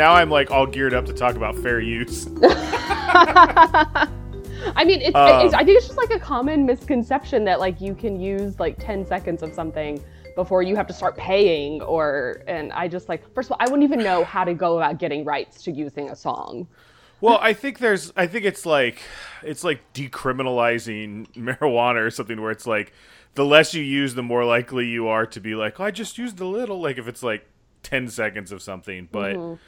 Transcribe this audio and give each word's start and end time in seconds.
now 0.00 0.14
I'm 0.14 0.30
like 0.30 0.50
all 0.50 0.66
geared 0.66 0.94
up 0.94 1.04
to 1.06 1.12
talk 1.12 1.36
about 1.36 1.54
fair 1.58 1.78
use. 1.78 2.26
I 2.42 4.08
mean, 4.84 5.02
it's, 5.02 5.14
Um, 5.14 5.44
it's, 5.44 5.52
I 5.52 5.62
think 5.62 5.76
it's 5.76 5.86
just 5.86 5.98
like 5.98 6.10
a 6.10 6.18
common 6.18 6.64
misconception 6.64 7.44
that 7.44 7.60
like 7.60 7.82
you 7.82 7.94
can 7.94 8.18
use 8.18 8.58
like 8.58 8.78
10 8.78 9.04
seconds 9.04 9.42
of 9.42 9.52
something 9.52 10.02
before 10.36 10.62
you 10.62 10.74
have 10.74 10.86
to 10.86 10.94
start 10.94 11.18
paying 11.18 11.82
or 11.82 12.42
and 12.46 12.72
I 12.72 12.88
just 12.88 13.10
like 13.10 13.22
first 13.34 13.48
of 13.48 13.52
all 13.52 13.58
I 13.60 13.64
wouldn't 13.64 13.82
even 13.82 14.02
know 14.02 14.24
how 14.24 14.42
to 14.42 14.54
go 14.54 14.78
about 14.78 14.98
getting 14.98 15.22
rights 15.22 15.62
to 15.64 15.70
using 15.70 16.08
a 16.08 16.16
song. 16.16 16.66
Well, 17.20 17.38
I 17.42 17.52
think 17.52 17.78
there's 17.78 18.10
I 18.16 18.26
think 18.26 18.46
it's 18.46 18.64
like 18.64 19.02
it's 19.42 19.64
like 19.64 19.80
decriminalizing 19.92 21.30
marijuana 21.36 22.06
or 22.06 22.10
something 22.10 22.40
where 22.40 22.52
it's 22.52 22.66
like 22.66 22.94
the 23.34 23.44
less 23.44 23.74
you 23.74 23.82
use 23.82 24.14
the 24.14 24.22
more 24.22 24.46
likely 24.46 24.86
you 24.86 25.08
are 25.08 25.26
to 25.26 25.40
be 25.40 25.54
like, 25.54 25.78
oh, 25.78 25.84
I 25.84 25.90
just 25.90 26.16
used 26.16 26.40
a 26.40 26.46
little 26.46 26.80
like 26.80 26.96
if 26.96 27.06
it's 27.06 27.22
like 27.22 27.44
10 27.82 28.08
seconds 28.08 28.52
of 28.52 28.62
something, 28.62 29.08
but 29.10 29.58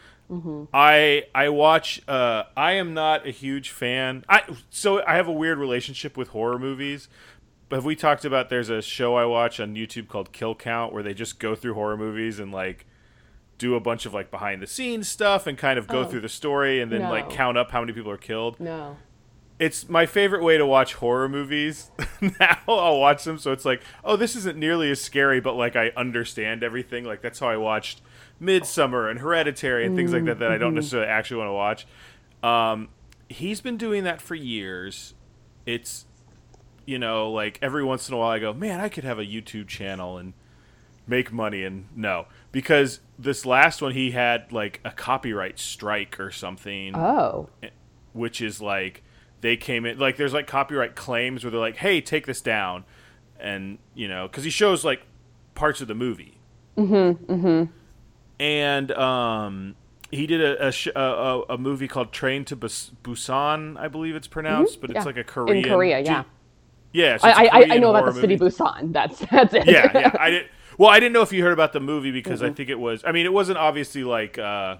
I 0.73 1.25
I 1.35 1.49
watch 1.51 2.01
uh 2.09 2.45
I 2.57 2.73
am 2.73 2.95
not 2.95 3.27
a 3.27 3.31
huge 3.31 3.71
fan. 3.71 4.25
I 4.29 4.43
so 4.71 5.05
I 5.07 5.17
have 5.17 5.29
a 5.29 5.33
weird 5.33 5.59
relationship 5.59 6.17
with 6.17 6.29
horror 6.29 6.59
movies. 6.59 7.09
Have 7.71 7.85
we 7.85 7.97
talked 7.97 8.25
about 8.25 8.49
there's 8.51 8.69
a 8.71 8.83
show 8.83 9.15
I 9.17 9.25
watch 9.25 9.61
on 9.61 9.75
YouTube 9.75 10.09
called 10.09 10.33
Kill 10.33 10.55
Count 10.55 10.93
where 10.93 11.03
they 11.03 11.15
just 11.15 11.39
go 11.39 11.55
through 11.55 11.75
horror 11.75 11.97
movies 11.97 12.39
and 12.39 12.53
like 12.53 12.87
do 13.59 13.75
a 13.75 13.81
bunch 13.81 14.07
of 14.07 14.15
like 14.15 14.31
behind 14.31 14.61
the 14.63 14.67
scenes 14.67 15.09
stuff 15.09 15.47
and 15.47 15.57
kind 15.59 15.79
of 15.79 15.87
go 15.87 16.01
Oh. 16.01 16.05
through 16.05 16.21
the 16.21 16.29
story 16.29 16.81
and 16.81 16.91
then 16.91 17.03
like 17.03 17.31
count 17.31 17.57
up 17.59 17.71
how 17.71 17.81
many 17.81 17.93
people 17.93 18.11
are 18.11 18.17
killed. 18.19 18.59
No. 18.59 18.97
It's 19.59 19.89
my 19.89 20.07
favorite 20.07 20.43
way 20.43 20.59
to 20.59 20.67
watch 20.67 20.95
horror 20.95 21.29
movies. 21.29 21.91
now 22.41 22.59
I'll 22.67 22.99
watch 22.99 23.23
them 23.25 23.39
so 23.39 23.53
it's 23.53 23.65
like, 23.65 23.81
oh, 24.03 24.17
this 24.17 24.35
isn't 24.35 24.59
nearly 24.59 24.91
as 24.91 25.01
scary, 25.01 25.41
but 25.41 25.55
like 25.55 25.77
I 25.77 25.93
understand 25.97 26.63
everything. 26.65 27.05
Like 27.05 27.21
that's 27.23 27.39
how 27.39 27.49
I 27.49 27.57
watched 27.59 28.01
Midsummer 28.43 29.09
and 29.09 29.21
Hereditary 29.21 29.87
and 29.87 29.97
things 29.97 30.13
like 30.13 30.25
that 30.27 30.41
that 30.41 30.51
I 30.51 30.59
don't 30.59 30.75
necessarily 30.75 31.09
actually 31.09 31.39
want 31.39 31.49
to 31.49 31.53
watch. 31.53 31.87
Um, 32.43 32.89
he's 33.29 33.61
been 33.61 33.77
doing 33.77 34.05
that 34.05 34.21
for 34.21 34.35
years. 34.35 35.15
It's 35.65 36.05
you 36.85 36.99
know, 36.99 37.31
like 37.31 37.59
every 37.63 37.85
once 37.85 38.09
in 38.09 38.15
a 38.15 38.19
while 38.19 38.31
I 38.31 38.41
go, 38.41 38.53
man, 38.53 38.81
I 38.81 38.89
could 38.89 39.05
have 39.05 39.19
a 39.21 39.25
YouTube 39.25 39.69
channel 39.69 40.19
and 40.19 40.33
make 41.07 41.33
money 41.33 41.65
and 41.65 41.87
no 41.97 42.27
because 42.53 43.01
this 43.19 43.45
last 43.45 43.83
one 43.83 43.91
he 43.93 44.13
had 44.13 44.53
like 44.53 44.81
a 44.85 44.91
copyright 44.93 45.59
strike 45.59 46.19
or 46.21 46.31
something 46.31 46.95
Oh. 46.95 47.49
which 48.13 48.41
is 48.41 48.61
like 48.61 49.03
they 49.41 49.57
came 49.57 49.85
in 49.85 49.99
like 49.99 50.17
there's 50.17 50.33
like 50.33 50.47
copyright 50.47 50.95
claims 50.95 51.43
where 51.43 51.51
they're 51.51 51.59
like 51.59 51.77
hey 51.79 52.01
take 52.01 52.25
this 52.27 52.41
down 52.41 52.85
and 53.41 53.79
you 53.97 54.07
know 54.07 54.29
because 54.29 54.45
he 54.45 54.51
shows 54.51 54.85
like 54.85 55.03
parts 55.57 55.81
of 55.81 55.89
the 55.89 55.95
movie 55.95 56.39
mm-hmm 56.79 57.25
mm-hmm 57.33 57.73
and 58.43 58.91
um 58.93 59.77
he 60.11 60.27
did 60.27 60.41
a 60.41 60.67
a, 60.69 60.73
sh- 60.73 60.89
a, 60.95 61.43
a, 61.49 61.57
movie 61.59 61.87
called 61.89 62.13
train 62.13 62.45
to 62.47 62.57
Bus- 62.57 62.91
busan 63.05 63.79
i 63.79 63.87
believe 63.89 64.17
it's 64.17 64.27
pronounced 64.27 64.81
but 64.81 64.91
it's 64.91 64.97
yeah. 64.99 65.05
like 65.05 65.17
a 65.17 65.25
korean 65.25 65.65
In 65.65 65.71
Korea, 65.71 66.01
yeah. 66.01 66.25
yeah 66.93 67.17
so 67.19 67.29
I 67.29 67.31
it's 67.31 67.39
a 67.39 67.55
I, 67.73 67.75
I 67.77 67.79
know 67.79 67.91
about 67.95 68.13
the 68.13 68.21
city 68.21 68.37
movie. 68.37 68.55
Busan. 68.55 68.93
That's 68.93 69.19
that's 69.31 69.55
it. 69.55 69.67
yeah 69.67 69.91
yeah 69.95 70.17
i 70.19 70.31
did 70.31 70.47
well 70.77 70.91
i 70.91 70.99
didn't 70.99 71.13
know 71.13 71.23
if 71.23 71.33
you 71.33 71.43
heard 71.45 71.53
about 71.53 71.73
the 71.73 71.81
movie 71.81 72.11
because 72.11 72.43
i 72.43 72.51
think 72.51 72.69
it 72.69 72.79
was 72.81 73.03
i 73.07 73.13
mean 73.13 73.27
it 73.27 73.33
wasn't 73.33 73.59
obviously 73.59 74.03
like 74.05 74.39
uh 74.39 74.77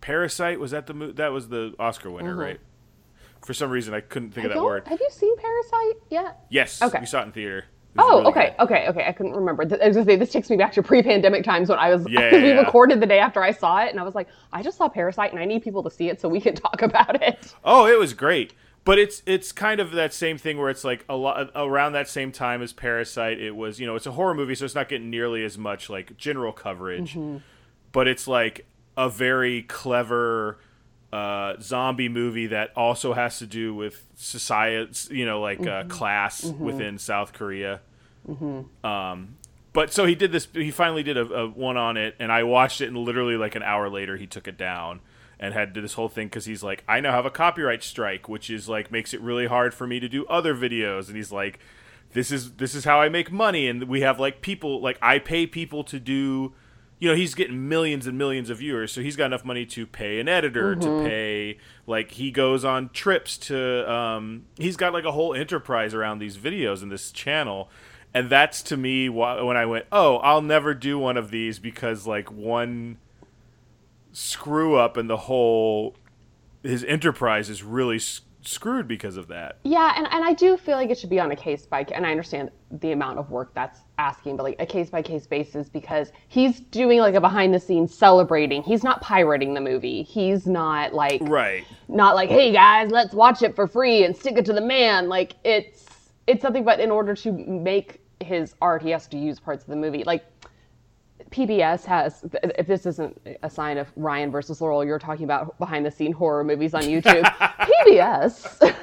parasite 0.00 0.60
was 0.60 0.70
that 0.70 0.86
the 0.86 0.94
mo- 0.94 1.12
that 1.12 1.32
was 1.32 1.48
the 1.48 1.74
oscar 1.78 2.10
winner 2.10 2.36
right 2.36 2.60
for 3.44 3.52
some 3.54 3.70
reason 3.70 3.92
i 3.94 4.00
couldn't 4.00 4.30
think 4.32 4.46
Mm-hmm. 4.46 4.52
I 4.52 4.60
of 4.60 4.62
that 4.62 4.64
word 4.64 4.88
Have 4.88 5.00
you 5.00 5.08
seen 5.10 5.36
Parasite 5.36 5.96
yet? 6.10 6.40
yes 6.50 6.80
Okay. 6.82 7.00
we 7.00 7.06
saw 7.06 7.20
it 7.22 7.26
in 7.26 7.32
theater 7.32 7.64
Oh, 7.96 8.18
really 8.18 8.26
okay, 8.32 8.54
good. 8.58 8.64
okay, 8.64 8.88
okay. 8.88 9.04
I 9.06 9.12
couldn't 9.12 9.32
remember. 9.34 9.62
I 9.82 9.88
was 9.88 10.04
say 10.04 10.16
this 10.16 10.32
takes 10.32 10.50
me 10.50 10.56
back 10.56 10.72
to 10.72 10.82
pre-pandemic 10.82 11.44
times 11.44 11.68
when 11.68 11.78
I 11.78 11.90
was 11.94 12.06
Yeah, 12.08 12.32
we 12.32 12.38
yeah, 12.38 12.44
yeah. 12.54 12.60
recorded 12.60 13.00
the 13.00 13.06
day 13.06 13.18
after 13.20 13.42
I 13.42 13.52
saw 13.52 13.82
it, 13.84 13.90
and 13.90 14.00
I 14.00 14.02
was 14.02 14.14
like, 14.14 14.28
I 14.52 14.62
just 14.62 14.76
saw 14.78 14.88
Parasite, 14.88 15.30
and 15.32 15.40
I 15.40 15.44
need 15.44 15.62
people 15.62 15.82
to 15.84 15.90
see 15.90 16.08
it 16.08 16.20
so 16.20 16.28
we 16.28 16.40
can 16.40 16.54
talk 16.66 16.82
about 16.82 17.22
it. 17.22 17.54
oh 17.64 17.86
it 17.86 17.98
was 17.98 18.12
great 18.14 18.52
but 18.84 18.98
it's 18.98 19.22
it's 19.24 19.50
kind 19.50 19.80
of 19.80 19.92
that 19.92 20.12
same 20.12 20.36
thing 20.36 20.58
where 20.58 20.68
it's 20.68 20.84
like 20.84 21.06
a 21.08 21.16
lot 21.16 21.50
around 21.56 21.92
that 21.94 22.06
same 22.06 22.30
time 22.30 22.60
as 22.60 22.70
parasite 22.74 23.40
it 23.40 23.52
was 23.56 23.80
you 23.80 23.86
know 23.86 23.96
it's 23.96 24.04
a 24.04 24.12
horror 24.12 24.34
movie 24.34 24.54
so 24.54 24.62
it's 24.64 24.74
not 24.74 24.90
getting 24.90 25.08
nearly 25.08 25.42
as 25.42 25.56
much 25.56 25.88
like 25.88 26.14
general 26.18 26.52
coverage 26.52 27.14
Mm-hmm. 27.14 27.38
but 27.92 28.06
it's 28.06 28.28
like 28.28 28.66
a 28.96 29.08
very 29.08 29.62
clever 29.62 30.58
uh, 31.14 31.60
zombie 31.60 32.08
movie 32.08 32.48
that 32.48 32.72
also 32.76 33.12
has 33.12 33.38
to 33.38 33.46
do 33.46 33.74
with 33.74 34.04
society, 34.16 35.14
you 35.14 35.24
know, 35.26 35.40
like 35.40 35.58
Mm-hmm. 35.60 35.90
uh, 35.90 35.94
class 35.94 36.44
within 36.44 36.98
South 36.98 37.32
Korea. 37.32 37.80
Um, 38.82 39.36
but 39.72 39.92
so 39.92 40.06
he 40.06 40.14
did 40.14 40.32
this. 40.32 40.46
He 40.52 40.70
finally 40.70 41.02
did 41.02 41.16
a, 41.16 41.22
a 41.22 41.48
one 41.48 41.76
on 41.76 41.96
it, 41.96 42.14
and 42.18 42.30
I 42.32 42.42
watched 42.44 42.80
it, 42.80 42.88
and 42.88 42.96
literally 42.98 43.36
like 43.36 43.54
an 43.54 43.62
hour 43.62 43.88
later, 43.88 44.16
he 44.16 44.26
took 44.26 44.46
it 44.48 44.56
down 44.56 45.00
and 45.40 45.52
had 45.52 45.68
to 45.70 45.74
do 45.74 45.80
this 45.82 45.94
whole 45.94 46.08
thing 46.08 46.28
because 46.28 46.44
he's 46.44 46.62
like, 46.62 46.84
I 46.88 47.00
now 47.00 47.10
have 47.12 47.26
a 47.26 47.30
copyright 47.30 47.82
strike, 47.82 48.28
which 48.28 48.48
is 48.50 48.68
like 48.68 48.90
makes 48.92 49.12
it 49.12 49.20
really 49.20 49.46
hard 49.46 49.74
for 49.74 49.86
me 49.86 49.98
to 50.00 50.08
do 50.08 50.24
other 50.26 50.54
videos, 50.54 51.08
and 51.08 51.16
he's 51.16 51.32
like, 51.32 51.58
this 52.12 52.30
is 52.30 52.52
this 52.52 52.74
is 52.74 52.84
how 52.84 53.00
I 53.00 53.08
make 53.08 53.32
money, 53.32 53.66
and 53.68 53.84
we 53.84 54.00
have 54.02 54.20
like 54.20 54.40
people 54.42 54.80
like 54.80 54.98
I 55.02 55.18
pay 55.18 55.46
people 55.46 55.82
to 55.84 55.98
do. 55.98 56.54
You 57.04 57.10
know, 57.10 57.16
he's 57.16 57.34
getting 57.34 57.68
millions 57.68 58.06
and 58.06 58.16
millions 58.16 58.48
of 58.48 58.56
viewers, 58.60 58.90
so 58.90 59.02
he's 59.02 59.14
got 59.14 59.26
enough 59.26 59.44
money 59.44 59.66
to 59.66 59.86
pay 59.86 60.20
an 60.20 60.26
editor, 60.26 60.74
to 60.74 61.02
pay 61.04 61.58
like 61.86 62.12
he 62.12 62.30
goes 62.30 62.64
on 62.64 62.88
trips 62.94 63.36
to 63.36 63.92
um 63.92 64.46
he's 64.56 64.78
got 64.78 64.94
like 64.94 65.04
a 65.04 65.12
whole 65.12 65.34
enterprise 65.34 65.92
around 65.92 66.18
these 66.18 66.38
videos 66.38 66.82
in 66.82 66.88
this 66.88 67.12
channel. 67.12 67.68
And 68.14 68.30
that's 68.30 68.62
to 68.62 68.78
me 68.78 69.08
wh- 69.08 69.44
when 69.44 69.54
I 69.54 69.66
went, 69.66 69.84
"Oh, 69.92 70.16
I'll 70.20 70.40
never 70.40 70.72
do 70.72 70.98
one 70.98 71.18
of 71.18 71.30
these 71.30 71.58
because 71.58 72.06
like 72.06 72.32
one 72.32 72.96
screw 74.12 74.76
up 74.76 74.96
and 74.96 75.10
the 75.10 75.18
whole 75.18 75.96
his 76.62 76.84
enterprise 76.84 77.50
is 77.50 77.62
really 77.62 77.98
screwed 78.46 78.86
because 78.88 79.16
of 79.16 79.28
that." 79.28 79.58
Yeah, 79.64 79.92
and, 79.96 80.06
and 80.10 80.24
I 80.24 80.32
do 80.34 80.56
feel 80.56 80.76
like 80.76 80.90
it 80.90 80.98
should 80.98 81.10
be 81.10 81.20
on 81.20 81.30
a 81.30 81.36
case 81.36 81.66
by 81.66 81.84
case 81.84 81.94
and 81.96 82.06
I 82.06 82.10
understand 82.10 82.50
the 82.70 82.92
amount 82.92 83.18
of 83.18 83.30
work 83.30 83.54
that's 83.54 83.80
asking, 83.98 84.36
but 84.36 84.42
like 84.42 84.56
a 84.58 84.66
case 84.66 84.90
by 84.90 85.02
case 85.02 85.26
basis 85.26 85.68
because 85.68 86.10
he's 86.28 86.60
doing 86.60 86.98
like 86.98 87.14
a 87.14 87.20
behind 87.20 87.54
the 87.54 87.60
scenes 87.60 87.94
celebrating. 87.94 88.62
He's 88.62 88.82
not 88.82 89.00
pirating 89.00 89.54
the 89.54 89.60
movie. 89.60 90.02
He's 90.02 90.46
not 90.46 90.92
like 90.94 91.20
Right. 91.22 91.64
not 91.88 92.14
like, 92.14 92.28
hey 92.30 92.52
guys, 92.52 92.90
let's 92.90 93.14
watch 93.14 93.42
it 93.42 93.54
for 93.54 93.66
free 93.66 94.04
and 94.04 94.16
stick 94.16 94.36
it 94.36 94.44
to 94.46 94.52
the 94.52 94.60
man. 94.60 95.08
Like 95.08 95.36
it's 95.44 95.86
it's 96.26 96.42
something, 96.42 96.64
but 96.64 96.80
in 96.80 96.90
order 96.90 97.14
to 97.14 97.32
make 97.32 98.00
his 98.20 98.54
art, 98.62 98.82
he 98.82 98.90
has 98.90 99.06
to 99.08 99.18
use 99.18 99.38
parts 99.38 99.62
of 99.64 99.70
the 99.70 99.76
movie. 99.76 100.02
Like 100.04 100.24
PBS 101.30 101.84
has, 101.84 102.24
if 102.58 102.66
this 102.66 102.86
isn't 102.86 103.20
a 103.42 103.50
sign 103.50 103.78
of 103.78 103.88
Ryan 103.96 104.30
versus 104.30 104.60
Laurel, 104.60 104.84
you're 104.84 104.98
talking 104.98 105.24
about 105.24 105.58
behind 105.58 105.84
the 105.86 105.90
scene 105.90 106.12
horror 106.12 106.44
movies 106.44 106.74
on 106.74 106.82
YouTube. 106.82 107.22
PBS 107.84 108.74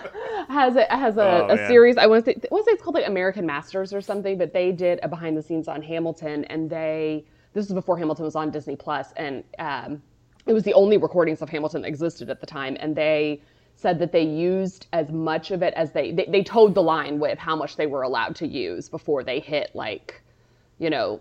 has 0.49 0.75
a, 0.75 0.85
has 0.89 1.17
a, 1.17 1.21
Oh, 1.21 1.47
a 1.49 1.67
series. 1.67 1.97
I 1.97 2.07
want 2.07 2.25
to 2.25 2.31
say, 2.31 2.39
I 2.43 2.47
want 2.53 2.65
to 2.65 2.71
say 2.71 2.73
it's 2.73 2.83
called 2.83 2.95
like 2.95 3.07
American 3.07 3.45
Masters 3.45 3.93
or 3.93 4.01
something, 4.01 4.37
but 4.37 4.53
they 4.53 4.71
did 4.71 4.99
a 5.03 5.07
behind 5.07 5.37
the 5.37 5.41
scenes 5.41 5.67
on 5.67 5.81
Hamilton, 5.81 6.45
and 6.45 6.69
they 6.69 7.25
this 7.53 7.67
was 7.67 7.73
before 7.73 7.97
Hamilton 7.97 8.25
was 8.25 8.35
on 8.35 8.49
Disney 8.49 8.75
Plus, 8.75 9.11
and 9.17 9.43
um, 9.59 10.01
it 10.45 10.53
was 10.53 10.63
the 10.63 10.73
only 10.73 10.97
recordings 10.97 11.41
of 11.41 11.49
Hamilton 11.49 11.81
that 11.81 11.87
existed 11.87 12.29
at 12.29 12.39
the 12.39 12.47
time, 12.47 12.77
and 12.79 12.95
they 12.95 13.41
said 13.75 13.99
that 13.99 14.11
they 14.11 14.23
used 14.23 14.87
as 14.93 15.09
much 15.09 15.51
of 15.51 15.61
it 15.63 15.73
as 15.75 15.91
they 15.91 16.11
they, 16.11 16.25
they 16.25 16.43
toed 16.43 16.75
the 16.75 16.83
line 16.83 17.19
with 17.19 17.37
how 17.37 17.55
much 17.55 17.75
they 17.75 17.87
were 17.87 18.03
allowed 18.03 18.35
to 18.37 18.47
use 18.47 18.89
before 18.89 19.23
they 19.23 19.39
hit 19.39 19.71
like 19.73 20.21
you 20.79 20.89
know 20.89 21.19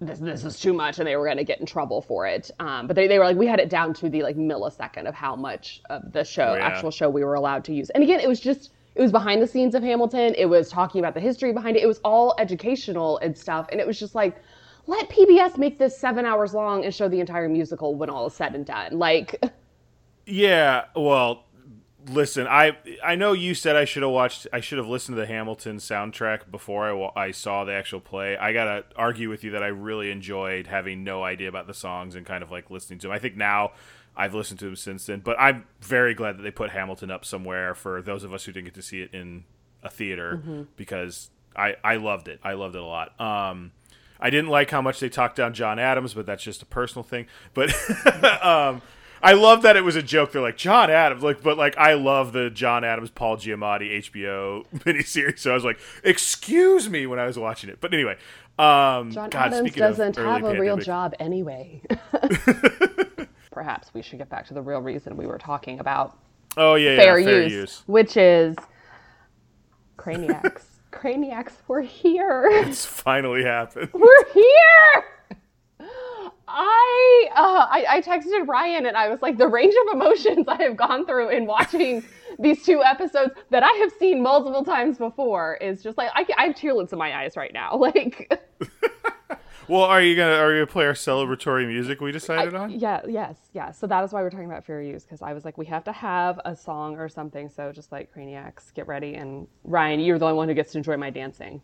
this 0.00 0.18
this 0.18 0.44
is 0.44 0.58
too 0.60 0.72
much 0.72 0.98
and 0.98 1.06
they 1.06 1.16
were 1.16 1.24
going 1.24 1.36
to 1.36 1.44
get 1.44 1.60
in 1.60 1.66
trouble 1.66 2.02
for 2.02 2.26
it. 2.26 2.50
Um, 2.60 2.86
but 2.86 2.96
they, 2.96 3.06
they 3.06 3.18
were 3.18 3.24
like 3.24 3.36
we 3.36 3.46
had 3.46 3.60
it 3.60 3.68
down 3.70 3.94
to 3.94 4.08
the 4.08 4.22
like 4.22 4.36
millisecond 4.36 5.06
of 5.08 5.14
how 5.14 5.36
much 5.36 5.80
of 5.90 6.12
the 6.12 6.24
show 6.24 6.52
Oh, 6.52 6.56
yeah. 6.56 6.66
actual 6.66 6.90
show 6.90 7.08
we 7.08 7.24
were 7.24 7.34
allowed 7.34 7.64
to 7.64 7.74
use. 7.74 7.90
And 7.90 8.02
again 8.02 8.20
it 8.20 8.28
was 8.28 8.40
just 8.40 8.70
it 8.94 9.02
was 9.02 9.12
behind 9.12 9.40
the 9.42 9.46
scenes 9.46 9.74
of 9.74 9.82
hamilton. 9.82 10.34
It 10.36 10.46
was 10.46 10.68
talking 10.70 10.98
about 11.00 11.14
the 11.14 11.20
history 11.20 11.52
behind 11.52 11.76
it. 11.76 11.82
It 11.82 11.86
was 11.86 12.00
all 12.04 12.34
educational 12.38 13.18
and 13.18 13.36
stuff. 13.36 13.68
And 13.72 13.80
it 13.80 13.86
was 13.86 13.98
just 13.98 14.14
like 14.14 14.36
let 14.86 15.08
pbs 15.08 15.56
make 15.58 15.78
this 15.78 15.96
seven 15.96 16.26
hours 16.26 16.52
long 16.54 16.84
and 16.84 16.94
show 16.94 17.08
the 17.08 17.20
entire 17.20 17.48
musical 17.48 17.94
when 17.94 18.10
all 18.10 18.26
is 18.26 18.34
said 18.34 18.54
and 18.54 18.66
done. 18.66 18.98
Like 18.98 19.40
Yeah, 20.26 20.86
well, 20.96 21.43
listen, 22.08 22.46
I 22.46 22.76
I 23.02 23.14
know 23.14 23.32
you 23.32 23.54
said 23.54 23.76
I 23.76 23.84
should 23.84 24.02
have 24.02 24.12
watched 24.12 24.46
I 24.52 24.60
should 24.60 24.78
have 24.78 24.86
listened 24.86 25.16
to 25.16 25.20
the 25.20 25.26
Hamilton 25.26 25.76
soundtrack 25.76 26.50
before 26.50 27.12
I 27.16 27.26
I 27.26 27.30
saw 27.30 27.64
the 27.64 27.72
actual 27.72 28.00
play. 28.00 28.36
I 28.36 28.52
got 28.52 28.64
to 28.64 28.84
argue 28.96 29.28
with 29.28 29.44
you 29.44 29.52
that 29.52 29.62
I 29.62 29.68
really 29.68 30.10
enjoyed 30.10 30.66
having 30.66 31.04
no 31.04 31.22
idea 31.22 31.48
about 31.48 31.66
the 31.66 31.74
songs 31.74 32.14
and 32.14 32.26
kind 32.26 32.42
of 32.42 32.50
like 32.50 32.70
listening 32.70 32.98
to 33.00 33.08
them. 33.08 33.14
I 33.14 33.18
think 33.18 33.36
now 33.36 33.72
I've 34.16 34.34
listened 34.34 34.60
to 34.60 34.66
them 34.66 34.76
since 34.76 35.06
then, 35.06 35.20
but 35.20 35.36
I'm 35.38 35.64
very 35.80 36.14
glad 36.14 36.38
that 36.38 36.42
they 36.42 36.50
put 36.50 36.70
Hamilton 36.70 37.10
up 37.10 37.24
somewhere 37.24 37.74
for 37.74 38.00
those 38.02 38.24
of 38.24 38.32
us 38.32 38.44
who 38.44 38.52
didn't 38.52 38.66
get 38.66 38.74
to 38.74 38.82
see 38.82 39.00
it 39.00 39.12
in 39.12 39.44
a 39.82 39.90
theater 39.90 40.66
because 40.76 41.30
I 41.56 41.76
I 41.82 41.96
loved 41.96 42.28
it. 42.28 42.40
I 42.42 42.54
loved 42.54 42.74
it 42.76 42.82
a 42.82 42.84
lot. 42.84 43.18
Um 43.20 43.72
I 44.20 44.30
didn't 44.30 44.48
like 44.48 44.70
how 44.70 44.80
much 44.80 45.00
they 45.00 45.08
talked 45.08 45.36
down 45.36 45.54
John 45.54 45.78
Adams, 45.78 46.14
but 46.14 46.24
that's 46.24 46.42
just 46.42 46.62
a 46.62 46.66
personal 46.66 47.02
thing. 47.02 47.26
But 47.52 47.74
um, 48.42 48.80
I 49.24 49.32
love 49.32 49.62
that 49.62 49.76
it 49.76 49.82
was 49.82 49.96
a 49.96 50.02
joke. 50.02 50.32
They're 50.32 50.42
like 50.42 50.56
John 50.58 50.90
Adams, 50.90 51.22
like, 51.22 51.42
but 51.42 51.56
like 51.56 51.76
I 51.78 51.94
love 51.94 52.32
the 52.32 52.50
John 52.50 52.84
Adams 52.84 53.10
Paul 53.10 53.38
Giamatti 53.38 54.10
HBO 54.10 54.66
miniseries. 54.76 55.38
So 55.40 55.50
I 55.50 55.54
was 55.54 55.64
like, 55.64 55.78
excuse 56.04 56.88
me 56.88 57.06
when 57.06 57.18
I 57.18 57.26
was 57.26 57.38
watching 57.38 57.70
it. 57.70 57.80
But 57.80 57.94
anyway, 57.94 58.16
um, 58.58 59.10
john 59.10 59.30
God, 59.30 59.52
adams 59.52 59.74
doesn't 59.74 60.16
have 60.16 60.44
a 60.44 60.60
real 60.60 60.76
job 60.76 61.12
anyway 61.18 61.82
perhaps 63.50 63.92
we 63.92 64.00
should 64.00 64.18
get 64.18 64.28
back 64.28 64.46
to 64.46 64.54
the 64.54 64.62
real 64.62 64.78
reason 64.80 65.16
we 65.16 65.26
were 65.26 65.38
talking 65.38 65.80
about 65.80 66.16
Oh 66.56 66.76
yeah, 66.76 66.96
fair, 66.96 67.18
yeah, 67.18 67.26
fair 67.26 67.42
use, 67.42 67.52
use. 67.52 67.82
which 67.86 68.16
is 68.16 68.54
Craniacs. 69.96 70.62
Craniacs, 70.92 71.54
we're 71.66 71.82
here. 71.82 72.46
It's 72.48 72.86
finally 72.86 73.42
happened. 73.42 73.90
we're 73.92 74.32
here. 74.32 75.04
I, 76.56 77.28
uh, 77.34 77.66
I 77.68 77.84
I 77.96 78.00
texted 78.00 78.46
Ryan 78.46 78.86
and 78.86 78.96
I 78.96 79.08
was 79.08 79.20
like, 79.22 79.36
the 79.38 79.48
range 79.48 79.74
of 79.86 79.96
emotions 79.96 80.46
I 80.48 80.62
have 80.62 80.76
gone 80.76 81.04
through 81.04 81.30
in 81.30 81.46
watching 81.46 82.04
these 82.38 82.62
two 82.64 82.82
episodes 82.82 83.34
that 83.50 83.62
I 83.62 83.70
have 83.78 83.92
seen 83.98 84.22
multiple 84.22 84.64
times 84.64 84.98
before 84.98 85.56
is 85.56 85.82
just 85.82 85.98
like 85.98 86.10
I, 86.14 86.26
I 86.38 86.46
have 86.46 86.56
tearlets 86.56 86.92
in 86.92 86.98
my 86.98 87.14
eyes 87.16 87.36
right 87.36 87.52
now. 87.52 87.72
Like, 87.84 88.32
Well, 89.66 89.82
are 89.82 90.02
you 90.02 90.14
gonna 90.14 90.34
are 90.34 90.52
you 90.52 90.58
gonna 90.60 90.66
play 90.70 90.84
our 90.84 90.92
celebratory 90.92 91.66
music 91.66 92.00
we 92.02 92.12
decided 92.12 92.54
on? 92.54 92.70
yeah, 92.70 93.00
yes, 93.08 93.36
yeah. 93.54 93.70
So 93.70 93.86
that 93.86 94.04
is 94.04 94.12
why 94.12 94.20
we're 94.22 94.28
talking 94.28 94.44
about 94.44 94.64
fair 94.66 94.82
use 94.82 95.04
because 95.04 95.22
I 95.22 95.32
was 95.32 95.44
like, 95.46 95.56
we 95.56 95.64
have 95.66 95.84
to 95.84 95.92
have 95.92 96.38
a 96.44 96.54
song 96.54 96.96
or 96.96 97.08
something. 97.08 97.48
So 97.48 97.72
just 97.72 97.90
like 97.90 98.12
Craniacs, 98.14 98.74
get 98.74 98.86
ready. 98.86 99.14
And 99.14 99.46
Ryan, 99.64 100.00
you're 100.00 100.18
the 100.18 100.26
only 100.26 100.36
one 100.36 100.48
who 100.48 100.54
gets 100.54 100.72
to 100.72 100.78
enjoy 100.78 100.98
my 100.98 101.08
dancing. 101.08 101.62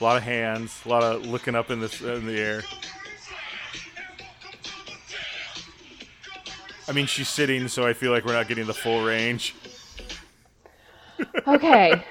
A 0.00 0.04
lot 0.04 0.16
of 0.16 0.22
hands, 0.22 0.80
a 0.84 0.88
lot 0.88 1.02
of 1.02 1.26
looking 1.26 1.54
up 1.54 1.70
in 1.70 1.80
this 1.80 2.00
in 2.00 2.26
the 2.26 2.38
air. 2.38 2.62
I 6.86 6.92
mean, 6.92 7.06
she's 7.06 7.28
sitting, 7.28 7.68
so 7.68 7.86
I 7.86 7.92
feel 7.92 8.12
like 8.12 8.24
we're 8.24 8.32
not 8.32 8.48
getting 8.48 8.66
the 8.66 8.74
full 8.74 9.04
range. 9.04 9.54
okay 11.46 12.04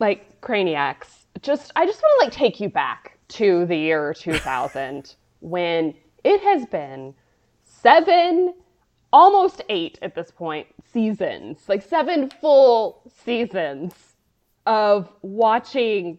like 0.00 0.40
craniacs 0.40 1.26
just 1.42 1.72
i 1.76 1.86
just 1.86 2.00
want 2.02 2.20
to 2.20 2.26
like 2.26 2.32
take 2.32 2.60
you 2.60 2.68
back 2.68 3.18
to 3.28 3.64
the 3.66 3.76
year 3.76 4.14
2000 4.18 5.14
when 5.40 5.94
it 6.24 6.40
has 6.40 6.66
been 6.66 7.14
seven 7.62 8.54
almost 9.12 9.62
eight 9.68 9.98
at 10.02 10.14
this 10.14 10.30
point 10.30 10.66
seasons 10.92 11.60
like 11.68 11.82
seven 11.82 12.30
full 12.40 13.02
seasons 13.24 13.94
of 14.66 15.08
watching 15.22 16.18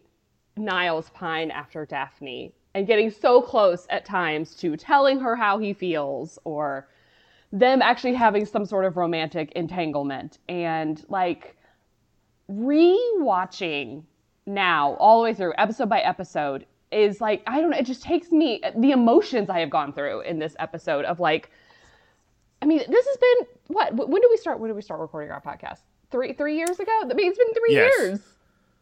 niles 0.58 1.10
pine 1.12 1.52
after 1.52 1.86
daphne 1.86 2.54
and 2.76 2.88
getting 2.88 3.10
so 3.10 3.42
close 3.42 3.88
at 3.90 4.06
times 4.06 4.54
to 4.56 4.76
telling 4.76 5.20
her 5.20 5.36
how 5.36 5.58
he 5.58 5.74
feels 5.74 6.38
or 6.44 6.88
them 7.52 7.82
actually 7.82 8.14
having 8.14 8.46
some 8.46 8.66
sort 8.66 8.84
of 8.84 8.98
romantic 8.98 9.52
entanglement. 9.54 10.40
And 10.50 11.04
like 11.08 11.56
rewatching 12.52 14.04
now 14.46 14.96
all 15.00 15.20
the 15.20 15.24
way 15.24 15.34
through 15.34 15.54
episode 15.58 15.90
by 15.90 16.02
episode 16.02 16.66
is 16.92 17.20
like 17.22 17.42
I 17.48 17.62
don't 17.62 17.72
know 17.72 17.78
it 17.78 17.86
just 17.86 18.04
takes 18.04 18.32
me 18.32 18.62
the 18.78 18.92
emotions 18.92 19.50
I 19.50 19.60
have 19.62 19.70
gone 19.70 19.92
through 19.94 20.22
in 20.22 20.38
this 20.38 20.56
episode 20.60 21.06
of 21.06 21.20
like 21.20 21.50
I 22.62 22.66
mean 22.66 22.80
this 22.88 23.06
has 23.08 23.18
been 23.18 23.48
what 23.68 23.96
when 23.96 24.22
did 24.22 24.30
we 24.30 24.38
start 24.38 24.60
when 24.60 24.68
did 24.70 24.76
we 24.76 24.82
start 24.82 25.00
recording 25.00 25.32
our 25.32 25.42
podcast? 25.42 25.80
3 26.12 26.34
3 26.34 26.58
years 26.58 26.80
ago? 26.80 26.92
I 27.02 27.14
mean 27.14 27.30
it's 27.30 27.38
been 27.38 27.54
3 27.54 27.74
Yes. 27.74 27.94
years 28.00 28.20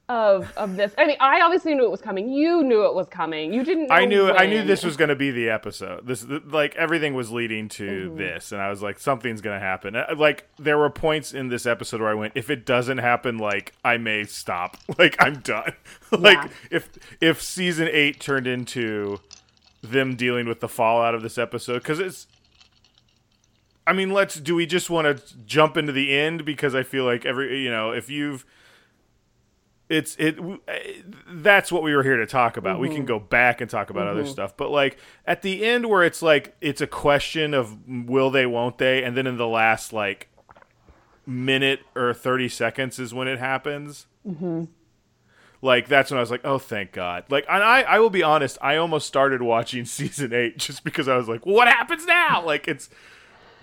of 0.10 0.52
of 0.58 0.76
this 0.76 0.94
I 0.98 1.06
mean 1.06 1.16
I 1.22 1.40
obviously 1.42 1.74
knew 1.76 1.86
it 1.86 1.90
was 1.92 2.02
coming 2.02 2.30
you 2.30 2.62
knew 2.62 2.86
it 2.86 2.94
was 2.94 3.08
coming 3.08 3.54
you 3.54 3.64
didn't 3.64 3.88
know 3.88 3.96
I 3.96 4.04
knew 4.04 4.30
I 4.30 4.46
knew 4.48 4.62
this 4.64 4.84
was 4.84 4.98
going 4.98 5.08
to 5.08 5.16
be 5.16 5.32
the 5.32 5.50
episode. 5.50 6.06
This 6.06 6.26
like 6.28 6.76
everything 6.76 7.14
was 7.14 7.32
leading 7.32 7.70
to 7.70 7.84
Mm-hmm. 8.10 8.18
this, 8.18 8.52
and 8.52 8.62
I 8.62 8.70
was 8.70 8.82
like, 8.82 9.00
something's 9.00 9.40
going 9.40 9.58
to 9.58 9.66
happen. 9.66 9.96
Uh, 9.96 10.14
Like 10.18 10.46
there 10.60 10.78
were 10.78 10.90
points 10.90 11.34
in 11.34 11.48
this 11.48 11.66
episode 11.66 12.02
where 12.02 12.10
I 12.10 12.16
went, 12.16 12.34
if 12.36 12.50
it 12.50 12.66
doesn't 12.66 12.98
happen, 12.98 13.38
like 13.38 13.74
I 13.86 13.98
may 13.98 14.26
stop. 14.26 14.76
Like 15.00 15.16
I'm 15.20 15.40
done. 15.40 15.72
like 16.12 16.38
Yeah. 16.38 16.50
if 16.70 16.90
if 17.22 17.42
season 17.42 17.88
eight 17.90 18.20
turned 18.20 18.46
into 18.46 19.22
them 19.82 20.16
dealing 20.18 20.48
with 20.50 20.60
the 20.60 20.68
fallout 20.70 21.16
of 21.16 21.22
this 21.22 21.38
episode, 21.38 21.80
because 21.80 22.00
it's. 22.00 22.28
I 23.88 23.94
mean, 23.94 24.12
let's. 24.12 24.36
Do 24.36 24.56
we 24.56 24.66
just 24.66 24.90
want 24.90 25.06
to 25.18 25.38
jump 25.46 25.78
into 25.78 25.92
the 25.94 26.14
end 26.18 26.46
because 26.46 26.74
I 26.76 26.84
feel 26.84 27.06
like 27.06 27.26
every 27.26 27.62
you 27.64 27.70
know 27.72 27.92
if 27.92 28.10
you've 28.10 28.46
it's 29.94 30.16
it 30.16 30.40
eh, 30.68 31.02
that's 31.28 31.72
what 31.72 31.84
we 31.84 31.96
were 31.96 32.04
here 32.04 32.18
to 32.18 32.26
talk 32.26 32.58
about. 32.58 32.80
We 32.80 32.88
can 32.88 32.98
mm-hmm. 32.98 33.06
go 33.06 33.20
back 33.20 33.62
and 33.62 33.70
talk 33.70 33.90
about 33.90 34.08
other 34.08 34.24
mm-hmm. 34.24 34.32
stuff 34.32 34.58
but 34.58 34.72
like 34.72 34.98
at 35.26 35.42
the 35.42 35.64
end 35.64 35.90
where 35.90 36.04
it's 36.04 36.22
like 36.22 36.56
it's 36.62 36.82
a 36.82 36.88
question 36.88 37.54
of 37.54 37.78
will 37.88 38.32
they 38.32 38.46
won't 38.46 38.78
they 38.78 39.04
and 39.04 39.16
then 39.16 39.28
in 39.28 39.38
the 39.38 39.48
last 39.48 39.94
like 39.94 40.30
minute 41.26 41.80
or 41.96 42.14
30 42.14 42.50
seconds 42.50 43.00
is 43.00 43.14
when 43.14 43.28
it 43.28 43.40
happens. 43.40 44.08
Mm-hmm. 44.28 44.66
Like 45.62 45.88
that's 45.88 46.12
when 46.12 46.18
i 46.18 46.22
was 46.22 46.32
like 46.32 46.44
oh 46.44 46.60
thank 46.60 46.92
god. 46.92 47.26
Like 47.30 47.46
and 47.48 47.64
i 47.64 47.84
i 47.84 48.00
will 48.00 48.10
be 48.10 48.24
honest 48.24 48.58
i 48.62 48.76
almost 48.76 49.08
started 49.08 49.42
watching 49.42 49.86
season 49.86 50.34
8 50.34 50.58
just 50.58 50.84
because 50.84 51.08
i 51.08 51.16
was 51.16 51.30
like 51.30 51.46
what 51.46 51.68
happens 51.68 52.06
now? 52.06 52.44
Like 52.46 52.68
it's 52.68 52.90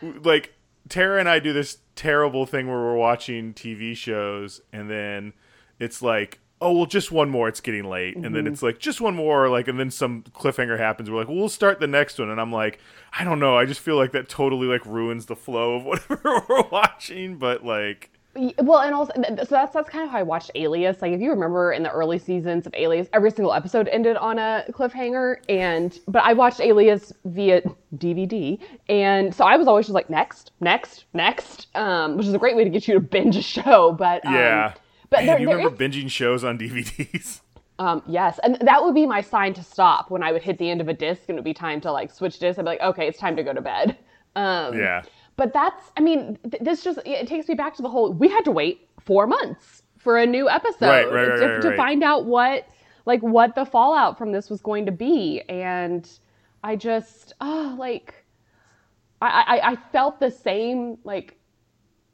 like 0.03 0.55
Tara 0.88 1.21
and 1.21 1.29
I 1.29 1.38
do 1.38 1.53
this 1.53 1.79
terrible 1.94 2.47
thing 2.47 2.67
where 2.67 2.79
we're 2.79 2.97
watching 2.97 3.53
TV 3.55 3.97
shows 3.97 4.61
and 4.73 4.91
then 4.91 5.32
it's 5.81 6.03
like, 6.03 6.38
oh 6.61 6.73
well, 6.73 6.87
just 6.87 7.11
one 7.11 7.31
more. 7.31 7.49
It's 7.49 7.61
getting 7.61 7.85
late, 7.85 8.17
and 8.17 8.35
then 8.35 8.47
it's 8.47 8.62
like 8.62 8.79
just 8.79 9.00
one 9.00 9.15
more, 9.17 9.49
like, 9.49 9.67
and 9.67 9.81
then 9.81 9.91
some 9.91 10.23
cliffhanger 10.35 10.79
happens. 10.79 11.11
We're 11.11 11.19
like, 11.19 11.29
well, 11.29 11.38
we'll 11.38 11.49
start 11.49 11.81
the 11.81 11.87
next 11.87 12.19
one, 12.19 12.31
and 12.31 12.41
I'm 12.41 12.53
like, 12.53 12.79
I 13.19 13.25
don't 13.25 13.41
know. 13.41 13.56
I 13.56 13.65
just 13.65 13.81
feel 13.81 13.97
like 13.97 14.12
that 14.12 14.29
totally 14.29 14.67
like 14.67 14.85
ruins 14.87 15.27
the 15.27 15.37
flow 15.37 15.77
of 15.77 15.85
whatever 15.87 16.43
we're 16.49 16.69
watching. 16.69 17.38
But 17.38 17.65
like, 17.65 18.11
Well, 18.59 18.81
and 18.81 18.94
also 18.94 19.12
so 19.17 19.47
that's 19.50 19.73
that's 19.73 19.88
kind 19.88 20.05
of 20.05 20.11
how 20.11 20.19
I 20.19 20.23
watched 20.23 20.50
Alias. 20.55 21.00
Like 21.00 21.12
if 21.12 21.21
you 21.21 21.31
remember 21.31 21.73
in 21.73 21.82
the 21.82 21.91
early 21.91 22.19
seasons 22.19 22.67
of 22.67 22.75
Alias, 22.77 23.09
every 23.12 23.31
single 23.31 23.53
episode 23.55 23.88
ended 23.88 24.17
on 24.19 24.38
a 24.38 24.65
cliffhanger. 24.71 25.37
And 25.49 25.99
but 26.06 26.23
I 26.25 26.35
watched 26.35 26.61
Alias 26.61 27.12
via 27.25 27.62
DVD, 27.97 28.61
and 28.88 29.35
so 29.35 29.44
I 29.44 29.56
was 29.56 29.67
always 29.67 29.87
just 29.87 29.94
like 29.94 30.11
next, 30.11 30.53
next, 30.61 31.06
next, 31.15 31.69
um, 31.75 32.19
which 32.19 32.27
is 32.27 32.35
a 32.35 32.38
great 32.38 32.55
way 32.55 32.65
to 32.65 32.71
get 32.71 32.87
you 32.87 32.94
to 32.94 33.00
binge 33.00 33.37
a 33.37 33.43
show. 33.43 33.93
But 33.93 34.25
um, 34.27 34.35
yeah. 34.35 34.75
But 35.11 35.27
there, 35.27 35.39
you 35.39 35.49
remember 35.51 35.75
is- 35.75 35.79
binging 35.79 36.11
shows 36.11 36.45
on 36.45 36.59
DVDs? 36.59 37.41
um, 37.79 38.03
yes, 38.07 38.39
and 38.43 38.57
that 38.62 38.83
would 38.83 38.95
be 38.95 39.07
my 39.07 39.21
sign 39.21 39.53
to 39.55 39.62
stop 39.62 40.11
when 40.11 40.23
I 40.23 40.33
would 40.33 40.43
hit 40.43 40.59
the 40.59 40.71
end 40.71 40.81
of 40.81 40.89
a 40.89 40.95
disc 40.95 41.23
and 41.29 41.37
it 41.37 41.41
would 41.41 41.45
be 41.45 41.55
time 41.55 41.81
to 41.83 41.93
like 41.93 42.11
switch 42.12 42.39
discs. 42.39 42.59
I'd 42.59 42.62
be 42.62 42.69
like, 42.69 42.81
okay, 42.81 43.07
it's 43.07 43.19
time 43.19 43.37
to 43.37 43.43
go 43.43 43.53
to 43.53 43.61
bed. 43.61 43.99
Um, 44.37 44.79
yeah. 44.79 45.03
But 45.37 45.53
that's, 45.53 45.91
I 45.96 46.01
mean, 46.01 46.39
th- 46.51 46.63
this 46.63 46.84
just, 46.84 46.99
it 47.06 47.27
takes 47.27 47.49
me 47.49 47.55
back 47.55 47.75
to 47.77 47.82
the 47.82 47.89
whole, 47.89 48.13
we 48.13 48.29
had 48.29 48.44
to 48.44 48.51
wait 48.51 48.89
four 49.01 49.27
months 49.27 49.82
for 49.96 50.19
a 50.19 50.27
new 50.27 50.49
episode 50.49 50.87
Right, 50.87 51.11
right, 51.11 51.29
right, 51.29 51.61
to, 51.63 51.70
to 51.70 51.77
find 51.77 52.03
out 52.03 52.27
what, 52.27 52.69
like, 53.06 53.23
what 53.23 53.55
the 53.55 53.65
fallout 53.65 54.19
from 54.19 54.32
this 54.32 54.51
was 54.51 54.61
going 54.61 54.87
to 54.87 54.93
be. 54.93 55.41
And 55.49 56.08
I 56.63 56.77
just, 56.77 57.32
oh, 57.41 57.75
like, 57.79 58.15
I, 59.23 59.61
I, 59.63 59.70
I 59.73 59.77
felt 59.91 60.20
the 60.20 60.31
same, 60.31 60.99
like, 61.05 61.40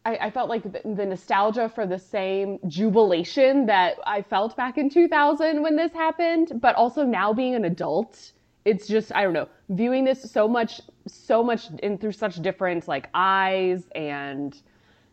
I, 0.06 0.26
I 0.26 0.30
felt 0.30 0.48
like 0.48 0.62
the, 0.62 0.80
the 0.84 1.04
nostalgia 1.04 1.68
for 1.68 1.84
the 1.84 1.98
same 1.98 2.60
jubilation 2.68 3.66
that 3.66 3.96
I 4.06 4.22
felt 4.22 4.56
back 4.56 4.78
in 4.78 4.88
2000 4.88 5.60
when 5.60 5.75
this 5.75 5.92
happened, 5.92 6.60
but 6.60 6.76
also 6.76 7.04
now 7.04 7.32
being 7.32 7.56
an 7.56 7.64
adult, 7.64 8.30
it's 8.64 8.86
just 8.86 9.12
I 9.14 9.25
don't 9.25 9.32
know, 9.32 9.48
viewing 9.68 10.04
this 10.04 10.30
so 10.30 10.46
much, 10.46 10.80
so 11.08 11.42
much 11.42 11.66
in 11.82 11.98
through 11.98 12.12
such 12.12 12.40
different 12.40 12.86
like 12.86 13.08
eyes, 13.14 13.82
and 13.96 14.56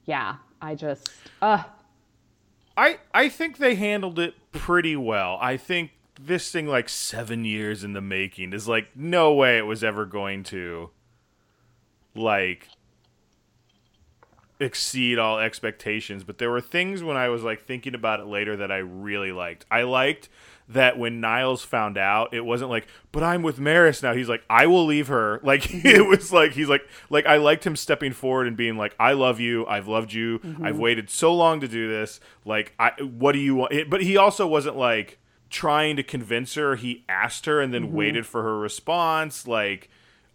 yeah, 0.05 0.35
I 0.61 0.75
just, 0.75 1.09
uh, 1.41 1.63
I 2.77 2.99
I 3.15 3.29
think 3.29 3.57
they 3.57 3.73
handled 3.73 4.19
it 4.19 4.35
pretty 4.51 4.95
well. 4.95 5.39
I 5.41 5.57
think 5.57 5.91
this 6.21 6.51
thing 6.51 6.67
like 6.67 6.87
7 6.87 7.43
years 7.45 7.83
in 7.83 7.93
the 7.93 8.01
making 8.01 8.53
is 8.53 8.67
like 8.67 8.95
no 8.95 9.33
way 9.33 9.57
it 9.57 9.65
was 9.65 9.83
ever 9.83 10.05
going 10.05 10.43
to 10.43 10.91
like 12.13 12.67
exceed 14.59 15.17
all 15.19 15.39
expectations, 15.39 16.23
but 16.23 16.37
there 16.37 16.51
were 16.51 16.61
things 16.61 17.03
when 17.03 17.17
I 17.17 17.29
was 17.29 17.43
like 17.43 17.65
thinking 17.65 17.95
about 17.95 18.19
it 18.19 18.27
later 18.27 18.55
that 18.57 18.71
I 18.71 18.77
really 18.77 19.31
liked. 19.31 19.65
I 19.69 19.83
liked 19.83 20.29
that 20.69 20.97
when 20.97 21.19
Niles 21.19 21.63
found 21.63 21.97
out, 21.97 22.33
it 22.33 22.45
wasn't 22.45 22.69
like, 22.69 22.87
"But 23.11 23.23
I'm 23.23 23.41
with 23.41 23.59
Maris 23.59 24.01
now." 24.01 24.13
He's 24.13 24.29
like, 24.29 24.43
"I 24.49 24.67
will 24.67 24.85
leave 24.85 25.07
her." 25.07 25.41
Like 25.43 25.63
mm-hmm. 25.63 25.85
it 25.85 26.07
was 26.07 26.31
like 26.31 26.53
he's 26.53 26.69
like 26.69 26.87
like 27.09 27.25
I 27.25 27.37
liked 27.37 27.65
him 27.65 27.75
stepping 27.75 28.13
forward 28.13 28.47
and 28.47 28.55
being 28.55 28.77
like, 28.77 28.95
"I 28.99 29.13
love 29.13 29.39
you. 29.39 29.65
I've 29.67 29.87
loved 29.87 30.13
you. 30.13 30.39
Mm-hmm. 30.39 30.65
I've 30.65 30.79
waited 30.79 31.09
so 31.09 31.33
long 31.33 31.59
to 31.59 31.67
do 31.67 31.89
this. 31.89 32.19
Like, 32.45 32.73
I 32.79 32.91
what 33.01 33.33
do 33.33 33.39
you 33.39 33.55
want?" 33.55 33.73
It- 33.73 33.89
But 33.89 34.03
he 34.03 34.15
also 34.17 34.47
wasn't 34.47 34.77
like 34.77 35.19
trying 35.49 35.95
to 35.97 36.03
convince 36.03 36.55
her. 36.55 36.75
He 36.75 37.03
asked 37.09 37.45
her 37.45 37.59
and 37.59 37.73
then 37.73 37.87
mm-hmm. 37.87 37.95
waited 37.95 38.25
for 38.25 38.41
her 38.43 38.57
response. 38.57 39.47
Like, 39.47 39.89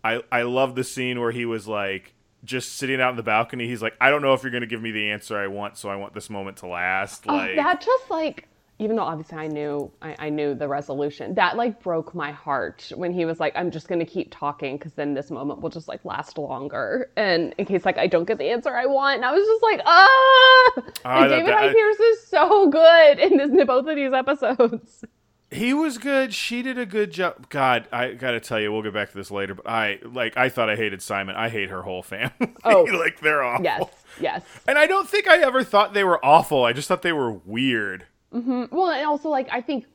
I 0.04 0.22
I 0.30 0.42
love 0.42 0.74
the 0.74 0.84
scene 0.84 1.20
where 1.20 1.32
he 1.32 1.46
was 1.46 1.66
like 1.66 2.14
just 2.44 2.76
sitting 2.76 3.00
out 3.00 3.10
in 3.10 3.16
the 3.16 3.22
balcony. 3.22 3.66
He's 3.66 3.82
like, 3.82 3.94
I 4.00 4.10
don't 4.10 4.22
know 4.22 4.32
if 4.34 4.42
you're 4.42 4.52
going 4.52 4.60
to 4.62 4.66
give 4.68 4.80
me 4.82 4.90
the 4.92 5.10
answer 5.10 5.36
I 5.36 5.48
want, 5.48 5.76
so 5.76 5.88
I 5.88 5.96
want 5.96 6.14
this 6.14 6.30
moment 6.30 6.58
to 6.58 6.66
last. 6.66 7.24
oh, 7.28 7.34
Like, 7.34 7.56
that 7.56 7.80
just 7.80 8.10
like. 8.10 8.48
Even 8.80 8.94
though 8.94 9.02
obviously 9.02 9.36
I 9.36 9.48
knew 9.48 9.90
I, 10.00 10.14
I 10.20 10.30
knew 10.30 10.54
the 10.54 10.68
resolution, 10.68 11.34
that 11.34 11.56
like 11.56 11.82
broke 11.82 12.14
my 12.14 12.30
heart 12.30 12.92
when 12.94 13.12
he 13.12 13.24
was 13.24 13.40
like, 13.40 13.52
"I'm 13.56 13.72
just 13.72 13.88
gonna 13.88 14.04
keep 14.04 14.30
talking 14.30 14.76
because 14.76 14.92
then 14.92 15.14
this 15.14 15.32
moment 15.32 15.60
will 15.62 15.68
just 15.68 15.88
like 15.88 16.04
last 16.04 16.38
longer." 16.38 17.10
And 17.16 17.52
in 17.58 17.64
case 17.66 17.84
like 17.84 17.98
I 17.98 18.06
don't 18.06 18.24
get 18.24 18.38
the 18.38 18.48
answer 18.50 18.72
I 18.76 18.86
want, 18.86 19.16
and 19.16 19.24
I 19.24 19.32
was 19.32 19.44
just 19.44 19.62
like, 19.64 19.80
"Ah!" 19.84 20.70
Ah, 21.04 21.22
and 21.22 21.28
David 21.28 21.46
that- 21.48 21.58
Hyde 21.58 21.72
Pierce 21.74 21.98
is 21.98 22.26
so 22.28 22.68
good 22.70 23.18
in 23.18 23.36
this 23.36 23.50
in 23.50 23.66
both 23.66 23.84
of 23.88 23.96
these 23.96 24.12
episodes. 24.12 25.04
He 25.50 25.72
was 25.72 25.96
good. 25.96 26.34
She 26.34 26.60
did 26.60 26.76
a 26.76 26.84
good 26.84 27.10
job. 27.10 27.48
God, 27.48 27.88
I 27.90 28.12
gotta 28.12 28.38
tell 28.38 28.60
you, 28.60 28.70
we'll 28.70 28.82
get 28.82 28.92
back 28.92 29.10
to 29.10 29.16
this 29.16 29.30
later. 29.30 29.54
But 29.54 29.66
I 29.66 29.98
like, 30.02 30.36
I 30.36 30.50
thought 30.50 30.68
I 30.68 30.76
hated 30.76 31.00
Simon. 31.00 31.36
I 31.36 31.48
hate 31.48 31.70
her 31.70 31.82
whole 31.82 32.02
family. 32.02 32.52
Oh. 32.64 32.82
like 32.92 33.20
they're 33.20 33.42
awful. 33.42 33.64
Yes, 33.64 33.88
yes. 34.20 34.42
And 34.66 34.76
I 34.76 34.86
don't 34.86 35.08
think 35.08 35.26
I 35.26 35.38
ever 35.38 35.64
thought 35.64 35.94
they 35.94 36.04
were 36.04 36.22
awful. 36.24 36.64
I 36.64 36.74
just 36.74 36.86
thought 36.86 37.00
they 37.00 37.14
were 37.14 37.32
weird. 37.32 38.04
Mm-hmm. 38.34 38.76
Well, 38.76 38.90
and 38.90 39.06
also 39.06 39.30
like 39.30 39.48
I 39.50 39.62
think 39.62 39.86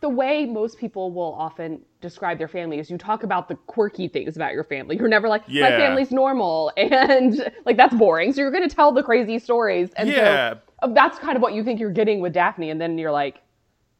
the 0.00 0.08
way 0.08 0.46
most 0.46 0.78
people 0.78 1.10
will 1.10 1.34
often 1.34 1.80
describe 2.00 2.38
their 2.38 2.48
family 2.48 2.78
is 2.78 2.88
you 2.88 2.96
talk 2.96 3.24
about 3.24 3.48
the 3.48 3.56
quirky 3.66 4.06
things 4.06 4.36
about 4.36 4.52
your 4.52 4.64
family. 4.64 4.96
You're 4.96 5.08
never 5.08 5.28
like 5.28 5.42
yeah. 5.48 5.70
my 5.70 5.76
family's 5.76 6.12
normal 6.12 6.72
and 6.76 7.50
like 7.66 7.76
that's 7.76 7.94
boring. 7.94 8.32
So 8.32 8.42
you're 8.42 8.52
going 8.52 8.66
to 8.68 8.74
tell 8.74 8.92
the 8.92 9.02
crazy 9.02 9.40
stories. 9.40 9.90
And 9.96 10.08
Yeah. 10.08 10.54
so 10.84 10.92
that's 10.94 11.18
kind 11.18 11.34
of 11.34 11.42
what 11.42 11.52
you 11.52 11.64
think 11.64 11.80
you're 11.80 11.90
getting 11.90 12.20
with 12.20 12.32
Daphne 12.32 12.70
and 12.70 12.80
then 12.80 12.96
you're 12.96 13.10
like, 13.10 13.42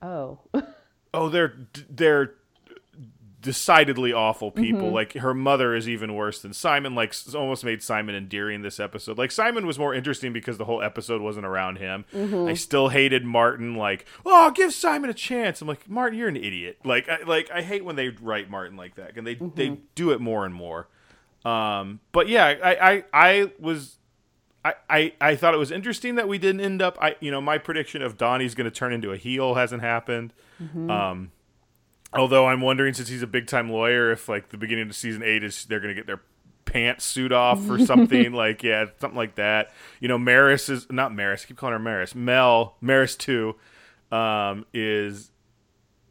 "Oh." 0.03 0.39
Oh, 1.13 1.29
they're 1.29 1.55
they're 1.89 2.35
decidedly 3.43 4.13
awful 4.13 4.51
people. 4.51 4.83
Mm-hmm. 4.83 4.95
Like 4.95 5.13
her 5.15 5.33
mother 5.33 5.75
is 5.75 5.89
even 5.89 6.15
worse 6.15 6.43
than 6.43 6.53
Simon. 6.53 6.95
Like 6.95 7.15
almost 7.35 7.65
made 7.65 7.83
Simon 7.83 8.15
endearing 8.15 8.63
this 8.63 8.79
episode. 8.79 9.17
Like 9.19 9.31
Simon 9.31 9.67
was 9.67 9.79
more 9.79 9.95
interesting 9.95 10.33
because 10.33 10.59
the 10.59 10.67
whole 10.67 10.83
episode 10.83 11.23
wasn't 11.23 11.47
around 11.47 11.77
him. 11.79 12.05
Mm-hmm. 12.15 12.49
I 12.49 12.55
still 12.55 12.89
hated 12.89 13.25
Martin. 13.25 13.77
Like, 13.77 14.05
oh, 14.27 14.51
give 14.51 14.73
Simon 14.75 15.09
a 15.11 15.15
chance. 15.15 15.63
I'm 15.63 15.69
like, 15.69 15.89
Martin, 15.89 16.19
you're 16.19 16.29
an 16.29 16.37
idiot. 16.37 16.79
Like, 16.85 17.09
I, 17.09 17.23
like 17.23 17.51
I 17.51 17.63
hate 17.63 17.85
when 17.85 17.97
they 17.97 18.09
write 18.09 18.51
Martin 18.51 18.77
like 18.77 18.97
that, 18.97 19.17
and 19.17 19.27
they 19.27 19.35
they 19.37 19.69
Mm-hmm. 19.71 19.83
do 19.95 20.11
it 20.11 20.21
more 20.21 20.45
and 20.45 20.55
more. 20.55 20.89
Um, 21.45 22.01
but 22.13 22.29
yeah, 22.29 22.45
I 22.45 22.91
I, 22.91 23.05
I 23.15 23.53
was. 23.59 23.97
I, 24.65 24.75
I, 24.89 25.13
I 25.21 25.37
thought 25.37 25.55
it 25.55 25.59
was 25.59 25.71
interesting 25.71 26.17
that 26.17 26.29
we 26.29 26.39
didn't 26.39 26.61
end 26.61 26.83
up. 26.83 26.99
I 27.01 27.17
you 27.21 27.31
know 27.31 27.41
my 27.41 27.59
prediction 27.59 28.03
of 28.03 28.19
Donnie's 28.19 28.55
going 28.55 28.71
to 28.71 28.71
turn 28.71 28.93
into 28.93 29.13
a 29.13 29.17
heel 29.17 29.55
hasn't 29.55 29.83
happened. 29.83 30.33
Um, 30.91 31.33
although 32.13 32.47
I'm 32.47 32.61
wondering 32.61 32.93
since 32.95 33.09
he's 33.09 33.23
a 33.23 33.27
big 33.27 33.47
time 33.47 33.71
lawyer, 33.71 34.11
if 34.13 34.29
like 34.29 34.51
the 34.51 34.59
beginning 34.59 34.89
of 34.89 34.95
season 34.95 35.23
eight 35.23 35.43
is 35.43 35.65
they're 35.65 35.81
going 35.81 35.95
to 35.95 35.99
get 35.99 36.07
their 36.07 36.21
pants 36.67 37.05
suit 37.05 37.33
off 37.33 37.69
or 37.69 37.81
something 37.81 38.33
like 38.45 38.63
yeah 38.63 38.87
something 39.01 39.17
like 39.17 39.37
that. 39.37 39.73
You 39.99 40.09
know 40.09 40.19
Maris 40.19 40.69
is 40.69 40.87
not 40.91 41.15
Maris. 41.15 41.45
I 41.45 41.49
keep 41.49 41.57
calling 41.57 41.73
her 41.73 41.79
Maris. 41.79 42.15
Mel 42.15 42.77
Maris 42.81 43.17
two 43.17 43.57
um, 44.13 44.67
is 44.75 45.31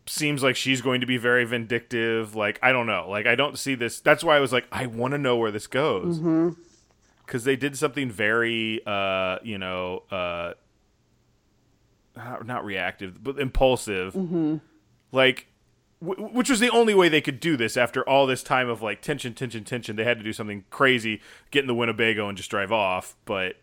seems 0.08 0.42
like 0.42 0.56
she's 0.56 0.82
going 0.82 1.02
to 1.02 1.06
be 1.08 1.18
very 1.18 1.46
vindictive. 1.46 2.36
Like 2.36 2.58
I 2.64 2.72
don't 2.72 2.88
know. 2.88 3.08
Like 3.10 3.28
I 3.28 3.36
don't 3.36 3.60
see 3.60 3.76
this. 3.76 4.00
That's 4.00 4.24
why 4.24 4.38
I 4.38 4.40
was 4.40 4.52
like 4.52 4.66
I 4.72 4.88
want 4.88 5.12
to 5.12 5.18
know 5.20 5.38
where 5.38 5.52
this 5.52 5.68
goes 5.68 6.20
because 7.30 7.44
they 7.44 7.56
did 7.56 7.78
something 7.78 8.10
very 8.10 8.82
uh 8.88 9.38
you 9.44 9.58
know 9.60 10.02
uh 10.12 10.54
not, 12.18 12.46
not 12.46 12.66
reactive 12.66 13.24
but 13.24 13.40
impulsive 13.40 14.16
like 15.12 15.48
w- 16.02 16.28
which 16.34 16.50
was 16.50 16.60
the 16.60 16.70
only 16.72 16.96
way 16.96 17.08
they 17.08 17.22
could 17.22 17.40
do 17.40 17.56
this 17.56 17.78
after 17.78 18.02
all 18.10 18.26
this 18.26 18.42
time 18.42 18.68
of 18.68 18.82
like 18.82 19.02
tension 19.02 19.34
tension 19.36 19.64
tension 19.64 19.96
they 19.96 20.04
had 20.04 20.18
to 20.18 20.24
do 20.24 20.34
something 20.34 20.66
crazy 20.72 21.22
get 21.52 21.62
in 21.62 21.68
the 21.68 21.76
winnebago 21.76 22.28
and 22.28 22.36
just 22.38 22.50
drive 22.50 22.72
off 22.72 23.16
but 23.26 23.56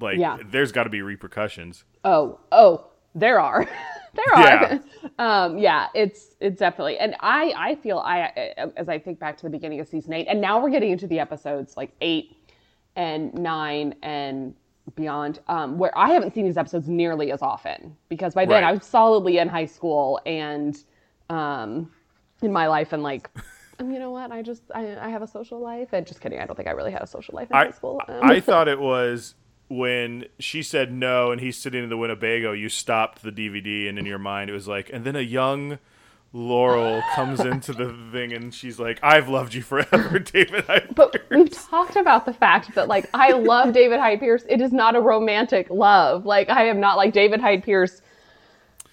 like 0.00 0.18
Yeah. 0.18 0.38
there's 0.50 0.72
got 0.72 0.84
to 0.84 0.90
be 0.90 1.02
repercussions 1.02 1.84
Oh, 2.04 2.38
oh, 2.52 2.86
there 3.16 3.40
are. 3.40 3.66
there 4.16 4.34
are. 4.34 4.42
Yeah. 4.42 4.78
Um, 5.18 5.58
yeah, 5.58 5.88
it's 5.94 6.34
it's 6.40 6.58
definitely. 6.58 6.98
And 6.98 7.14
I 7.20 7.52
I 7.56 7.74
feel 7.76 7.98
I 7.98 8.52
as 8.76 8.88
I 8.88 8.98
think 8.98 9.18
back 9.18 9.36
to 9.38 9.42
the 9.44 9.50
beginning 9.50 9.80
of 9.80 9.88
season 9.88 10.12
8 10.12 10.26
and 10.28 10.40
now 10.40 10.60
we're 10.62 10.70
getting 10.70 10.90
into 10.90 11.06
the 11.06 11.20
episodes 11.20 11.76
like 11.76 11.92
8 12.00 12.36
and 12.96 13.34
9 13.34 13.94
and 14.02 14.54
beyond 14.94 15.40
um, 15.48 15.78
where 15.78 15.96
I 15.98 16.12
haven't 16.12 16.32
seen 16.34 16.44
these 16.44 16.56
episodes 16.56 16.88
nearly 16.88 17.32
as 17.32 17.42
often 17.42 17.96
because 18.08 18.34
by 18.34 18.44
then 18.46 18.62
Right. 18.62 18.68
I 18.68 18.72
was 18.72 18.84
solidly 18.84 19.38
in 19.38 19.48
high 19.48 19.66
school 19.66 20.20
and 20.26 20.76
um, 21.28 21.90
in 22.42 22.52
my 22.52 22.66
life 22.68 22.92
and 22.92 23.02
like 23.02 23.28
um, 23.80 23.90
you 23.90 23.98
know 23.98 24.10
what 24.12 24.30
I 24.30 24.42
just 24.42 24.62
I, 24.74 24.96
I 24.98 25.08
have 25.08 25.22
a 25.22 25.26
social 25.26 25.60
life 25.60 25.88
and 25.92 26.06
just 26.06 26.20
kidding 26.20 26.38
I 26.40 26.46
don't 26.46 26.56
think 26.56 26.68
I 26.68 26.72
really 26.72 26.92
had 26.92 27.02
a 27.02 27.06
social 27.06 27.34
life 27.34 27.50
in 27.50 27.56
I, 27.56 27.64
high 27.66 27.70
school 27.72 28.00
um, 28.08 28.20
I 28.22 28.40
thought 28.48 28.68
it 28.68 28.78
was 28.78 29.34
when 29.68 30.26
she 30.38 30.62
said 30.62 30.92
no 30.92 31.32
and 31.32 31.40
he's 31.40 31.56
sitting 31.58 31.82
in 31.82 31.88
the 31.88 31.96
Winnebago, 31.96 32.52
you 32.52 32.68
stopped 32.68 33.22
the 33.22 33.32
DVD 33.32 33.88
and 33.88 33.98
in 33.98 34.06
your 34.06 34.18
mind 34.18 34.50
it 34.50 34.52
was 34.52 34.68
like, 34.68 34.90
and 34.92 35.04
then 35.04 35.16
a 35.16 35.20
young 35.20 35.78
Laurel 36.32 37.02
comes 37.14 37.40
into 37.40 37.72
the 37.72 37.96
thing 38.12 38.32
and 38.32 38.54
she's 38.54 38.78
like, 38.78 38.98
I've 39.02 39.28
loved 39.28 39.54
you 39.54 39.62
forever, 39.62 40.18
David. 40.20 40.64
I 40.68 40.86
But 40.94 41.16
we've 41.30 41.50
talked 41.50 41.96
about 41.96 42.26
the 42.26 42.32
fact 42.32 42.74
that 42.74 42.88
like 42.88 43.08
I 43.14 43.32
love 43.32 43.72
David 43.72 43.98
Hyde 43.98 44.20
Pierce. 44.20 44.44
It 44.48 44.60
is 44.60 44.72
not 44.72 44.94
a 44.94 45.00
romantic 45.00 45.68
love. 45.70 46.26
Like 46.26 46.48
I 46.50 46.66
am 46.66 46.78
not 46.78 46.96
like 46.96 47.12
David 47.12 47.40
Hyde 47.40 47.64
Pierce 47.64 48.02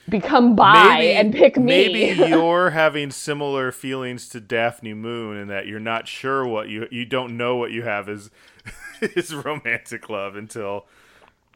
become 0.10 0.56
bi 0.56 1.02
and 1.02 1.34
pick 1.34 1.58
me. 1.58 1.64
Maybe 1.66 2.22
you're 2.30 2.72
having 2.72 3.12
similar 3.12 3.72
feelings 3.72 4.28
to 4.30 4.40
Daphne 4.40 4.94
Moon 4.94 5.38
in 5.38 5.48
that 5.48 5.68
you're 5.68 5.80
not 5.80 6.08
sure 6.08 6.46
what 6.46 6.70
you 6.70 6.88
you 6.92 7.06
don't 7.06 7.38
know 7.38 7.56
what 7.56 7.72
you 7.72 7.84
have 7.84 8.10
is 8.10 8.30
is 9.02 9.34
romantic 9.34 10.10
love 10.10 10.36
until 10.36 10.86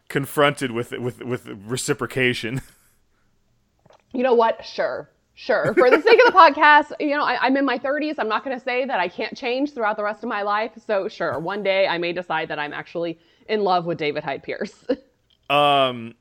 confronted 0.09 0.71
with 0.71 0.91
with 0.91 1.23
with 1.23 1.47
reciprocation. 1.47 2.61
you 4.13 4.23
know 4.23 4.33
what? 4.33 4.65
Sure. 4.65 5.09
Sure. 5.39 5.71
For 5.75 5.91
the 5.91 6.01
sake 6.01 6.19
of 6.25 6.33
the 6.33 6.39
podcast, 6.39 6.93
you 6.99 7.15
know, 7.15 7.23
I, 7.23 7.37
I'm 7.39 7.55
in 7.57 7.63
my 7.63 7.77
30s. 7.77 8.15
I'm 8.17 8.27
not 8.27 8.43
going 8.43 8.57
to 8.57 8.63
say 8.63 8.85
that 8.85 8.99
I 8.99 9.07
can't 9.07 9.37
change 9.37 9.71
throughout 9.71 9.95
the 9.95 10.03
rest 10.03 10.23
of 10.23 10.29
my 10.29 10.41
life. 10.41 10.71
So, 10.83 11.07
sure, 11.07 11.37
one 11.37 11.61
day 11.61 11.85
I 11.87 11.99
may 11.99 12.11
decide 12.11 12.47
that 12.47 12.57
I'm 12.57 12.73
actually 12.73 13.19
in 13.47 13.61
love 13.61 13.85
with 13.85 13.99
David 13.99 14.23
Hyde 14.23 14.41
Pierce. 14.41 14.73
Um, 15.47 16.15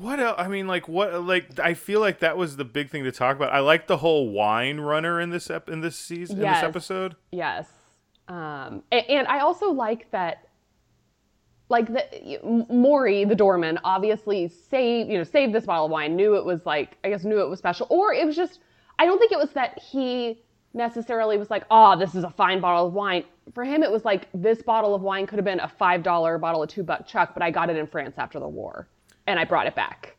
what 0.00 0.20
else? 0.20 0.36
I 0.38 0.48
mean, 0.48 0.66
like 0.66 0.88
what? 0.88 1.22
Like 1.24 1.58
I 1.58 1.74
feel 1.74 2.00
like 2.00 2.20
that 2.20 2.36
was 2.36 2.56
the 2.56 2.64
big 2.64 2.90
thing 2.90 3.04
to 3.04 3.12
talk 3.12 3.36
about. 3.36 3.52
I 3.52 3.60
like 3.60 3.86
the 3.86 3.98
whole 3.98 4.30
wine 4.30 4.80
runner 4.80 5.20
in 5.20 5.30
this 5.30 5.50
ep- 5.50 5.68
in 5.68 5.80
this 5.80 5.96
season 5.96 6.36
in 6.36 6.42
this 6.42 6.62
episode. 6.62 7.16
Yes. 7.30 7.68
Um, 8.28 8.82
and, 8.90 9.04
and 9.08 9.28
I 9.28 9.40
also 9.40 9.70
like 9.70 10.10
that, 10.10 10.48
like 11.68 11.92
the 11.92 12.66
Maury, 12.70 13.24
the 13.24 13.34
doorman, 13.34 13.78
obviously 13.84 14.48
saved, 14.48 15.10
you 15.10 15.18
know, 15.18 15.24
saved 15.24 15.52
this 15.52 15.66
bottle 15.66 15.86
of 15.86 15.90
wine, 15.90 16.16
knew 16.16 16.36
it 16.36 16.44
was 16.44 16.64
like, 16.64 16.96
I 17.04 17.10
guess 17.10 17.24
knew 17.24 17.40
it 17.40 17.48
was 17.48 17.58
special, 17.58 17.86
or 17.90 18.14
it 18.14 18.26
was 18.26 18.34
just, 18.34 18.60
I 18.98 19.04
don't 19.04 19.18
think 19.18 19.32
it 19.32 19.38
was 19.38 19.50
that 19.52 19.78
he 19.78 20.42
necessarily 20.72 21.36
was 21.36 21.50
like, 21.50 21.64
oh, 21.70 21.98
this 21.98 22.14
is 22.14 22.24
a 22.24 22.30
fine 22.30 22.60
bottle 22.60 22.86
of 22.86 22.94
wine. 22.94 23.24
For 23.52 23.62
him, 23.62 23.82
it 23.82 23.90
was 23.90 24.04
like, 24.04 24.28
this 24.32 24.62
bottle 24.62 24.94
of 24.94 25.02
wine 25.02 25.26
could 25.26 25.36
have 25.36 25.44
been 25.44 25.60
a 25.60 25.68
$5 25.68 26.40
bottle 26.40 26.62
of 26.62 26.68
two 26.70 26.82
buck 26.82 27.06
chuck, 27.06 27.34
but 27.34 27.42
I 27.42 27.50
got 27.50 27.68
it 27.68 27.76
in 27.76 27.86
France 27.86 28.14
after 28.16 28.40
the 28.40 28.48
war 28.48 28.88
and 29.26 29.38
I 29.38 29.44
brought 29.44 29.66
it 29.66 29.74
back. 29.74 30.16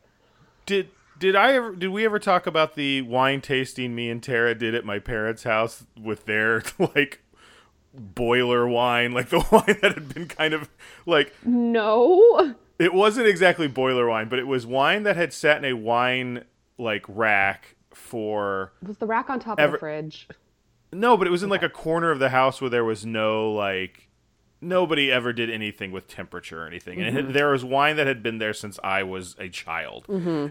Did 0.66 0.90
did 1.18 1.34
I 1.36 1.54
ever 1.54 1.74
did 1.74 1.88
we 1.88 2.04
ever 2.04 2.18
talk 2.18 2.46
about 2.46 2.74
the 2.74 3.02
wine 3.02 3.40
tasting 3.40 3.94
me 3.94 4.10
and 4.10 4.22
Tara 4.22 4.54
did 4.54 4.74
at 4.74 4.84
my 4.84 4.98
parents' 4.98 5.44
house 5.44 5.84
with 6.00 6.24
their 6.26 6.62
like 6.78 7.22
boiler 7.94 8.66
wine, 8.68 9.12
like 9.12 9.28
the 9.30 9.38
wine 9.52 9.78
that 9.82 9.94
had 9.94 10.12
been 10.14 10.28
kind 10.28 10.52
of 10.54 10.68
like 11.06 11.32
No. 11.44 12.54
it 12.78 12.92
wasn't 12.92 13.26
exactly 13.26 13.68
boiler 13.68 14.06
wine, 14.08 14.28
but 14.28 14.38
it 14.38 14.46
was 14.46 14.66
wine 14.66 15.04
that 15.04 15.16
had 15.16 15.32
sat 15.32 15.58
in 15.58 15.64
a 15.64 15.72
wine 15.76 16.44
like 16.78 17.04
rack 17.08 17.76
for 17.94 18.72
Was 18.82 18.98
the 18.98 19.06
rack 19.06 19.30
on 19.30 19.40
top 19.40 19.58
of 19.58 19.72
the 19.72 19.78
fridge? 19.78 20.28
No, 20.92 21.16
but 21.16 21.26
it 21.26 21.30
was 21.30 21.42
in 21.42 21.48
like 21.48 21.62
a 21.62 21.68
corner 21.70 22.10
of 22.10 22.18
the 22.18 22.28
house 22.28 22.60
where 22.60 22.70
there 22.70 22.84
was 22.84 23.04
no 23.06 23.50
like 23.52 24.05
nobody 24.60 25.12
ever 25.12 25.32
did 25.32 25.50
anything 25.50 25.92
with 25.92 26.08
temperature 26.08 26.62
or 26.62 26.66
anything. 26.66 27.00
And 27.00 27.08
it 27.08 27.24
had, 27.24 27.34
there 27.34 27.50
was 27.50 27.64
wine 27.64 27.96
that 27.96 28.06
had 28.06 28.22
been 28.22 28.38
there 28.38 28.52
since 28.52 28.78
I 28.82 29.02
was 29.02 29.36
a 29.38 29.48
child. 29.48 30.06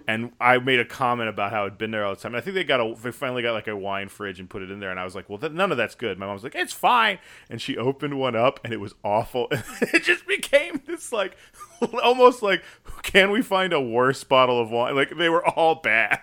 And 0.07 0.31
I 0.39 0.57
made 0.59 0.79
a 0.79 0.85
comment 0.85 1.29
about 1.29 1.51
how 1.51 1.65
it'd 1.65 1.77
been 1.77 1.91
there 1.91 2.05
all 2.05 2.15
the 2.15 2.21
time. 2.21 2.33
And 2.33 2.37
I 2.37 2.41
think 2.41 2.55
they 2.55 2.63
got 2.63 2.79
a 2.79 2.95
they 3.01 3.11
finally 3.11 3.41
got 3.41 3.53
like 3.53 3.67
a 3.67 3.75
wine 3.75 4.09
fridge 4.09 4.39
and 4.39 4.49
put 4.49 4.61
it 4.61 4.71
in 4.71 4.79
there 4.79 4.91
and 4.91 4.99
I 4.99 5.03
was 5.03 5.15
like, 5.15 5.29
"Well, 5.29 5.39
th- 5.39 5.51
none 5.51 5.71
of 5.71 5.77
that's 5.77 5.95
good." 5.95 6.17
My 6.19 6.25
mom 6.25 6.35
was 6.35 6.43
like, 6.43 6.55
"It's 6.55 6.73
fine." 6.73 7.19
And 7.49 7.61
she 7.61 7.77
opened 7.77 8.19
one 8.19 8.35
up 8.35 8.59
and 8.63 8.73
it 8.73 8.79
was 8.79 8.93
awful. 9.03 9.47
it 9.81 10.03
just 10.03 10.27
became 10.27 10.81
this 10.85 11.11
like 11.11 11.35
almost 12.03 12.41
like 12.41 12.63
can 13.03 13.31
we 13.31 13.41
find 13.41 13.73
a 13.73 13.81
worse 13.81 14.23
bottle 14.23 14.59
of 14.59 14.69
wine? 14.71 14.95
Like 14.95 15.17
they 15.17 15.29
were 15.29 15.45
all 15.45 15.75
bad. 15.75 16.19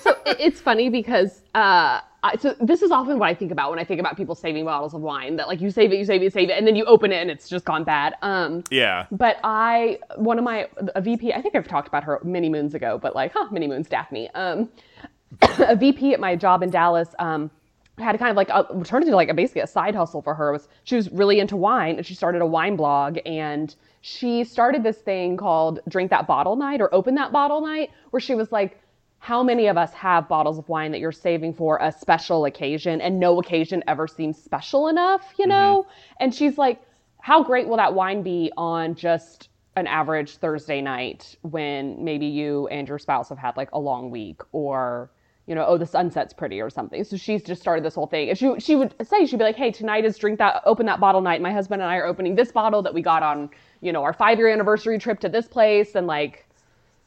so 0.00 0.16
it's 0.26 0.60
funny 0.60 0.88
because 0.88 1.42
uh, 1.54 2.00
I, 2.22 2.36
so 2.36 2.54
this 2.60 2.82
is 2.82 2.90
often 2.90 3.18
what 3.18 3.28
I 3.28 3.34
think 3.34 3.50
about 3.50 3.70
when 3.70 3.78
I 3.78 3.84
think 3.84 3.98
about 3.98 4.16
people 4.16 4.34
saving 4.34 4.64
bottles 4.64 4.92
of 4.92 5.00
wine. 5.00 5.36
That 5.36 5.48
like 5.48 5.60
you 5.60 5.70
save 5.70 5.92
it, 5.92 5.98
you 5.98 6.04
save 6.04 6.20
it, 6.20 6.24
you 6.24 6.30
save 6.30 6.50
it, 6.50 6.58
and 6.58 6.66
then 6.66 6.76
you 6.76 6.84
open 6.84 7.12
it 7.12 7.16
and 7.16 7.30
it's 7.30 7.48
just 7.48 7.64
gone 7.64 7.84
bad. 7.84 8.14
Um, 8.22 8.62
yeah. 8.70 9.06
but 9.10 9.38
I, 9.42 9.98
one 10.16 10.38
of 10.38 10.44
my 10.44 10.68
a 10.94 11.00
VP, 11.00 11.32
I 11.32 11.40
think 11.40 11.54
I've 11.54 11.68
talked 11.68 11.88
about 11.88 12.04
her 12.04 12.20
many 12.22 12.48
moons 12.48 12.74
ago, 12.74 12.98
but 12.98 13.14
like, 13.14 13.32
huh, 13.32 13.48
many 13.50 13.66
moons, 13.66 13.88
Daphne. 13.88 14.28
Um, 14.30 14.68
a 15.58 15.76
VP 15.76 16.12
at 16.12 16.20
my 16.20 16.36
job 16.36 16.62
in 16.62 16.70
Dallas. 16.70 17.14
Um, 17.18 17.50
had 17.98 18.18
kind 18.18 18.30
of 18.30 18.36
like 18.36 18.48
a, 18.48 18.64
turned 18.84 19.04
into 19.04 19.14
like 19.14 19.28
a, 19.28 19.34
basically 19.34 19.60
a 19.60 19.66
side 19.66 19.94
hustle 19.94 20.22
for 20.22 20.34
her 20.34 20.52
was 20.52 20.68
she 20.84 20.96
was 20.96 21.10
really 21.12 21.38
into 21.38 21.56
wine 21.56 21.96
and 21.96 22.06
she 22.06 22.14
started 22.14 22.40
a 22.40 22.46
wine 22.46 22.74
blog 22.74 23.18
and 23.26 23.74
she 24.00 24.42
started 24.42 24.82
this 24.82 24.96
thing 24.98 25.36
called 25.36 25.80
drink 25.88 26.10
that 26.10 26.26
bottle 26.26 26.56
night 26.56 26.80
or 26.80 26.92
open 26.94 27.14
that 27.14 27.30
bottle 27.30 27.60
night 27.60 27.90
where 28.10 28.20
she 28.20 28.34
was 28.34 28.50
like 28.50 28.80
how 29.22 29.42
many 29.42 29.66
of 29.66 29.76
us 29.76 29.92
have 29.92 30.28
bottles 30.28 30.58
of 30.58 30.68
wine 30.68 30.90
that 30.90 30.98
you're 30.98 31.12
saving 31.12 31.52
for 31.52 31.78
a 31.80 31.92
special 31.92 32.46
occasion 32.46 33.00
and 33.00 33.20
no 33.20 33.38
occasion 33.38 33.84
ever 33.86 34.08
seems 34.08 34.42
special 34.42 34.88
enough 34.88 35.34
you 35.38 35.44
mm-hmm. 35.44 35.50
know 35.50 35.86
and 36.18 36.34
she's 36.34 36.58
like 36.58 36.80
how 37.20 37.42
great 37.42 37.68
will 37.68 37.76
that 37.76 37.94
wine 37.94 38.22
be 38.22 38.50
on 38.56 38.94
just 38.94 39.50
an 39.76 39.86
average 39.86 40.36
Thursday 40.36 40.80
night 40.80 41.36
when 41.42 42.02
maybe 42.02 42.26
you 42.26 42.66
and 42.68 42.88
your 42.88 42.98
spouse 42.98 43.28
have 43.28 43.38
had 43.38 43.56
like 43.56 43.70
a 43.72 43.78
long 43.78 44.10
week 44.10 44.40
or 44.52 45.10
you 45.46 45.56
know, 45.56 45.64
oh, 45.66 45.76
the 45.76 45.86
sunset's 45.86 46.32
pretty 46.32 46.60
or 46.60 46.70
something. 46.70 47.02
So 47.02 47.16
she's 47.16 47.42
just 47.42 47.60
started 47.60 47.84
this 47.84 47.96
whole 47.96 48.06
thing. 48.06 48.28
And 48.28 48.38
she 48.38 48.54
she 48.60 48.76
would 48.76 48.94
say 49.04 49.26
she'd 49.26 49.38
be 49.38 49.44
like, 49.44 49.56
hey, 49.56 49.72
tonight 49.72 50.04
is 50.04 50.16
drink 50.16 50.38
that 50.38 50.62
open 50.64 50.86
that 50.86 51.00
bottle 51.00 51.20
night. 51.22 51.42
My 51.42 51.52
husband 51.52 51.82
and 51.82 51.90
I 51.90 51.96
are 51.96 52.06
opening 52.06 52.36
this 52.36 52.52
bottle 52.52 52.82
that 52.82 52.94
we 52.94 53.02
got 53.02 53.24
on 53.24 53.50
you 53.80 53.92
know 53.92 54.04
our 54.04 54.12
five 54.12 54.38
year 54.38 54.48
anniversary 54.48 54.98
trip 54.98 55.18
to 55.20 55.28
this 55.28 55.48
place 55.48 55.96
and 55.96 56.06
like, 56.06 56.46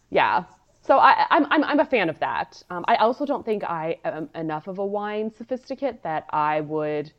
yeah. 0.10 0.44
So 0.86 0.98
I, 0.98 1.26
I'm, 1.30 1.46
I'm 1.50 1.64
I'm 1.64 1.80
a 1.80 1.86
fan 1.86 2.10
of 2.10 2.20
that. 2.20 2.62
Um, 2.70 2.84
I 2.90 2.98
also 2.98 3.26
don't 3.26 3.46
think 3.46 3.64
I 3.64 4.00
am 4.04 4.30
enough 4.36 4.68
of 4.68 4.80
a 4.80 4.86
wine 4.86 5.32
sophisticate 5.32 6.04
that 6.04 6.26
I 6.32 6.60
would 6.62 7.14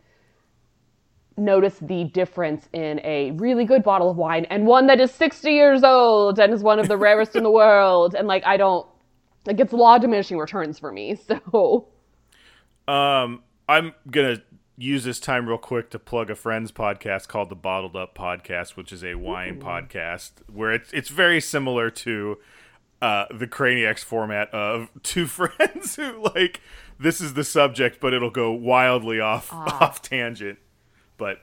notice 1.37 1.79
the 1.81 2.05
difference 2.05 2.69
in 2.73 3.01
a 3.03 3.33
really 3.33 3.65
good 3.65 3.83
bottle 3.83 4.11
of 4.11 4.17
wine 4.17 4.45
and 4.51 4.67
one 4.67 4.87
that 4.87 5.01
is 5.01 5.11
60 5.13 5.51
years 5.51 5.83
old 5.83 6.39
and 6.39 6.53
is 6.53 6.63
one 6.63 6.79
of 6.79 6.89
the 6.89 6.97
rarest 7.09 7.35
in 7.35 7.43
the 7.43 7.51
world. 7.51 8.15
And 8.15 8.29
like, 8.29 8.45
I 8.45 8.57
don't, 8.57 8.87
it 9.49 9.57
gets 9.57 9.73
law 9.73 9.99
diminishing 9.99 10.39
returns 10.39 10.79
for 10.79 10.93
me. 10.93 11.19
So, 11.27 11.89
um, 12.87 13.43
I'm 13.67 13.95
gonna 14.11 14.43
use 14.77 15.05
this 15.05 15.19
time 15.19 15.49
real 15.49 15.57
quick 15.57 15.89
to 15.91 15.99
plug 15.99 16.29
a 16.29 16.35
friend's 16.35 16.71
podcast 16.71 17.29
called 17.29 17.49
the 17.49 17.57
Bottled 17.57 17.97
Up 17.97 18.17
Podcast, 18.17 18.71
which 18.71 18.93
is 18.93 19.03
a 19.03 19.15
wine 19.15 19.57
Ooh. 19.57 19.65
podcast 19.65 20.33
where 20.53 20.71
it's 20.71 20.93
it's 20.93 21.09
very 21.09 21.41
similar 21.41 21.89
to 21.91 22.37
uh, 23.03 23.27
the 23.33 23.47
Craniacs 23.47 24.03
format 24.03 24.53
of 24.53 24.91
two 25.03 25.27
friends 25.29 25.97
who 25.97 26.23
like 26.35 26.61
this 26.99 27.21
is 27.21 27.35
the 27.35 27.45
subject, 27.45 28.01
but 28.01 28.15
it'll 28.15 28.31
go 28.31 28.53
wildly 28.53 29.21
off 29.21 29.49
ah. 29.53 29.85
off 29.85 30.03
tangent. 30.03 30.59
But 31.17 31.39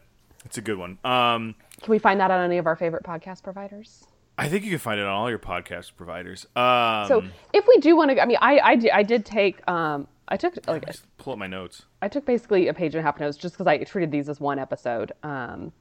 it's 0.45 0.57
a 0.57 0.61
good 0.61 0.77
one. 0.77 0.97
Um, 1.03 1.55
can 1.81 1.91
we 1.91 1.99
find 1.99 2.19
that 2.19 2.31
on 2.31 2.43
any 2.43 2.57
of 2.57 2.65
our 2.65 2.75
favorite 2.75 3.03
podcast 3.03 3.43
providers? 3.43 4.05
I 4.37 4.49
think 4.49 4.63
you 4.63 4.69
can 4.71 4.79
find 4.79 4.99
it 4.99 5.03
on 5.03 5.11
all 5.11 5.29
your 5.29 5.39
podcast 5.39 5.91
providers. 5.95 6.47
Um, 6.55 7.07
so 7.07 7.23
if 7.53 7.67
we 7.67 7.77
do 7.77 7.95
want 7.95 8.11
to, 8.11 8.21
I 8.21 8.25
mean, 8.25 8.37
I 8.41 8.57
I, 8.59 8.81
I 8.93 9.03
did 9.03 9.25
take 9.25 9.67
um 9.69 10.07
I 10.27 10.37
took 10.37 10.55
like 10.67 10.85
pull 11.17 11.33
up 11.33 11.39
my 11.39 11.47
notes. 11.47 11.83
I 12.01 12.07
took 12.07 12.25
basically 12.25 12.69
a 12.69 12.73
page 12.73 12.95
and 12.95 13.01
a 13.01 13.03
half 13.03 13.19
notes 13.19 13.37
just 13.37 13.53
because 13.53 13.67
I 13.67 13.77
treated 13.83 14.11
these 14.11 14.29
as 14.29 14.39
one 14.39 14.59
episode. 14.59 15.11
Um, 15.23 15.73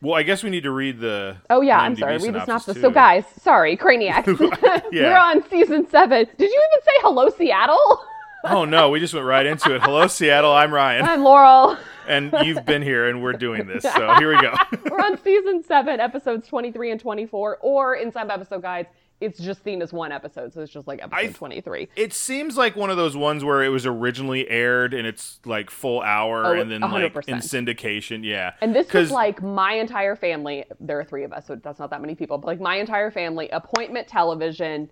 well, 0.00 0.14
I 0.14 0.22
guess 0.22 0.42
we 0.42 0.50
need 0.50 0.62
to 0.62 0.70
read 0.70 1.00
the. 1.00 1.36
Oh 1.50 1.60
yeah, 1.60 1.78
I'm 1.78 1.96
sorry. 1.96 2.18
Read 2.18 2.34
the 2.34 2.44
synopsis. 2.44 2.74
Too. 2.74 2.80
So 2.80 2.90
guys, 2.90 3.24
sorry, 3.40 3.76
Craniac. 3.76 4.26
yeah. 4.26 4.82
We're 4.92 5.16
on 5.16 5.48
season 5.48 5.88
seven. 5.90 6.26
Did 6.36 6.50
you 6.50 6.68
even 6.70 6.84
say 6.84 6.92
hello, 7.00 7.28
Seattle? 7.30 8.04
oh 8.44 8.64
no, 8.64 8.90
we 8.90 9.00
just 9.00 9.12
went 9.12 9.26
right 9.26 9.44
into 9.44 9.74
it. 9.74 9.82
Hello, 9.82 10.06
Seattle. 10.06 10.52
I'm 10.52 10.72
Ryan. 10.72 11.04
I'm 11.04 11.22
Laurel. 11.22 11.76
And 12.08 12.32
you've 12.42 12.64
been 12.64 12.80
here, 12.80 13.06
and 13.10 13.22
we're 13.22 13.34
doing 13.34 13.66
this. 13.66 13.82
So 13.82 14.14
here 14.14 14.34
we 14.34 14.40
go. 14.40 14.54
we're 14.90 14.98
on 14.98 15.22
season 15.22 15.62
seven, 15.62 16.00
episodes 16.00 16.48
23 16.48 16.92
and 16.92 16.98
24, 16.98 17.58
or 17.60 17.96
in 17.96 18.10
some 18.10 18.30
episode 18.30 18.62
guides, 18.62 18.88
it's 19.20 19.38
just 19.38 19.64
seen 19.64 19.82
as 19.82 19.92
one 19.92 20.12
episode, 20.12 20.52
so 20.52 20.60
it's 20.60 20.72
just 20.72 20.86
like 20.86 21.02
episode 21.02 21.30
I, 21.30 21.32
23. 21.32 21.88
It 21.96 22.12
seems 22.12 22.56
like 22.56 22.76
one 22.76 22.90
of 22.90 22.96
those 22.96 23.16
ones 23.16 23.44
where 23.44 23.62
it 23.64 23.68
was 23.68 23.84
originally 23.84 24.48
aired 24.48 24.94
and 24.94 25.06
it's 25.06 25.40
like 25.44 25.70
full 25.70 26.00
hour 26.02 26.46
oh, 26.46 26.60
and 26.60 26.70
then 26.70 26.82
100%. 26.82 27.14
like 27.14 27.28
in 27.28 27.38
syndication. 27.38 28.24
Yeah. 28.24 28.54
And 28.60 28.74
this 28.74 28.92
was 28.92 29.10
like 29.10 29.42
my 29.42 29.72
entire 29.72 30.14
family. 30.14 30.64
There 30.80 31.00
are 31.00 31.04
three 31.04 31.24
of 31.24 31.32
us, 31.32 31.46
so 31.46 31.56
that's 31.56 31.78
not 31.78 31.90
that 31.90 32.00
many 32.00 32.14
people, 32.14 32.38
but 32.38 32.46
like 32.46 32.60
my 32.60 32.76
entire 32.76 33.10
family, 33.10 33.48
appointment 33.50 34.06
television 34.06 34.88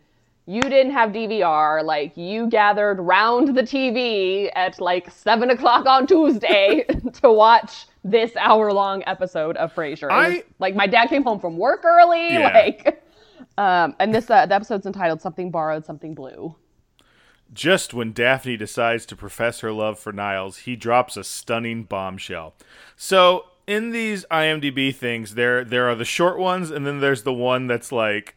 you 0.49 0.62
didn't 0.62 0.92
have 0.92 1.11
DVR. 1.11 1.85
Like 1.85 2.16
you 2.16 2.49
gathered 2.49 3.00
round 3.00 3.56
the 3.56 3.62
TV 3.62 4.50
at 4.54 4.80
like 4.80 5.11
seven 5.11 5.50
o'clock 5.50 5.87
on 5.87 6.06
Tuesday 6.06 6.85
to 7.21 7.33
watch 7.33 7.87
this 8.04 8.35
hour 8.37 8.73
long 8.73 9.02
episode 9.06 9.56
of 9.56 9.75
Frasier. 9.75 10.11
I, 10.11 10.28
was, 10.28 10.38
like 10.61 10.76
my 10.76 10.87
dad 10.87 11.09
came 11.09 11.25
home 11.25 11.40
from 11.40 11.59
work 11.59 11.85
early. 11.85 12.35
Yeah. 12.35 12.52
Like, 12.54 13.02
um, 13.59 13.95
and 13.99 14.15
this 14.15 14.31
uh, 14.31 14.47
the 14.47 14.55
episode's 14.55 14.87
entitled 14.87 15.21
"Something 15.21 15.51
Borrowed, 15.51 15.85
Something 15.85 16.15
Blue." 16.15 16.57
Just 17.53 17.95
when 17.95 18.13
Daphne 18.13 18.57
decides 18.57 19.07
to 19.07 19.17
profess 19.17 19.61
her 19.61 19.73
love 19.73 19.99
for 19.99 20.13
Niles, 20.13 20.59
he 20.59 20.75
drops 20.75 21.17
a 21.17 21.23
stunning 21.23 21.85
bombshell. 21.85 22.55
So 22.97 23.45
in 23.67 23.91
these 23.91 24.25
IMDb 24.31 24.95
things, 24.95 25.35
there 25.35 25.65
there 25.65 25.89
are 25.89 25.95
the 25.95 26.05
short 26.05 26.39
ones, 26.39 26.71
and 26.71 26.87
then 26.87 27.01
there's 27.01 27.23
the 27.23 27.33
one 27.33 27.67
that's 27.67 27.93
like 27.93 28.37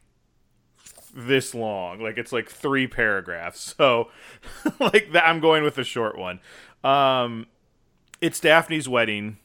this 1.14 1.54
long. 1.54 2.02
Like 2.02 2.18
it's 2.18 2.32
like 2.32 2.50
three 2.50 2.88
paragraphs. 2.88 3.76
So 3.78 4.10
like 4.80 5.12
that 5.14 5.28
I'm 5.28 5.40
going 5.40 5.64
with 5.64 5.76
the 5.76 5.84
short 5.84 6.18
one. 6.18 6.40
Um 6.84 7.48
it's 8.22 8.40
Daphne's 8.40 8.90
wedding. 8.90 9.38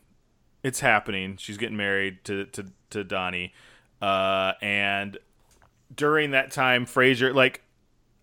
It's 0.62 0.80
happening. 0.80 1.36
She's 1.36 1.56
getting 1.56 1.76
married 1.76 2.24
to 2.24 2.46
to, 2.46 2.66
to 2.90 3.04
Donnie. 3.04 3.52
Uh 4.00 4.52
and 4.60 5.18
during 5.94 6.30
that 6.32 6.50
time 6.50 6.86
Frasier 6.86 7.34
like 7.34 7.62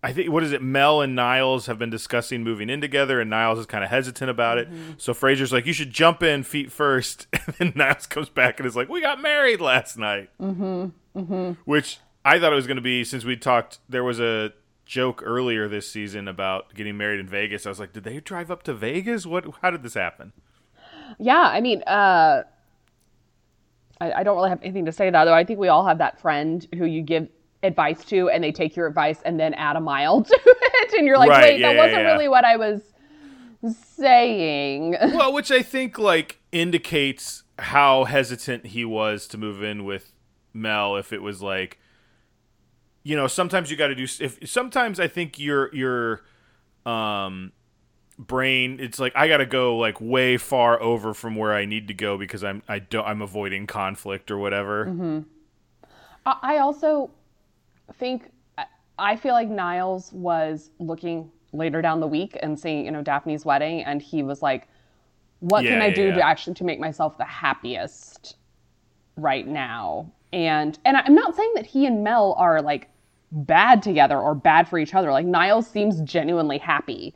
I 0.04 0.12
think 0.12 0.30
what 0.30 0.42
is 0.42 0.50
it? 0.50 0.62
Mel 0.62 1.00
and 1.00 1.14
Niles 1.14 1.66
have 1.66 1.78
been 1.78 1.90
discussing 1.90 2.42
moving 2.42 2.68
in 2.68 2.80
together, 2.80 3.20
and 3.20 3.30
Niles 3.30 3.60
is 3.60 3.66
kind 3.66 3.84
of 3.84 3.90
hesitant 3.90 4.28
about 4.28 4.58
it. 4.58 4.68
Mm-hmm. 4.68 4.92
So 4.98 5.14
Frasier's 5.14 5.52
like, 5.52 5.64
"You 5.64 5.72
should 5.72 5.92
jump 5.92 6.24
in 6.24 6.42
feet 6.42 6.72
first. 6.72 7.28
and 7.32 7.54
then 7.56 7.72
Niles 7.76 8.06
comes 8.06 8.28
back 8.28 8.58
and 8.58 8.66
is 8.66 8.74
like, 8.74 8.88
"We 8.88 9.00
got 9.00 9.22
married 9.22 9.60
last 9.60 9.96
night," 9.96 10.30
mm-hmm. 10.40 10.86
Mm-hmm. 11.16 11.52
which 11.64 11.98
I 12.24 12.40
thought 12.40 12.52
it 12.52 12.56
was 12.56 12.66
going 12.66 12.76
to 12.76 12.82
be 12.82 13.04
since 13.04 13.24
we 13.24 13.36
talked. 13.36 13.78
There 13.88 14.02
was 14.02 14.18
a 14.18 14.52
joke 14.84 15.22
earlier 15.24 15.68
this 15.68 15.88
season 15.88 16.26
about 16.26 16.74
getting 16.74 16.96
married 16.96 17.20
in 17.20 17.28
Vegas. 17.28 17.64
I 17.64 17.68
was 17.68 17.78
like, 17.78 17.92
did 17.92 18.02
they 18.02 18.18
drive 18.18 18.50
up 18.50 18.64
to 18.64 18.74
Vegas? 18.74 19.24
What? 19.24 19.46
How 19.62 19.70
did 19.70 19.84
this 19.84 19.94
happen? 19.94 20.32
Yeah, 21.20 21.42
I 21.42 21.60
mean, 21.60 21.82
uh, 21.82 22.42
I, 24.00 24.12
I 24.12 24.22
don't 24.24 24.36
really 24.36 24.50
have 24.50 24.60
anything 24.62 24.86
to 24.86 24.92
say 24.92 25.10
though. 25.10 25.32
I 25.32 25.44
think 25.44 25.60
we 25.60 25.68
all 25.68 25.86
have 25.86 25.98
that 25.98 26.20
friend 26.20 26.66
who 26.76 26.86
you 26.86 27.02
give 27.02 27.28
advice 27.62 28.04
to, 28.06 28.28
and 28.28 28.42
they 28.42 28.52
take 28.52 28.76
your 28.76 28.86
advice 28.86 29.20
and 29.24 29.38
then 29.38 29.54
add 29.54 29.76
a 29.76 29.80
mile 29.80 30.22
to 30.24 30.40
it, 30.44 30.92
and 30.94 31.06
you're 31.06 31.18
like, 31.18 31.30
right, 31.30 31.42
wait, 31.42 31.60
yeah, 31.60 31.68
that 31.68 31.76
yeah, 31.76 31.84
wasn't 31.84 32.02
yeah. 32.02 32.12
really 32.12 32.28
what 32.28 32.44
I 32.44 32.56
was 32.56 32.82
saying. 33.96 34.96
Well, 35.14 35.32
which 35.32 35.50
I 35.50 35.62
think 35.62 35.98
like 35.98 36.38
indicates 36.50 37.44
how 37.58 38.04
hesitant 38.04 38.66
he 38.66 38.84
was 38.84 39.26
to 39.28 39.38
move 39.38 39.62
in 39.62 39.84
with 39.84 40.12
Mel. 40.52 40.96
If 40.96 41.12
it 41.12 41.22
was 41.22 41.42
like 41.42 41.78
you 43.04 43.16
know, 43.16 43.26
sometimes 43.26 43.70
you 43.70 43.76
got 43.76 43.88
to 43.88 43.94
do. 43.94 44.04
If 44.04 44.48
sometimes 44.48 45.00
I 45.00 45.08
think 45.08 45.38
your 45.38 45.74
your 45.74 46.22
um 46.84 47.52
brain 48.18 48.78
it's 48.80 48.98
like 48.98 49.12
I 49.16 49.28
got 49.28 49.38
to 49.38 49.46
go 49.46 49.76
like 49.76 50.00
way 50.00 50.36
far 50.36 50.80
over 50.80 51.14
from 51.14 51.36
where 51.36 51.54
I 51.54 51.64
need 51.64 51.88
to 51.88 51.94
go 51.94 52.18
because 52.18 52.44
I'm 52.44 52.62
I 52.68 52.78
don't 52.78 53.06
I'm 53.06 53.22
avoiding 53.22 53.66
conflict 53.66 54.30
or 54.30 54.38
whatever. 54.38 54.86
Mm-hmm. 54.86 55.20
I 56.24 56.58
also 56.58 57.10
think 57.98 58.30
I 58.98 59.16
feel 59.16 59.32
like 59.32 59.48
Niles 59.48 60.12
was 60.12 60.70
looking 60.78 61.30
later 61.52 61.82
down 61.82 62.00
the 62.00 62.06
week 62.06 62.38
and 62.42 62.58
seeing 62.58 62.84
you 62.84 62.90
know 62.90 63.02
Daphne's 63.02 63.44
wedding 63.44 63.82
and 63.82 64.00
he 64.00 64.22
was 64.22 64.42
like 64.42 64.68
what 65.40 65.64
yeah, 65.64 65.70
can 65.70 65.82
I 65.82 65.90
do 65.90 66.08
yeah. 66.08 66.14
to 66.14 66.26
actually 66.26 66.54
to 66.54 66.64
make 66.64 66.80
myself 66.80 67.18
the 67.18 67.24
happiest 67.24 68.36
right 69.16 69.46
now 69.46 70.10
and 70.32 70.78
and 70.84 70.96
I'm 70.96 71.14
not 71.14 71.36
saying 71.36 71.52
that 71.56 71.66
he 71.66 71.86
and 71.86 72.02
Mel 72.02 72.34
are 72.38 72.62
like 72.62 72.88
bad 73.32 73.82
together 73.82 74.18
or 74.18 74.34
bad 74.34 74.68
for 74.68 74.78
each 74.78 74.94
other. 74.94 75.10
Like 75.10 75.26
Niles 75.26 75.66
seems 75.66 76.00
genuinely 76.02 76.58
happy 76.58 77.14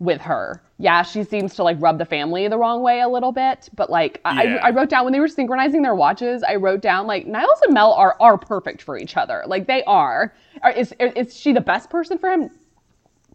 with 0.00 0.20
her. 0.22 0.60
Yeah, 0.78 1.02
she 1.02 1.22
seems 1.22 1.54
to 1.56 1.62
like 1.62 1.76
rub 1.78 1.98
the 1.98 2.04
family 2.04 2.48
the 2.48 2.58
wrong 2.58 2.82
way 2.82 3.00
a 3.00 3.08
little 3.08 3.32
bit, 3.32 3.68
but 3.74 3.90
like 3.90 4.20
yeah. 4.24 4.58
I, 4.62 4.68
I 4.68 4.70
wrote 4.70 4.88
down 4.88 5.04
when 5.04 5.12
they 5.12 5.20
were 5.20 5.28
synchronizing 5.28 5.82
their 5.82 5.94
watches, 5.94 6.42
I 6.42 6.56
wrote 6.56 6.80
down 6.80 7.06
like 7.06 7.26
Niles 7.26 7.60
and 7.64 7.74
Mel 7.74 7.92
are 7.92 8.16
are 8.18 8.36
perfect 8.36 8.82
for 8.82 8.98
each 8.98 9.16
other. 9.16 9.44
Like 9.46 9.66
they 9.66 9.84
are. 9.84 10.34
Is 10.74 10.92
is 10.98 11.38
she 11.38 11.52
the 11.52 11.60
best 11.60 11.90
person 11.90 12.18
for 12.18 12.30
him? 12.30 12.50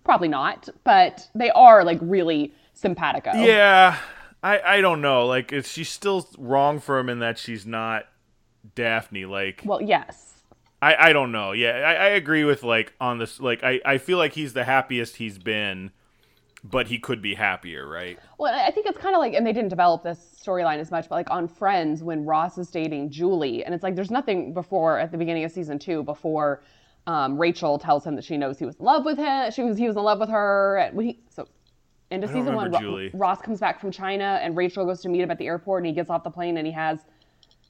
Probably 0.03 0.27
not, 0.27 0.67
but 0.83 1.29
they 1.35 1.51
are 1.51 1.83
like 1.83 1.99
really 2.01 2.51
simpatico. 2.73 3.31
Yeah. 3.33 3.97
I 4.43 4.59
I 4.59 4.81
don't 4.81 5.01
know. 5.01 5.27
Like 5.27 5.53
is 5.53 5.67
she 5.67 5.83
still 5.83 6.27
wrong 6.37 6.79
for 6.79 6.99
him 6.99 7.09
in 7.09 7.19
that 7.19 7.37
she's 7.37 7.65
not 7.65 8.07
Daphne 8.73 9.25
like 9.25 9.61
Well, 9.63 9.81
yes 9.81 10.25
I, 10.81 11.09
I 11.09 11.13
don't 11.13 11.31
know. 11.31 11.51
Yeah, 11.53 11.69
I, 11.71 11.93
I 11.93 12.07
agree 12.09 12.43
with 12.43 12.61
like 12.61 12.93
on 13.01 13.17
this. 13.17 13.39
Like 13.39 13.63
I, 13.63 13.81
I 13.83 13.97
feel 13.97 14.19
like 14.19 14.33
he's 14.33 14.53
the 14.53 14.65
happiest 14.65 15.15
he's 15.15 15.39
been, 15.39 15.91
but 16.71 16.87
he 16.87 16.97
could 16.97 17.21
be 17.21 17.35
happier, 17.35 17.87
right? 17.87 18.17
Well, 18.39 18.53
I 18.53 18.71
think 18.71 18.87
it's 18.87 18.97
kind 18.97 19.15
of 19.15 19.19
like, 19.19 19.33
and 19.33 19.45
they 19.45 19.53
didn't 19.53 19.69
develop 19.69 20.03
this 20.03 20.35
storyline 20.43 20.79
as 20.79 20.89
much, 20.89 21.07
but 21.09 21.15
like 21.15 21.29
on 21.29 21.47
Friends 21.47 22.01
when 22.01 22.25
Ross 22.25 22.57
is 22.57 22.69
dating 22.69 23.11
Julie, 23.11 23.63
and 23.63 23.73
it's 23.73 23.83
like 23.83 23.95
there's 23.95 24.11
nothing 24.11 24.53
before 24.53 24.97
at 24.99 25.11
the 25.11 25.17
beginning 25.17 25.43
of 25.43 25.51
season 25.51 25.77
two 25.77 26.03
before 26.03 26.63
um, 27.07 27.37
Rachel 27.37 27.77
tells 27.77 28.05
him 28.05 28.15
that 28.15 28.25
she 28.25 28.35
knows 28.35 28.57
he 28.57 28.65
was 28.65 28.75
in 28.77 28.85
love 28.85 29.05
with 29.05 29.17
him. 29.17 29.51
She 29.51 29.61
was 29.61 29.77
he 29.77 29.87
was 29.87 29.95
in 29.95 30.03
love 30.03 30.19
with 30.19 30.29
her. 30.29 30.77
And 30.77 31.01
he, 31.01 31.19
so 31.29 31.47
into 32.09 32.27
season 32.27 32.55
one, 32.55 32.71
Ro- 32.71 33.09
Ross 33.13 33.41
comes 33.41 33.59
back 33.59 33.79
from 33.79 33.91
China, 33.91 34.39
and 34.41 34.57
Rachel 34.57 34.85
goes 34.85 35.01
to 35.01 35.09
meet 35.09 35.21
him 35.21 35.31
at 35.31 35.37
the 35.37 35.47
airport, 35.47 35.81
and 35.83 35.87
he 35.87 35.93
gets 35.93 36.09
off 36.09 36.23
the 36.23 36.31
plane, 36.31 36.57
and 36.57 36.65
he 36.65 36.73
has 36.73 36.99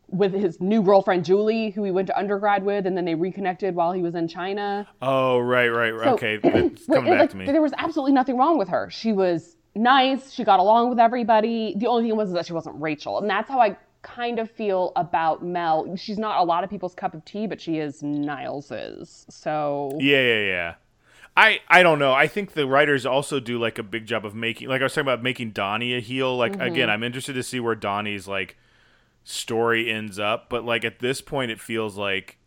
with 0.09 0.33
his 0.33 0.61
new 0.61 0.81
girlfriend 0.81 1.25
Julie, 1.25 1.71
who 1.71 1.83
he 1.83 1.91
went 1.91 2.07
to 2.07 2.17
undergrad 2.17 2.63
with, 2.63 2.85
and 2.85 2.95
then 2.95 3.05
they 3.05 3.15
reconnected 3.15 3.75
while 3.75 3.91
he 3.91 4.01
was 4.01 4.15
in 4.15 4.27
China. 4.27 4.87
Oh, 5.01 5.39
right, 5.39 5.69
right, 5.69 5.91
right. 5.91 6.05
So, 6.05 6.13
okay, 6.13 6.35
it's 6.43 6.85
coming 6.85 7.11
back 7.11 7.19
like, 7.19 7.29
to 7.31 7.37
me. 7.37 7.45
There 7.45 7.61
was 7.61 7.73
absolutely 7.77 8.13
nothing 8.13 8.37
wrong 8.37 8.57
with 8.57 8.69
her. 8.69 8.89
She 8.91 9.11
was 9.11 9.55
nice. 9.75 10.31
She 10.31 10.43
got 10.43 10.59
along 10.59 10.89
with 10.89 10.99
everybody. 10.99 11.75
The 11.77 11.87
only 11.87 12.09
thing 12.09 12.17
was 12.17 12.31
that 12.33 12.45
she 12.45 12.53
wasn't 12.53 12.81
Rachel, 12.81 13.19
and 13.19 13.29
that's 13.29 13.49
how 13.49 13.59
I 13.59 13.77
kind 14.01 14.37
of 14.37 14.51
feel 14.51 14.91
about 14.95 15.43
Mel. 15.43 15.95
She's 15.95 16.19
not 16.19 16.39
a 16.39 16.43
lot 16.43 16.63
of 16.63 16.69
people's 16.69 16.93
cup 16.93 17.13
of 17.13 17.25
tea, 17.25 17.47
but 17.47 17.59
she 17.59 17.79
is 17.79 18.03
Niles's. 18.03 19.25
So 19.29 19.97
Yeah, 19.99 20.21
yeah, 20.21 20.45
yeah. 20.45 20.73
I 21.37 21.59
I 21.67 21.83
don't 21.83 21.99
know. 21.99 22.13
I 22.13 22.27
think 22.27 22.53
the 22.53 22.67
writers 22.67 23.05
also 23.05 23.39
do 23.39 23.59
like 23.59 23.77
a 23.77 23.83
big 23.83 24.05
job 24.05 24.25
of 24.25 24.35
making 24.35 24.69
like 24.69 24.81
I 24.81 24.85
was 24.85 24.93
talking 24.93 25.01
about 25.01 25.21
making 25.21 25.51
Donnie 25.51 25.95
a 25.95 25.99
heel. 25.99 26.37
Like 26.37 26.53
mm-hmm. 26.53 26.61
again, 26.61 26.89
I'm 26.89 27.03
interested 27.03 27.33
to 27.33 27.43
see 27.43 27.59
where 27.59 27.75
Donnie's 27.75 28.27
like 28.27 28.57
story 29.25 29.91
ends 29.91 30.17
up, 30.19 30.49
but 30.49 30.63
like 30.63 30.85
at 30.85 30.99
this 30.99 31.19
point 31.19 31.51
it 31.51 31.59
feels 31.59 31.97
like 31.97 32.37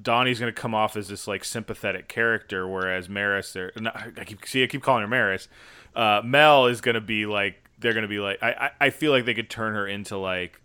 Donnie's 0.00 0.38
going 0.38 0.52
to 0.54 0.60
come 0.60 0.74
off 0.74 0.94
as 0.96 1.08
this 1.08 1.26
like 1.26 1.42
sympathetic 1.44 2.06
character 2.08 2.68
whereas 2.68 3.08
Maris 3.08 3.54
there 3.54 3.72
I 4.18 4.24
keep 4.24 4.44
see 4.46 4.62
I 4.62 4.66
keep 4.66 4.82
calling 4.82 5.00
her 5.02 5.08
Maris. 5.08 5.48
Uh, 5.94 6.20
Mel 6.22 6.66
is 6.66 6.82
going 6.82 6.96
to 6.96 7.00
be 7.00 7.24
like 7.24 7.56
they're 7.78 7.94
going 7.94 8.02
to 8.02 8.08
be 8.08 8.18
like 8.18 8.42
I, 8.42 8.50
I 8.50 8.86
I 8.86 8.90
feel 8.90 9.12
like 9.12 9.24
they 9.24 9.32
could 9.32 9.48
turn 9.48 9.72
her 9.74 9.86
into 9.86 10.18
like 10.18 10.60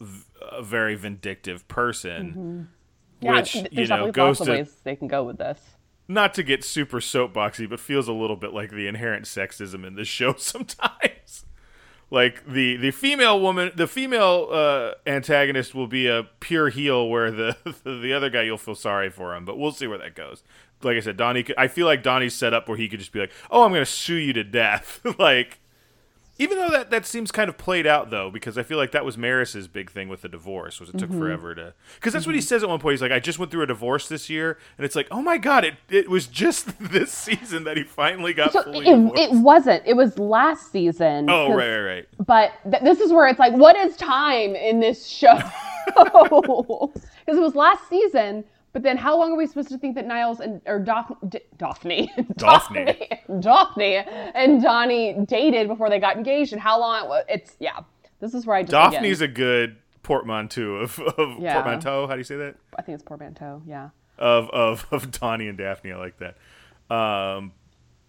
v- 0.00 0.24
a 0.50 0.62
very 0.62 0.94
vindictive 0.94 1.68
person. 1.68 2.68
yeah, 3.20 3.32
Which 3.36 3.54
you 3.70 3.86
know 3.88 4.10
goes 4.12 4.38
to 4.38 4.50
ways 4.50 4.76
they 4.84 4.96
can 4.96 5.08
go 5.08 5.24
with 5.24 5.36
this. 5.38 5.60
not 6.08 6.32
to 6.34 6.42
get 6.42 6.64
super 6.64 7.00
soapboxy, 7.00 7.68
but 7.68 7.80
feels 7.80 8.08
a 8.08 8.12
little 8.12 8.36
bit 8.36 8.52
like 8.54 8.70
the 8.70 8.86
inherent 8.86 9.24
sexism 9.26 9.86
in 9.86 9.94
this 9.96 10.08
show 10.08 10.34
sometimes. 10.38 11.41
Like 12.12 12.44
the 12.46 12.76
the 12.76 12.90
female 12.90 13.40
woman, 13.40 13.72
the 13.74 13.86
female 13.86 14.48
uh, 14.52 14.90
antagonist 15.06 15.74
will 15.74 15.86
be 15.86 16.06
a 16.06 16.24
pure 16.40 16.68
heel, 16.68 17.08
where 17.08 17.30
the 17.30 17.56
the 17.84 18.12
other 18.12 18.28
guy 18.28 18.42
you'll 18.42 18.58
feel 18.58 18.74
sorry 18.74 19.08
for 19.08 19.34
him. 19.34 19.46
But 19.46 19.58
we'll 19.58 19.72
see 19.72 19.86
where 19.86 19.96
that 19.96 20.14
goes. 20.14 20.44
Like 20.82 20.98
I 20.98 21.00
said, 21.00 21.16
Donnie. 21.16 21.46
I 21.56 21.68
feel 21.68 21.86
like 21.86 22.02
Donnie's 22.02 22.34
set 22.34 22.52
up 22.52 22.68
where 22.68 22.76
he 22.76 22.86
could 22.86 22.98
just 22.98 23.12
be 23.12 23.20
like, 23.20 23.32
"Oh, 23.50 23.64
I'm 23.64 23.72
to 23.72 23.86
sue 23.86 24.16
you 24.16 24.34
to 24.34 24.44
death." 24.44 25.00
like, 25.18 25.60
even 26.42 26.58
though 26.58 26.70
that 26.70 26.90
that 26.90 27.06
seems 27.06 27.30
kind 27.30 27.48
of 27.48 27.56
played 27.56 27.86
out 27.86 28.10
though, 28.10 28.30
because 28.30 28.58
I 28.58 28.64
feel 28.64 28.76
like 28.78 28.90
that 28.90 29.04
was 29.04 29.16
Maris's 29.16 29.68
big 29.68 29.90
thing 29.90 30.08
with 30.08 30.22
the 30.22 30.28
divorce 30.28 30.80
was 30.80 30.88
it 30.88 30.98
took 30.98 31.08
mm-hmm. 31.08 31.20
forever 31.20 31.54
to. 31.54 31.74
Because 31.94 32.12
that's 32.12 32.26
what 32.26 32.34
he 32.34 32.40
mm-hmm. 32.40 32.46
says 32.46 32.62
at 32.62 32.68
one 32.68 32.80
point. 32.80 32.94
He's 32.94 33.02
like, 33.02 33.12
"I 33.12 33.20
just 33.20 33.38
went 33.38 33.52
through 33.52 33.62
a 33.62 33.66
divorce 33.66 34.08
this 34.08 34.28
year," 34.28 34.58
and 34.76 34.84
it's 34.84 34.96
like, 34.96 35.06
"Oh 35.10 35.22
my 35.22 35.38
god, 35.38 35.64
it 35.64 35.74
it 35.88 36.10
was 36.10 36.26
just 36.26 36.78
this 36.80 37.12
season 37.12 37.64
that 37.64 37.76
he 37.76 37.84
finally 37.84 38.34
got 38.34 38.52
So 38.52 38.64
fully 38.64 38.80
it, 38.80 38.96
divorced." 38.96 39.22
it 39.22 39.32
wasn't. 39.32 39.82
It 39.86 39.94
was 39.94 40.18
last 40.18 40.72
season. 40.72 41.30
oh 41.30 41.54
right, 41.54 41.70
right, 41.70 41.80
right. 41.80 42.08
But 42.26 42.52
th- 42.68 42.82
this 42.82 43.00
is 43.00 43.12
where 43.12 43.28
it's 43.28 43.38
like, 43.38 43.52
what 43.52 43.76
is 43.76 43.96
time 43.96 44.56
in 44.56 44.80
this 44.80 45.06
show? 45.06 45.38
Because 47.24 47.38
it 47.38 47.40
was 47.40 47.54
last 47.54 47.88
season. 47.88 48.44
But 48.72 48.82
then, 48.82 48.96
how 48.96 49.18
long 49.18 49.32
are 49.32 49.36
we 49.36 49.46
supposed 49.46 49.68
to 49.68 49.78
think 49.78 49.94
that 49.96 50.06
Niles 50.06 50.40
and 50.40 50.62
or 50.66 50.78
Daphne, 50.78 51.16
D- 51.28 51.40
Daphne, 51.58 52.10
Daphne. 52.36 53.08
Daphne 53.40 53.96
and 53.96 54.62
Donnie 54.62 55.14
dated 55.26 55.68
before 55.68 55.90
they 55.90 55.98
got 55.98 56.16
engaged, 56.16 56.52
and 56.52 56.60
how 56.62 56.80
long? 56.80 57.04
It 57.04 57.08
was? 57.08 57.24
It's 57.28 57.56
yeah. 57.60 57.80
This 58.20 58.32
is 58.34 58.46
where 58.46 58.56
I 58.56 58.62
just 58.62 58.70
begin. 58.72 59.02
Daphne's 59.02 59.20
a 59.20 59.28
good 59.28 59.76
portmanteau 60.02 60.76
of, 60.76 60.98
of 61.00 61.38
Yeah. 61.38 61.54
portmanteau. 61.54 62.06
How 62.06 62.14
do 62.14 62.18
you 62.18 62.24
say 62.24 62.36
that? 62.36 62.54
I 62.78 62.82
think 62.82 62.94
it's 62.94 63.02
portmanteau. 63.04 63.62
Yeah. 63.66 63.90
Of 64.18 64.48
of 64.50 64.86
of 64.90 65.10
Donnie 65.10 65.48
and 65.48 65.58
Daphne. 65.58 65.92
I 65.92 65.96
like 65.98 66.16
that. 66.18 66.36
Um, 66.94 67.52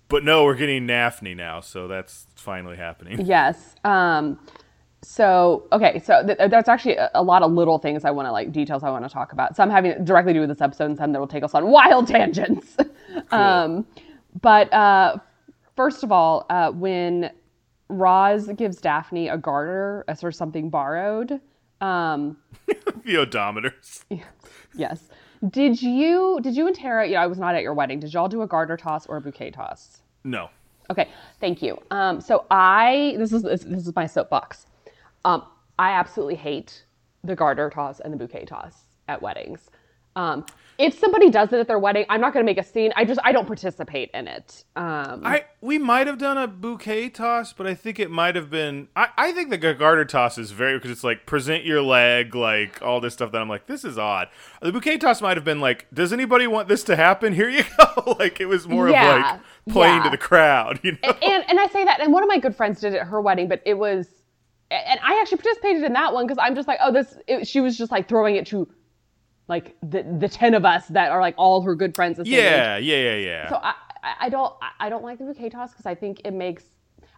but 0.08 0.24
no, 0.24 0.44
we're 0.46 0.56
getting 0.56 0.86
Daphne 0.88 1.34
now, 1.34 1.60
so 1.62 1.88
that's 1.88 2.28
finally 2.36 2.78
happening. 2.78 3.26
Yes. 3.26 3.76
Um, 3.84 4.40
so 5.04 5.68
okay, 5.72 6.00
so 6.00 6.26
th- 6.26 6.50
there's 6.50 6.68
actually 6.68 6.96
a, 6.96 7.12
a 7.14 7.24
lot 7.24 7.44
of 7.44 7.52
little 7.52 7.78
things 7.78 8.06
I 8.06 8.12
want 8.12 8.28
to 8.28 8.32
like 8.32 8.52
details 8.52 8.84
I 8.84 8.90
want 8.90 9.06
to 9.06 9.10
talk 9.10 9.34
about. 9.34 9.56
Some 9.56 9.70
having 9.70 10.04
directly 10.04 10.34
to 10.34 10.38
do 10.38 10.42
with 10.42 10.50
this 10.50 10.62
episode, 10.62 10.86
and 10.86 10.98
some 10.98 11.12
that 11.12 11.20
will 11.20 11.28
take 11.28 11.44
us 11.44 11.54
on 11.54 11.68
wild 11.72 12.08
tangents. 12.08 12.78
um, 13.32 13.86
but 14.42 14.72
uh, 14.74 15.18
first 15.76 16.04
of 16.04 16.12
all, 16.12 16.46
uh, 16.50 16.72
when 16.72 17.32
Roz 17.90 18.48
gives 18.56 18.78
Daphne 18.78 19.30
a 19.30 19.38
garter 19.38 20.04
as 20.08 20.22
for 20.22 20.32
something 20.32 20.70
borrowed, 20.70 21.40
um, 21.82 22.38
the 22.68 23.16
odometers. 23.16 24.04
yes. 24.76 25.10
Did 25.50 25.82
you 25.82 26.40
did 26.42 26.56
you 26.56 26.68
and 26.68 26.76
Tara? 26.76 27.06
You 27.06 27.16
know, 27.16 27.20
I 27.20 27.28
was 27.28 27.38
not 27.38 27.54
at 27.56 27.64
your 27.64 27.74
wedding. 27.74 28.00
Did 28.00 28.14
y'all 28.14 28.30
do 28.30 28.42
a 28.44 28.48
garter 28.48 28.78
toss 28.78 29.06
or 29.08 29.18
a 29.18 29.22
bouquet 29.22 29.52
toss? 29.52 30.02
No. 30.24 30.50
Okay, 30.90 31.10
thank 31.40 31.62
you. 31.62 31.78
Um, 31.92 32.22
so 32.22 32.46
I 32.50 33.16
this 33.18 33.34
is 33.34 33.44
this, 33.44 33.64
this 33.64 33.88
is 33.88 33.96
my 33.96 34.06
soapbox. 34.06 34.68
Um, 35.26 35.44
I 35.80 35.92
absolutely 35.92 36.36
hate 36.36 36.84
the 37.24 37.36
garter 37.36 37.70
toss 37.70 38.00
and 38.00 38.14
the 38.14 38.18
bouquet 38.18 38.46
toss 38.46 38.76
at 39.08 39.22
weddings. 39.22 39.70
Um, 40.16 40.46
if 40.78 40.98
somebody 40.98 41.30
does 41.30 41.54
it 41.54 41.60
at 41.60 41.68
their 41.68 41.80
wedding, 41.80 42.06
I'm 42.10 42.20
not 42.22 42.34
going 42.34 42.44
to 42.46 42.50
make 42.50 42.58
a 42.58 42.64
scene. 42.64 42.92
I 42.96 43.06
just 43.06 43.20
I 43.24 43.32
don't 43.32 43.46
participate 43.48 44.10
in 44.14 44.28
it. 44.28 44.64
Um, 44.76 45.22
I 45.26 45.46
we 45.62 45.78
might 45.78 46.08
have 46.08 46.18
done 46.18 46.38
a 46.38 46.48
bouquet 46.48 47.10
toss, 47.10 47.54
but 47.54 47.66
I 47.68 47.74
think 47.74 48.00
it 48.00 48.12
might 48.12 48.36
have 48.36 48.50
been. 48.50 48.88
I, 48.96 49.10
I 49.18 49.32
think 49.32 49.50
the 49.50 49.58
garter 49.58 50.06
toss 50.06 50.38
is 50.38 50.52
very 50.52 50.78
because 50.78 50.92
it's 50.92 51.04
like 51.04 51.26
present 51.26 51.64
your 51.64 51.82
leg, 51.82 52.36
like 52.36 52.82
all 52.82 53.00
this 53.02 53.14
stuff 53.14 53.32
that 53.32 53.42
I'm 53.42 53.50
like, 53.50 53.68
this 53.68 53.84
is 53.84 53.98
odd. 53.98 54.30
The 54.62 54.72
bouquet 54.72 54.98
toss 54.98 55.22
might 55.22 55.38
have 55.38 55.46
been 55.46 55.62
like, 55.62 55.88
does 55.94 56.12
anybody 56.14 56.46
want 56.48 56.68
this 56.68 56.84
to 56.86 56.96
happen? 56.96 57.34
Here 57.34 57.50
you 57.50 57.64
go. 57.78 58.16
like 58.20 58.40
it 58.42 58.48
was 58.48 58.68
more 58.68 58.90
Yeah, 58.90 59.16
of 59.16 59.22
like 59.22 59.42
playing 59.70 59.98
yeah. 59.98 60.04
to 60.04 60.10
the 60.10 60.18
crowd, 60.18 60.80
you 60.84 60.92
know. 60.94 61.10
and 61.24 61.44
and 61.48 61.60
I 61.60 61.68
say 61.68 61.86
that, 61.86 62.02
and 62.02 62.12
one 62.14 62.24
of 62.24 62.28
my 62.30 62.40
good 62.40 62.56
friends 62.56 62.80
did 62.82 62.94
it 62.94 62.98
at 62.98 63.08
her 63.08 63.22
wedding, 63.22 63.48
but 63.48 63.62
it 63.66 63.76
was, 63.76 64.08
and 64.74 65.00
I 65.04 65.20
actually 65.22 65.38
participated 65.38 65.84
in 65.84 65.94
that 65.94 66.14
one 66.14 66.26
because 66.26 66.38
I'm 66.42 66.56
just 66.56 66.68
like, 66.68 66.80
oh, 66.82 66.92
this. 66.92 67.18
It, 67.28 67.48
she 67.48 67.62
was 67.62 67.78
just 67.78 67.92
like 67.92 68.08
throwing 68.10 68.36
it 68.36 68.48
to, 68.48 68.68
like 69.48 69.76
the 69.82 70.04
the 70.20 70.28
ten 70.30 70.54
of 70.54 70.66
us 70.66 70.88
that 70.88 71.12
are 71.12 71.22
like 71.22 71.36
all 71.38 71.62
her 71.62 71.76
good 71.76 71.96
friends. 71.96 72.18
same 72.18 72.26
age. 72.26 72.32
yeah, 72.34 72.78
yeah, 72.78 72.96
yeah, 72.98 73.16
yeah. 73.16 73.50
So 73.50 73.56
I, 73.58 73.74
I- 74.22 74.30
don't 74.30 74.54
I- 74.80 74.90
don't 74.90 75.04
like 75.04 75.18
the 75.20 75.26
bouquet 75.26 75.50
toss 75.50 75.72
because 75.72 75.86
I 75.86 75.96
think 75.96 76.22
it 76.26 76.32
makes. 76.34 76.64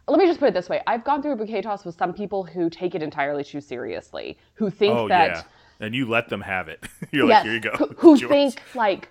Let 0.08 0.20
me 0.20 0.28
just 0.28 0.40
put 0.40 0.50
it 0.50 0.54
this 0.54 0.70
way: 0.70 0.82
I've 0.86 1.04
gone 1.04 1.22
through 1.22 1.32
a 1.34 1.36
bouquet 1.36 1.62
toss 1.62 1.84
with 1.86 1.96
some 1.98 2.14
people 2.14 2.44
who 2.44 2.70
take 2.70 2.94
it 2.96 3.02
entirely 3.02 3.44
too 3.44 3.62
seriously, 3.62 4.38
who 4.54 4.70
think 4.70 4.96
oh 4.96 5.08
that 5.08 5.28
yeah. 5.30 5.44
And 5.80 5.94
you 5.94 6.08
let 6.08 6.30
them 6.30 6.42
have 6.42 6.68
it. 6.70 6.86
You're 7.12 7.28
yes, 7.28 7.38
like, 7.38 7.44
here 7.46 7.54
you 7.54 7.60
go. 7.60 7.72
who, 7.72 8.16
who 8.16 8.28
think 8.28 8.62
like. 8.76 9.10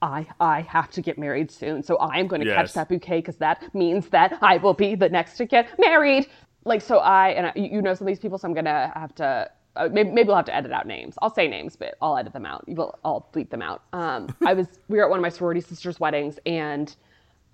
I, 0.00 0.28
I 0.38 0.60
have 0.60 0.90
to 0.92 1.02
get 1.02 1.18
married 1.18 1.50
soon, 1.50 1.82
so 1.82 1.96
I 1.96 2.18
am 2.20 2.28
going 2.28 2.40
to 2.40 2.46
Yes. 2.46 2.54
catch 2.56 2.72
that 2.74 2.88
bouquet 2.88 3.18
because 3.18 3.36
that 3.38 3.74
means 3.74 4.08
that 4.10 4.38
I 4.42 4.56
will 4.58 4.72
be 4.74 4.94
the 4.94 5.08
next 5.08 5.36
to 5.38 5.44
get 5.44 5.66
married. 5.76 6.28
Like, 6.68 6.82
so 6.82 6.98
I, 6.98 7.30
and 7.30 7.46
I, 7.46 7.52
you 7.56 7.82
know 7.82 7.94
some 7.94 8.06
of 8.06 8.10
these 8.10 8.18
people, 8.18 8.38
so 8.38 8.46
I'm 8.48 8.54
to 8.66 8.92
have 8.94 9.14
to, 9.16 9.50
uh, 9.76 9.88
maybe, 9.90 10.10
maybe 10.10 10.26
we'll 10.28 10.36
have 10.36 10.44
to 10.46 10.54
edit 10.54 10.72
out 10.72 10.86
names. 10.86 11.16
I'll 11.22 11.34
say 11.34 11.48
names, 11.48 11.76
but 11.76 11.96
I'll 12.00 12.16
edit 12.16 12.32
them 12.32 12.46
out. 12.46 12.68
Will, 12.68 12.98
I'll 13.04 13.28
bleep 13.34 13.50
them 13.50 13.62
out. 13.62 13.82
Um, 13.92 14.28
I 14.46 14.54
was, 14.54 14.66
we 14.88 14.98
were 14.98 15.04
at 15.04 15.10
one 15.10 15.18
of 15.18 15.22
my 15.22 15.28
sorority 15.28 15.60
sisters' 15.60 15.98
weddings, 15.98 16.38
and 16.46 16.94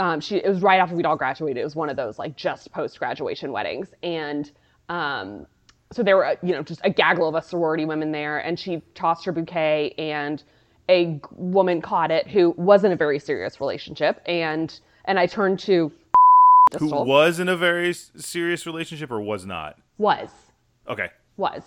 um, 0.01 0.21
she, 0.21 0.37
it 0.37 0.49
was 0.49 0.63
right 0.63 0.81
after 0.81 0.95
we'd 0.97 1.07
all 1.07 1.17
graduated. 1.17 1.59
It 1.59 1.65
was 1.65 1.77
one 1.77 1.89
of 1.89 1.97
those 1.97 2.19
like 2.19 2.37
just 2.37 2.73
post 2.73 2.99
graduation 2.99 3.53
weddings. 3.53 3.91
And 4.03 4.51
um, 4.89 5.47
so 5.93 6.03
there 6.03 6.17
were, 6.17 6.37
you 6.43 6.53
know, 6.53 6.63
just 6.63 6.81
a 6.85 6.91
gaggle 6.91 7.29
of 7.29 7.35
us 7.35 7.49
sorority 7.49 7.85
women 7.85 8.11
there, 8.11 8.39
and 8.39 8.59
she 8.59 8.83
tossed 8.95 9.25
her 9.25 9.33
bouquet, 9.33 9.95
and 9.97 10.43
a 10.89 11.21
woman 11.33 11.81
caught 11.81 12.11
it 12.11 12.27
who 12.29 12.51
wasn't 12.57 12.93
a 12.93 12.97
very 12.97 13.19
serious 13.19 13.61
relationship, 13.61 14.21
and 14.27 14.81
and 15.07 15.19
I 15.19 15.27
turned 15.27 15.59
to 15.61 15.93
Who 16.81 16.91
was 17.05 17.39
in 17.41 17.49
a 17.49 17.57
very 17.57 17.91
s- 17.91 18.11
serious 18.17 18.67
relationship 18.67 19.11
or 19.11 19.21
was 19.21 19.45
not? 19.47 19.79
was 19.99 20.31
Okay. 20.89 21.09
was, 21.37 21.63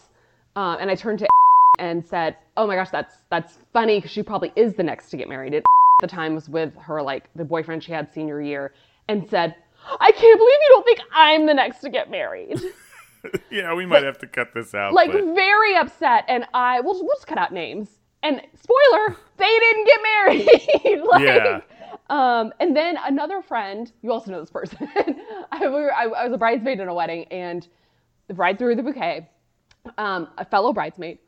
um, 0.56 0.78
and 0.80 0.90
I 0.92 0.96
turned 0.96 1.20
to 1.20 1.28
and 1.80 2.06
said, 2.06 2.36
"Oh 2.56 2.68
my 2.68 2.76
gosh, 2.76 2.90
that's 2.90 3.16
that's 3.30 3.58
funny 3.74 3.98
because 3.98 4.12
she 4.12 4.24
probably 4.24 4.52
is 4.56 4.74
the 4.76 4.84
next 4.84 5.10
to 5.12 5.18
get 5.18 5.28
married." 5.30 5.54
It, 5.54 5.60
at 6.02 6.10
the 6.10 6.16
time 6.16 6.36
was 6.36 6.48
with 6.50 6.76
her 6.78 7.02
like 7.02 7.30
the 7.36 7.46
boyfriend 7.46 7.84
she 7.84 7.92
had 7.92 8.12
senior 8.14 8.42
year, 8.42 8.74
and 9.08 9.28
said, 9.30 9.56
"I 10.00 10.12
can't 10.12 10.38
believe 10.40 10.60
you 10.62 10.68
don't 10.70 10.84
think 10.86 11.00
I'm 11.14 11.46
the 11.46 11.54
next 11.54 11.80
to 11.82 11.90
get 11.90 12.10
married." 12.12 12.60
Yeah, 13.52 13.74
we 13.74 13.86
might 13.86 14.04
have 14.04 14.20
to 14.20 14.28
cut 14.28 14.54
this 14.54 14.74
out. 14.74 14.94
like 14.94 15.12
but 15.12 15.22
very 15.36 15.76
upset 15.76 16.24
and 16.30 16.46
i 16.54 16.80
we'll, 16.80 16.94
we'll 17.04 17.16
just 17.16 17.28
cut 17.28 17.38
out 17.38 17.52
names 17.52 17.90
and 18.24 18.40
spoiler 18.54 19.18
they 19.38 19.60
didn't 19.60 19.86
get 19.86 20.00
married 20.04 21.02
like 21.04 21.22
Yeah. 21.24 21.60
Um 22.10 22.54
and 22.60 22.76
then 22.76 22.98
another 23.06 23.42
friend 23.42 23.92
you 24.02 24.12
also 24.12 24.32
know 24.32 24.40
this 24.40 24.50
person. 24.50 24.88
I, 25.52 25.60
we 25.62 25.68
were, 25.68 25.94
I, 25.94 26.04
I 26.06 26.24
was 26.26 26.34
a 26.34 26.38
bridesmaid 26.38 26.80
in 26.80 26.88
a 26.88 26.94
wedding 26.94 27.26
and 27.26 27.68
the 28.28 28.34
bride 28.34 28.58
threw 28.60 28.76
the 28.76 28.84
bouquet. 28.84 29.30
Um 29.98 30.28
a 30.38 30.46
fellow 30.46 30.74
bridesmaid. 30.74 31.20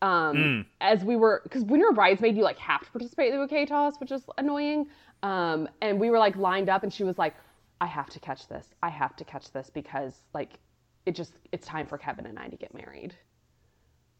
Um 0.00 0.36
Mm. 0.36 0.66
as 0.80 1.04
we 1.04 1.16
were 1.16 1.40
because 1.44 1.62
when 1.64 1.78
you're 1.80 1.90
a 1.90 1.94
bridesmaid 1.94 2.36
you 2.36 2.42
like 2.42 2.58
have 2.58 2.82
to 2.84 2.90
participate 2.90 3.32
in 3.32 3.38
the 3.38 3.44
bouquet 3.44 3.66
toss 3.66 3.98
which 4.00 4.10
is 4.12 4.22
annoying. 4.38 4.86
Um 5.22 5.68
and 5.80 6.00
we 6.00 6.10
were 6.10 6.18
like 6.18 6.36
lined 6.36 6.68
up 6.68 6.82
and 6.82 6.92
she 6.92 7.04
was 7.04 7.18
like 7.18 7.34
i 7.80 7.86
have 7.86 8.08
to 8.10 8.20
catch 8.20 8.48
this. 8.48 8.74
I 8.82 8.88
have 8.88 9.14
to 9.16 9.24
catch 9.24 9.52
this 9.52 9.70
because 9.70 10.14
like 10.34 10.58
it 11.06 11.14
just 11.14 11.34
it's 11.52 11.66
time 11.66 11.86
for 11.86 11.98
kevin 11.98 12.26
and 12.26 12.38
i 12.38 12.48
to 12.48 12.56
get 12.56 12.74
married. 12.74 13.14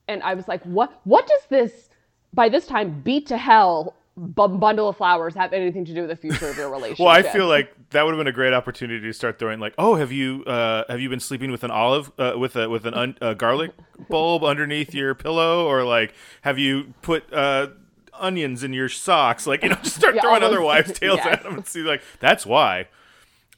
And 0.08 0.22
i 0.22 0.34
was 0.34 0.46
like 0.48 0.62
what 0.64 1.00
what 1.04 1.26
does 1.26 1.46
this 1.48 1.88
by 2.34 2.48
this 2.48 2.66
time 2.66 3.00
beat 3.02 3.26
to 3.26 3.36
hell 3.36 3.96
bundle 4.16 4.88
of 4.88 4.96
flowers 4.96 5.34
have 5.34 5.52
anything 5.52 5.84
to 5.86 5.94
do 5.94 6.02
with 6.02 6.10
the 6.10 6.16
future 6.16 6.48
of 6.48 6.56
your 6.56 6.68
relationship 6.70 7.00
Well, 7.04 7.14
I 7.14 7.22
feel 7.22 7.48
like 7.48 7.72
that 7.90 8.04
would 8.04 8.12
have 8.12 8.18
been 8.18 8.26
a 8.26 8.32
great 8.32 8.52
opportunity 8.52 9.00
to 9.00 9.12
start 9.12 9.38
throwing 9.38 9.58
like, 9.60 9.74
oh, 9.78 9.94
have 9.94 10.12
you 10.12 10.44
uh, 10.44 10.84
have 10.88 11.00
you 11.00 11.08
been 11.08 11.20
sleeping 11.20 11.50
with 11.50 11.64
an 11.64 11.70
olive 11.70 12.12
uh, 12.18 12.34
with 12.36 12.56
a 12.56 12.68
with 12.68 12.84
an 12.86 12.94
un- 12.94 13.16
a 13.20 13.34
garlic 13.34 13.72
bulb 14.10 14.44
underneath 14.44 14.94
your 14.94 15.14
pillow, 15.14 15.66
or 15.66 15.84
like 15.84 16.14
have 16.42 16.58
you 16.58 16.92
put 17.02 17.32
uh, 17.32 17.68
onions 18.14 18.62
in 18.62 18.72
your 18.72 18.88
socks? 18.88 19.46
Like 19.46 19.62
you 19.62 19.70
know, 19.70 19.76
just 19.76 19.96
start 20.00 20.14
Yeah, 20.14 20.22
throwing 20.22 20.42
other 20.42 20.60
wives' 20.60 20.92
tales 20.92 21.18
yes. 21.24 21.26
at 21.38 21.42
them 21.42 21.54
and 21.54 21.66
see 21.66 21.80
like 21.80 22.02
that's 22.20 22.44
why. 22.44 22.88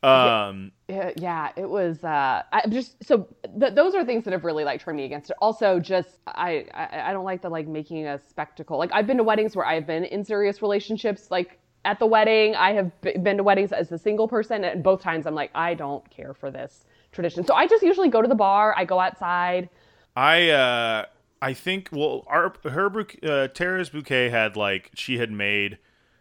Um, 0.05 0.73
Yeah, 0.89 1.13
yeah, 1.17 1.51
it 1.57 1.69
was. 1.69 2.05
Uh, 2.05 2.43
I 2.53 2.69
just 2.69 3.03
so 3.03 3.27
th- 3.59 3.75
those 3.75 3.95
are 3.95 4.05
things 4.05 4.25
that 4.25 4.33
have 4.33 4.45
really 4.45 4.65
like 4.65 4.83
turned 4.83 4.99
me 4.99 5.05
against 5.05 5.31
it. 5.31 5.37
Also, 5.41 5.81
just 5.81 6.19
I, 6.27 6.67
I 6.75 7.11
I 7.11 7.13
don't 7.15 7.25
like 7.25 7.41
the 7.41 7.49
like 7.49 7.67
making 7.67 8.07
a 8.07 8.19
spectacle. 8.19 8.77
Like 8.79 8.91
I've 8.93 9.07
been 9.07 9.17
to 9.17 9.23
weddings 9.25 9.57
where 9.57 9.65
I've 9.67 9.87
been 9.87 10.05
in 10.05 10.25
serious 10.25 10.61
relationships. 10.61 11.31
Like 11.31 11.59
at 11.87 11.99
the 11.99 12.07
wedding, 12.07 12.55
I 12.55 12.73
have 12.75 13.01
b- 13.01 13.17
been 13.17 13.39
to 13.39 13.43
weddings 13.43 13.73
as 13.73 13.91
a 13.93 13.99
single 13.99 14.29
person, 14.29 14.63
and 14.63 14.83
both 14.83 15.01
times 15.01 15.27
I'm 15.27 15.35
like, 15.35 15.51
I 15.55 15.73
don't 15.73 16.09
care 16.11 16.35
for 16.35 16.51
this 16.51 16.85
tradition. 17.13 17.47
So 17.47 17.55
I 17.55 17.67
just 17.67 17.83
usually 17.83 18.11
go 18.11 18.21
to 18.21 18.29
the 18.29 18.35
bar. 18.35 18.75
I 18.77 18.85
go 18.85 19.01
outside. 19.01 19.71
I 20.17 20.51
uh 20.51 21.07
I 21.43 21.53
think 21.55 21.89
well 21.93 22.25
our 22.29 22.55
her 22.65 22.91
uh, 23.23 23.49
Tara's 23.49 23.91
bouquet 23.91 24.31
had 24.31 24.57
like 24.57 24.91
she 24.95 25.19
had 25.19 25.31
made 25.31 25.79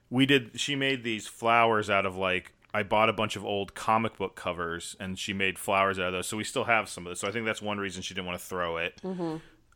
we 0.10 0.26
did 0.26 0.60
she 0.60 0.76
made 0.76 1.04
these 1.04 1.28
flowers 1.28 1.90
out 1.90 2.06
of 2.06 2.16
like 2.16 2.54
I 2.74 2.84
bought 2.84 3.08
a 3.10 3.14
bunch 3.14 3.36
of 3.36 3.46
old 3.46 3.76
comic 3.76 4.18
book 4.18 4.36
covers 4.36 4.96
and 5.00 5.18
she 5.20 5.32
made 5.34 5.60
flowers 5.60 6.00
out 6.00 6.08
of 6.08 6.14
those 6.14 6.28
so 6.28 6.38
we 6.38 6.44
still 6.44 6.64
have 6.64 6.90
some 6.90 7.06
of 7.06 7.12
this 7.12 7.20
so 7.20 7.28
I 7.28 7.32
think 7.32 7.46
that's 7.46 7.62
one 7.62 7.78
reason 7.78 8.02
she 8.02 8.14
didn't 8.14 8.28
want 8.28 8.40
to 8.40 8.46
throw 8.46 8.78
it. 8.78 9.00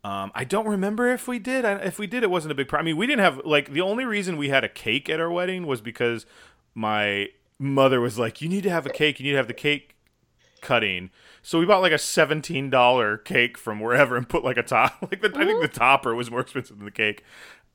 Um, 0.04 0.32
I 0.34 0.44
don't 0.46 0.68
remember 0.68 1.08
if 1.12 1.28
we 1.28 1.38
did. 1.40 1.66
I, 1.66 1.74
if 1.74 2.00
we 2.00 2.08
did, 2.08 2.24
it 2.24 2.30
wasn't 2.30 2.54
a 2.54 2.56
big 2.56 2.68
problem. 2.70 2.86
I 2.86 2.92
mean, 2.92 2.98
we 2.98 3.08
didn't 3.08 3.22
have 3.22 3.42
like 3.46 3.74
the 3.74 3.82
only 3.82 4.06
reason 4.06 4.38
we 4.38 4.48
had 4.50 4.64
a 4.64 4.70
cake 4.70 5.10
at 5.10 5.20
our 5.20 5.30
wedding 5.30 5.66
was 5.68 5.82
because 5.82 6.26
my 6.76 7.28
mother 7.60 8.00
was 8.00 8.18
like, 8.18 8.42
"You 8.42 8.48
need 8.48 8.64
to 8.64 8.70
have 8.70 8.86
a 8.86 8.90
cake. 8.90 9.20
You 9.20 9.26
need 9.26 9.32
to 9.32 9.38
have 9.38 9.48
the 9.48 9.54
cake 9.54 9.96
cutting." 10.62 11.10
So 11.42 11.60
we 11.60 11.66
bought 11.66 11.82
like 11.82 11.92
a 11.92 11.98
seventeen 11.98 12.70
dollar 12.70 13.18
cake 13.18 13.58
from 13.58 13.80
wherever 13.82 14.16
and 14.16 14.30
put 14.30 14.46
like 14.46 14.56
a 14.58 14.64
top. 14.64 14.98
Like 15.02 15.22
the, 15.22 15.32
I 15.36 15.46
think 15.46 15.62
the 15.62 15.68
topper 15.68 16.16
was 16.16 16.32
more 16.32 16.42
expensive 16.42 16.78
than 16.78 16.86
the 16.86 16.92
cake. 16.92 17.24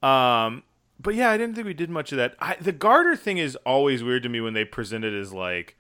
Um, 0.03 0.63
but 1.01 1.15
yeah, 1.15 1.31
I 1.31 1.37
didn't 1.37 1.55
think 1.55 1.67
we 1.67 1.75
did 1.75 1.91
much 1.91 2.13
of 2.13 2.19
that. 2.19 2.35
I, 2.39 2.57
the 2.61 2.73
garter 2.73 3.17
thing 3.17 3.39
is 3.39 3.57
always 3.67 4.03
weird 4.03 4.23
to 4.25 4.29
me 4.29 4.41
when 4.41 4.55
they 4.55 4.65
present 4.65 5.05
it 5.05 5.15
as 5.15 5.33
like 5.33 5.77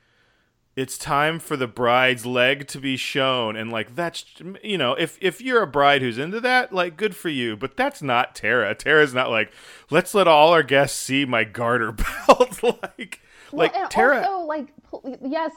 it's 0.75 0.96
time 0.96 1.38
for 1.38 1.55
the 1.55 1.66
bride's 1.66 2.25
leg 2.25 2.66
to 2.66 2.79
be 2.79 2.96
shown 2.96 3.57
and 3.57 3.70
like 3.70 3.94
that's 3.94 4.25
you 4.64 4.79
know 4.79 4.94
if 4.94 5.18
if 5.20 5.38
you're 5.38 5.62
a 5.62 5.66
bride 5.66 6.01
who's 6.01 6.16
into 6.16 6.40
that 6.40 6.72
like 6.72 6.96
good 6.96 7.14
for 7.14 7.29
you 7.29 7.55
but 7.59 7.77
that's 7.77 8.01
not 8.01 8.35
tara 8.35 8.75
tara's 8.75 9.12
not 9.12 9.29
like 9.29 9.53
let's 9.90 10.14
let 10.14 10.27
all 10.27 10.51
our 10.51 10.62
guests 10.62 10.98
see 10.98 11.27
my 11.27 11.44
garter 11.44 11.92
belt 12.27 12.62
like 12.62 13.20
like 13.53 13.75
well, 13.75 13.83
and 13.83 13.90
tara 13.90 14.27
also 14.27 14.46
like 14.46 14.68
yes, 15.25 15.53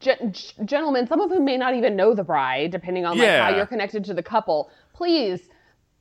gen- 0.00 0.34
gentlemen, 0.64 1.06
some 1.06 1.20
of 1.20 1.30
whom 1.30 1.44
may 1.44 1.56
not 1.56 1.74
even 1.74 1.96
know 1.96 2.14
the 2.14 2.24
bride, 2.24 2.70
depending 2.70 3.04
on 3.04 3.18
like 3.18 3.28
how 3.28 3.48
you're 3.48 3.66
connected 3.66 4.04
to 4.04 4.14
the 4.14 4.22
couple. 4.22 4.70
Please 4.92 5.48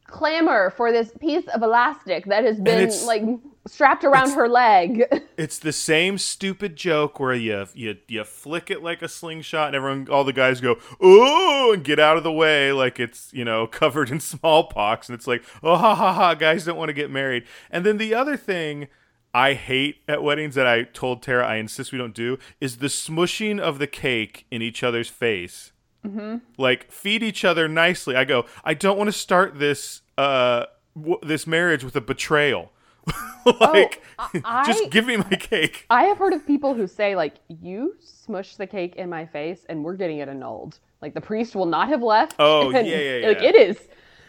clamor 0.07 0.69
for 0.69 0.91
this 0.91 1.11
piece 1.19 1.47
of 1.47 1.61
elastic 1.63 2.25
that 2.25 2.43
has 2.43 2.59
been 2.59 2.89
like 3.05 3.23
strapped 3.67 4.03
around 4.03 4.31
her 4.31 4.47
leg. 4.47 5.03
it's 5.37 5.57
the 5.57 5.73
same 5.73 6.17
stupid 6.17 6.75
joke 6.75 7.19
where 7.19 7.33
you 7.33 7.65
you 7.73 7.97
you 8.07 8.23
flick 8.23 8.69
it 8.69 8.83
like 8.83 9.01
a 9.01 9.07
slingshot 9.07 9.67
and 9.67 9.75
everyone 9.75 10.07
all 10.09 10.23
the 10.23 10.33
guys 10.33 10.61
go 10.61 10.77
ooh 11.03 11.73
and 11.73 11.83
get 11.83 11.99
out 11.99 12.17
of 12.17 12.23
the 12.23 12.31
way 12.31 12.71
like 12.71 12.99
it's 12.99 13.33
you 13.33 13.43
know 13.43 13.65
covered 13.81 14.09
in 14.09 14.19
smallpox 14.19 15.09
and 15.09 15.15
it's 15.15 15.27
like 15.27 15.43
oh 15.63 15.75
ha 15.75 15.95
ha 15.95 16.13
ha 16.13 16.33
guys 16.33 16.65
don't 16.65 16.77
want 16.77 16.89
to 16.89 16.93
get 16.93 17.09
married 17.09 17.43
and 17.71 17.85
then 17.85 17.97
the 17.97 18.13
other 18.13 18.37
thing 18.37 18.87
I 19.33 19.53
hate 19.53 19.97
at 20.07 20.23
weddings 20.23 20.55
that 20.55 20.65
I 20.65 20.83
told 20.83 21.21
Tara 21.21 21.45
I 21.45 21.55
insist 21.55 21.91
we 21.91 21.97
don't 21.97 22.15
do 22.15 22.37
is 22.61 22.77
the 22.77 22.87
smushing 22.87 23.59
of 23.59 23.79
the 23.79 23.87
cake 23.87 24.45
in 24.49 24.61
each 24.61 24.81
other's 24.81 25.09
face. 25.09 25.73
Like 26.57 26.91
feed 26.91 27.23
each 27.23 27.43
other 27.45 27.67
nicely. 27.67 28.15
I 28.15 28.25
go. 28.25 28.45
I 28.63 28.73
don't 28.73 28.97
want 28.97 29.07
to 29.07 29.11
start 29.11 29.59
this 29.59 30.01
uh 30.17 30.65
w- 30.95 31.19
this 31.23 31.45
marriage 31.47 31.83
with 31.83 31.95
a 31.95 32.01
betrayal. 32.01 32.71
like, 33.59 34.01
Oh, 34.17 34.29
I- 34.43 34.65
just 34.65 34.89
give 34.89 35.05
me 35.05 35.17
my 35.17 35.29
cake. 35.29 35.85
I 35.89 36.05
have 36.05 36.17
heard 36.17 36.33
of 36.33 36.45
people 36.47 36.73
who 36.73 36.87
say 36.87 37.15
like, 37.15 37.35
"You 37.47 37.95
smush 37.99 38.55
the 38.55 38.65
cake 38.65 38.95
in 38.95 39.09
my 39.09 39.25
face, 39.25 39.65
and 39.69 39.83
we're 39.83 39.95
getting 39.95 40.19
it 40.19 40.29
annulled." 40.29 40.79
Like 41.01 41.13
the 41.13 41.21
priest 41.21 41.55
will 41.55 41.65
not 41.67 41.89
have 41.89 42.01
left. 42.01 42.35
Oh, 42.39 42.71
and, 42.75 42.87
yeah, 42.87 42.97
yeah, 42.97 43.27
Like 43.27 43.41
it 43.43 43.55
is. 43.55 43.77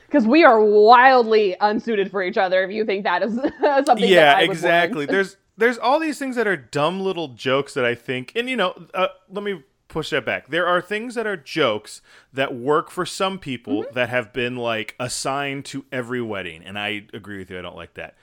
Because 0.07 0.27
we 0.27 0.45
are 0.45 0.61
wildly 0.63 1.57
unsuited 1.61 2.11
for 2.11 2.23
each 2.23 2.37
other. 2.37 2.63
If 2.65 2.71
you 2.71 2.85
think 2.85 3.05
that 3.05 3.23
is 3.23 3.35
something, 3.87 4.09
yeah 4.09 4.35
that 4.35 4.37
I 4.39 4.43
exactly 4.43 5.07
there's 5.07 5.37
there's 5.57 5.79
all 5.79 5.99
these 5.99 6.19
things 6.19 6.37
that 6.37 6.47
are 6.47 6.57
dumb 6.57 7.01
little 7.01 7.29
jokes 7.29 7.73
that 7.75 7.85
i 7.87 7.95
think 7.95 8.31
and 8.37 8.49
you 8.51 8.57
know 8.57 8.75
uh, 8.93 9.09
let 9.31 9.43
me 9.43 9.63
push 9.97 10.11
that 10.11 10.25
back 10.27 10.49
there 10.49 10.67
are 10.67 10.81
things 10.83 11.15
that 11.15 11.27
are 11.27 11.37
jokes 11.39 12.03
that 12.33 12.55
work 12.55 12.91
for 12.91 13.07
some 13.07 13.39
people 13.39 13.83
Mm-hmm. 13.85 13.95
that 13.95 14.09
have 14.11 14.33
been 14.33 14.57
like 14.57 14.95
assigned 15.01 15.65
to 15.67 15.85
every 15.91 16.21
wedding 16.21 16.63
and 16.65 16.79
i 16.79 17.05
agree 17.15 17.39
with 17.39 17.51
you 17.51 17.59
i 17.59 17.63
don't 17.63 17.77
like 17.77 17.95
that 17.95 18.15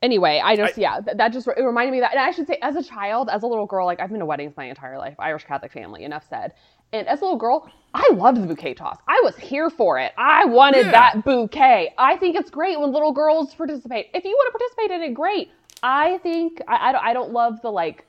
anyway, 0.00 0.40
I 0.44 0.54
just 0.56 0.78
yeah, 0.78 1.00
th- 1.00 1.16
that 1.16 1.32
just 1.32 1.48
it 1.48 1.60
reminded 1.60 1.90
me 1.90 1.98
that. 2.00 2.12
And 2.12 2.20
I 2.20 2.30
should 2.30 2.46
say, 2.46 2.56
as 2.62 2.76
a 2.76 2.82
child, 2.84 3.28
as 3.28 3.42
a 3.42 3.48
little 3.48 3.66
girl, 3.66 3.84
like 3.84 3.98
I've 3.98 4.10
been 4.10 4.20
to 4.20 4.26
weddings 4.26 4.56
my 4.56 4.66
entire 4.66 4.96
life, 4.96 5.16
Irish 5.18 5.42
Catholic 5.44 5.72
family. 5.72 6.04
Enough 6.04 6.24
said. 6.30 6.52
And 6.92 7.04
as 7.08 7.20
a 7.20 7.24
little 7.24 7.36
girl, 7.36 7.68
I 7.94 8.08
loved 8.12 8.40
the 8.40 8.46
bouquet 8.46 8.74
toss. 8.74 8.96
I 9.08 9.20
was 9.24 9.36
here 9.36 9.68
for 9.70 9.98
it. 9.98 10.12
I 10.16 10.44
wanted 10.44 10.86
Yeah. 10.86 10.92
that 10.92 11.24
bouquet. 11.24 11.94
I 11.98 12.16
think 12.16 12.36
it's 12.36 12.48
great 12.48 12.78
when 12.80 12.92
little 12.92 13.10
girls 13.10 13.52
participate. 13.56 14.10
If 14.14 14.22
you 14.24 14.30
want 14.30 14.46
to 14.54 14.58
participate 14.58 14.90
in 14.92 15.10
it, 15.10 15.14
great. 15.14 15.50
I 15.82 16.18
think 16.18 16.62
I, 16.68 16.90
I, 16.90 16.92
don't, 16.92 17.04
I 17.04 17.12
don't 17.12 17.32
love 17.32 17.60
the 17.62 17.70
like 17.72 18.07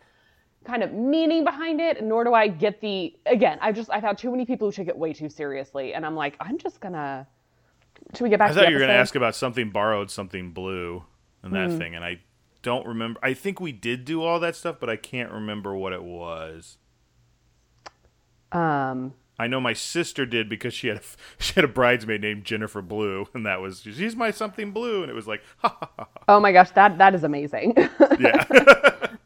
kind 0.65 0.83
of 0.83 0.93
meaning 0.93 1.43
behind 1.43 1.81
it, 1.81 2.03
nor 2.03 2.23
do 2.23 2.33
I 2.33 2.47
get 2.47 2.81
the 2.81 3.15
again. 3.25 3.57
I've 3.61 3.75
just 3.75 3.89
I've 3.91 4.03
had 4.03 4.17
too 4.17 4.31
many 4.31 4.45
people 4.45 4.67
who 4.67 4.71
take 4.71 4.87
it 4.87 4.97
way 4.97 5.13
too 5.13 5.29
seriously, 5.29 5.93
and 5.93 6.05
I'm 6.05 6.15
like, 6.15 6.35
I'm 6.39 6.57
just 6.57 6.79
gonna. 6.79 7.27
Should 8.15 8.23
we 8.23 8.29
get 8.29 8.39
back 8.39 8.51
i 8.51 8.53
thought 8.53 8.67
you 8.69 8.73
were 8.75 8.79
going 8.79 8.89
to 8.89 8.95
ask 8.95 9.13
about 9.15 9.35
something 9.35 9.71
borrowed 9.71 10.09
something 10.09 10.51
blue 10.51 11.03
and 11.43 11.53
that 11.53 11.69
thing 11.77 11.95
and 11.95 12.03
i 12.03 12.19
don't 12.61 12.85
remember 12.87 13.19
i 13.21 13.33
think 13.33 13.59
we 13.59 13.71
did 13.71 14.05
do 14.05 14.23
all 14.23 14.39
that 14.39 14.55
stuff 14.55 14.77
but 14.79 14.89
i 14.89 14.95
can't 14.95 15.31
remember 15.31 15.75
what 15.75 15.91
it 15.93 16.01
was 16.03 16.77
Um, 18.51 19.13
I 19.37 19.47
know 19.47 19.61
my 19.61 19.73
sister 19.73 20.25
did 20.25 20.49
because 20.49 20.73
she 20.73 20.87
had 20.87 20.97
a, 20.97 21.01
she 21.43 21.53
had 21.53 21.63
a 21.63 21.67
bridesmaid 21.67 22.21
named 22.21 22.45
Jennifer 22.45 22.81
Blue, 22.81 23.27
and 23.33 23.45
that 23.45 23.61
was 23.61 23.81
she's 23.81 24.15
my 24.15 24.31
something 24.31 24.71
blue, 24.71 25.01
and 25.01 25.09
it 25.11 25.15
was 25.15 25.27
like, 25.27 25.41
ha 25.57 25.75
ha 25.79 25.89
ha. 25.97 26.07
Oh 26.27 26.39
my 26.39 26.51
gosh, 26.51 26.71
that 26.71 26.97
that 26.97 27.13
is 27.15 27.23
amazing. 27.23 27.73
yeah. 28.19 28.43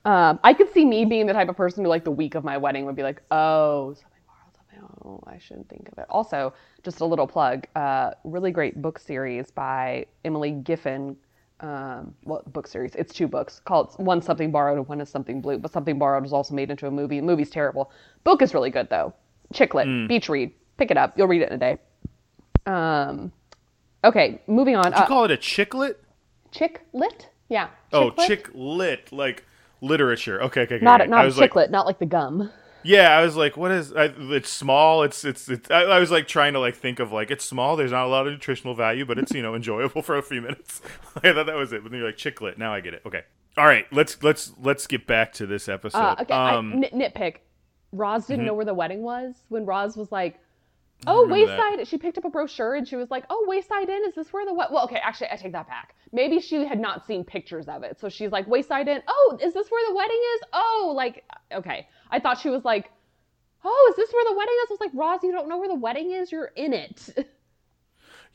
Um, 0.06 0.40
I 0.44 0.54
could 0.54 0.72
see 0.74 0.84
me 0.86 1.06
being 1.06 1.28
the 1.28 1.34
type 1.34 1.48
of 1.50 1.56
person 1.56 1.84
who, 1.84 1.90
like, 1.90 2.04
the 2.04 2.12
week 2.12 2.36
of 2.36 2.44
my 2.44 2.58
wedding 2.58 2.86
would 2.86 2.96
be 2.96 3.04
like, 3.04 3.22
"Oh, 3.32 3.94
something 3.94 4.20
borrowed, 4.28 4.56
something. 4.56 4.98
Oh, 5.06 5.24
I 5.26 5.38
shouldn't 5.38 5.70
think 5.70 5.88
of 5.92 5.98
it." 5.98 6.06
Also, 6.10 6.54
just 6.84 7.00
a 7.00 7.06
little 7.06 7.28
plug: 7.28 7.66
uh, 7.76 8.12
really 8.24 8.52
great 8.52 8.82
book 8.82 9.00
series 9.00 9.50
by 9.52 10.06
Emily 10.26 10.52
Giffin. 10.52 11.16
Um, 11.62 12.14
well, 12.26 12.44
book 12.48 12.68
series. 12.68 12.94
It's 12.96 13.14
two 13.14 13.28
books 13.30 13.62
called 13.64 13.94
one 13.98 14.22
something 14.22 14.52
borrowed 14.52 14.78
and 14.78 14.88
one 14.90 15.00
is 15.00 15.08
something 15.10 15.40
blue. 15.40 15.58
But 15.58 15.72
something 15.72 15.98
borrowed 15.98 16.24
was 16.24 16.34
also 16.34 16.54
made 16.54 16.70
into 16.70 16.88
a 16.88 16.92
movie. 16.92 17.22
The 17.22 17.26
movie's 17.26 17.50
terrible. 17.50 17.90
Book 18.26 18.42
is 18.42 18.54
really 18.54 18.70
good 18.70 18.90
though. 18.90 19.14
Chicklet, 19.54 20.08
beach 20.10 20.28
read. 20.28 20.52
Pick 20.76 20.92
it 20.92 20.98
up. 20.98 21.18
You'll 21.18 21.28
read 21.28 21.44
it 21.44 21.50
in 21.50 21.56
a 21.56 21.58
day. 21.58 21.78
Um, 22.66 23.32
okay, 24.04 24.42
moving 24.48 24.76
on. 24.76 24.86
Did 24.92 24.98
you 24.98 25.04
Uh, 25.04 25.08
call 25.08 25.24
it 25.26 25.32
a 25.32 25.38
chicklet? 25.38 25.96
chick 26.52 26.82
lit? 26.92 27.30
Yeah. 27.48 27.70
Oh, 27.94 28.10
chicklet? 28.12 28.28
chick 28.28 28.50
lit, 28.54 29.12
like 29.14 29.46
literature. 29.84 30.42
Okay, 30.44 30.62
okay, 30.62 30.76
okay. 30.76 30.84
Not 30.84 31.02
okay. 31.02 31.10
not 31.10 31.20
I 31.20 31.24
a 31.24 31.26
was 31.26 31.38
like, 31.38 31.54
not 31.70 31.86
like 31.86 32.00
the 32.00 32.06
gum. 32.06 32.50
yeah, 32.84 33.18
I 33.18 33.24
was 33.24 33.36
like, 33.36 33.58
what 33.58 33.72
is? 33.72 33.94
I, 33.94 34.06
it's 34.18 34.50
small. 34.50 35.04
It's 35.04 35.24
it's. 35.24 35.50
it's 35.50 35.70
I, 35.70 35.82
I 35.84 36.00
was 36.00 36.10
like 36.10 36.28
trying 36.28 36.54
to 36.54 36.60
like 36.60 36.76
think 36.76 37.00
of 37.00 37.12
like 37.12 37.30
it's 37.30 37.46
small. 37.46 37.76
There's 37.76 37.92
not 37.92 38.06
a 38.06 38.08
lot 38.08 38.26
of 38.26 38.34
nutritional 38.34 38.74
value, 38.74 39.06
but 39.06 39.20
it's 39.20 39.32
you 39.34 39.42
know 39.42 39.54
enjoyable 39.56 40.02
for 40.02 40.18
a 40.18 40.24
few 40.24 40.42
minutes. 40.42 40.82
I 41.24 41.34
thought 41.34 41.46
that 41.46 41.56
was 41.56 41.74
it. 41.74 41.84
But 41.84 41.92
then 41.92 42.00
you're 42.00 42.08
like 42.08 42.18
chicklet. 42.18 42.58
Now 42.58 42.74
I 42.74 42.80
get 42.80 42.94
it. 42.94 43.02
Okay. 43.06 43.22
All 43.58 43.66
right. 43.66 43.86
Let's 43.92 44.22
let's 44.24 44.54
let's 44.62 44.88
get 44.88 45.06
back 45.06 45.34
to 45.34 45.46
this 45.46 45.70
episode. 45.70 46.00
Uh, 46.00 46.16
okay, 46.22 46.34
um, 46.34 46.72
mm-hmm. 46.72 46.78
I, 46.78 46.80
nit- 46.80 47.14
nitpick. 47.14 47.36
Roz 47.92 48.26
didn't 48.26 48.46
know 48.46 48.56
where 48.56 48.66
the 48.66 48.74
wedding 48.74 49.04
was 49.04 49.36
when 49.50 49.68
Roz 49.68 49.96
was 49.96 50.12
like, 50.12 50.40
"Oh, 51.08 51.24
remember 51.24 51.46
that. 51.48 51.72
Wayside." 51.72 51.88
She 51.88 51.98
picked 51.98 52.18
up 52.18 52.26
a 52.26 52.30
brochure 52.30 52.76
and 52.76 52.88
she 52.88 52.96
was 52.96 53.12
like, 53.12 53.26
"Oh, 53.30 53.46
Wayside 53.48 53.90
Inn. 53.90 54.04
Is 54.08 54.16
this 54.16 54.32
where 54.32 54.46
the 54.46 54.54
what?" 54.54 54.72
Well, 54.72 54.84
okay, 54.86 55.00
actually, 55.04 55.28
I 55.32 55.36
take 55.36 55.52
that 55.54 55.68
back. 55.68 55.96
Maybe 56.12 56.40
she 56.40 56.66
had 56.66 56.80
not 56.80 57.06
seen 57.06 57.24
pictures 57.24 57.68
of 57.68 57.84
it, 57.84 58.00
so 58.00 58.10
she's 58.10 58.32
like, 58.32 58.48
"Wayside 58.48 58.88
Inn. 58.88 59.02
Oh, 59.08 59.38
is 59.42 59.54
this 59.54 59.70
where 59.70 59.90
the 59.90 59.96
wedding 59.96 60.22
is? 60.36 60.42
Oh, 60.54 60.94
like, 60.96 61.24
uh, 61.30 61.58
okay." 61.58 61.88
I 62.12 62.20
thought 62.20 62.40
she 62.40 62.50
was 62.50 62.64
like, 62.64 62.92
"Oh, 63.64 63.88
is 63.92 63.96
this 63.96 64.12
where 64.14 64.26
the 64.26 64.38
wedding 64.38 64.56
is?" 64.64 64.70
I 64.70 64.74
was 64.74 64.80
like, 64.80 64.92
"Roz, 64.94 65.20
you 65.24 65.32
don't 65.32 65.50
know 65.50 65.58
where 65.58 65.70
the 65.70 65.76
wedding 65.76 66.12
is. 66.12 66.32
You're 66.32 66.52
in 66.56 66.74
it." 66.74 67.10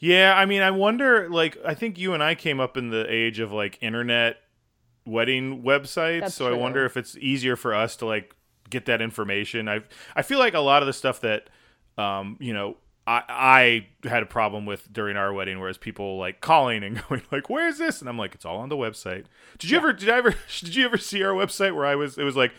Yeah, 0.00 0.35
I 0.37 0.46
mean, 0.46 0.62
I 0.62 0.70
wonder. 0.70 1.28
Like, 1.28 1.59
I 1.66 1.74
think 1.74 1.98
you 1.98 2.14
and 2.14 2.22
I 2.22 2.37
came 2.37 2.61
up 2.61 2.76
in 2.76 2.90
the 2.90 3.04
age 3.12 3.40
of 3.40 3.50
like 3.50 3.78
internet 3.81 4.37
wedding 5.09 5.62
websites, 5.62 6.20
That's 6.20 6.35
so 6.35 6.52
I 6.52 6.57
wonder 6.57 6.85
if 6.85 6.96
it's 6.96 7.16
easier 7.16 7.57
for 7.57 7.74
us 7.74 7.96
to 7.96 8.07
like 8.07 8.35
get 8.70 8.85
that 8.87 9.00
information. 9.00 9.68
I 9.68 9.81
I 10.14 10.22
feel 10.22 10.38
like 10.38 10.54
a 10.54 10.61
lot 10.61 10.83
of 10.83 10.87
the 10.87 10.92
stuff 10.92 11.20
that, 11.22 11.48
um, 11.99 12.37
you 12.41 12.53
know. 12.53 12.77
I, 13.07 13.87
I 14.05 14.07
had 14.07 14.23
a 14.23 14.27
problem 14.27 14.67
with 14.67 14.93
during 14.93 15.17
our 15.17 15.33
wedding, 15.33 15.59
whereas 15.59 15.79
people 15.79 16.19
like 16.19 16.43
calling 16.43 16.85
and 16.85 17.03
going 17.09 17.23
like, 17.33 17.49
"Where's 17.49 17.79
this?" 17.79 18.01
and 18.01 18.09
I'm 18.11 18.19
like, 18.19 18.35
"It's 18.35 18.45
all 18.45 18.59
on 18.59 18.69
the 18.69 18.77
website." 18.77 19.25
Did 19.57 19.71
you 19.71 19.79
ever? 19.79 19.95
Did 19.95 20.11
I 20.11 20.19
ever? 20.19 20.35
Did 20.61 20.75
you 20.75 20.85
ever 20.85 20.99
see 20.99 21.23
our 21.25 21.33
website 21.33 21.75
where 21.75 21.87
I 21.87 21.95
was? 21.95 22.19
It 22.19 22.25
was 22.25 22.37
like, 22.37 22.53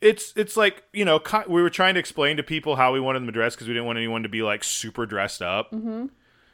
it's 0.00 0.32
it's 0.36 0.56
like 0.56 0.84
you 0.92 1.04
know 1.04 1.20
we 1.48 1.62
were 1.62 1.70
trying 1.70 1.94
to 1.94 2.00
explain 2.00 2.36
to 2.36 2.42
people 2.42 2.76
how 2.76 2.92
we 2.92 3.00
wanted 3.00 3.20
them 3.20 3.26
to 3.26 3.32
dress 3.32 3.54
because 3.54 3.68
we 3.68 3.74
didn't 3.74 3.86
want 3.86 3.98
anyone 3.98 4.22
to 4.22 4.28
be 4.28 4.42
like 4.42 4.64
super 4.64 5.06
dressed 5.06 5.42
up. 5.42 5.70
Mm-hmm. 5.72 6.06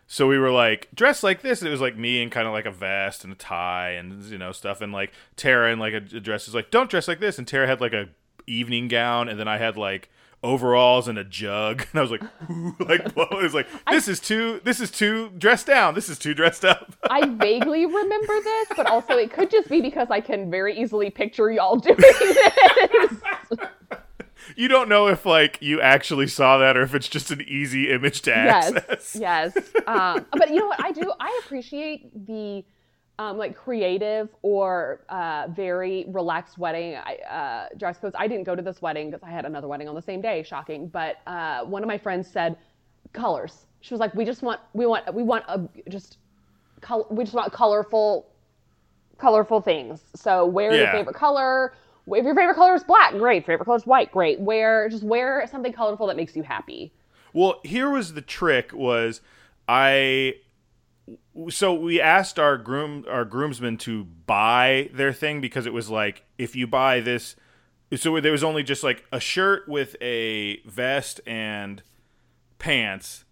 So 0.09 0.29
we 0.29 0.39
were 0.39 0.51
like 0.51 0.89
dressed 0.95 1.23
like 1.23 1.43
this. 1.43 1.63
It 1.63 1.71
was 1.71 1.81
like 1.81 1.97
me 1.97 2.23
in 2.23 2.31
kind 2.31 2.47
of 2.47 2.53
like 2.53 2.67
a 2.67 2.71
vest 2.71 3.25
and 3.25 3.33
a 3.33 3.37
tie 3.37 3.91
and 3.91 4.23
you 4.25 4.39
know 4.39 4.53
stuff, 4.53 4.81
and 4.81 4.93
like 4.93 5.13
Tara 5.37 5.73
in 5.73 5.79
like 5.79 5.95
a, 5.95 6.17
a 6.17 6.21
dress 6.21 6.49
is 6.49 6.55
like 6.55 6.71
don't 6.71 6.91
dress 6.91 7.09
like 7.09 7.21
this, 7.21 7.39
and 7.39 7.47
Tara 7.47 7.67
had 7.67 7.81
like 7.81 7.93
a 7.93 8.09
evening 8.47 8.89
gown, 8.89 9.29
and 9.29 9.39
then 9.39 9.49
I 9.49 9.59
had 9.59 9.77
like 9.77 10.11
overalls 10.47 11.09
and 11.09 11.19
a 11.19 11.25
jug, 11.25 11.85
and 11.93 11.99
I 11.99 12.03
was 12.03 12.11
like, 12.11 12.23
like, 12.81 13.13
whoa! 13.13 13.39
It 13.39 13.43
was 13.43 13.55
like, 13.55 13.67
this 13.91 14.09
is 14.09 14.21
too, 14.21 14.61
this 14.65 14.81
is 14.81 14.91
too 14.91 15.31
dressed 15.37 15.67
down. 15.67 15.95
This 15.95 16.09
is 16.09 16.19
too 16.19 16.35
dressed 16.35 16.65
up. 16.65 16.95
I 17.11 17.27
vaguely 17.27 17.85
remember 17.85 18.41
this, 18.43 18.69
but 18.77 18.87
also 18.87 19.15
it 19.15 19.33
could 19.33 19.51
just 19.51 19.69
be 19.69 19.81
because 19.81 20.09
I 20.11 20.21
can 20.21 20.51
very 20.51 20.79
easily 20.79 21.11
picture 21.11 21.51
y'all 21.51 21.77
doing 21.77 21.97
this. 21.99 23.21
you 24.57 24.69
don't 24.69 24.89
know 24.89 25.09
if 25.09 25.27
like 25.27 25.59
you 25.61 25.81
actually 25.81 26.29
saw 26.29 26.59
that 26.59 26.77
or 26.77 26.83
if 26.83 26.95
it's 26.95 27.09
just 27.09 27.31
an 27.31 27.43
easy 27.43 27.91
image 27.91 28.23
to 28.23 28.35
access. 28.35 29.17
Yes, 29.19 29.53
yes. 29.55 29.71
Um, 29.87 30.27
but 30.33 30.51
you 30.51 30.61
know 30.61 30.67
what? 30.67 30.83
I 30.83 30.93
do. 30.93 31.13
I 31.19 31.41
appreciate 31.45 32.27
the 32.27 32.65
um, 33.19 33.39
like 33.39 33.57
creative 33.57 34.29
or 34.43 35.01
uh, 35.09 35.47
very 35.51 36.05
relaxed 36.09 36.59
wedding 36.59 36.95
uh, 36.97 37.67
dress 37.79 37.99
codes. 37.99 38.15
I 38.19 38.29
didn't 38.29 38.45
go 38.45 38.55
to 38.55 38.63
this 38.63 38.83
wedding 38.83 39.11
because 39.11 39.23
I 39.23 39.31
had 39.31 39.45
another 39.47 39.69
wedding 39.69 39.89
on 39.89 39.95
the 39.95 40.03
same 40.03 40.21
day. 40.21 40.43
Shocking. 40.43 40.89
But 40.89 41.17
uh, 41.27 41.65
one 41.65 41.83
of 41.83 41.87
my 41.89 41.99
friends 41.99 42.31
said 42.31 42.57
colors. 43.13 43.67
She 43.81 43.95
was 43.95 44.01
like, 44.01 44.15
"We 44.15 44.25
just 44.25 44.43
want, 44.43 44.61
we 44.75 44.85
want, 44.87 45.13
we 45.15 45.23
want 45.23 45.45
a 45.49 45.69
just, 45.89 46.19
col- 46.81 47.07
we 47.11 47.25
just 47.25 47.35
want 47.35 47.53
colorful, 47.53 48.27
colorful 49.19 49.61
things. 49.61 50.01
So 50.15 50.45
wear 50.47 50.73
Yeah. 50.73 50.83
your 50.83 50.91
favorite 50.93 51.17
color." 51.17 51.73
If 52.09 52.25
your 52.25 52.37
favorite 52.37 52.55
color 52.55 52.75
is 52.77 52.85
black, 52.85 53.15
great. 53.15 53.45
Favorite 53.45 53.65
color 53.65 53.79
is 53.79 53.85
white, 53.87 54.13
great. 54.13 54.39
Wear 54.39 54.89
just 54.89 55.03
wear 55.03 55.45
something 55.51 55.73
colorful 55.73 56.07
that 56.07 56.17
makes 56.17 56.37
you 56.37 56.45
happy. 56.45 56.93
Well, 57.33 57.61
here 57.65 57.91
was 57.91 58.15
the 58.15 58.21
trick: 58.21 58.73
was 58.73 59.21
I 59.67 60.35
so 61.51 61.75
we 61.75 62.01
asked 62.01 62.39
our 62.39 62.57
groom 62.57 63.05
our 63.09 63.25
groomsmen 63.25 63.77
to 63.77 64.05
buy 64.05 64.91
their 64.93 65.13
thing 65.13 65.41
because 65.41 65.67
it 65.67 65.73
was 65.73 65.89
like 65.89 66.25
if 66.39 66.57
you 66.57 66.67
buy 66.67 67.01
this 67.01 67.37
so 67.95 68.21
there 68.21 68.33
was 68.33 68.43
only 68.43 68.63
just 68.63 68.83
like 68.83 69.05
a 69.13 69.21
shirt 69.21 69.69
with 69.69 69.95
a 70.01 70.61
vest 70.63 71.21
and 71.27 71.83
pants 72.59 73.25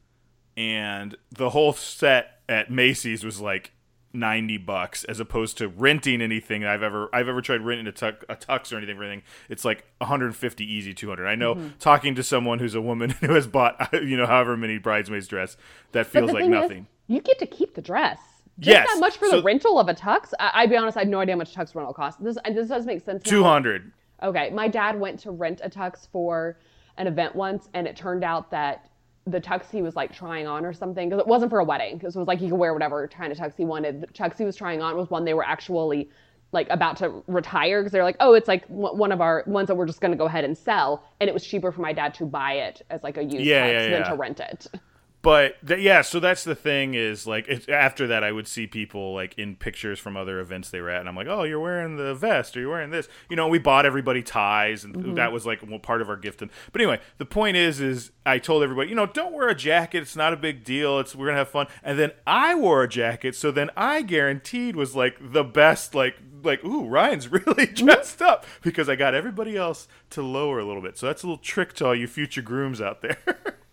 and 0.56 1.16
the 1.30 1.50
whole 1.50 1.72
set 1.72 2.40
at 2.48 2.70
Macy's 2.70 3.24
was 3.24 3.40
like 3.40 3.72
90 4.12 4.58
bucks 4.58 5.02
as 5.04 5.18
opposed 5.18 5.58
to 5.58 5.66
renting 5.66 6.22
anything 6.22 6.64
I've 6.64 6.82
ever 6.82 7.08
I've 7.12 7.28
ever 7.28 7.40
tried 7.42 7.62
renting 7.62 7.88
a, 7.88 7.92
tux, 7.92 8.22
a 8.28 8.36
tux 8.36 8.72
or 8.72 8.76
anything 8.76 8.96
for 8.96 9.02
anything. 9.02 9.24
It's 9.48 9.64
like 9.64 9.84
150 9.98 10.72
easy 10.72 10.94
200 10.94 11.26
I 11.26 11.34
know 11.34 11.56
mm-hmm. 11.56 11.68
talking 11.80 12.14
to 12.14 12.22
someone 12.22 12.60
who's 12.60 12.76
a 12.76 12.80
woman 12.80 13.10
who 13.20 13.32
has 13.32 13.48
bought 13.48 13.88
you 13.92 14.16
know 14.16 14.26
however 14.26 14.56
many 14.56 14.78
bridesmaids 14.78 15.26
dress 15.26 15.56
that 15.92 16.06
feels 16.06 16.30
like 16.30 16.44
thing 16.44 16.54
is, 16.54 16.60
nothing 16.60 16.86
you 17.06 17.20
get 17.20 17.38
to 17.40 17.46
keep 17.46 17.74
the 17.74 17.82
dress. 17.82 18.18
Just 18.58 18.72
Yes, 18.76 18.88
that 18.94 19.00
much 19.00 19.16
for 19.16 19.26
so- 19.28 19.38
the 19.38 19.42
rental 19.42 19.78
of 19.80 19.88
a 19.88 19.94
tux. 19.94 20.32
I, 20.38 20.50
I'll 20.54 20.68
be 20.68 20.76
honest, 20.76 20.96
I 20.96 21.00
have 21.00 21.08
no 21.08 21.20
idea 21.20 21.34
how 21.34 21.38
much 21.38 21.54
tux 21.54 21.74
rental 21.74 21.92
costs. 21.92 22.20
This 22.22 22.36
uh, 22.44 22.52
this 22.52 22.68
does 22.68 22.86
make 22.86 23.04
sense. 23.04 23.22
200 23.24 23.92
Okay, 24.22 24.50
my 24.50 24.68
dad 24.68 24.98
went 24.98 25.18
to 25.20 25.32
rent 25.32 25.60
a 25.64 25.68
tux 25.68 26.08
for 26.10 26.56
an 26.96 27.06
event 27.08 27.34
once, 27.34 27.68
and 27.74 27.86
it 27.86 27.96
turned 27.96 28.22
out 28.22 28.50
that 28.52 28.88
the 29.26 29.40
tux 29.40 29.70
he 29.70 29.82
was 29.82 29.96
like 29.96 30.12
trying 30.12 30.46
on 30.46 30.64
or 30.64 30.72
something 30.72 31.08
because 31.08 31.20
it 31.20 31.26
wasn't 31.26 31.50
for 31.50 31.58
a 31.58 31.64
wedding 31.64 31.96
because 31.98 32.14
it 32.14 32.18
was 32.18 32.28
like 32.28 32.38
he 32.38 32.48
could 32.48 32.58
wear 32.58 32.72
whatever 32.72 33.08
kind 33.08 33.32
of 33.32 33.38
tux 33.38 33.54
he 33.56 33.64
wanted. 33.64 34.02
The 34.02 34.06
tux 34.08 34.38
he 34.38 34.44
was 34.44 34.54
trying 34.54 34.82
on 34.82 34.96
was 34.96 35.10
one 35.10 35.24
they 35.24 35.34
were 35.34 35.44
actually 35.44 36.08
like 36.52 36.68
about 36.70 36.96
to 36.98 37.24
retire 37.26 37.80
because 37.80 37.90
they're 37.90 38.04
like, 38.04 38.16
oh, 38.20 38.34
it's 38.34 38.46
like 38.46 38.64
one 38.66 38.96
one 38.96 39.10
of 39.12 39.20
our 39.20 39.42
ones 39.48 39.66
that 39.66 39.74
we're 39.74 39.86
just 39.86 40.00
going 40.00 40.12
to 40.12 40.16
go 40.18 40.26
ahead 40.26 40.44
and 40.44 40.56
sell, 40.56 41.02
and 41.20 41.28
it 41.28 41.34
was 41.34 41.44
cheaper 41.44 41.72
for 41.72 41.80
my 41.80 41.92
dad 41.92 42.14
to 42.14 42.24
buy 42.24 42.52
it 42.52 42.82
as 42.90 43.02
like 43.02 43.16
a 43.16 43.24
used 43.24 43.38
Yeah, 43.44 43.66
tux 43.66 43.72
yeah, 43.72 43.82
than 43.82 43.90
yeah. 44.02 44.08
to 44.10 44.14
rent 44.14 44.38
it. 44.40 44.66
But 45.24 45.56
th- 45.66 45.80
yeah, 45.80 46.02
so 46.02 46.20
that's 46.20 46.44
the 46.44 46.54
thing 46.54 46.92
is 46.92 47.26
like 47.26 47.48
it, 47.48 47.66
after 47.70 48.06
that, 48.08 48.22
I 48.22 48.30
would 48.30 48.46
see 48.46 48.66
people 48.66 49.14
like 49.14 49.38
in 49.38 49.56
pictures 49.56 49.98
from 49.98 50.18
other 50.18 50.38
events 50.38 50.68
they 50.68 50.82
were 50.82 50.90
at, 50.90 51.00
and 51.00 51.08
I'm 51.08 51.16
like, 51.16 51.28
oh, 51.28 51.44
you're 51.44 51.60
wearing 51.60 51.96
the 51.96 52.14
vest 52.14 52.54
or 52.54 52.60
you're 52.60 52.68
wearing 52.68 52.90
this. 52.90 53.08
You 53.30 53.36
know, 53.36 53.48
we 53.48 53.58
bought 53.58 53.86
everybody 53.86 54.22
ties, 54.22 54.84
and 54.84 54.94
mm-hmm. 54.94 55.14
that 55.14 55.32
was 55.32 55.46
like 55.46 55.60
well, 55.66 55.78
part 55.78 56.02
of 56.02 56.10
our 56.10 56.18
gift. 56.18 56.42
And 56.42 56.50
but 56.72 56.82
anyway, 56.82 57.00
the 57.16 57.24
point 57.24 57.56
is, 57.56 57.80
is 57.80 58.10
I 58.26 58.38
told 58.38 58.62
everybody, 58.62 58.90
you 58.90 58.94
know, 58.94 59.06
don't 59.06 59.32
wear 59.32 59.48
a 59.48 59.54
jacket. 59.54 60.02
It's 60.02 60.14
not 60.14 60.34
a 60.34 60.36
big 60.36 60.62
deal. 60.62 60.98
It's 60.98 61.16
we're 61.16 61.28
gonna 61.28 61.38
have 61.38 61.48
fun. 61.48 61.68
And 61.82 61.98
then 61.98 62.12
I 62.26 62.54
wore 62.54 62.82
a 62.82 62.88
jacket, 62.88 63.34
so 63.34 63.50
then 63.50 63.70
I 63.78 64.02
guaranteed 64.02 64.76
was 64.76 64.94
like 64.94 65.16
the 65.32 65.42
best. 65.42 65.94
Like 65.94 66.16
like 66.42 66.62
ooh, 66.66 66.86
Ryan's 66.86 67.28
really 67.32 67.66
mm-hmm. 67.66 67.86
dressed 67.86 68.20
up 68.20 68.44
because 68.60 68.90
I 68.90 68.94
got 68.94 69.14
everybody 69.14 69.56
else 69.56 69.88
to 70.10 70.20
lower 70.20 70.58
a 70.58 70.66
little 70.66 70.82
bit. 70.82 70.98
So 70.98 71.06
that's 71.06 71.22
a 71.22 71.26
little 71.26 71.42
trick 71.42 71.72
to 71.76 71.86
all 71.86 71.94
you 71.94 72.08
future 72.08 72.42
grooms 72.42 72.82
out 72.82 73.00
there. 73.00 73.16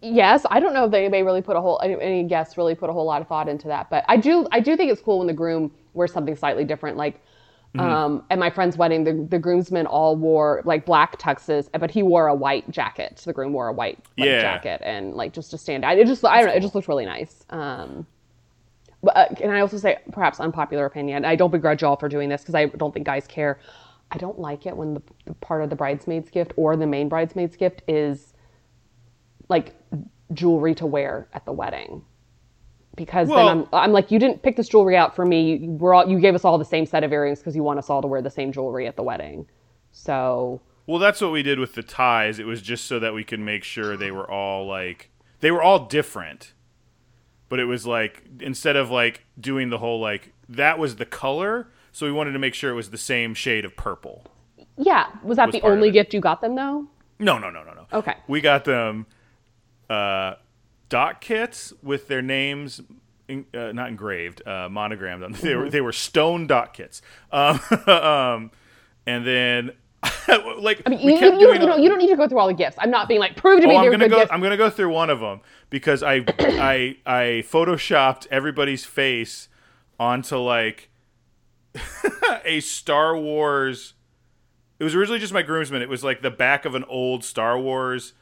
Yes 0.00 0.46
i 0.50 0.60
don't 0.60 0.72
know 0.72 0.84
if 0.84 0.94
anybody 0.94 1.22
really 1.22 1.42
put 1.42 1.56
a 1.56 1.60
whole 1.60 1.80
any, 1.82 2.22
guests 2.24 2.56
really 2.56 2.74
put 2.76 2.90
a 2.90 2.92
whole 2.92 3.04
lot 3.04 3.20
of 3.20 3.28
thought 3.28 3.48
into 3.48 3.66
that 3.68 3.90
but 3.90 4.04
i 4.08 4.16
do 4.16 4.46
i 4.52 4.60
do 4.60 4.76
think 4.76 4.90
it's 4.92 5.00
cool 5.02 5.18
when 5.18 5.26
the 5.26 5.32
groom 5.32 5.72
wears 5.94 6.12
something 6.12 6.36
slightly 6.36 6.64
different 6.64 6.96
like 6.96 7.20
Mm-hmm. 7.74 7.80
um 7.80 8.24
at 8.30 8.38
my 8.38 8.48
friend's 8.48 8.78
wedding 8.78 9.04
the, 9.04 9.12
the 9.28 9.38
groomsmen 9.38 9.86
all 9.86 10.16
wore 10.16 10.62
like 10.64 10.86
black 10.86 11.18
tuxes 11.18 11.68
but 11.78 11.90
he 11.90 12.02
wore 12.02 12.28
a 12.28 12.34
white 12.34 12.68
jacket 12.70 13.22
the 13.26 13.32
groom 13.32 13.52
wore 13.52 13.68
a 13.68 13.72
white, 13.74 13.98
white 14.16 14.26
Yeah. 14.26 14.40
jacket 14.40 14.80
and 14.82 15.14
like 15.14 15.34
just 15.34 15.50
to 15.50 15.58
stand 15.58 15.84
out 15.84 15.98
it 15.98 16.06
just 16.06 16.24
i 16.24 16.38
don't 16.38 16.46
know 16.46 16.54
it 16.54 16.60
just 16.60 16.74
looked 16.74 16.88
really 16.88 17.04
nice 17.04 17.44
um 17.50 18.06
but 19.02 19.16
uh, 19.16 19.34
can 19.34 19.50
i 19.50 19.60
also 19.60 19.76
say 19.76 19.98
perhaps 20.12 20.40
unpopular 20.40 20.86
opinion 20.86 21.26
i 21.26 21.36
don't 21.36 21.50
begrudge 21.50 21.82
y'all 21.82 21.96
for 21.96 22.08
doing 22.08 22.30
this 22.30 22.40
because 22.40 22.54
i 22.54 22.64
don't 22.64 22.94
think 22.94 23.04
guys 23.04 23.26
care 23.26 23.60
i 24.12 24.16
don't 24.16 24.38
like 24.38 24.64
it 24.64 24.74
when 24.74 24.94
the, 24.94 25.02
the 25.26 25.34
part 25.34 25.62
of 25.62 25.68
the 25.68 25.76
bridesmaid's 25.76 26.30
gift 26.30 26.52
or 26.56 26.74
the 26.74 26.86
main 26.86 27.06
bridesmaid's 27.06 27.54
gift 27.54 27.82
is 27.86 28.27
like 29.48 29.74
jewelry 30.32 30.74
to 30.76 30.86
wear 30.86 31.28
at 31.32 31.44
the 31.44 31.52
wedding 31.52 32.02
because 32.96 33.28
Well- 33.28 33.46
then 33.46 33.68
I'm, 33.72 33.84
I'm 33.84 33.92
like 33.92 34.10
you 34.10 34.18
didn't 34.18 34.42
pick 34.42 34.56
this 34.56 34.68
jewelry 34.68 34.96
out 34.96 35.14
for 35.16 35.24
me 35.24 35.56
you, 35.56 35.70
we're 35.70 35.94
all, 35.94 36.08
you 36.08 36.18
gave 36.20 36.34
us 36.34 36.44
all 36.44 36.58
the 36.58 36.64
same 36.64 36.84
set 36.86 37.04
of 37.04 37.12
earrings 37.12 37.38
because 37.38 37.54
you 37.56 37.62
want 37.62 37.78
us 37.78 37.88
all 37.88 38.02
to 38.02 38.08
wear 38.08 38.20
the 38.22 38.30
same 38.30 38.52
jewelry 38.52 38.86
at 38.86 38.96
the 38.96 39.02
wedding 39.02 39.46
so 39.92 40.60
Well, 40.86 40.98
that's 40.98 41.20
what 41.20 41.32
we 41.32 41.42
did 41.42 41.58
with 41.58 41.74
the 41.74 41.82
ties. 41.82 42.38
It 42.38 42.46
was 42.46 42.60
just 42.62 42.84
so 42.84 42.98
that 42.98 43.14
we 43.14 43.24
could 43.24 43.40
make 43.40 43.64
sure 43.64 43.96
they 43.96 44.10
were 44.10 44.30
all 44.30 44.66
like 44.66 45.10
they 45.40 45.50
were 45.50 45.62
all 45.62 45.86
different. 45.86 46.52
But 47.48 47.58
it 47.60 47.64
was 47.64 47.86
like 47.86 48.22
instead 48.40 48.76
of 48.76 48.90
like 48.90 49.24
doing 49.40 49.70
the 49.70 49.78
whole 49.78 49.98
like 50.00 50.32
that 50.48 50.78
was 50.78 50.96
the 50.96 51.06
color, 51.06 51.68
so 51.92 52.04
we 52.06 52.12
wanted 52.12 52.32
to 52.32 52.38
make 52.38 52.52
sure 52.54 52.70
it 52.70 52.74
was 52.74 52.90
the 52.90 52.98
same 52.98 53.34
shade 53.34 53.64
of 53.64 53.76
purple. 53.76 54.24
yeah 54.76 55.06
was 55.22 55.36
that 55.36 55.46
Was 55.46 55.54
the 55.54 55.62
only 55.62 55.90
gift 55.90 56.12
you 56.12 56.20
got 56.20 56.40
them 56.42 56.54
though 56.54 56.86
No, 57.18 57.38
no, 57.38 57.48
no, 57.50 57.62
no, 57.64 57.72
no. 57.72 57.86
Okay. 57.92 58.14
We 58.28 58.40
got 58.42 58.64
them 58.64 59.06
uh 59.90 60.34
Dopp 60.90 61.20
kits 61.20 61.72
with 61.82 62.08
their 62.08 62.22
names 62.22 62.80
in, 63.28 63.44
uh, 63.54 63.72
not 63.72 63.88
engraved, 63.88 64.46
uh, 64.46 64.68
monogrammed 64.70 65.22
on. 65.22 65.32
They 65.42 65.48
Mm-hmm. 65.50 65.58
were 65.58 65.70
they 65.70 65.80
were 65.80 65.92
stone 65.92 66.46
Dopp 66.48 66.72
kits. 66.72 67.02
Um, 67.32 67.60
um 67.86 68.50
and 69.06 69.26
then 69.26 69.72
like 70.58 70.82
I 70.86 70.90
mean, 70.90 71.04
we 71.04 71.14
you, 71.14 71.18
you, 71.20 71.52
you, 71.54 71.58
know, 71.66 71.76
you 71.76 71.88
don't 71.88 71.98
need 71.98 72.08
to 72.08 72.16
go 72.16 72.28
through 72.28 72.38
all 72.38 72.46
the 72.46 72.54
gifts 72.54 72.76
i'm 72.78 72.90
not 72.90 73.08
being 73.08 73.18
like 73.18 73.34
prove 73.34 73.60
to 73.62 73.66
me 73.66 73.74
Oh, 73.74 73.78
I'm 73.78 73.90
gonna 73.90 74.08
go. 74.08 74.18
gifts 74.20 74.30
I'm 74.30 74.40
gonna 74.40 74.56
go 74.56 74.70
through 74.70 74.90
one 74.92 75.10
of 75.10 75.18
them 75.18 75.40
because 75.70 76.02
I 76.04 76.24
I 76.38 76.96
I 77.04 77.42
photoshopped 77.50 78.28
everybody's 78.30 78.84
face 78.84 79.48
onto 79.98 80.36
like 80.36 80.88
a 82.44 82.60
Star 82.60 83.16
Wars. 83.16 83.94
It 84.78 84.84
was 84.84 84.94
originally 84.94 85.18
just 85.18 85.32
my 85.32 85.42
groomsmen. 85.42 85.82
It 85.82 85.88
was 85.88 86.04
like 86.04 86.22
the 86.22 86.30
back 86.30 86.64
of 86.64 86.74
an 86.76 86.84
old 86.84 87.24
Star 87.24 87.58
Wars 87.58 88.12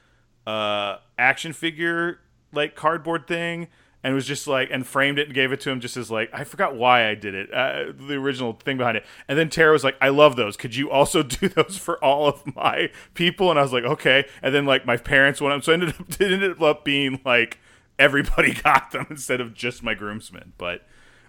uh, 0.46 0.98
action 1.18 1.52
figure 1.52 2.20
like 2.52 2.74
cardboard 2.74 3.26
thing. 3.26 3.68
And 4.02 4.14
was 4.14 4.26
just 4.26 4.46
like, 4.46 4.68
and 4.70 4.86
framed 4.86 5.18
it 5.18 5.26
and 5.26 5.34
gave 5.34 5.50
it 5.50 5.60
to 5.62 5.70
him 5.70 5.80
just 5.80 5.96
as 5.96 6.12
like, 6.12 6.30
I 6.32 6.44
forgot 6.44 6.76
why 6.76 7.08
I 7.08 7.16
did 7.16 7.34
it, 7.34 7.52
uh, 7.52 7.86
the 7.92 8.14
original 8.14 8.52
thing 8.52 8.76
behind 8.76 8.96
it. 8.96 9.04
And 9.26 9.36
then 9.36 9.48
Tara 9.48 9.72
was 9.72 9.82
like, 9.82 9.96
I 10.00 10.10
love 10.10 10.36
those. 10.36 10.56
Could 10.56 10.76
you 10.76 10.92
also 10.92 11.22
do 11.24 11.48
those 11.48 11.76
for 11.76 12.02
all 12.04 12.28
of 12.28 12.54
my 12.54 12.90
people? 13.14 13.50
And 13.50 13.58
I 13.58 13.62
was 13.62 13.72
like, 13.72 13.82
okay. 13.82 14.26
And 14.42 14.54
then 14.54 14.64
like 14.64 14.86
my 14.86 14.96
parents 14.96 15.40
went 15.40 15.54
up, 15.54 15.64
so 15.64 15.72
it 15.72 15.74
ended 15.74 15.88
up, 15.88 16.08
it 16.20 16.32
ended 16.32 16.62
up 16.62 16.84
being 16.84 17.20
like 17.24 17.58
everybody 17.98 18.54
got 18.62 18.92
them 18.92 19.06
instead 19.10 19.40
of 19.40 19.54
just 19.54 19.82
my 19.82 19.94
groomsmen. 19.94 20.52
But 20.56 20.86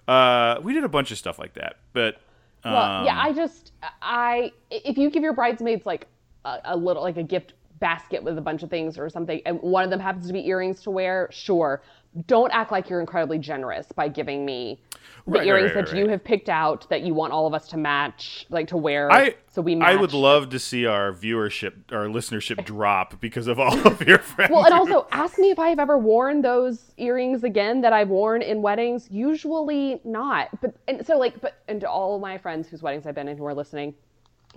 uh, 0.07 0.59
we 0.61 0.73
did 0.73 0.83
a 0.83 0.89
bunch 0.89 1.09
of 1.09 1.17
stuff 1.17 1.39
like 1.39 1.55
that. 1.55 1.77
But 1.93 2.21
Well, 2.63 3.05
yeah, 3.05 3.19
um, 3.19 3.25
I 3.27 3.33
just 3.33 3.71
I 4.03 4.51
if 4.69 4.99
you 4.99 5.09
give 5.09 5.23
your 5.23 5.33
bridesmaids 5.33 5.85
like 5.87 6.05
a, 6.45 6.59
a 6.65 6.77
little 6.77 7.01
like 7.01 7.17
a 7.17 7.23
gift 7.23 7.53
basket 7.79 8.23
with 8.23 8.37
a 8.37 8.41
bunch 8.41 8.63
of 8.63 8.69
things 8.69 8.97
or 8.97 9.09
something, 9.09 9.41
and 9.45 9.61
one 9.61 9.83
of 9.83 9.89
them 9.89 9.99
happens 9.99 10.27
to 10.27 10.33
be 10.33 10.47
earrings 10.47 10.81
to 10.83 10.91
wear, 10.91 11.27
sure. 11.31 11.81
Don't 12.25 12.51
act 12.51 12.71
like 12.71 12.89
you're 12.89 12.99
incredibly 12.99 13.37
generous 13.37 13.91
by 13.91 14.07
giving 14.07 14.43
me 14.45 14.81
the 15.27 15.39
Right, 15.39 15.47
earrings 15.47 15.75
right, 15.75 15.85
that 15.85 15.93
right, 15.93 16.03
you 16.03 16.07
have 16.09 16.23
picked 16.23 16.49
out 16.49 16.89
that 16.89 17.01
you 17.01 17.13
want 17.13 17.33
all 17.33 17.45
of 17.45 17.53
us 17.53 17.67
to 17.69 17.77
match, 17.77 18.45
like 18.49 18.67
to 18.69 18.77
wear. 18.77 19.11
I 19.11 19.35
so 19.51 19.61
we 19.61 19.75
match. 19.75 19.89
I 19.89 19.95
would 19.95 20.13
love 20.13 20.49
to 20.51 20.59
see 20.59 20.85
our 20.85 21.11
viewership, 21.11 21.73
our 21.91 22.05
listenership 22.05 22.63
drop 22.65 23.19
because 23.19 23.47
of 23.47 23.59
all 23.59 23.77
of 23.85 24.01
your 24.01 24.19
friends. 24.19 24.51
Well, 24.51 24.63
and 24.63 24.73
also 24.73 25.05
ask 25.11 25.37
me 25.37 25.51
if 25.51 25.59
I 25.59 25.67
have 25.67 25.79
ever 25.79 25.97
worn 25.97 26.41
those 26.41 26.93
earrings 26.97 27.43
again 27.43 27.81
that 27.81 27.93
I've 27.93 28.09
worn 28.09 28.41
in 28.41 28.61
weddings. 28.61 29.09
Usually 29.11 29.99
not. 30.03 30.49
But 30.61 30.75
and 30.87 31.05
so 31.05 31.17
like, 31.17 31.39
but 31.41 31.61
and 31.67 31.81
to 31.81 31.89
all 31.89 32.15
of 32.15 32.21
my 32.21 32.37
friends 32.37 32.67
whose 32.69 32.81
weddings 32.81 33.05
I've 33.05 33.15
been 33.15 33.27
in 33.27 33.37
who 33.37 33.45
are 33.45 33.53
listening, 33.53 33.93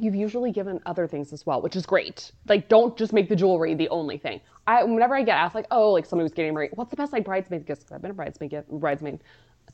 you've 0.01 0.15
usually 0.15 0.51
given 0.53 0.81
other 0.87 1.07
things 1.07 1.33
as 1.33 1.45
well, 1.47 1.61
which 1.63 1.77
is 1.77 1.85
great. 1.87 2.33
Like, 2.49 2.69
don't 2.69 2.97
just 2.97 3.13
make 3.13 3.29
the 3.29 3.37
jewelry 3.37 3.75
the 3.75 3.89
only 3.91 4.19
thing. 4.19 4.41
I 4.67 4.85
whenever 4.85 5.15
I 5.15 5.23
get 5.23 5.37
asked 5.37 5.55
like, 5.55 5.67
oh, 5.71 5.91
like 5.93 6.07
somebody 6.07 6.25
was 6.25 6.33
getting 6.33 6.55
married, 6.55 6.71
what's 6.75 6.91
the 6.91 6.97
best 6.97 7.13
like 7.13 7.25
bridesmaid 7.25 7.67
gifts? 7.67 7.85
'Cause 7.85 7.93
I've 7.93 8.03
been 8.03 8.11
a 8.11 8.15
bridesmaid 8.15 8.51
gift, 8.51 8.69
bridesmaid. 8.71 9.21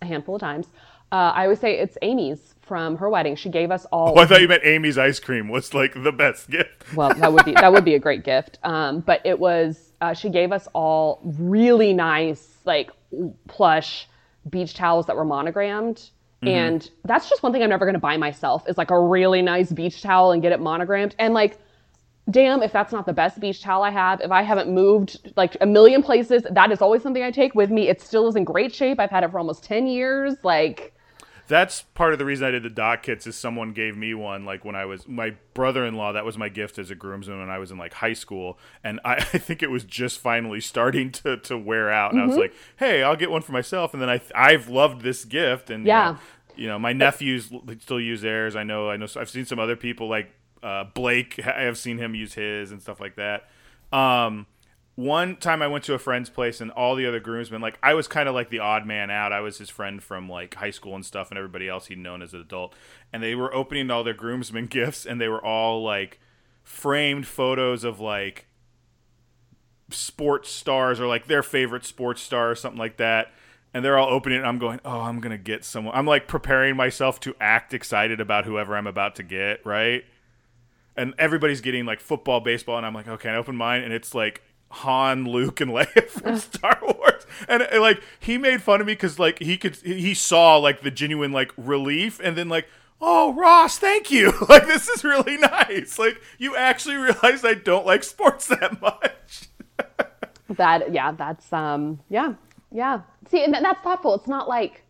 a 0.02 0.04
handful 0.04 0.34
of 0.34 0.40
times. 0.42 0.66
Uh, 1.10 1.32
I 1.34 1.44
always 1.44 1.58
say 1.60 1.78
it's 1.78 1.96
Amy's 2.02 2.54
from 2.60 2.96
her 2.98 3.08
wedding. 3.08 3.34
She 3.36 3.48
gave 3.48 3.70
us 3.70 3.86
all. 3.86 4.12
Oh, 4.18 4.20
I 4.20 4.26
thought 4.26 4.42
you 4.42 4.48
meant 4.48 4.62
Amy's 4.64 4.98
ice 4.98 5.18
cream 5.18 5.48
was 5.48 5.72
like 5.72 5.94
the 6.02 6.12
best 6.12 6.50
gift. 6.50 6.84
well, 6.94 7.14
that 7.14 7.32
would 7.32 7.44
be 7.46 7.52
that 7.52 7.72
would 7.72 7.84
be 7.84 7.94
a 7.94 7.98
great 7.98 8.22
gift. 8.32 8.58
Um, 8.62 9.00
but 9.00 9.22
it 9.24 9.38
was 9.38 9.92
uh, 10.02 10.12
she 10.12 10.28
gave 10.28 10.52
us 10.52 10.68
all 10.74 11.20
really 11.24 11.94
nice 11.94 12.58
like 12.66 12.90
plush 13.48 14.08
beach 14.50 14.74
towels 14.74 15.06
that 15.06 15.16
were 15.16 15.24
monogrammed. 15.24 16.10
Mm-hmm. 16.42 16.48
And 16.48 16.90
that's 17.04 17.28
just 17.28 17.42
one 17.42 17.52
thing 17.52 17.62
I'm 17.62 17.70
never 17.70 17.86
going 17.86 17.94
to 17.94 18.00
buy 18.00 18.16
myself 18.16 18.68
is 18.68 18.76
like 18.76 18.90
a 18.90 19.00
really 19.00 19.42
nice 19.42 19.72
beach 19.72 20.02
towel 20.02 20.32
and 20.32 20.42
get 20.42 20.52
it 20.52 20.60
monogrammed. 20.60 21.14
And 21.18 21.32
like, 21.32 21.58
damn, 22.30 22.62
if 22.62 22.72
that's 22.72 22.92
not 22.92 23.06
the 23.06 23.12
best 23.12 23.40
beach 23.40 23.62
towel 23.62 23.82
I 23.82 23.90
have, 23.90 24.20
if 24.20 24.30
I 24.30 24.42
haven't 24.42 24.70
moved 24.70 25.32
like 25.36 25.56
a 25.60 25.66
million 25.66 26.02
places, 26.02 26.46
that 26.50 26.72
is 26.72 26.82
always 26.82 27.02
something 27.02 27.22
I 27.22 27.30
take 27.30 27.54
with 27.54 27.70
me. 27.70 27.88
It 27.88 28.00
still 28.00 28.28
is 28.28 28.36
in 28.36 28.44
great 28.44 28.74
shape. 28.74 29.00
I've 29.00 29.10
had 29.10 29.24
it 29.24 29.30
for 29.30 29.38
almost 29.38 29.64
10 29.64 29.86
years. 29.86 30.34
Like, 30.42 30.92
That's 31.48 31.82
part 31.82 32.12
of 32.12 32.18
the 32.18 32.24
reason 32.24 32.46
I 32.46 32.50
did 32.50 32.62
the 32.62 32.70
Dopp 32.70 33.02
kits 33.02 33.26
is 33.26 33.36
someone 33.36 33.72
gave 33.72 33.96
me 33.96 34.14
one 34.14 34.44
like 34.44 34.64
when 34.64 34.74
I 34.74 34.84
was 34.84 35.06
my 35.06 35.34
brother-in-law 35.54 36.12
that 36.12 36.24
was 36.24 36.36
my 36.36 36.48
gift 36.48 36.78
as 36.78 36.90
a 36.90 36.94
groomsman 36.94 37.38
when 37.38 37.50
I 37.50 37.58
was 37.58 37.70
in 37.70 37.78
like 37.78 37.94
high 37.94 38.12
school 38.14 38.58
and 38.82 38.98
I, 39.04 39.14
I 39.16 39.38
think 39.38 39.62
it 39.62 39.70
was 39.70 39.84
just 39.84 40.18
finally 40.20 40.60
starting 40.60 41.12
to, 41.12 41.36
to 41.36 41.56
wear 41.56 41.90
out 41.90 42.12
and 42.12 42.20
I 42.20 42.24
Mm-hmm. 42.24 42.28
was 42.30 42.36
like 42.38 42.54
hey 42.78 43.02
I'll 43.02 43.16
get 43.16 43.30
one 43.30 43.42
for 43.42 43.52
myself 43.52 43.92
and 43.94 44.02
then 44.02 44.10
I 44.10 44.20
I've 44.34 44.68
loved 44.68 45.02
this 45.02 45.24
gift 45.24 45.70
and 45.70 45.84
you 45.84 45.88
Yeah. 45.88 46.12
know, 46.12 46.18
you 46.56 46.66
know 46.68 46.78
my 46.78 46.92
nephews 46.92 47.50
still 47.80 48.00
use 48.00 48.22
theirs 48.22 48.56
I 48.56 48.64
know 48.64 48.90
I 48.90 48.96
know 48.96 49.06
I've 49.16 49.30
seen 49.30 49.44
some 49.44 49.58
other 49.58 49.76
people 49.76 50.08
like 50.08 50.30
uh, 50.62 50.84
Blake 50.94 51.38
I 51.46 51.62
have 51.62 51.78
seen 51.78 51.98
him 51.98 52.14
use 52.14 52.34
his 52.34 52.72
and 52.72 52.82
stuff 52.82 52.98
like 53.00 53.16
that 53.16 53.48
um 53.92 54.46
one 54.96 55.36
time 55.36 55.60
I 55.60 55.66
went 55.68 55.84
to 55.84 55.94
a 55.94 55.98
friend's 55.98 56.30
place 56.30 56.60
and 56.62 56.70
all 56.70 56.94
the 56.94 57.06
other 57.06 57.20
groomsmen, 57.20 57.60
like 57.60 57.78
I 57.82 57.92
was 57.92 58.08
kind 58.08 58.30
of 58.30 58.34
like 58.34 58.48
the 58.48 58.60
odd 58.60 58.86
man 58.86 59.10
out. 59.10 59.30
I 59.30 59.40
was 59.40 59.58
his 59.58 59.68
friend 59.68 60.02
from 60.02 60.26
like 60.26 60.54
high 60.54 60.70
school 60.70 60.94
and 60.94 61.04
stuff, 61.04 61.30
and 61.30 61.36
everybody 61.36 61.68
else 61.68 61.86
he'd 61.86 61.98
known 61.98 62.22
as 62.22 62.32
an 62.32 62.40
adult. 62.40 62.74
And 63.12 63.22
they 63.22 63.34
were 63.34 63.54
opening 63.54 63.90
all 63.90 64.02
their 64.02 64.14
groomsmen 64.14 64.66
gifts, 64.70 65.04
and 65.04 65.20
they 65.20 65.28
were 65.28 65.44
all 65.44 65.82
like 65.82 66.18
framed 66.64 67.26
photos 67.26 67.84
of 67.84 68.00
like 68.00 68.46
sports 69.90 70.50
stars 70.50 70.98
or 70.98 71.06
like 71.06 71.26
their 71.26 71.42
favorite 71.42 71.84
sports 71.84 72.22
star 72.22 72.50
or 72.50 72.54
something 72.54 72.78
like 72.78 72.96
that. 72.96 73.32
And 73.74 73.84
they're 73.84 73.98
all 73.98 74.08
opening 74.08 74.36
it. 74.36 74.40
And 74.40 74.48
I'm 74.48 74.58
going, 74.58 74.80
oh, 74.82 75.00
I'm 75.00 75.20
gonna 75.20 75.36
get 75.36 75.62
someone. 75.62 75.94
I'm 75.94 76.06
like 76.06 76.26
preparing 76.26 76.74
myself 76.74 77.20
to 77.20 77.36
act 77.38 77.74
excited 77.74 78.18
about 78.18 78.46
whoever 78.46 78.74
I'm 78.74 78.86
about 78.86 79.14
to 79.16 79.22
get, 79.22 79.64
right? 79.66 80.04
and 80.96 81.12
everybody's 81.18 81.60
getting 81.60 81.84
like 81.84 82.00
football, 82.00 82.40
baseball, 82.40 82.78
and 82.78 82.86
I'm 82.86 82.94
like, 82.94 83.06
okay, 83.06 83.28
I 83.28 83.36
open 83.36 83.54
mine, 83.54 83.82
and 83.82 83.92
it's 83.92 84.14
like 84.14 84.42
Han, 84.68 85.24
Luke, 85.24 85.60
and 85.60 85.70
Leia 85.72 86.06
from 86.08 86.36
Star 86.38 86.78
Wars, 86.82 87.26
and, 87.48 87.62
and, 87.62 87.80
like 87.80 88.00
he 88.18 88.38
made 88.38 88.62
fun 88.62 88.80
of 88.80 88.86
me 88.86 88.94
because 88.94 89.18
like 89.18 89.38
he 89.38 89.56
could 89.56 89.76
he 89.76 90.14
saw 90.14 90.56
like 90.56 90.82
the 90.82 90.90
genuine 90.90 91.32
like 91.32 91.52
relief, 91.56 92.20
and 92.22 92.36
then 92.36 92.48
like. 92.48 92.66
Oh 92.98 93.34
Ross, 93.34 93.76
thank 93.78 94.10
you. 94.10 94.32
Like 94.48 94.66
this 94.66 94.88
is 94.88 95.04
really 95.04 95.36
nice. 95.36 95.98
Like 95.98 96.18
you 96.38 96.56
actually 96.56 96.94
realize 96.94 97.44
I 97.44 97.52
don't 97.52 97.84
like 97.84 98.02
sports 98.02 98.46
that 98.46 98.80
much. 98.80 99.50
that 100.48 100.94
yeah 100.94 101.12
that's 101.12 101.52
um 101.52 102.00
yeah 102.08 102.32
yeah 102.72 103.02
see 103.28 103.44
and 103.44 103.52
that's 103.52 103.82
thoughtful 103.82 104.14
it's 104.14 104.26
not 104.26 104.48
like 104.48 104.85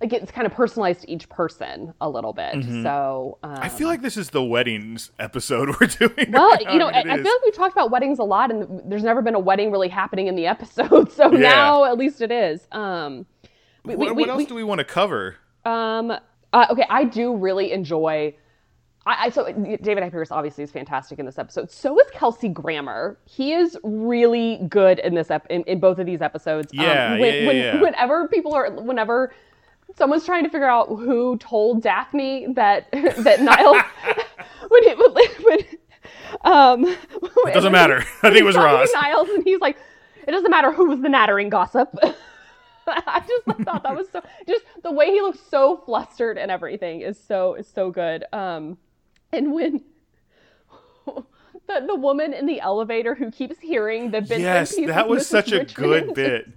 like 0.00 0.12
it's 0.12 0.30
kind 0.30 0.46
of 0.46 0.52
personalized 0.52 1.00
to 1.00 1.10
each 1.10 1.28
person 1.28 1.92
a 2.00 2.08
little 2.08 2.32
bit 2.32 2.62
so 2.82 3.38
um, 3.42 3.56
I 3.60 3.68
feel 3.68 3.88
like 3.88 4.00
this 4.00 4.16
is 4.16 4.30
the 4.30 4.42
weddings 4.42 5.10
episode 5.18 5.68
we're 5.80 5.86
doing. 5.88 6.30
well 6.32 6.50
right 6.50 6.72
you 6.72 6.78
know 6.78 6.86
I 6.88 7.00
I, 7.00 7.04
mean, 7.04 7.10
I 7.12 7.14
it 7.16 7.22
feel 7.22 7.32
like 7.32 7.44
we 7.44 7.50
talked 7.50 7.72
about 7.72 7.90
weddings 7.90 8.18
a 8.20 8.24
lot 8.24 8.50
and 8.52 8.80
there's 8.90 9.02
never 9.02 9.22
been 9.22 9.34
a 9.34 9.40
wedding 9.40 9.70
really 9.72 9.88
happening 9.88 10.28
in 10.28 10.36
the 10.36 10.46
episode 10.46 11.10
so 11.18 11.32
Yeah. 11.32 11.38
now 11.40 11.84
at 11.84 11.98
least 11.98 12.20
it 12.20 12.30
is 12.30 12.66
um 12.72 13.26
we, 13.84 13.96
what, 13.96 14.14
we, 14.14 14.22
what 14.22 14.28
else 14.30 14.38
we- 14.38 14.46
do 14.46 14.54
we 14.54 14.64
want 14.64 14.78
to 14.78 14.84
cover? 14.84 15.36
um 15.64 16.10
uh, 16.52 16.66
okay 16.70 16.84
i 16.88 17.04
do 17.04 17.34
really 17.36 17.72
enjoy 17.72 18.34
I, 19.06 19.26
I 19.26 19.28
so 19.30 19.46
David 19.50 20.02
Hyde 20.02 20.12
Pierce 20.12 20.30
obviously 20.30 20.64
is 20.64 20.70
fantastic 20.70 21.18
in 21.18 21.24
this 21.24 21.38
episode. 21.38 21.70
So 21.70 21.98
is 21.98 22.10
Kelsey 22.12 22.48
Grammer. 22.50 23.18
He 23.24 23.54
is 23.54 23.78
really 23.82 24.60
good 24.68 24.98
in 24.98 25.14
this 25.14 25.30
ep- 25.30 25.46
in, 25.48 25.62
in 25.62 25.80
both 25.80 25.98
of 25.98 26.04
these 26.04 26.20
episodes. 26.20 26.70
Um, 26.78 26.84
Yeah, 26.84 27.10
when, 27.12 27.20
yeah, 27.20 27.26
yeah, 27.40 27.46
when, 27.46 27.56
yeah. 27.56 27.80
Whenever 27.80 28.28
people 28.28 28.52
are, 28.54 28.70
whenever 28.70 29.32
someone's 29.96 30.24
trying 30.24 30.44
to 30.44 30.50
figure 30.50 30.68
out 30.68 30.88
who 30.88 31.36
told 31.38 31.82
Daphne 31.82 32.52
that 32.54 32.90
that 32.92 33.40
Niles 33.40 33.76
when 34.68 34.84
it 34.84 35.44
when 35.44 35.64
um 36.42 36.84
It 36.84 37.54
doesn't 37.54 37.72
matter. 37.72 37.98
I 38.22 38.30
think 38.30 38.38
it 38.38 38.44
was 38.44 38.56
Ross. 38.56 38.88
Niles 38.94 39.28
and 39.30 39.44
he's 39.44 39.60
like, 39.60 39.76
it 40.26 40.30
doesn't 40.30 40.50
matter 40.50 40.72
who 40.72 40.88
was 40.88 41.00
the 41.00 41.08
nattering 41.08 41.48
gossip. 41.48 41.88
I 42.86 43.22
just 43.26 43.60
thought 43.64 43.82
that 43.82 43.94
was 43.94 44.08
so 44.10 44.22
just 44.46 44.64
the 44.82 44.90
way 44.90 45.10
he 45.10 45.20
looks 45.20 45.40
so 45.40 45.76
flustered 45.84 46.38
and 46.38 46.50
everything 46.50 47.02
is 47.02 47.18
so 47.22 47.54
is 47.54 47.66
so 47.66 47.90
good. 47.90 48.24
Um 48.32 48.78
and 49.32 49.52
when 49.52 49.84
the 51.06 51.84
the 51.86 51.94
woman 51.94 52.32
in 52.32 52.46
the 52.46 52.60
elevator 52.60 53.14
who 53.14 53.30
keeps 53.30 53.58
hearing 53.58 54.10
the 54.10 54.20
bits 54.20 54.40
Yes, 54.40 54.76
that 54.76 55.08
was 55.08 55.26
such 55.26 55.52
a 55.52 55.64
good 55.64 56.14
bit. 56.14 56.48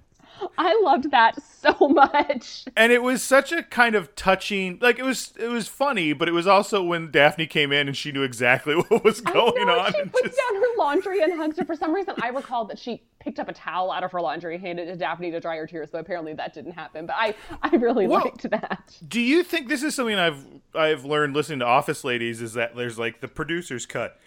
I 0.57 0.79
loved 0.83 1.11
that 1.11 1.41
so 1.43 1.73
much. 1.89 2.65
and 2.75 2.91
it 2.91 3.03
was 3.03 3.21
such 3.21 3.51
a 3.51 3.63
kind 3.63 3.95
of 3.95 4.15
touching 4.15 4.77
like 4.81 4.99
it 4.99 5.03
was 5.03 5.33
it 5.39 5.47
was 5.47 5.67
funny 5.67 6.13
but 6.13 6.27
it 6.27 6.31
was 6.31 6.47
also 6.47 6.81
when 6.83 7.11
daphne 7.11 7.45
came 7.47 7.71
in 7.71 7.87
and 7.87 7.95
she 7.95 8.11
knew 8.11 8.23
exactly 8.23 8.75
what 8.87 9.03
was 9.03 9.21
going 9.21 9.65
know, 9.67 9.79
on 9.79 9.93
She 9.93 10.01
puts 10.03 10.21
just 10.23 10.37
down 10.37 10.55
her 10.61 10.67
laundry 10.77 11.21
and 11.21 11.33
hugs 11.33 11.57
her. 11.57 11.65
For 11.65 11.75
some 11.75 11.93
reason, 11.93 12.15
I 12.21 12.29
recall 12.29 12.65
that 12.65 12.79
she 12.79 13.03
picked 13.19 13.39
up 13.39 13.47
a 13.47 13.53
towel 13.53 13.91
out 13.91 14.03
of 14.03 14.11
her 14.11 14.21
laundry 14.21 14.55
and 14.55 14.63
handed 14.65 14.87
it 14.87 14.91
to 14.93 14.97
Daphne 14.97 15.29
to 15.31 15.39
dry 15.39 15.57
her 15.57 15.67
tears. 15.67 15.89
But 15.91 15.99
apparently, 16.01 16.33
that 16.33 16.53
didn't 16.53 16.71
happen. 16.71 17.05
But 17.05 17.15
I, 17.19 17.35
I 17.61 17.75
really 17.75 18.07
Well- 18.07 18.21
liked 18.21 18.49
that. 18.49 18.97
do 19.07 19.19
you 19.21 19.43
think 19.43 19.67
this 19.69 19.83
is 19.83 19.93
something 19.95 20.17
i've 20.17 20.45
i've 20.73 21.05
learned 21.05 21.35
listening 21.35 21.59
to 21.59 21.65
office 21.65 22.03
ladies 22.03 22.41
is 22.41 22.53
that 22.53 22.75
there's 22.75 22.97
like 22.97 23.21
the 23.21 23.27
producer's 23.27 23.85
cut 23.85 24.17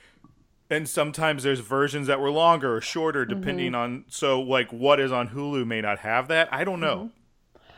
and 0.71 0.89
sometimes 0.89 1.43
there's 1.43 1.61
versions 1.61 2.07
that 2.07 2.21
were 2.21 2.31
longer 2.31 2.77
or 2.77 2.81
shorter 2.81 3.25
depending 3.25 3.73
Mm-hmm. 3.73 3.75
on 3.81 4.05
so 4.09 4.41
like 4.41 4.73
what 4.73 4.99
is 5.01 5.13
on 5.13 5.29
hulu 5.29 5.67
may 5.67 5.81
not 5.81 5.99
have 6.01 6.29
that 6.29 6.49
i 6.53 6.65
don't 6.65 6.81
know 6.81 7.11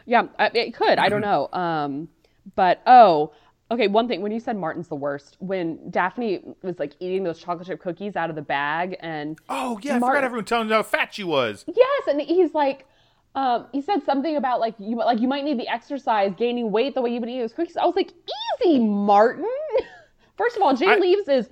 Yeah, 0.06 0.26
it 0.38 0.72
could. 0.74 0.98
I 0.98 1.08
don't 1.08 1.20
know. 1.32 1.48
Um, 1.52 2.08
but 2.54 2.80
oh, 2.86 3.32
okay. 3.72 3.88
One 3.88 4.06
thing 4.06 4.20
when 4.22 4.30
you 4.30 4.38
said 4.38 4.56
Martin's 4.56 4.86
the 4.86 4.94
worst, 4.94 5.36
when 5.40 5.90
Daphne 5.90 6.42
was 6.62 6.78
like 6.78 6.92
eating 7.00 7.24
those 7.24 7.40
chocolate 7.40 7.66
chip 7.66 7.80
cookies 7.80 8.14
out 8.14 8.30
of 8.30 8.36
the 8.36 8.42
bag, 8.42 8.96
and 9.00 9.36
oh 9.48 9.80
yeah 9.82 9.96
i 9.96 9.98
forgot 9.98 10.22
everyone 10.22 10.44
telling 10.44 10.68
you 10.68 10.74
how 10.74 10.84
fat 10.84 11.12
she 11.12 11.24
was 11.24 11.64
yes, 11.66 12.02
and 12.08 12.20
he's 12.20 12.54
like. 12.54 12.86
Um, 13.34 13.66
he 13.70 13.82
said 13.82 14.02
something 14.02 14.34
about 14.36 14.60
like 14.60 14.74
you 14.78 14.96
like 14.96 15.20
you 15.20 15.28
might 15.28 15.44
need 15.44 15.58
the 15.58 15.68
exercise, 15.68 16.32
gaining 16.38 16.70
weight 16.70 16.94
the 16.94 17.02
way 17.02 17.10
you've 17.10 17.20
been 17.20 17.28
eating 17.28 17.42
those 17.42 17.52
cookies. 17.52 17.76
I 17.76 17.84
was 17.84 17.94
like, 17.94 18.12
easy, 18.62 18.78
Martin. 18.78 19.44
First 20.38 20.56
of 20.56 20.62
all, 20.62 20.74
Jane 20.74 20.88
I- 20.88 20.96
Leeves 20.96 21.28
is 21.28 21.50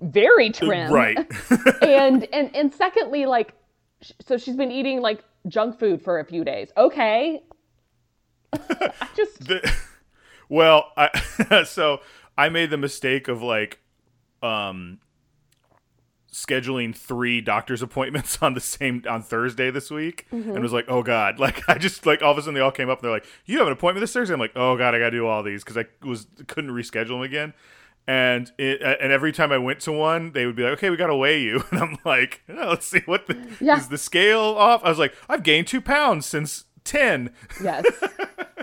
very 0.00 0.50
trim, 0.50 0.92
right 0.92 1.16
and 1.82 2.26
and 2.32 2.54
and 2.54 2.74
secondly, 2.74 3.26
like, 3.26 3.52
so 4.26 4.36
she's 4.36 4.56
been 4.56 4.70
eating 4.70 5.00
like 5.00 5.24
junk 5.48 5.78
food 5.78 6.02
for 6.02 6.20
a 6.20 6.24
few 6.24 6.44
days. 6.44 6.70
Okay, 6.76 7.42
I 8.52 9.08
just 9.16 9.46
the, 9.46 9.72
well, 10.48 10.92
I 10.96 11.62
so 11.64 12.00
I 12.36 12.48
made 12.48 12.70
the 12.70 12.76
mistake 12.78 13.28
of 13.28 13.42
like 13.42 13.78
um 14.42 14.98
scheduling 16.32 16.94
three 16.94 17.40
doctor's 17.40 17.82
appointments 17.82 18.38
on 18.40 18.54
the 18.54 18.60
same 18.60 19.02
on 19.08 19.20
Thursday 19.22 19.70
this 19.70 19.90
week 19.90 20.26
Mm-hmm. 20.32 20.50
and 20.52 20.62
was 20.62 20.72
like, 20.72 20.84
"Oh 20.88 21.02
god." 21.02 21.38
Like 21.40 21.68
I 21.68 21.76
just 21.78 22.06
like 22.06 22.22
all 22.22 22.32
of 22.32 22.38
a 22.38 22.42
sudden 22.42 22.54
they 22.54 22.60
all 22.60 22.70
came 22.70 22.88
up 22.88 22.98
and 22.98 23.04
they're 23.04 23.12
like, 23.12 23.26
"You 23.46 23.58
have 23.58 23.66
an 23.66 23.72
appointment 23.72 24.02
this 24.02 24.12
Thursday?" 24.12 24.32
I'm 24.34 24.40
like, 24.40 24.52
"Oh 24.54 24.76
god, 24.76 24.94
I 24.94 24.98
got 24.98 25.06
to 25.06 25.10
do 25.10 25.26
all 25.26 25.42
these 25.42 25.64
cuz 25.64 25.76
I 25.76 25.86
was 26.02 26.26
couldn't 26.46 26.70
reschedule 26.70 27.08
them 27.08 27.22
again." 27.22 27.52
And 28.06 28.50
it, 28.58 28.82
uh, 28.82 28.96
and 29.00 29.12
every 29.12 29.30
time 29.30 29.52
I 29.52 29.58
went 29.58 29.80
to 29.80 29.92
one, 29.92 30.32
they 30.32 30.44
would 30.46 30.56
be 30.56 30.62
like, 30.64 30.72
"Okay, 30.74 30.90
we 30.90 30.96
got 30.96 31.06
to 31.08 31.16
weigh 31.16 31.40
you." 31.42 31.62
And 31.70 31.80
I'm 31.80 31.98
like, 32.04 32.42
oh, 32.48 32.70
"Let's 32.70 32.86
see 32.86 33.02
what 33.06 33.26
the 33.28 33.38
Yeah. 33.60 33.76
is 33.78 33.88
the 33.88 33.98
scale 33.98 34.40
off?" 34.40 34.82
I 34.84 34.88
was 34.88 34.98
like, 34.98 35.14
"I've 35.28 35.42
gained 35.44 35.68
2 35.68 35.80
pounds 35.80 36.26
since 36.26 36.64
10." 36.84 37.30
Yes. 37.62 37.84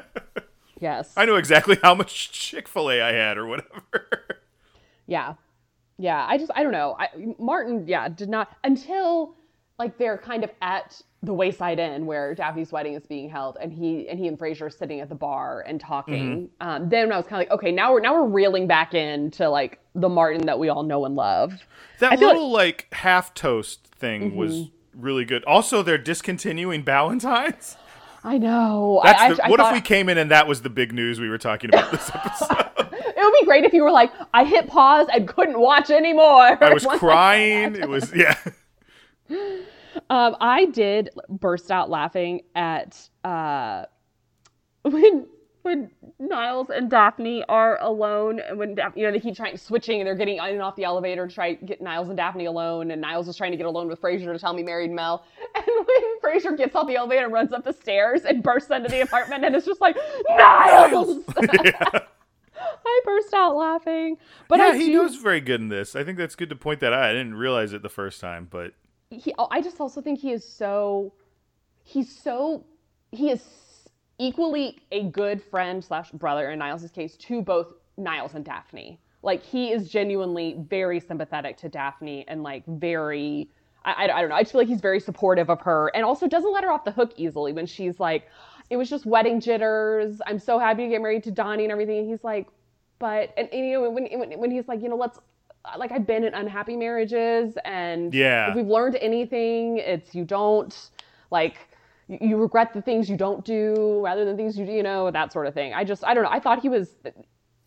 yes. 0.82 1.14
I 1.16 1.26
know 1.26 1.36
exactly 1.36 1.78
how 1.82 1.96
much 1.96 2.32
Chick 2.32 2.68
Fil 2.68 2.90
A 2.92 3.02
I 3.02 3.12
had 3.14 3.38
or 3.38 3.46
whatever. 3.46 3.82
Yeah. 5.10 5.36
Yeah. 5.98 6.26
I 6.28 6.38
just 6.38 6.52
I 6.54 6.64
don't 6.64 6.74
know. 6.74 6.98
I 7.00 7.08
Martin, 7.40 7.88
yeah, 7.88 8.10
did 8.10 8.28
not 8.28 8.50
until 8.66 9.36
like 9.80 9.98
they're 9.98 10.18
kind 10.18 10.44
of 10.44 10.50
at 10.62 11.02
the 11.24 11.34
Wayside 11.34 11.80
Inn 11.80 12.06
where 12.06 12.34
Daphne's 12.36 12.72
wedding 12.72 12.94
is 12.94 13.06
being 13.06 13.30
held 13.30 13.58
and 13.62 13.72
he 13.72 14.08
and 14.08 14.20
he 14.20 14.28
and 14.28 14.38
Frasier 14.38 14.64
are 14.64 14.70
sitting 14.70 15.00
at 15.02 15.10
the 15.10 15.16
bar 15.16 15.64
and 15.68 15.80
talking. 15.80 16.50
Um, 16.62 16.90
then 16.90 17.12
I 17.12 17.18
was 17.18 17.26
kind 17.28 17.42
of 17.44 17.50
like, 17.50 17.60
okay, 17.60 17.72
now 17.72 17.92
we're 17.94 18.00
now 18.02 18.14
we're 18.14 18.28
reeling 18.30 18.68
back 18.68 18.94
into 18.94 19.50
like 19.50 19.80
the 19.96 20.10
Martin 20.10 20.46
that 20.46 20.58
we 20.60 20.70
all 20.70 20.84
know 20.84 21.06
and 21.06 21.16
love. 21.16 21.64
that 22.00 22.20
little 22.20 22.52
like, 22.52 22.88
half 22.94 23.34
toast 23.34 23.86
thing 23.88 24.36
was 24.36 24.54
Mm-hmm. 24.54 25.02
really 25.02 25.26
good. 25.26 25.44
Also, 25.46 25.84
they're 25.84 25.98
discontinuing 25.98 26.84
Valentine's. 26.84 27.78
I 28.24 28.38
know. 28.40 29.00
I, 29.04 29.34
the, 29.34 29.46
I, 29.46 29.50
what 29.50 29.60
thought, 29.60 29.74
if 29.76 29.78
we 29.78 29.82
came 29.82 30.10
in 30.10 30.18
and 30.18 30.32
that 30.32 30.48
was 30.48 30.62
the 30.64 30.70
big 30.70 30.92
news 30.92 31.20
we 31.20 31.30
were 31.30 31.38
talking 31.38 31.70
about 31.70 31.92
this 31.92 32.10
episode? 32.14 32.66
It 32.80 33.16
would 33.24 33.34
be 33.40 33.46
great 33.46 33.64
if 33.64 33.74
you 33.74 33.84
were 33.84 33.92
like, 33.92 34.12
I 34.34 34.44
hit 34.44 34.68
pause 34.68 35.08
and 35.14 35.28
couldn't 35.28 35.60
watch 35.60 35.90
anymore. 35.92 36.62
I 36.64 36.74
was 36.74 36.86
crying. 36.98 37.76
It 37.76 37.88
was 37.88 38.12
yeah. 38.16 38.38
Um, 40.10 40.36
I 40.40 40.66
did 40.66 41.10
burst 41.28 41.72
out 41.72 41.90
laughing 41.90 42.42
at 42.56 43.10
uh, 43.24 43.86
when 44.84 45.28
when 45.68 45.92
Niles 46.18 46.70
and 46.70 46.90
Daphne 46.90 47.44
are 47.50 47.78
alone, 47.82 48.40
and 48.40 48.58
when 48.58 48.78
you 48.96 49.04
know 49.04 49.12
they 49.12 49.20
keep 49.20 49.36
trying 49.36 49.58
switching, 49.58 50.00
and 50.00 50.08
they're 50.08 50.16
getting 50.16 50.40
on 50.40 50.50
and 50.50 50.62
off 50.62 50.78
the 50.78 50.86
elevator 50.86 51.28
to 51.28 51.34
try 51.34 51.56
to 51.56 51.66
get 51.66 51.82
Niles 51.82 52.08
and 52.08 52.16
Daphne 52.16 52.46
alone, 52.46 52.92
and 52.92 53.02
Niles 53.02 53.28
is 53.28 53.36
trying 53.36 53.52
to 53.52 53.58
get 53.58 53.66
alone 53.66 53.90
with 53.90 54.02
Frasier 54.02 54.32
to 54.32 54.40
tell 54.40 54.54
me 54.54 54.64
married 54.64 54.92
Mel, 54.92 55.26
and 55.56 55.66
when 55.66 56.20
Frasier 56.22 56.58
gets 56.58 56.74
off 56.74 56.88
the 56.88 56.96
elevator 56.96 57.26
and 57.26 57.34
runs 57.34 57.52
up 57.52 57.66
the 57.66 57.74
stairs 57.74 58.22
and 58.24 58.42
bursts 58.42 58.72
into 58.72 58.88
the 58.88 59.02
apartment, 59.02 59.44
and 59.44 59.56
it's 59.56 59.66
just 59.66 59.82
like 59.82 59.98
Niles. 60.30 61.24
I 62.60 63.02
burst 63.04 63.34
out 63.34 63.56
laughing. 63.56 64.18
But 64.48 64.60
yeah, 64.60 64.68
I 64.68 64.78
he 64.78 64.88
do, 64.88 65.04
was 65.04 65.18
very 65.18 65.42
good 65.42 65.60
in 65.60 65.68
this. 65.68 65.96
I 65.96 66.04
think 66.04 66.18
that's 66.18 66.36
good 66.36 66.50
to 66.50 66.56
point 66.56 66.80
that 66.80 66.94
out. 66.94 67.04
I 67.04 67.12
didn't 67.12 67.36
realize 67.36 67.74
it 67.74 67.82
the 67.82 67.90
first 67.90 68.22
time, 68.22 68.48
but 68.50 68.74
he, 69.10 69.34
oh, 69.38 69.48
I 69.52 69.62
just 69.62 69.80
also 69.80 70.02
think 70.02 70.20
he 70.20 70.32
is 70.32 70.48
so, 70.48 71.14
he's 71.84 72.14
so, 72.14 72.66
he 73.12 73.30
is 73.30 73.44
equally 74.20 74.78
a 74.92 75.04
good 75.04 75.42
friend 75.42 75.84
slash 75.84 76.12
brother 76.12 76.52
in 76.52 76.60
Niles' 76.60 76.92
case 76.92 77.16
to 77.18 77.42
both 77.42 77.68
Niles 77.98 78.34
and 78.34 78.44
Daphne. 78.44 79.00
Like 79.24 79.44
he 79.44 79.72
is 79.72 79.90
genuinely 79.90 80.56
very 80.70 81.00
sympathetic 81.00 81.58
to 81.58 81.70
Daphne 81.70 82.26
and 82.28 82.44
like 82.44 82.64
very, 82.68 83.50
I, 83.86 83.92
I, 84.08 84.18
I 84.18 84.22
don't 84.22 84.30
know. 84.30 84.36
I 84.36 84.42
just 84.42 84.52
feel 84.52 84.62
like 84.62 84.68
he's 84.68 84.82
very 84.82 85.00
supportive 85.00 85.50
of 85.50 85.62
her 85.62 85.92
and 85.96 86.04
also 86.06 86.28
doesn't 86.28 86.54
let 86.54 86.64
her 86.64 86.72
off 86.72 86.84
the 86.84 86.92
hook 86.92 87.14
easily 87.18 87.54
when 87.54 87.66
she's 87.66 88.00
like, 88.00 88.28
it 88.70 88.78
was 88.78 88.90
just 88.90 89.06
wedding 89.06 89.40
jitters. 89.40 90.22
I'm 90.28 90.40
so 90.40 90.60
happy 90.60 90.84
to 90.84 90.90
get 90.90 91.02
married 91.02 91.24
to 91.24 91.32
Donnie 91.32 91.64
and 91.64 91.72
everything. 91.72 92.00
And 92.00 92.10
he's 92.10 92.24
like, 92.24 92.48
but 93.00 93.34
and, 93.38 93.48
and 93.54 93.66
you 93.66 93.74
know 93.74 93.90
when, 93.90 94.08
when 94.20 94.40
when 94.40 94.52
he's 94.52 94.68
like, 94.68 94.82
you 94.82 94.90
know, 94.90 94.98
let's 94.98 95.20
like 95.78 95.92
I've 95.92 96.08
been 96.08 96.24
in 96.24 96.34
unhappy 96.34 96.76
marriages 96.78 97.58
and 97.66 98.14
Yeah. 98.14 98.50
if 98.50 98.56
we've 98.56 98.68
learned 98.68 98.96
anything, 99.02 99.78
it's 99.78 100.14
you 100.16 100.24
don't 100.26 100.76
like 101.32 101.56
you, 102.08 102.38
regret 102.38 102.74
the 102.74 102.82
things 102.82 103.10
you 103.10 103.18
don't 103.18 103.44
do 103.44 104.02
rather 104.04 104.24
than 104.24 104.38
things 104.38 104.58
you 104.58 104.66
do, 104.66 104.72
you 104.72 104.84
know, 104.84 105.12
that 105.12 105.34
sort 105.34 105.46
of 105.46 105.54
thing. 105.54 105.74
I 105.74 105.84
just 105.84 106.04
I 106.06 106.14
don't 106.14 106.24
know. 106.24 106.30
I 106.32 106.40
thought 106.40 106.62
he 106.62 106.70
was 106.70 106.96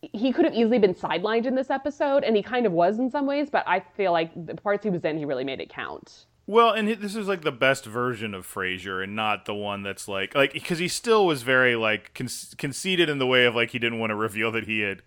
he 0.01 0.33
could 0.33 0.47
have 0.47 0.55
easily 0.55 0.79
been 0.79 0.95
sidelined 0.95 1.45
in 1.45 1.55
this 1.55 1.69
episode 1.69 2.25
and 2.25 2.35
he 2.35 2.43
kind 2.43 2.65
of 2.65 2.73
was 2.73 2.99
in 2.99 3.11
some 3.11 3.27
ways, 3.27 3.51
but 3.51 3.65
I 3.67 3.81
feel 3.97 4.13
like 4.13 4.31
the 4.47 4.55
parts 4.55 4.83
he 4.85 4.91
was 4.91 5.05
in, 5.05 5.19
he 5.19 5.25
really 5.27 5.45
made 5.45 5.61
it 5.61 5.69
count. 5.69 6.25
Well, 6.47 6.71
and 6.73 6.89
this 6.89 7.15
is 7.15 7.29
like 7.29 7.43
the 7.43 7.53
best 7.53 7.85
version 7.85 8.35
of 8.35 8.45
Frasier, 8.47 9.05
and 9.05 9.15
not 9.15 9.45
the 9.45 9.55
one 9.55 9.83
that's 9.85 10.09
like 10.09 10.35
like 10.35 10.53
because 10.53 10.79
he 10.79 10.89
still 10.89 11.27
was 11.27 11.43
very 11.43 11.77
like 11.77 12.13
con- 12.15 12.27
conceited 12.57 13.09
in 13.11 13.19
the 13.19 13.27
way 13.27 13.45
of 13.45 13.55
like 13.55 13.71
he 13.71 13.79
didn't 13.79 13.99
want 14.01 14.11
to 14.11 14.17
reveal 14.17 14.51
that 14.53 14.67
he 14.67 14.81
had 14.81 15.03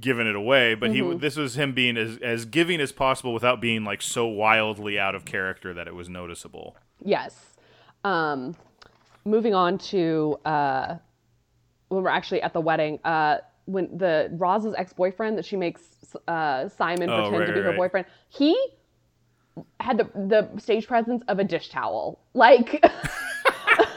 given 0.00 0.26
it 0.26 0.36
away, 0.36 0.74
but 0.74 0.90
he 0.90 1.00
this 1.16 1.36
was 1.36 1.56
him 1.56 1.72
being 1.72 1.96
as 1.96 2.18
as 2.18 2.44
giving 2.44 2.80
as 2.80 2.92
possible 2.92 3.32
without 3.32 3.60
being 3.60 3.84
like 3.84 4.02
so 4.02 4.26
wildly 4.26 4.98
out 4.98 5.14
of 5.14 5.24
character 5.24 5.74
that 5.74 5.86
it 5.88 5.94
was 5.94 6.08
noticeable. 6.08 6.76
Yes. 7.04 7.56
Um, 8.04 8.54
moving 9.24 9.54
on 9.54 9.78
to 9.78 10.38
uh, 10.44 10.96
when 11.88 12.02
we're 12.02 12.10
actually 12.10 12.42
at 12.42 12.52
the 12.52 12.60
wedding, 12.60 12.98
uh, 13.04 13.38
when 13.64 13.96
the 13.96 14.30
Roz's 14.32 14.74
ex 14.76 14.92
boyfriend 14.92 15.36
that 15.38 15.44
she 15.44 15.56
makes 15.56 15.82
uh, 16.26 16.68
Simon 16.68 17.10
Oh, 17.10 17.28
pretend 17.28 17.40
right, 17.40 17.46
to 17.46 17.52
be 17.52 17.60
right, 17.60 17.72
her 17.72 17.76
boyfriend, 17.76 18.06
he 18.28 18.56
had 19.80 19.98
the 19.98 20.04
the 20.14 20.60
stage 20.60 20.86
presence 20.86 21.22
of 21.28 21.38
a 21.38 21.44
dish 21.44 21.68
towel. 21.70 22.20
Like, 22.34 22.78
I, 22.84 23.88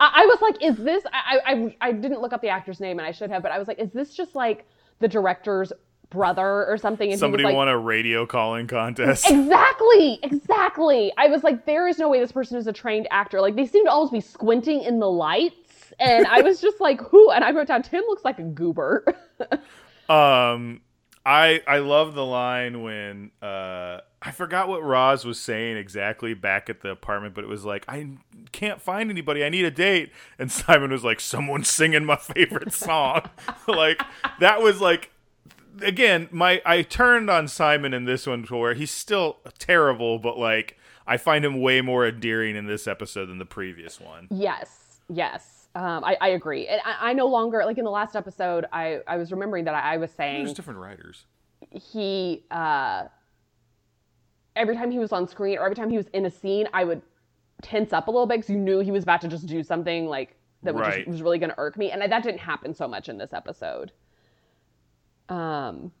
I 0.00 0.26
was 0.26 0.38
like, 0.40 0.62
is 0.62 0.76
this? 0.76 1.04
I, 1.12 1.38
I 1.44 1.76
I 1.88 1.92
didn't 1.92 2.20
look 2.20 2.32
up 2.32 2.40
the 2.40 2.48
actor's 2.48 2.80
name 2.80 2.98
and 2.98 3.06
I 3.06 3.12
should 3.12 3.30
have, 3.30 3.42
but 3.42 3.52
I 3.52 3.58
was 3.58 3.68
like, 3.68 3.78
is 3.78 3.90
this 3.92 4.14
just 4.14 4.34
like 4.34 4.66
the 5.00 5.08
director's 5.08 5.72
brother 6.08 6.66
or 6.66 6.78
something? 6.78 7.10
And 7.10 7.18
Somebody 7.18 7.44
like, 7.44 7.54
won 7.54 7.68
a 7.68 7.78
radio 7.78 8.26
calling 8.26 8.66
contest. 8.66 9.26
Exactly, 9.30 10.20
exactly. 10.22 11.12
I 11.18 11.26
was 11.28 11.42
like, 11.42 11.66
there 11.66 11.88
is 11.88 11.98
no 11.98 12.08
way 12.08 12.20
this 12.20 12.32
person 12.32 12.56
is 12.58 12.66
a 12.66 12.72
trained 12.72 13.08
actor. 13.10 13.40
Like 13.40 13.56
they 13.56 13.66
seem 13.66 13.84
to 13.84 13.90
almost 13.90 14.12
be 14.12 14.20
squinting 14.20 14.82
in 14.82 14.98
the 15.00 15.10
lights, 15.10 15.92
and 15.98 16.26
I 16.26 16.40
was 16.42 16.60
just 16.60 16.80
like, 16.80 17.00
who? 17.00 17.30
And 17.30 17.42
I 17.42 17.50
wrote 17.50 17.68
down 17.68 17.82
Tim 17.82 18.04
looks 18.06 18.24
like 18.24 18.38
a 18.38 18.44
goober. 18.44 19.04
Um, 20.10 20.80
I 21.24 21.62
I 21.68 21.78
love 21.78 22.14
the 22.14 22.26
line 22.26 22.82
when 22.82 23.30
uh 23.40 23.98
I 24.22 24.32
forgot 24.32 24.68
what 24.68 24.82
Roz 24.82 25.24
was 25.24 25.40
saying 25.40 25.78
exactly 25.78 26.34
back 26.34 26.68
at 26.68 26.82
the 26.82 26.90
apartment, 26.90 27.34
but 27.34 27.42
it 27.42 27.46
was 27.46 27.64
like 27.64 27.84
I 27.88 28.08
can't 28.52 28.80
find 28.80 29.10
anybody. 29.10 29.44
I 29.44 29.48
need 29.48 29.64
a 29.64 29.70
date, 29.70 30.12
and 30.38 30.52
Simon 30.52 30.90
was 30.90 31.04
like, 31.04 31.20
"Someone's 31.20 31.68
singing 31.68 32.04
my 32.04 32.16
favorite 32.16 32.72
song." 32.72 33.30
like 33.68 34.02
that 34.38 34.62
was 34.62 34.80
like 34.80 35.10
again 35.82 36.28
my 36.30 36.60
I 36.66 36.82
turned 36.82 37.30
on 37.30 37.48
Simon 37.48 37.94
in 37.94 38.04
this 38.04 38.26
one 38.26 38.42
to 38.44 38.56
where 38.56 38.74
he's 38.74 38.90
still 38.90 39.38
terrible, 39.58 40.18
but 40.18 40.38
like 40.38 40.76
I 41.06 41.16
find 41.16 41.44
him 41.44 41.60
way 41.60 41.80
more 41.80 42.06
endearing 42.06 42.56
in 42.56 42.66
this 42.66 42.86
episode 42.86 43.26
than 43.26 43.38
the 43.38 43.46
previous 43.46 43.98
one. 44.00 44.28
yes, 44.30 45.00
yes. 45.08 45.68
Um, 45.74 46.02
I, 46.04 46.16
I 46.20 46.28
agree. 46.30 46.66
And 46.66 46.80
I, 46.84 47.10
I 47.10 47.12
no 47.12 47.26
longer 47.26 47.64
like 47.64 47.78
in 47.78 47.84
the 47.84 47.90
last 47.92 48.16
episode. 48.16 48.66
I, 48.72 49.00
I 49.06 49.16
was 49.16 49.30
remembering 49.30 49.64
that 49.66 49.74
I, 49.74 49.94
I 49.94 49.96
was 49.98 50.10
saying 50.10 50.44
There's 50.44 50.54
different 50.54 50.80
writers. 50.80 51.26
he 51.70 52.44
uh, 52.50 53.04
every 54.56 54.76
time 54.76 54.90
he 54.90 54.98
was 54.98 55.12
on 55.12 55.26
screen 55.28 55.58
or 55.58 55.64
every 55.64 55.76
time 55.76 55.90
he 55.90 55.96
was 55.96 56.08
in 56.08 56.26
a 56.26 56.30
scene, 56.30 56.68
I 56.72 56.84
would 56.84 57.02
tense 57.62 57.92
up 57.92 58.08
a 58.08 58.10
little 58.10 58.26
bit 58.26 58.38
because 58.38 58.50
you 58.50 58.58
knew 58.58 58.80
he 58.80 58.90
was 58.90 59.02
about 59.02 59.20
to 59.22 59.28
just 59.28 59.46
do 59.46 59.62
something 59.62 60.06
like 60.06 60.36
that 60.62 60.74
Right. 60.74 60.96
just, 60.96 61.08
was 61.08 61.22
really 61.22 61.38
going 61.38 61.50
to 61.50 61.58
irk 61.58 61.76
me, 61.76 61.90
and 61.90 62.02
that 62.02 62.22
didn't 62.22 62.40
happen 62.40 62.74
so 62.74 62.86
much 62.86 63.08
in 63.08 63.18
this 63.18 63.32
episode. 63.32 63.92
Um, 65.28 65.92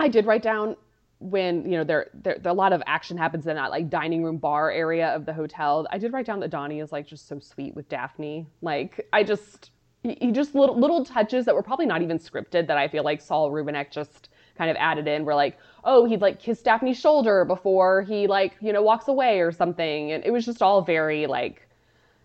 I 0.00 0.08
did 0.08 0.26
write 0.26 0.42
down 0.42 0.76
when 1.20 1.64
you 1.64 1.78
know 1.78 1.84
there, 1.84 2.10
there 2.12 2.36
there 2.38 2.52
a 2.52 2.54
lot 2.54 2.72
of 2.72 2.82
action 2.86 3.16
happens 3.16 3.46
in 3.46 3.56
that 3.56 3.70
like 3.70 3.88
dining 3.88 4.22
room 4.22 4.36
bar 4.36 4.70
area 4.70 5.14
of 5.14 5.24
the 5.24 5.32
hotel. 5.32 5.86
I 5.90 5.98
did 5.98 6.12
write 6.12 6.26
down 6.26 6.40
that 6.40 6.50
Donnie 6.50 6.80
is 6.80 6.92
like 6.92 7.06
just 7.06 7.28
so 7.28 7.38
sweet 7.38 7.74
with 7.74 7.88
Daphne. 7.88 8.46
Like 8.60 9.06
I 9.12 9.22
just 9.22 9.70
he, 10.02 10.18
he 10.20 10.32
just 10.32 10.54
little 10.54 10.78
little 10.78 11.04
touches 11.04 11.44
that 11.46 11.54
were 11.54 11.62
probably 11.62 11.86
not 11.86 12.02
even 12.02 12.18
scripted 12.18 12.66
that 12.66 12.76
I 12.76 12.88
feel 12.88 13.04
like 13.04 13.20
Saul 13.20 13.50
Rubinek 13.50 13.90
just 13.90 14.28
kind 14.56 14.70
of 14.70 14.76
added 14.78 15.06
in. 15.08 15.24
Where 15.24 15.34
like 15.34 15.58
oh 15.84 16.04
he'd 16.06 16.20
like 16.20 16.38
kiss 16.40 16.62
Daphne's 16.62 16.98
shoulder 16.98 17.44
before 17.44 18.02
he 18.02 18.26
like 18.26 18.56
you 18.60 18.72
know 18.72 18.82
walks 18.82 19.08
away 19.08 19.40
or 19.40 19.52
something, 19.52 20.12
and 20.12 20.24
it 20.24 20.30
was 20.30 20.44
just 20.44 20.62
all 20.62 20.82
very 20.82 21.26
like 21.26 21.68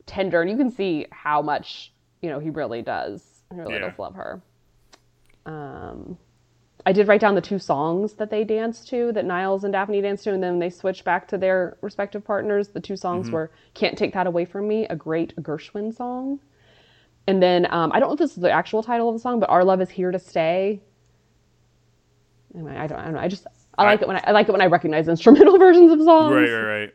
tender, 0.06 0.42
and 0.42 0.50
you 0.50 0.58
can 0.58 0.72
see 0.72 1.06
how 1.12 1.42
much 1.42 1.94
you 2.22 2.30
know 2.30 2.40
he 2.40 2.50
really 2.50 2.82
does. 2.82 3.44
He 3.52 3.58
really 3.58 3.80
Yeah. 3.80 3.80
does 3.80 4.00
love 4.00 4.16
her. 4.16 4.42
Um, 5.46 6.18
I 6.86 6.92
did 6.94 7.08
write 7.08 7.22
down 7.22 7.36
the 7.36 7.42
two 7.42 7.60
songs 7.60 8.14
that 8.16 8.30
they 8.30 8.44
danced 8.44 8.88
to, 8.90 9.12
that 9.12 9.26
Niles 9.26 9.64
and 9.64 9.74
Daphne 9.74 10.02
danced 10.02 10.24
to, 10.24 10.34
and 10.34 10.42
then 10.42 10.60
they 10.60 10.70
switched 10.70 11.04
back 11.04 11.28
to 11.30 11.38
their 11.38 11.78
respective 11.82 12.24
partners. 12.24 12.70
The 12.70 12.80
two 12.80 12.96
songs 12.96 13.28
Mm-hmm. 13.28 13.36
were 13.36 13.52
"Can't 13.74 13.98
Take 13.98 14.14
That 14.14 14.28
Away 14.28 14.46
from 14.46 14.68
Me," 14.68 14.86
a 14.88 14.96
great 14.96 15.36
Gershwin 15.38 15.94
song, 15.94 16.40
and 17.28 17.42
then 17.44 17.68
um, 17.72 17.92
I 17.94 18.00
don't 18.00 18.10
know 18.10 18.14
if 18.14 18.20
this 18.20 18.32
is 18.32 18.42
the 18.44 18.52
actual 18.52 18.82
title 18.84 19.10
of 19.10 19.16
the 19.16 19.20
song, 19.20 19.40
but 19.40 19.50
"Our 19.50 19.64
Love 19.64 19.82
Is 19.82 19.90
Here 19.90 20.12
to 20.12 20.20
Stay." 20.20 20.82
Anyway, 22.54 22.76
I 22.76 22.88
don't, 22.88 23.00
I 23.00 23.04
don't 23.06 23.14
know. 23.14 23.20
I 23.20 23.28
just 23.28 23.46
I 23.78 23.86
like 23.86 24.02
it 24.02 24.08
when 24.08 24.18
I, 24.18 24.24
I 24.28 24.32
like 24.32 24.50
it 24.50 24.52
when 24.52 24.62
I 24.62 24.66
recognize 24.66 25.08
instrumental 25.08 25.58
versions 25.60 25.92
of 25.92 26.02
songs. 26.02 26.34
Right, 26.34 26.52
right, 26.52 26.64
right. 26.80 26.94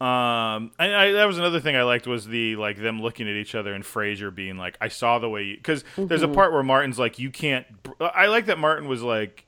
Um, 0.00 0.72
and 0.78 0.94
I, 0.94 1.12
that 1.12 1.24
was 1.26 1.38
another 1.38 1.60
thing 1.60 1.76
I 1.76 1.82
liked 1.82 2.06
was 2.06 2.26
the 2.26 2.56
like 2.56 2.78
them 2.78 3.00
looking 3.00 3.28
at 3.28 3.34
each 3.34 3.54
other 3.54 3.72
and 3.72 3.84
Frasier 3.84 4.34
being 4.34 4.58
like, 4.58 4.76
"I 4.80 4.88
saw 4.88 5.18
the 5.18 5.28
way," 5.28 5.54
because 5.54 5.84
there's 5.96 6.22
a 6.22 6.28
part 6.28 6.52
where 6.52 6.62
Martin's 6.62 6.98
like, 6.98 7.18
"You 7.18 7.30
can't." 7.30 7.66
I 8.00 8.26
like 8.26 8.46
that 8.46 8.58
Martin 8.58 8.88
was 8.88 9.02
like, 9.02 9.46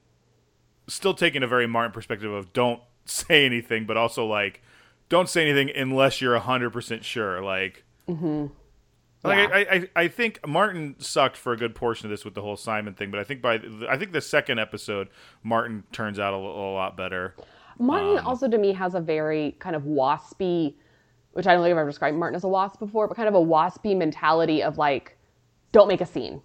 still 0.86 1.14
taking 1.14 1.42
a 1.42 1.48
very 1.48 1.66
Martin 1.66 1.92
perspective 1.92 2.32
of 2.32 2.52
don't 2.52 2.80
say 3.04 3.44
anything, 3.44 3.86
but 3.86 3.96
also 3.96 4.24
like, 4.24 4.62
don't 5.08 5.28
say 5.28 5.42
anything 5.42 5.70
unless 5.76 6.20
you're 6.20 6.38
hundred 6.38 6.70
percent 6.70 7.04
sure. 7.04 7.42
Like, 7.42 7.84
like 9.24 9.48
Yeah. 9.48 9.56
I, 9.56 9.74
I, 9.74 9.88
I 10.04 10.08
think 10.08 10.46
Martin 10.46 10.96
sucked 10.98 11.36
for 11.36 11.52
a 11.52 11.56
good 11.56 11.74
portion 11.74 12.06
of 12.06 12.10
this 12.10 12.24
with 12.24 12.34
the 12.34 12.42
whole 12.42 12.56
Simon 12.56 12.94
thing, 12.94 13.10
but 13.10 13.20
I 13.20 13.24
think 13.24 13.42
by 13.42 13.60
I 13.88 13.96
think 13.96 14.12
the 14.12 14.20
second 14.20 14.58
episode, 14.58 15.08
Martin 15.42 15.84
turns 15.92 16.18
out 16.18 16.34
a, 16.34 16.36
a 16.36 16.72
lot 16.74 16.96
better. 16.96 17.34
Martin 17.78 18.18
Um, 18.18 18.26
also 18.26 18.48
to 18.48 18.58
me 18.58 18.72
has 18.72 18.94
a 18.94 19.00
very 19.00 19.56
kind 19.58 19.76
of 19.76 19.82
waspy, 19.82 20.74
which 21.32 21.46
I 21.46 21.54
don't 21.54 21.62
think 21.62 21.72
I've 21.72 21.78
ever 21.78 21.90
described 21.90 22.16
Martin 22.16 22.36
as 22.36 22.44
a 22.44 22.48
wasp 22.48 22.78
before, 22.78 23.08
but 23.08 23.16
kind 23.16 23.28
of 23.28 23.34
a 23.34 23.44
waspy 23.44 23.96
mentality 23.96 24.62
of 24.62 24.78
like, 24.78 25.16
don't 25.72 25.88
make 25.88 26.00
a 26.00 26.06
scene. 26.06 26.40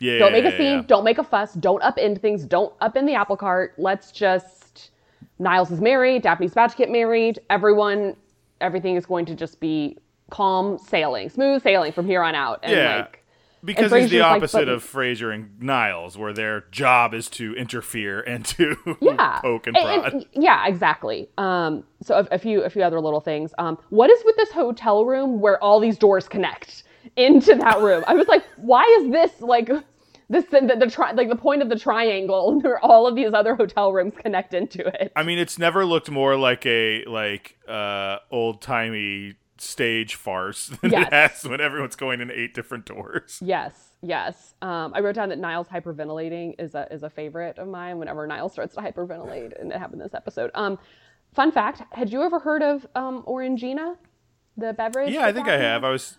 Yeah, 0.00 0.18
Don't 0.18 0.32
make 0.32 0.44
yeah, 0.44 0.50
a 0.50 0.56
scene. 0.58 0.84
Don't 0.86 1.04
make 1.04 1.18
a 1.18 1.24
fuss. 1.24 1.54
Don't 1.54 1.82
upend 1.82 2.20
things. 2.20 2.44
Don't 2.44 2.76
upend 2.80 3.06
the 3.06 3.14
apple 3.14 3.36
cart. 3.36 3.74
Let's 3.78 4.10
just. 4.10 4.90
Niles 5.38 5.70
is 5.70 5.80
married. 5.80 6.22
Daphne's 6.22 6.52
about 6.52 6.70
to 6.70 6.76
get 6.76 6.90
married. 6.90 7.38
Everyone, 7.48 8.16
everything 8.60 8.96
is 8.96 9.06
going 9.06 9.24
to 9.26 9.34
just 9.34 9.60
be 9.60 9.96
calm 10.30 10.78
sailing, 10.78 11.28
smooth 11.30 11.62
sailing 11.62 11.92
from 11.92 12.06
here 12.06 12.22
on 12.22 12.34
out. 12.34 12.60
And 12.62 12.72
Yeah. 12.72 12.96
like, 12.96 13.20
Because 13.64 13.92
And 13.92 14.02
he's 14.02 14.10
the 14.10 14.16
Frasier's 14.18 14.22
like, 14.22 14.36
opposite 14.36 14.58
but- 14.66 14.68
of 14.68 14.84
Frasier 14.84 15.34
and 15.34 15.58
Niles, 15.62 16.18
where 16.18 16.34
their 16.34 16.64
job 16.70 17.14
is 17.14 17.30
to 17.30 17.54
interfere 17.56 18.20
and 18.20 18.44
to 18.44 18.76
yeah, 19.00 19.38
poke 19.40 19.66
and 19.66 19.74
And- 19.76 20.02
prod. 20.02 20.12
and- 20.12 20.26
yeah, 20.32 20.66
exactly. 20.66 21.30
Um, 21.38 21.84
so 22.02 22.16
a, 22.16 22.34
a 22.34 22.38
few, 22.38 22.62
a 22.62 22.68
few 22.68 22.82
other 22.82 23.00
little 23.00 23.20
things. 23.20 23.54
Um, 23.56 23.78
what 23.88 24.10
is 24.10 24.22
with 24.26 24.36
this 24.36 24.50
hotel 24.52 25.06
room 25.06 25.40
where 25.40 25.62
all 25.64 25.80
these 25.80 25.96
doors 25.96 26.28
connect 26.28 26.82
into 27.16 27.54
that 27.54 27.80
room? 27.80 28.04
I 28.06 28.12
was 28.14 28.28
like, 28.28 28.44
why 28.58 28.82
is 29.00 29.10
this 29.10 29.40
like 29.40 29.70
this 30.28 30.44
the, 30.46 30.76
the 30.78 30.90
tri- 30.90 31.12
like 31.12 31.30
the 31.30 31.36
point 31.36 31.62
of 31.62 31.70
the 31.70 31.78
triangle 31.78 32.60
where 32.62 32.78
all 32.84 33.06
of 33.06 33.14
these 33.14 33.32
other 33.32 33.54
hotel 33.54 33.94
rooms 33.94 34.12
connect 34.22 34.52
into 34.52 34.86
it? 35.00 35.10
I 35.16 35.22
mean, 35.22 35.38
it's 35.38 35.58
never 35.58 35.86
looked 35.86 36.10
more 36.10 36.36
like 36.36 36.66
a 36.66 37.02
like 37.06 37.56
uh, 37.66 38.18
old 38.30 38.60
timey 38.60 39.36
stage 39.58 40.14
farce 40.14 40.66
than 40.82 40.90
Yes. 40.92 41.06
it 41.08 41.12
has 41.12 41.44
when 41.44 41.60
everyone's 41.60 41.96
going 41.96 42.20
in 42.20 42.30
eight 42.30 42.54
different 42.54 42.84
doors. 42.84 43.38
Yes, 43.42 43.74
yes. 44.02 44.54
Um, 44.62 44.92
I 44.94 45.00
wrote 45.00 45.14
down 45.14 45.28
that 45.30 45.38
Niles 45.38 45.68
hyperventilating 45.68 46.54
is 46.58 46.74
a 46.74 46.86
is 46.92 47.02
a 47.02 47.10
favorite 47.10 47.58
of 47.58 47.68
mine. 47.68 47.98
Whenever 47.98 48.26
Niles 48.26 48.52
starts 48.52 48.74
to 48.74 48.80
hyperventilate, 48.80 49.58
and 49.60 49.72
it 49.72 49.78
happened 49.78 50.00
this 50.00 50.14
episode. 50.14 50.50
Um, 50.54 50.78
fun 51.34 51.52
fact: 51.52 51.82
Had 51.92 52.10
you 52.12 52.22
ever 52.22 52.38
heard 52.40 52.62
of 52.62 52.86
um, 52.94 53.22
Orangina, 53.26 53.96
the 54.56 54.72
beverage? 54.72 55.12
Yeah, 55.12 55.26
I 55.26 55.32
think 55.32 55.48
I 55.48 55.56
have. 55.58 55.84
I 55.84 55.90
was. 55.90 56.18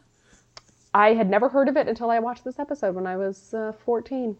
I 0.93 1.13
had 1.13 1.29
never 1.29 1.49
heard 1.49 1.67
of 1.67 1.75
it 1.75 1.88
until 1.89 2.09
I 2.09 2.19
watched 2.19 2.45
this 2.45 2.57
episode 2.57 2.95
when 2.95 3.05
I 3.05 3.17
was 3.17 3.53
uh, 3.53 3.73
14. 3.83 4.38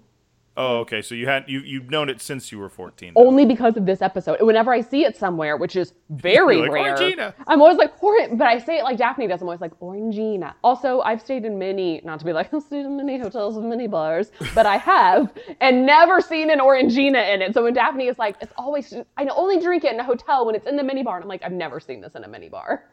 Oh, 0.58 0.78
okay. 0.78 1.02
So 1.02 1.16
you 1.16 1.28
had 1.28 1.46
you 1.48 1.60
you've 1.60 1.90
known 1.90 2.08
it 2.10 2.22
since 2.22 2.52
you 2.52 2.60
were 2.60 2.70
fourteen. 2.70 3.14
though. 3.14 3.26
Only 3.26 3.46
because 3.46 3.76
of 3.76 3.86
this 3.86 4.02
episode. 4.02 4.42
Whenever 4.42 4.72
I 4.74 4.82
see 4.82 5.04
it 5.04 5.18
somewhere, 5.18 5.58
which 5.58 5.76
is 5.76 5.94
very 6.10 6.58
like, 6.58 6.72
rare, 6.72 6.96
"Orangina." 6.96 7.34
I'm 7.48 7.62
always 7.62 7.78
like, 7.78 7.92
but 8.00 8.48
I 8.48 8.60
say 8.60 8.78
it 8.78 8.84
like 8.84 8.98
Daphne 8.98 9.28
does. 9.28 9.42
I'm 9.42 9.48
always 9.48 9.62
like, 9.62 9.78
Orangina. 9.80 10.54
Also, 10.64 11.02
I've 11.02 11.22
stayed 11.22 11.44
in 11.44 11.60
many, 11.60 12.02
not 12.04 12.20
to 12.20 12.26
be 12.26 12.32
like, 12.32 12.54
I've 12.54 12.64
stayed 12.64 12.86
in 12.86 12.96
many 12.96 13.18
hotels 13.18 13.58
and 13.58 13.70
many 13.70 13.88
bars, 13.88 14.32
but 14.54 14.66
I 14.66 14.78
have, 14.78 15.34
and 15.62 15.86
never 15.86 16.22
seen 16.22 16.50
an 16.50 16.60
Orangina 16.60 17.34
in 17.34 17.42
it. 17.42 17.54
So 17.54 17.64
when 17.64 17.74
Daphne 17.74 18.08
is 18.08 18.18
like, 18.18 18.38
it's 18.42 18.54
always, 18.58 18.94
I 19.18 19.26
only 19.26 19.60
drink 19.60 19.84
it 19.84 19.94
in 19.94 20.00
a 20.00 20.04
hotel 20.04 20.46
when 20.46 20.56
it's 20.56 20.68
in 20.68 20.78
the 20.78 20.84
mini 20.84 21.04
bar. 21.04 21.18
And 21.18 21.24
I'm 21.24 21.30
like, 21.30 21.44
I've 21.44 21.52
never 21.52 21.80
seen 21.80 22.02
this 22.02 22.16
in 22.16 22.24
a 22.24 22.28
mini 22.28 22.50
bar. 22.50 22.86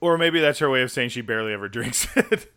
Or 0.00 0.18
maybe 0.18 0.40
that's 0.40 0.58
her 0.58 0.68
way 0.70 0.82
of 0.82 0.90
saying 0.90 1.10
she 1.10 1.20
barely 1.20 1.52
ever 1.52 1.68
drinks 1.68 2.06
it. 2.16 2.50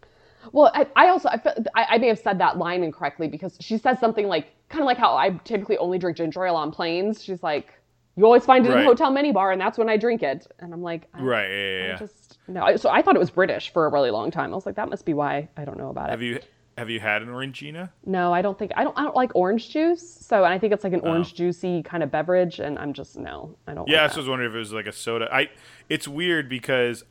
Well, 0.52 0.72
I, 0.74 0.88
I 0.96 1.08
also 1.10 1.30
I, 1.30 1.38
feel, 1.38 1.54
I, 1.76 1.86
I 1.92 1.98
may 1.98 2.08
have 2.08 2.20
said 2.20 2.40
that 2.40 2.58
line 2.58 2.84
incorrectly 2.84 3.28
because 3.28 3.58
she 3.60 3.78
says 3.78 4.00
something 4.00 4.28
like 4.28 4.54
kind 4.70 4.82
of 4.82 4.86
like 4.86 4.98
how 4.98 5.16
I 5.16 5.32
typically 5.44 5.78
only 5.78 5.98
drink 5.98 6.18
ginger 6.18 6.46
ale 6.46 6.56
on 6.56 6.72
planes. 6.72 7.24
She's 7.24 7.44
like, 7.44 7.74
"You 8.16 8.26
always 8.26 8.46
find 8.46 8.66
it 8.66 8.70
in 8.70 8.76
Right. 8.76 8.84
a 8.84 8.88
hotel 8.88 9.12
minibar, 9.12 9.52
and 9.52 9.60
that's 9.62 9.78
when 9.78 9.90
I 9.90 9.98
drink 9.98 10.24
it." 10.24 10.48
And 10.60 10.74
I'm 10.74 10.82
like, 10.82 11.08
I, 11.14 11.22
right. 11.22 11.50
Yeah. 11.50 11.88
yeah, 11.88 11.94
I 11.96 11.98
just 11.98 12.38
no. 12.48 12.76
So 12.78 12.90
I 12.90 13.02
thought 13.02 13.16
it 13.16 13.20
was 13.20 13.30
British 13.32 13.72
for 13.72 13.86
a 13.86 13.90
really 13.90 14.12
long 14.12 14.32
time. 14.32 14.52
I 14.52 14.56
was 14.56 14.66
like, 14.66 14.76
that 14.76 14.90
must 14.90 15.06
be 15.06 15.14
why 15.14 15.50
I 15.58 15.66
don't 15.66 15.78
know 15.78 15.90
about 15.90 16.10
Have 16.10 16.22
it. 16.22 16.26
you 16.26 16.40
have 16.78 16.90
you 16.92 17.00
had 17.00 17.24
an 17.24 17.30
Orangina? 17.30 17.90
No, 18.06 18.32
I 18.32 18.44
don't 18.44 18.58
think 18.60 18.72
I 18.76 18.84
don't. 18.84 18.98
I 19.00 19.02
don't 19.04 19.16
like 19.16 19.32
orange 19.36 19.70
juice. 19.72 20.08
So 20.08 20.44
and 20.44 20.54
I 20.54 20.60
think 20.60 20.74
it's 20.74 20.84
like 20.84 20.94
an 20.94 21.02
Oh. 21.04 21.10
orange 21.10 21.34
juicy 21.34 21.82
kind 21.84 22.04
of 22.04 22.12
beverage, 22.12 22.60
and 22.60 22.78
I'm 22.78 22.94
just 22.94 23.18
no. 23.18 23.56
I 23.68 23.74
don't. 23.74 23.88
Yeah, 23.88 24.02
I 24.04 24.08
like 24.08 24.16
was 24.16 24.28
wondering 24.30 24.50
if 24.52 24.56
it 24.56 24.60
was 24.60 24.74
like 24.74 24.86
a 24.88 24.92
soda. 24.92 25.28
I 25.34 25.50
it's 25.90 26.08
weird 26.08 26.48
because 26.50 27.04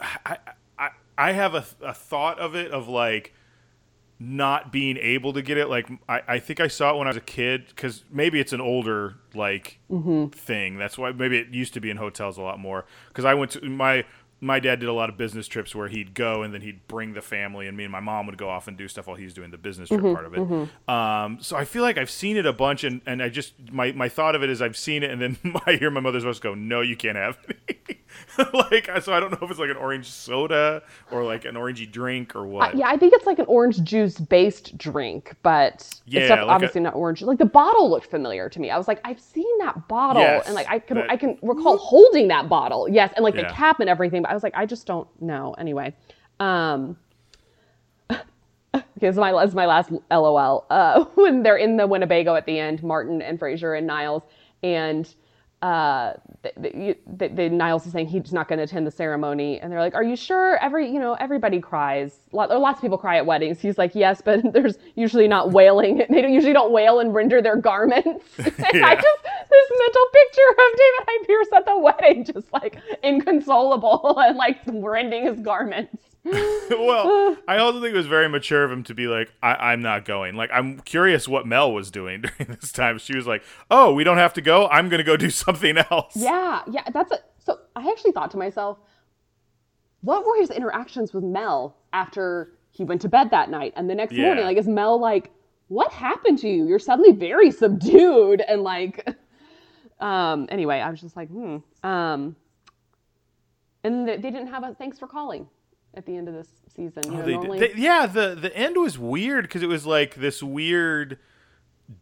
I 0.00 0.38
I 1.18 1.32
have 1.32 1.54
a, 1.54 1.64
a 1.82 1.94
thought 1.94 2.38
of 2.38 2.54
it 2.54 2.70
of 2.70 2.88
like 2.88 3.32
not 4.18 4.72
being 4.72 4.96
able 4.96 5.32
to 5.32 5.42
get 5.42 5.58
it. 5.58 5.68
Like 5.68 5.88
I, 6.08 6.22
I 6.26 6.38
think 6.38 6.60
I 6.60 6.68
saw 6.68 6.94
it 6.94 6.98
when 6.98 7.06
I 7.06 7.10
was 7.10 7.16
a 7.16 7.22
kid 7.22 7.66
because 7.68 8.04
maybe 8.10 8.40
it's 8.40 8.52
an 8.52 8.60
older 8.60 9.16
like 9.34 9.78
mm-hmm. 9.90 10.28
thing. 10.28 10.78
That's 10.78 10.96
why 10.96 11.12
maybe 11.12 11.38
it 11.38 11.48
used 11.48 11.74
to 11.74 11.80
be 11.80 11.90
in 11.90 11.96
hotels 11.96 12.38
a 12.38 12.42
lot 12.42 12.58
more. 12.58 12.86
Because 13.08 13.24
I 13.24 13.34
went 13.34 13.52
to 13.52 13.68
my 13.68 14.04
my 14.40 14.60
dad 14.60 14.80
did 14.80 14.88
a 14.88 14.92
lot 14.92 15.08
of 15.08 15.16
business 15.16 15.48
trips 15.48 15.74
where 15.74 15.88
he'd 15.88 16.12
go 16.14 16.42
and 16.42 16.52
then 16.52 16.60
he'd 16.60 16.86
bring 16.88 17.14
the 17.14 17.22
family 17.22 17.66
and 17.66 17.76
me 17.76 17.84
and 17.84 17.92
my 17.92 18.00
mom 18.00 18.26
would 18.26 18.36
go 18.36 18.50
off 18.50 18.68
and 18.68 18.76
do 18.76 18.86
stuff 18.86 19.06
while 19.06 19.16
he's 19.16 19.32
doing 19.32 19.50
the 19.50 19.56
business 19.56 19.88
trip 19.88 20.00
mm-hmm, 20.00 20.14
part 20.14 20.26
of 20.26 20.34
it. 20.34 20.40
Mm-hmm. 20.40 20.90
Um, 20.90 21.38
so 21.40 21.56
I 21.56 21.64
feel 21.64 21.82
like 21.82 21.96
I've 21.96 22.10
seen 22.10 22.36
it 22.36 22.44
a 22.44 22.52
bunch 22.52 22.84
and, 22.84 23.00
and 23.06 23.22
I 23.22 23.30
just 23.30 23.54
my, 23.72 23.92
my 23.92 24.10
thought 24.10 24.34
of 24.34 24.42
it 24.42 24.50
is 24.50 24.60
I've 24.60 24.76
seen 24.76 25.02
it 25.02 25.10
and 25.10 25.22
then 25.22 25.38
I 25.66 25.76
hear 25.76 25.90
my 25.90 26.00
mother's 26.00 26.24
voice 26.24 26.38
go, 26.38 26.54
No, 26.54 26.82
you 26.82 26.96
can't 26.96 27.16
have 27.16 27.38
any. 27.48 27.75
like 28.52 28.90
so 29.02 29.12
I 29.12 29.20
don't 29.20 29.30
know 29.32 29.38
if 29.42 29.50
it's 29.50 29.58
like 29.60 29.70
an 29.70 29.76
orange 29.76 30.06
soda 30.08 30.82
or 31.10 31.24
like 31.24 31.44
an 31.44 31.54
orangey 31.54 31.90
drink 31.90 32.34
or 32.36 32.46
what. 32.46 32.76
Yeah, 32.76 32.88
I 32.88 32.96
think 32.96 33.12
it's 33.14 33.26
like 33.26 33.38
an 33.38 33.46
orange 33.46 33.82
juice 33.82 34.18
based 34.18 34.76
drink, 34.78 35.34
but 35.42 35.88
Yeah, 36.06 36.20
it's 36.22 36.30
like 36.30 36.40
a- 36.40 36.46
obviously 36.46 36.80
not 36.80 36.94
orange. 36.94 37.22
Like 37.22 37.38
the 37.38 37.44
bottle 37.44 37.88
looked 37.90 38.06
familiar 38.10 38.48
to 38.48 38.60
me. 38.60 38.70
I 38.70 38.78
was 38.78 38.88
like, 38.88 39.00
I've 39.04 39.20
seen 39.20 39.58
that 39.58 39.88
bottle, 39.88 40.22
Yes, 40.22 40.46
and 40.46 40.54
like 40.54 40.68
I 40.68 40.78
can 40.78 40.96
that- 40.98 41.10
I 41.10 41.16
can 41.16 41.38
recall 41.42 41.76
holding 41.78 42.28
that 42.28 42.48
bottle. 42.48 42.88
Yes, 42.88 43.12
and 43.16 43.24
like 43.24 43.34
Yeah. 43.34 43.48
the 43.48 43.54
cap 43.54 43.80
and 43.80 43.88
everything. 43.88 44.22
But 44.22 44.30
I 44.30 44.34
was 44.34 44.42
like, 44.42 44.54
I 44.56 44.66
just 44.66 44.86
don't 44.86 45.08
know. 45.22 45.54
Anyway, 45.58 45.94
um, 46.40 46.96
okay, 48.10 48.82
this 49.00 49.14
is 49.14 49.18
my 49.18 49.32
this 49.32 49.50
is 49.50 49.54
my 49.54 49.66
last 49.66 49.90
LOL. 50.10 50.66
Uh, 50.70 51.04
when 51.14 51.42
they're 51.42 51.56
in 51.56 51.76
the 51.76 51.86
Winnebago 51.86 52.34
at 52.34 52.46
the 52.46 52.58
end, 52.58 52.82
Martin 52.82 53.22
and 53.22 53.38
Frasier 53.38 53.76
and 53.76 53.86
Niles, 53.86 54.22
and 54.62 55.14
uh, 55.62 56.12
the, 56.42 56.96
the, 57.06 57.28
the, 57.28 57.48
Niles 57.48 57.86
is 57.86 57.92
saying 57.92 58.08
he's 58.08 58.32
not 58.32 58.46
going 58.46 58.58
to 58.58 58.64
attend 58.64 58.86
the 58.86 58.90
ceremony, 58.90 59.58
and 59.58 59.72
they're 59.72 59.80
like, 59.80 59.94
"Are 59.94 60.02
you 60.02 60.14
sure?" 60.14 60.58
Every 60.58 60.90
you 60.90 61.00
know, 61.00 61.14
everybody 61.14 61.60
cries. 61.60 62.20
Lot, 62.32 62.50
lots 62.50 62.78
of 62.78 62.82
people 62.82 62.98
cry 62.98 63.16
at 63.16 63.24
weddings. 63.24 63.58
He's 63.58 63.78
like, 63.78 63.94
"Yes, 63.94 64.20
but 64.20 64.40
there's 64.52 64.76
usually 64.96 65.28
not 65.28 65.52
wailing. 65.52 66.02
They 66.10 66.22
don't, 66.22 66.32
usually 66.32 66.52
don't 66.52 66.72
wail 66.72 67.00
and 67.00 67.14
render 67.14 67.40
their 67.40 67.56
garments." 67.56 68.24
and 68.38 68.46
I 68.84 68.94
just 68.94 69.22
this 69.50 69.70
mental 69.78 70.06
picture 70.12 70.50
of 70.50 70.56
David 70.76 71.06
Hyde 71.06 71.26
Pierce 71.26 71.48
at 71.54 71.64
the 71.64 71.78
wedding, 71.78 72.24
just 72.24 72.52
like 72.52 72.78
inconsolable 73.02 74.18
and 74.18 74.36
like 74.36 74.58
rending 74.66 75.24
his 75.26 75.40
garments. 75.40 76.15
well, 76.70 77.36
I 77.46 77.58
also 77.58 77.80
think 77.80 77.94
it 77.94 77.96
was 77.96 78.06
very 78.06 78.28
mature 78.28 78.64
of 78.64 78.70
him 78.72 78.82
to 78.84 78.94
be 78.94 79.06
like, 79.06 79.32
I- 79.42 79.72
I'm 79.72 79.80
not 79.82 80.04
going. 80.04 80.34
Like, 80.34 80.50
I'm 80.52 80.80
curious 80.80 81.28
what 81.28 81.46
Mel 81.46 81.72
was 81.72 81.90
doing 81.90 82.20
during 82.38 82.56
this 82.60 82.72
time. 82.72 82.98
She 82.98 83.14
was 83.16 83.26
like, 83.26 83.42
Oh, 83.70 83.92
we 83.94 84.02
don't 84.04 84.16
have 84.18 84.32
to 84.34 84.40
go. 84.40 84.66
I'm 84.68 84.88
going 84.88 84.98
to 84.98 85.04
go 85.04 85.16
do 85.16 85.30
something 85.44 85.78
else. 85.78 86.14
Yeah, 86.16 86.62
yeah, 86.70 86.82
that's 86.92 87.12
a, 87.12 87.18
so. 87.38 87.58
I 87.76 87.88
actually 87.90 88.12
thought 88.12 88.30
to 88.32 88.36
myself, 88.38 88.78
what 90.00 90.24
were 90.26 90.36
his 90.38 90.50
interactions 90.50 91.12
with 91.12 91.24
Mel 91.24 91.76
after 91.92 92.52
he 92.70 92.84
went 92.84 93.00
to 93.02 93.08
bed 93.08 93.30
that 93.30 93.50
night 93.50 93.72
and 93.76 93.88
the 93.88 93.94
next 93.94 94.12
Yeah. 94.14 94.24
morning? 94.26 94.44
Like, 94.44 94.56
is 94.56 94.66
Mel 94.68 94.98
like, 95.00 95.30
what 95.68 95.90
happened 95.92 96.38
to 96.40 96.48
you? 96.48 96.66
You're 96.66 96.78
suddenly 96.78 97.12
very 97.12 97.50
subdued 97.50 98.40
and 98.40 98.62
like, 98.62 99.06
um. 100.00 100.46
Anyway, 100.50 100.78
I 100.80 100.90
was 100.90 101.00
just 101.00 101.16
like, 101.16 101.28
hmm. 101.28 101.58
Um. 101.82 102.36
And 103.84 104.08
they 104.08 104.16
didn't 104.16 104.48
have 104.48 104.64
a 104.64 104.74
thanks 104.74 104.98
for 104.98 105.06
calling 105.06 105.48
at 105.96 106.06
the 106.06 106.16
end 106.16 106.28
of 106.28 106.34
this 106.34 106.48
season. 106.74 107.02
Oh, 107.06 107.10
you 107.10 107.16
know, 107.18 107.24
They- 107.24 107.32
normally, 107.32 107.58
they- 107.60 107.72
yeah, 107.76 108.06
the 108.06 108.34
the 108.34 108.54
end 108.56 108.76
was 108.76 108.98
weird 108.98 109.44
because 109.44 109.62
it 109.62 109.68
was 109.68 109.86
like 109.86 110.14
this 110.16 110.42
weird, 110.42 111.18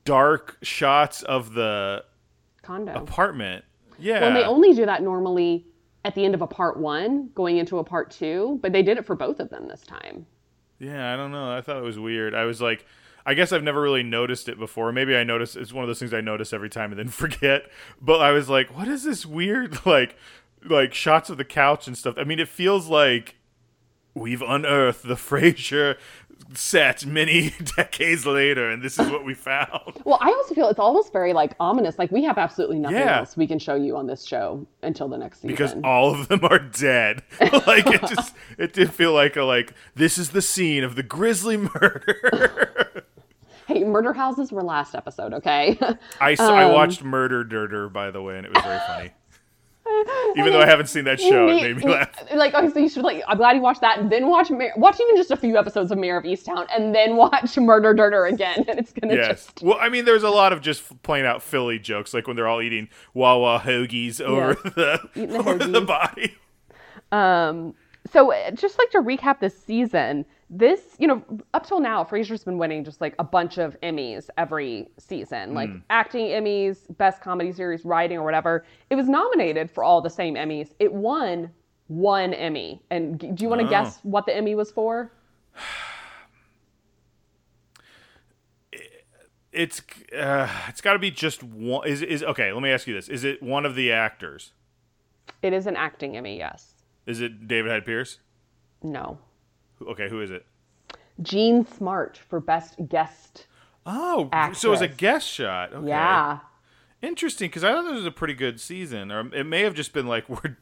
dark 0.05 0.57
shots 0.63 1.23
of 1.23 1.55
the 1.55 2.05
condo. 2.63 2.95
apartment. 2.95 3.65
Yeah, 3.99 4.21
Well, 4.21 4.29
and 4.29 4.37
they 4.37 4.45
only 4.45 4.75
do 4.75 4.87
that 4.87 5.03
normally 5.03 5.67
at 6.05 6.15
the 6.15 6.25
end 6.25 6.35
of 6.35 6.43
a 6.43 6.47
part 6.47 6.77
one, 6.77 7.31
going 7.35 7.57
into 7.59 7.79
a 7.79 7.85
part 7.85 8.11
two, 8.11 8.59
but 8.63 8.73
they 8.73 8.83
did 8.83 8.99
it 8.99 9.07
for 9.07 9.15
both 9.15 9.41
of 9.41 9.51
them 9.51 9.69
this 9.69 9.83
time. 9.83 10.27
Yeah, 10.79 11.13
I 11.15 11.17
don't 11.17 11.31
know. 11.31 11.51
I 11.57 11.61
thought 11.61 11.77
it 11.77 11.83
was 11.85 11.99
weird. 11.99 12.35
I 12.35 12.45
was 12.45 12.61
like, 12.61 12.85
I 13.25 13.33
guess 13.35 13.53
I've 13.53 13.63
never 13.63 13.81
really 13.81 14.03
noticed 14.03 14.49
it 14.49 14.59
before. 14.59 14.93
Maybe 14.93 15.17
I 15.17 15.25
noticed 15.25 15.57
it's 15.57 15.73
one 15.73 15.83
of 15.85 15.89
those 15.89 15.99
things 15.99 16.13
I 16.13 16.21
notice 16.21 16.53
every 16.53 16.69
time 16.69 16.91
and 16.91 16.99
then 16.99 17.09
forget. 17.09 17.71
But 18.03 18.21
I 18.21 18.33
was 18.33 18.49
like, 18.51 18.77
what 18.77 18.89
is 18.89 19.05
this 19.05 19.25
weird 19.25 19.87
like 19.87 20.17
like 20.65 20.93
shots 20.95 21.31
of 21.31 21.37
the 21.37 21.45
couch 21.45 21.87
and 21.87 21.97
stuff? 21.97 22.17
I 22.19 22.25
mean, 22.25 22.41
it 22.41 22.49
feels 22.49 22.89
like 22.89 23.37
we've 24.15 24.43
unearthed 24.43 25.03
the 25.03 25.15
Frasier 25.15 25.97
set 26.53 27.05
many 27.07 27.53
decades 27.77 28.27
later, 28.27 28.71
and 28.71 28.83
this 28.83 28.99
is 28.99 29.11
what 29.11 29.25
we 29.25 29.35
found. 29.35 30.01
Well, 30.05 30.19
I 30.21 30.29
also 30.29 30.55
feel 30.55 30.69
it's 30.69 30.79
almost 30.79 31.13
very 31.13 31.33
like 31.33 31.55
ominous. 31.59 31.99
Like 31.99 32.11
we 32.13 32.23
have 32.25 32.39
absolutely 32.39 32.79
nothing 32.79 32.99
Yeah. 32.99 33.19
else 33.21 33.37
we 33.37 33.47
can 33.47 33.59
show 33.59 33.75
you 33.75 33.97
on 33.97 34.07
this 34.07 34.25
show 34.25 34.67
until 34.83 35.09
the 35.09 35.17
next 35.17 35.39
season. 35.39 35.49
Because 35.51 35.75
all 35.85 36.13
of 36.15 36.29
them 36.29 36.41
are 36.45 36.59
dead. 36.59 37.23
like 37.67 37.87
it 37.87 38.01
just 38.03 38.35
it 38.59 38.73
did 38.73 38.93
feel 38.93 39.13
like 39.13 39.37
a 39.37 39.43
like 39.43 39.73
this 39.95 40.19
is 40.19 40.31
the 40.31 40.43
scene 40.43 40.85
of 40.85 40.97
the 40.97 41.03
grisly 41.03 41.57
murder. 41.75 43.05
hey, 43.67 43.85
murder 43.85 44.13
houses 44.13 44.53
were 44.53 44.63
last 44.63 44.95
episode, 44.95 45.33
okay? 45.35 45.79
I, 46.21 46.35
Um, 46.35 46.51
I 46.55 46.67
watched 46.67 47.03
Murder 47.03 47.43
Durder, 47.45 47.89
by 47.89 48.11
the 48.11 48.21
way, 48.23 48.37
and 48.37 48.47
it 48.47 48.53
was 48.55 48.63
very 48.63 48.81
funny. 48.87 49.11
Even 50.37 50.53
though 50.53 50.61
I 50.61 50.67
haven't 50.67 50.87
seen 50.87 51.05
that 51.05 51.21
show, 51.21 51.47
it 51.49 51.63
made 51.63 51.77
me 51.77 51.83
laugh. 51.93 52.11
Like, 52.35 52.55
okay, 52.55 52.71
so 52.73 52.79
you 52.79 52.89
should 52.89 53.03
like. 53.05 53.23
I'm 53.29 53.37
glad 53.37 53.55
you 53.57 53.63
watched 53.63 53.83
that, 53.83 53.99
and 53.99 54.11
then 54.11 54.29
watch 54.29 54.51
Mar- 54.51 54.73
watch 54.77 54.99
even 54.99 55.17
just 55.17 55.31
a 55.31 55.37
few 55.37 55.57
episodes 55.59 55.91
of 55.93 55.99
Mare 55.99 56.17
of 56.17 56.25
Easttown, 56.25 56.67
and 56.75 56.95
then 56.95 57.17
watch 57.17 57.57
Murder 57.59 57.93
Durder 57.95 58.25
again, 58.27 58.65
and 58.69 58.79
it's 58.79 58.93
gonna 58.93 59.15
Yes. 59.15 59.45
just. 59.47 59.63
Well, 59.63 59.77
I 59.81 59.89
mean, 59.91 60.05
there's 60.07 60.23
a 60.23 60.31
lot 60.31 60.53
of 60.53 60.61
just 60.63 61.03
playing 61.03 61.27
out 61.27 61.43
Philly 61.43 61.79
jokes, 61.79 62.15
like 62.15 62.27
when 62.27 62.35
they're 62.37 62.49
all 62.49 62.63
eating 62.63 62.89
Wawa 63.13 63.61
hoagies 63.65 64.21
over 64.21 64.57
Yes. 64.65 64.75
the 64.75 65.01
the 65.27 65.37
over 65.39 65.59
the 65.59 65.81
body. 65.83 66.35
Um, 67.13 67.75
so 68.11 68.33
just 68.55 68.79
like 68.79 68.91
to 68.91 68.99
recap 69.03 69.41
this 69.41 69.57
season, 69.63 70.25
this, 70.57 70.81
you 70.99 71.09
know, 71.09 71.23
up 71.53 71.67
till 71.67 71.81
now, 71.81 72.05
Frasier's 72.05 72.45
been 72.45 72.59
winning 72.59 72.85
just 72.85 73.01
like 73.01 73.15
a 73.19 73.25
bunch 73.25 73.59
of 73.59 73.77
Emmys 73.83 74.31
every 74.39 74.89
season, 74.99 75.53
like 75.53 75.71
acting 75.91 76.27
Emmys, 76.27 76.79
best 76.97 77.21
comedy 77.21 77.53
series, 77.53 77.85
writing, 77.85 78.19
or 78.19 78.23
whatever. 78.25 78.65
It 78.91 78.95
was 78.95 79.09
nominated 79.09 79.71
for 79.71 79.83
all 79.83 80.01
the 80.01 80.11
same 80.11 80.35
Emmys. 80.35 80.71
It 80.79 80.93
won 80.93 81.51
one 81.89 82.33
Emmy. 82.33 82.81
And 82.91 83.19
do 83.19 83.35
you 83.43 83.49
want 83.49 83.61
to 83.63 83.67
Oh. 83.67 83.71
guess 83.71 83.99
what 84.05 84.27
the 84.27 84.37
Emmy 84.37 84.55
was 84.55 84.71
for? 84.71 85.11
It's 89.53 89.81
uh, 90.13 90.49
it's 90.69 90.81
got 90.81 90.95
to 90.95 90.99
be 90.99 91.13
just 91.13 91.45
one. 91.45 91.87
Is 91.87 92.03
is 92.03 92.25
okay? 92.25 92.53
Let 92.53 92.61
me 92.61 92.71
ask 92.71 92.89
you 92.89 92.95
this: 92.95 93.09
Is 93.09 93.23
it 93.23 93.41
one 93.41 93.65
of 93.65 93.77
the 93.77 93.93
actors? 93.93 94.53
It 95.43 95.53
is 95.53 95.69
an 95.69 95.77
acting 95.77 96.17
Emmy, 96.17 96.39
yes. 96.39 96.73
Is 97.07 97.21
it 97.21 97.47
David 97.47 97.71
Hyde 97.71 97.85
Pierce? 97.87 98.19
No. 98.83 99.19
Okay, 99.83 100.09
who 100.09 100.21
is 100.21 100.31
it? 100.31 100.45
Jean 101.23 101.67
Smart 101.67 102.19
for 102.19 102.41
best 102.41 102.77
guest. 102.89 103.47
Oh, 103.87 104.31
so 104.55 104.69
it 104.69 104.71
was 104.71 104.81
a 104.81 104.89
guest 104.89 105.29
shot. 105.29 105.73
Okay. 105.75 105.89
Yeah. 105.89 106.39
Interesting, 107.03 107.51
because 107.51 107.63
I 107.63 107.71
thought 107.73 107.83
this 107.85 107.93
was 107.93 108.07
a 108.07 108.11
pretty 108.11 108.33
good 108.33 108.59
season, 108.59 109.13
or 109.13 109.29
it 109.35 109.45
may 109.45 109.61
have 109.61 109.75
just 109.75 109.93
been 109.93 110.07
like 110.07 110.27
we're, 110.31 110.57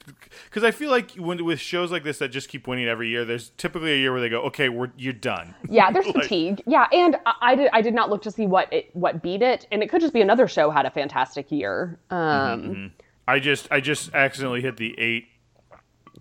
because 0.47 0.65
I 0.65 0.73
feel 0.73 0.91
like 0.91 1.13
when 1.13 1.45
with 1.45 1.61
shows 1.61 1.93
like 1.93 2.03
this 2.03 2.19
that 2.19 2.31
just 2.31 2.49
keep 2.49 2.67
winning 2.67 2.89
every 2.89 3.09
year, 3.09 3.25
there's 3.25 3.51
typically 3.51 3.93
a 3.93 3.97
year 3.97 4.11
where 4.11 4.21
they 4.21 4.29
go, 4.29 4.41
okay, 4.43 4.69
we're 4.69 4.91
you're 4.97 5.13
done. 5.13 5.55
Yeah, 5.71 5.93
there's 5.93 6.07
Like- 6.15 6.25
fatigue. 6.25 6.61
Yeah, 6.67 6.89
and 6.93 7.17
I, 7.27 7.35
I 7.43 7.55
did 7.55 7.71
I 7.73 7.81
did 7.81 7.95
not 7.95 8.11
look 8.11 8.23
to 8.23 8.33
see 8.33 8.47
what 8.49 8.73
it 8.73 8.91
what 8.95 9.23
beat 9.23 9.41
it, 9.43 9.69
and 9.71 9.85
it 9.85 9.89
could 9.89 10.01
just 10.01 10.13
be 10.13 10.21
another 10.21 10.49
show 10.49 10.71
had 10.71 10.85
a 10.85 10.91
fantastic 10.91 11.53
year. 11.53 12.01
Um, 12.11 12.93
I 13.29 13.39
just 13.39 13.69
I 13.71 13.79
just 13.79 14.13
accidentally 14.13 14.63
hit 14.63 14.79
the 14.79 14.99
eight 14.99 15.27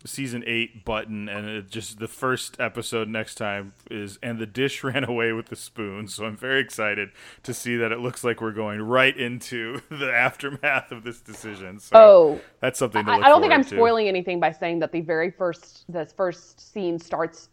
season 0.06 0.44
eight 0.48 0.84
button, 0.86 1.30
and 1.30 1.48
it 1.48 1.70
just 1.70 2.00
the 2.00 2.08
first 2.08 2.60
episode 2.60 3.08
next 3.08 3.36
time 3.36 3.74
is 3.90 4.18
and 4.24 4.40
the 4.40 4.46
dish 4.46 4.84
ran 4.86 5.04
away 5.04 5.32
with 5.34 5.48
the 5.48 5.56
spoon. 5.56 6.08
So 6.08 6.26
I'm 6.26 6.36
very 6.38 6.60
excited 6.62 7.10
to 7.44 7.54
see 7.54 7.76
that 7.78 7.92
it 7.92 8.00
looks 8.00 8.24
like 8.24 8.42
we're 8.42 8.52
going 8.52 8.82
right 8.82 9.16
into 9.16 9.82
the 9.90 10.12
aftermath 10.12 10.92
of 10.92 11.04
this 11.04 11.22
decision. 11.22 11.80
So 11.80 11.92
Oh, 11.96 12.42
that's 12.60 12.80
something 12.80 13.06
to 13.06 13.12
I, 13.12 13.16
I 13.18 13.30
don't 13.30 13.42
think 13.42 13.54
I'm 13.54 13.64
to. 13.64 13.70
spoiling 13.70 14.08
anything 14.08 14.40
by 14.40 14.52
saying 14.52 14.80
that 14.80 14.92
the 14.92 15.02
very 15.02 15.32
first 15.32 15.86
this 15.90 16.12
first 16.14 16.74
scene 16.74 16.98
starts 17.00 17.50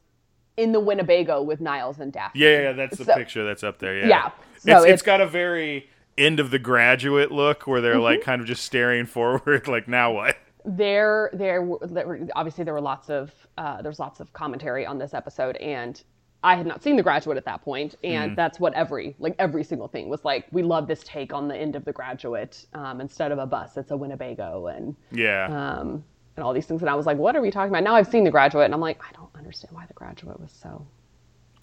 in 0.56 0.72
the 0.72 0.80
Winnebago 0.80 1.40
with 1.42 1.60
Niles 1.60 2.00
and 2.00 2.12
Daphne. 2.12 2.40
Yeah, 2.40 2.60
yeah, 2.62 2.72
that's 2.72 2.98
the 2.98 3.04
So- 3.04 3.14
picture 3.14 3.44
that's 3.44 3.62
up 3.62 3.78
there. 3.78 3.96
Yeah, 3.98 4.08
Yeah, 4.08 4.28
so 4.30 4.32
it's, 4.32 4.68
it's 4.68 4.84
it's- 4.86 5.02
got 5.02 5.20
a 5.20 5.26
very 5.26 5.88
end 6.16 6.40
of 6.40 6.50
the 6.50 6.58
graduate 6.58 7.30
look 7.30 7.66
where 7.68 7.80
they're 7.80 7.92
Mm-hmm. 7.94 8.02
like 8.02 8.22
kind 8.22 8.40
of 8.40 8.46
just 8.48 8.64
staring 8.64 9.06
forward, 9.06 9.68
like 9.68 9.86
now 9.86 10.10
what? 10.12 10.36
There 10.68 11.30
there 11.32 11.62
were, 11.62 11.78
there 11.86 12.06
were 12.06 12.20
obviously 12.36 12.64
there 12.64 12.74
were 12.74 12.80
lots 12.80 13.10
of 13.10 13.32
uh, 13.56 13.82
there's 13.82 13.98
lots 13.98 14.20
of 14.20 14.32
commentary 14.32 14.84
on 14.84 14.98
this 14.98 15.14
episode 15.14 15.56
and 15.56 16.02
I 16.42 16.54
had 16.54 16.66
not 16.66 16.82
seen 16.84 16.94
The 16.94 17.02
Graduate 17.02 17.36
at 17.36 17.44
that 17.46 17.62
point, 17.62 17.96
and 18.04 18.36
that's 18.36 18.60
what 18.60 18.72
every 18.74 19.16
like 19.18 19.34
every 19.40 19.64
single 19.64 19.88
thing 19.88 20.08
was 20.08 20.24
like. 20.24 20.46
We 20.52 20.62
love 20.62 20.86
this 20.86 21.02
take 21.02 21.32
on 21.32 21.48
the 21.48 21.56
end 21.56 21.74
of 21.74 21.84
The 21.84 21.92
Graduate. 21.92 22.64
Um, 22.74 23.00
instead 23.00 23.32
of 23.32 23.38
a 23.38 23.46
bus, 23.46 23.76
it's 23.76 23.90
a 23.90 23.96
Winnebago, 23.96 24.68
and 24.68 24.94
Yeah, 25.10 25.46
um, 25.46 26.04
and 26.36 26.44
all 26.44 26.52
these 26.52 26.66
things. 26.66 26.80
And 26.80 26.88
I 26.88 26.94
was 26.94 27.06
like, 27.06 27.18
what 27.18 27.34
are 27.34 27.42
we 27.42 27.50
talking 27.50 27.70
about? 27.70 27.82
Now 27.82 27.96
I've 27.96 28.06
seen 28.06 28.22
The 28.22 28.30
Graduate, 28.30 28.66
and 28.66 28.74
I'm 28.74 28.80
like, 28.80 29.00
I 29.02 29.10
don't 29.16 29.34
understand 29.34 29.74
why 29.74 29.86
The 29.86 29.94
Graduate 29.94 30.38
was 30.38 30.52
so. 30.52 30.86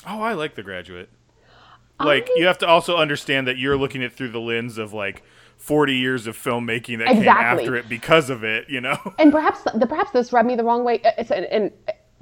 Oh, 0.06 0.22
I 0.22 0.34
like 0.34 0.56
The 0.56 0.64
Graduate. 0.64 1.10
Like 1.98 2.30
you 2.36 2.46
have 2.48 2.58
to 2.58 2.68
also 2.68 2.98
understand 2.98 3.48
that 3.48 3.58
you're 3.58 3.78
looking 3.78 4.04
at 4.04 4.12
through 4.12 4.32
the 4.32 4.42
lens 4.42 4.78
of 4.78 4.92
like 4.92 5.24
40 5.58 5.96
years 5.96 6.28
of 6.28 6.38
filmmaking 6.38 7.00
that 7.00 7.08
came 7.08 7.28
after 7.28 7.76
it 7.76 7.90
because 7.90 8.30
of 8.30 8.44
it, 8.44 8.70
you 8.70 8.82
know. 8.82 8.98
And 9.18 9.32
perhaps 9.32 9.62
the 9.74 9.88
perhaps 9.88 10.12
this 10.12 10.32
rubbed 10.32 10.48
me 10.48 10.56
the 10.56 10.64
wrong 10.64 10.84
way. 10.84 11.02
It's 11.18 11.32
and, 11.32 11.46
and 11.46 11.72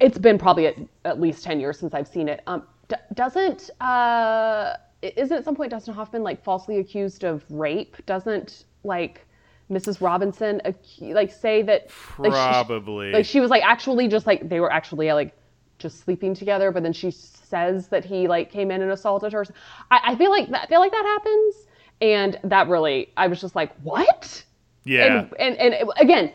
it's 0.00 0.18
been 0.18 0.38
probably 0.38 0.66
at, 0.66 0.76
at 1.04 1.20
least 1.20 1.44
ten 1.44 1.60
years 1.60 1.78
since 1.78 1.94
I've 1.94 2.08
seen 2.08 2.28
it. 2.28 2.42
Um, 2.46 2.62
d- 2.88 2.96
doesn't 3.14 3.70
uh, 3.80 4.74
isn't 5.02 5.36
at 5.36 5.44
some 5.44 5.54
point 5.56 5.70
Dustin 5.70 5.94
Hoffman 5.94 6.22
like 6.22 6.42
falsely 6.42 6.78
accused 6.78 7.24
of 7.24 7.44
rape? 7.50 7.96
Doesn't 8.06 8.64
like 8.84 9.26
Mrs. 9.70 10.00
Robinson 10.00 10.60
acu- 10.64 11.14
like 11.14 11.32
say 11.32 11.62
that 11.62 11.90
like, 12.18 12.32
she- 12.32 12.38
Probably. 12.38 13.12
like 13.12 13.26
she 13.26 13.40
was 13.40 13.50
like 13.50 13.62
actually 13.64 14.08
just 14.08 14.26
like 14.26 14.48
they 14.48 14.60
were 14.60 14.72
actually 14.72 15.12
like 15.12 15.34
just 15.78 16.00
sleeping 16.04 16.34
together, 16.34 16.70
but 16.70 16.82
then 16.82 16.92
she 16.92 17.10
says 17.10 17.88
that 17.88 18.04
he 18.04 18.26
like 18.28 18.50
came 18.50 18.70
in 18.70 18.80
and 18.82 18.90
assaulted 18.90 19.32
her. 19.32 19.44
I, 19.90 20.00
I 20.04 20.16
feel 20.16 20.30
like 20.30 20.48
that 20.50 20.62
I 20.62 20.66
feel 20.66 20.80
like 20.80 20.92
that 20.92 21.04
happens, 21.04 21.63
and 22.00 22.38
that 22.44 22.68
really 22.68 23.10
I 23.16 23.26
was 23.26 23.40
just 23.40 23.54
like 23.54 23.74
what? 23.82 24.44
yeah. 24.84 25.26
and 25.38 25.56
and, 25.58 25.74
and 25.74 25.90
again 25.96 26.32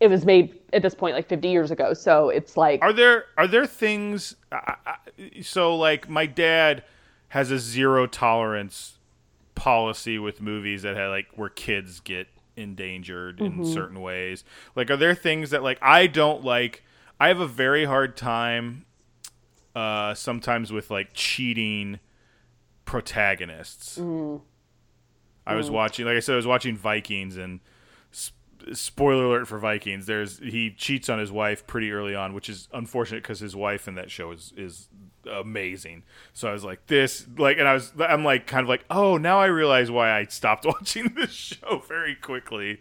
it 0.00 0.08
was 0.08 0.24
made 0.24 0.58
at 0.72 0.82
this 0.82 0.94
point 0.94 1.14
like 1.14 1.28
50 1.28 1.48
years 1.48 1.70
ago 1.70 1.94
so 1.94 2.28
it's 2.28 2.56
like 2.56 2.82
Are 2.82 2.92
there 2.92 3.26
are 3.36 3.46
there 3.46 3.66
things? 3.66 4.36
I, 4.50 4.74
I, 4.86 5.40
so 5.42 5.76
like 5.76 6.08
my 6.08 6.26
dad 6.26 6.84
has 7.28 7.50
a 7.50 7.58
zero 7.58 8.06
tolerance 8.06 8.98
policy 9.54 10.18
with 10.18 10.40
movies 10.40 10.82
that 10.82 10.96
have 10.96 11.10
like 11.10 11.28
where 11.34 11.48
kids 11.48 12.00
get 12.00 12.26
endangered 12.56 13.40
in 13.40 13.64
certain 13.64 14.00
ways. 14.00 14.44
Like, 14.74 14.90
are 14.90 14.96
there 14.96 15.14
things 15.14 15.50
that 15.50 15.62
like 15.62 15.78
I 15.80 16.06
don't 16.06 16.44
like? 16.44 16.82
I 17.18 17.28
have 17.28 17.40
a 17.40 17.46
very 17.46 17.84
hard 17.84 18.16
time 18.16 18.84
uh, 19.74 20.14
sometimes 20.14 20.72
with 20.72 20.90
like 20.90 21.10
cheating 21.14 22.00
protagonists. 22.84 23.96
I 25.46 25.54
was 25.54 25.70
watching, 25.70 26.06
like 26.06 26.16
I 26.16 26.20
said, 26.20 26.34
I 26.34 26.36
was 26.36 26.46
watching 26.46 26.76
Vikings 26.76 27.36
and 27.36 27.60
spoiler 28.72 29.24
alert 29.24 29.48
for 29.48 29.58
Vikings. 29.58 30.06
There's 30.06 30.38
he 30.38 30.70
cheats 30.70 31.08
on 31.08 31.18
his 31.18 31.32
wife 31.32 31.66
pretty 31.66 31.92
early 31.92 32.14
on, 32.14 32.34
which 32.34 32.48
is 32.48 32.68
unfortunate 32.72 33.22
because 33.22 33.40
his 33.40 33.56
wife 33.56 33.88
in 33.88 33.94
that 33.96 34.10
show 34.10 34.30
is 34.30 34.52
is 34.56 34.88
amazing. 35.30 36.04
So 36.32 36.48
I 36.48 36.52
was 36.52 36.64
like, 36.64 36.86
this 36.86 37.26
like, 37.36 37.58
and 37.58 37.66
I 37.66 37.74
was 37.74 37.92
I'm 37.98 38.24
like 38.24 38.46
kind 38.46 38.62
of 38.62 38.68
like, 38.68 38.84
oh, 38.90 39.16
now 39.16 39.40
I 39.40 39.46
realize 39.46 39.90
why 39.90 40.16
I 40.16 40.24
stopped 40.26 40.64
watching 40.66 41.14
this 41.14 41.30
show 41.32 41.82
very 41.86 42.14
quickly. 42.14 42.80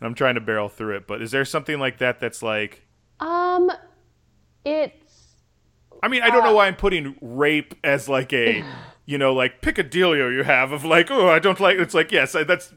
And 0.00 0.08
I'm 0.08 0.14
trying 0.14 0.34
to 0.34 0.40
barrel 0.40 0.68
through 0.68 0.96
it, 0.96 1.06
but 1.06 1.22
is 1.22 1.30
there 1.30 1.44
something 1.44 1.78
like 1.78 1.98
that 1.98 2.20
that's 2.20 2.42
like? 2.42 2.82
um 3.20 3.70
it's 4.64 5.03
I 6.04 6.08
mean, 6.08 6.22
I 6.22 6.30
don't 6.30 6.44
know 6.44 6.54
why 6.54 6.66
I'm 6.66 6.76
putting 6.76 7.16
rape 7.20 7.74
as 7.82 8.08
like 8.08 8.32
a, 8.32 8.62
you 9.06 9.18
know, 9.18 9.32
like 9.32 9.60
dealio 9.62 10.32
you 10.32 10.42
have 10.44 10.72
of 10.72 10.84
like, 10.84 11.10
oh, 11.10 11.28
I 11.28 11.38
don't 11.38 11.58
like. 11.60 11.78
It's 11.78 11.94
like 11.94 12.12
yes, 12.12 12.34
I, 12.34 12.44
that's 12.44 12.72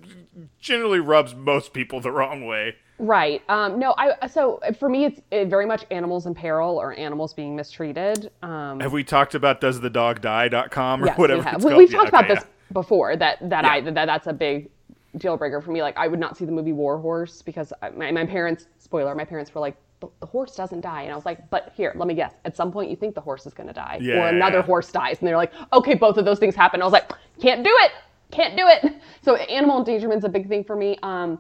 generally 0.60 1.00
rubs 1.00 1.36
most 1.36 1.74
people 1.74 2.00
the 2.00 2.12
wrong 2.12 2.46
way. 2.46 2.76
right 3.00 3.42
um 3.50 3.78
no 3.78 3.94
i 3.98 4.26
so 4.28 4.60
for 4.80 4.90
me 4.90 5.06
it's 5.06 5.22
it 5.32 5.48
very 5.48 5.66
much 5.68 5.86
animals 5.92 6.26
in 6.26 6.34
peril 6.34 6.78
or 6.78 6.94
animals 6.98 7.34
being 7.34 7.56
mistreated 7.56 8.32
um 8.42 8.80
Have 8.80 8.92
we 8.94 9.04
talked 9.04 9.36
about 9.36 9.62
does 9.62 9.80
the 9.82 9.90
dog 9.90 10.22
die.com 10.22 11.04
or 11.04 11.08
yes, 11.08 11.18
whatever 11.18 11.42
we 11.42 11.46
have. 11.46 11.64
we've 11.64 11.92
Yeah, 11.92 11.98
talked 11.98 12.14
okay, 12.14 12.18
about 12.26 12.28
this 12.28 12.46
before 12.74 13.16
that 13.16 13.38
that 13.50 13.66
i 13.66 13.82
that 13.82 14.06
that's 14.08 14.28
a 14.28 14.34
big 14.34 14.70
deal 15.18 15.38
breaker 15.38 15.62
for 15.62 15.72
me 15.72 15.82
like 15.82 15.96
i 15.98 16.08
would 16.08 16.20
not 16.20 16.38
see 16.38 16.46
the 16.46 16.52
movie 16.52 16.74
war 16.74 16.98
horse 17.00 17.42
because 17.44 17.72
I- 17.82 17.90
my, 17.92 18.12
my 18.12 18.26
parents 18.26 18.68
spoiler 18.80 19.14
my 19.16 19.26
parents 19.26 19.54
were 19.54 19.62
like 19.62 19.78
"The- 20.00 20.28
horse 20.28 20.56
doesn't 20.56 20.82
die. 20.82 21.04
And 21.04 21.12
i 21.12 21.16
was 21.16 21.26
like 21.26 21.50
but 21.50 21.72
here 21.76 21.94
let 21.96 22.08
me 22.08 22.14
guess. 22.14 22.34
At 22.46 22.56
some 22.56 22.72
point 22.72 22.90
you 22.90 22.96
think 22.96 23.16
the 23.16 23.22
horse 23.22 23.46
is 23.46 23.54
going 23.54 23.68
to 23.68 23.74
die 23.74 23.98
Yeah, 24.02 24.16
or 24.24 24.28
another 24.28 24.62
horse 24.62 24.92
dies 24.92 25.20
and 25.20 25.28
they're 25.28 25.38
like 25.38 25.54
okay 25.74 25.94
both 25.96 26.18
of 26.18 26.26
those 26.26 26.40
things 26.40 26.56
happen. 26.56 26.82
I 26.82 26.86
was 26.86 26.94
like 26.94 27.12
can't 27.42 27.64
do 27.64 27.72
it 27.86 27.92
can't 28.32 28.56
do 28.58 28.68
it. 28.68 28.94
So 29.24 29.36
animal 29.36 29.78
endangerment's 29.80 30.26
a 30.26 30.30
big 30.30 30.48
thing 30.48 30.64
for 30.64 30.76
me. 30.76 30.98
Um 31.04 31.40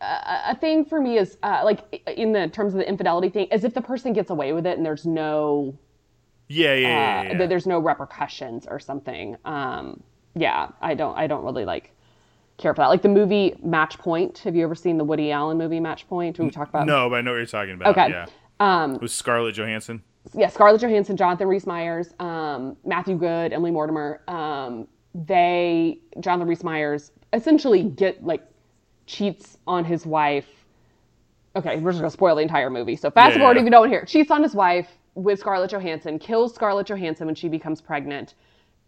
a 0.00 0.56
thing 0.56 0.84
for 0.84 1.00
me 1.00 1.18
is 1.18 1.36
uh, 1.42 1.60
like 1.62 2.02
in 2.16 2.32
the 2.32 2.48
terms 2.48 2.72
of 2.72 2.78
the 2.78 2.88
infidelity 2.88 3.28
thing 3.28 3.46
is 3.48 3.64
if 3.64 3.74
the 3.74 3.82
person 3.82 4.12
gets 4.14 4.30
away 4.30 4.52
with 4.54 4.66
it 4.66 4.76
and 4.78 4.86
there's 4.86 5.04
no 5.04 5.76
Yeah, 6.48 6.74
yeah, 6.74 6.86
uh, 6.86 6.90
yeah, 6.90 7.22
yeah. 7.32 7.38
that 7.38 7.48
there's 7.50 7.66
no 7.66 7.78
repercussions 7.78 8.66
or 8.66 8.78
something. 8.78 9.36
Um, 9.44 10.02
yeah, 10.34 10.68
I 10.80 10.94
don't 10.94 11.16
I 11.18 11.26
don't 11.26 11.44
really 11.44 11.64
like 11.66 11.92
care 12.58 12.74
for 12.74 12.82
that. 12.82 12.88
Like 12.88 13.02
the 13.02 13.08
movie 13.08 13.54
Match 13.62 13.98
Point. 13.98 14.38
Have 14.38 14.54
you 14.54 14.64
ever 14.64 14.74
seen 14.74 14.98
the 14.98 15.04
Woody 15.04 15.32
Allen 15.32 15.56
movie 15.56 15.80
Match 15.80 16.06
Point? 16.08 16.38
We 16.38 16.50
talked 16.50 16.70
about 16.70 16.86
no, 16.86 17.08
but 17.08 17.16
I 17.16 17.20
know 17.22 17.30
what 17.30 17.36
you're 17.38 17.46
talking 17.46 17.74
about. 17.74 17.96
Okay. 17.96 18.10
Yeah. 18.10 18.26
Um, 18.60 18.98
With 18.98 19.10
Scarlett 19.12 19.54
Johansson. 19.54 20.02
yeah, 20.34 20.48
Scarlett 20.48 20.80
Johansson, 20.82 21.16
Jonathan 21.16 21.46
Rhys 21.48 21.66
Meyers, 21.66 22.12
um, 22.18 22.76
Matthew 22.84 23.16
Goode, 23.16 23.52
Emily 23.52 23.70
Mortimer. 23.70 24.20
Um, 24.28 24.88
they 25.14 25.98
Jonathan 26.20 26.48
Rhys 26.48 26.62
Meyers 26.64 27.12
essentially 27.32 27.84
get 27.84 28.22
like 28.24 28.42
cheats 29.06 29.58
on 29.66 29.84
his 29.84 30.04
wife. 30.04 30.46
Okay, 31.56 31.78
we're 31.78 31.92
just 31.92 32.00
gonna 32.00 32.10
spoil 32.10 32.36
the 32.36 32.42
entire 32.42 32.70
movie. 32.70 32.96
So 32.96 33.10
fast 33.10 33.34
Yeah. 33.34 33.40
forward 33.40 33.56
if 33.56 33.64
you 33.64 33.70
don't 33.70 33.88
hear. 33.88 34.04
Cheats 34.04 34.30
on 34.30 34.42
his 34.42 34.54
wife 34.54 34.88
with 35.14 35.38
Scarlett 35.40 35.70
Johansson, 35.70 36.18
kills 36.18 36.54
Scarlett 36.54 36.86
Johansson 36.88 37.26
when 37.26 37.34
she 37.34 37.48
becomes 37.48 37.80
pregnant. 37.80 38.34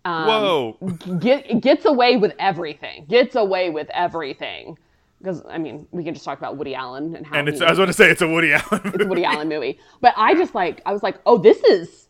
Um, 0.05 0.27
Whoa. 0.27 0.73
Get, 1.19 1.61
gets 1.61 1.85
away 1.85 2.17
with 2.17 2.35
everything. 2.39 3.07
Gets 3.09 3.37
away 3.37 3.71
with 3.71 3.89
everything. 3.91 4.79
Because 5.19 5.43
I 5.49 5.59
mean, 5.59 5.87
we 5.91 6.03
can 6.03 6.15
just 6.15 6.25
talk 6.25 6.39
about 6.39 6.57
Woody 6.57 6.75
Allen 6.75 7.15
and 7.15 7.27
how 7.27 7.37
And 7.37 7.49
it's 7.49 7.61
I 7.61 7.69
was 7.69 7.77
going 7.79 7.89
to 7.89 7.93
say 7.93 8.11
it's 8.11 8.23
a 8.23 8.29
Woody 8.29 8.53
Allen. 8.55 8.81
it's 8.85 9.05
a 9.05 9.07
Woody 9.07 9.25
Allen 9.25 9.49
movie. 9.49 9.79
But 10.01 10.15
I 10.17 10.35
just 10.35 10.55
like 10.55 10.81
I 10.87 10.93
was 10.93 11.03
like, 11.03 11.19
oh, 11.27 11.37
this 11.37 11.59
is 11.65 12.09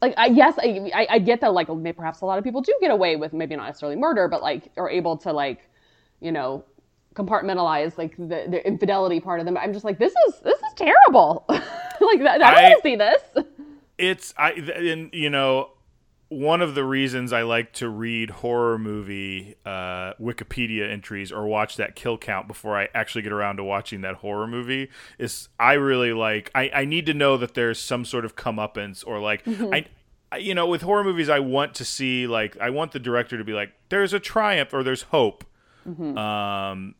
like 0.00 0.14
I 0.16 0.26
yes 0.26 0.54
I, 0.58 0.90
I 0.94 1.06
I 1.10 1.18
get 1.18 1.40
that 1.40 1.52
like 1.52 1.66
perhaps 1.96 2.20
a 2.20 2.26
lot 2.26 2.38
of 2.38 2.44
people 2.44 2.60
do 2.60 2.72
get 2.80 2.90
away 2.92 3.16
with 3.16 3.32
maybe 3.32 3.56
not 3.56 3.66
necessarily 3.66 3.96
murder, 3.96 4.28
but 4.28 4.40
like 4.42 4.70
are 4.76 4.88
able 4.88 5.16
to 5.18 5.32
like 5.32 5.68
you 6.20 6.30
know 6.30 6.64
compartmentalize 7.14 7.96
like 7.98 8.16
the, 8.16 8.44
the 8.48 8.64
infidelity 8.64 9.18
part 9.18 9.40
of 9.40 9.46
them. 9.46 9.56
I'm 9.56 9.72
just 9.72 9.84
like 9.84 9.98
this 9.98 10.14
is 10.28 10.38
this 10.40 10.58
is 10.58 10.72
terrible. 10.76 11.44
like 11.48 11.60
I 12.20 12.38
don't 12.38 12.42
I- 12.42 12.62
want 12.70 12.74
to 12.76 12.88
see 12.88 12.94
this. 12.94 13.22
it's 13.98 14.34
I 14.38 14.52
and 14.52 15.10
you 15.12 15.30
know 15.30 15.70
one 16.28 16.60
of 16.60 16.74
the 16.74 16.82
reasons 16.84 17.32
I 17.32 17.42
like 17.42 17.72
to 17.74 17.88
read 17.88 18.30
horror 18.30 18.78
movie 18.78 19.54
uh, 19.64 20.14
Wikipedia 20.14 20.90
entries 20.90 21.30
or 21.30 21.46
watch 21.46 21.76
that 21.76 21.94
kill 21.94 22.18
count 22.18 22.48
before 22.48 22.76
I 22.76 22.88
actually 22.94 23.22
get 23.22 23.32
around 23.32 23.58
to 23.58 23.64
watching 23.64 24.00
that 24.00 24.16
horror 24.16 24.48
movie 24.48 24.90
is 25.18 25.48
I 25.58 25.74
really 25.74 26.12
like 26.12 26.50
I, 26.54 26.70
I 26.74 26.84
need 26.84 27.06
to 27.06 27.14
know 27.14 27.36
that 27.36 27.54
there's 27.54 27.78
some 27.78 28.04
sort 28.04 28.24
of 28.24 28.34
comeuppance 28.34 29.06
or 29.06 29.20
like 29.20 29.42
I, 29.46 29.86
I 30.32 30.38
you 30.38 30.52
know 30.54 30.66
with 30.66 30.82
horror 30.82 31.04
movies 31.04 31.28
I 31.28 31.38
want 31.38 31.74
to 31.76 31.84
see 31.84 32.26
like 32.26 32.56
I 32.58 32.70
want 32.70 32.90
the 32.90 32.98
director 32.98 33.38
to 33.38 33.44
be 33.44 33.52
like 33.52 33.72
there's 33.88 34.12
a 34.12 34.18
triumph 34.20 34.74
or 34.74 34.82
there's 34.82 35.02
hope. 35.02 35.44
Um, 36.18 36.96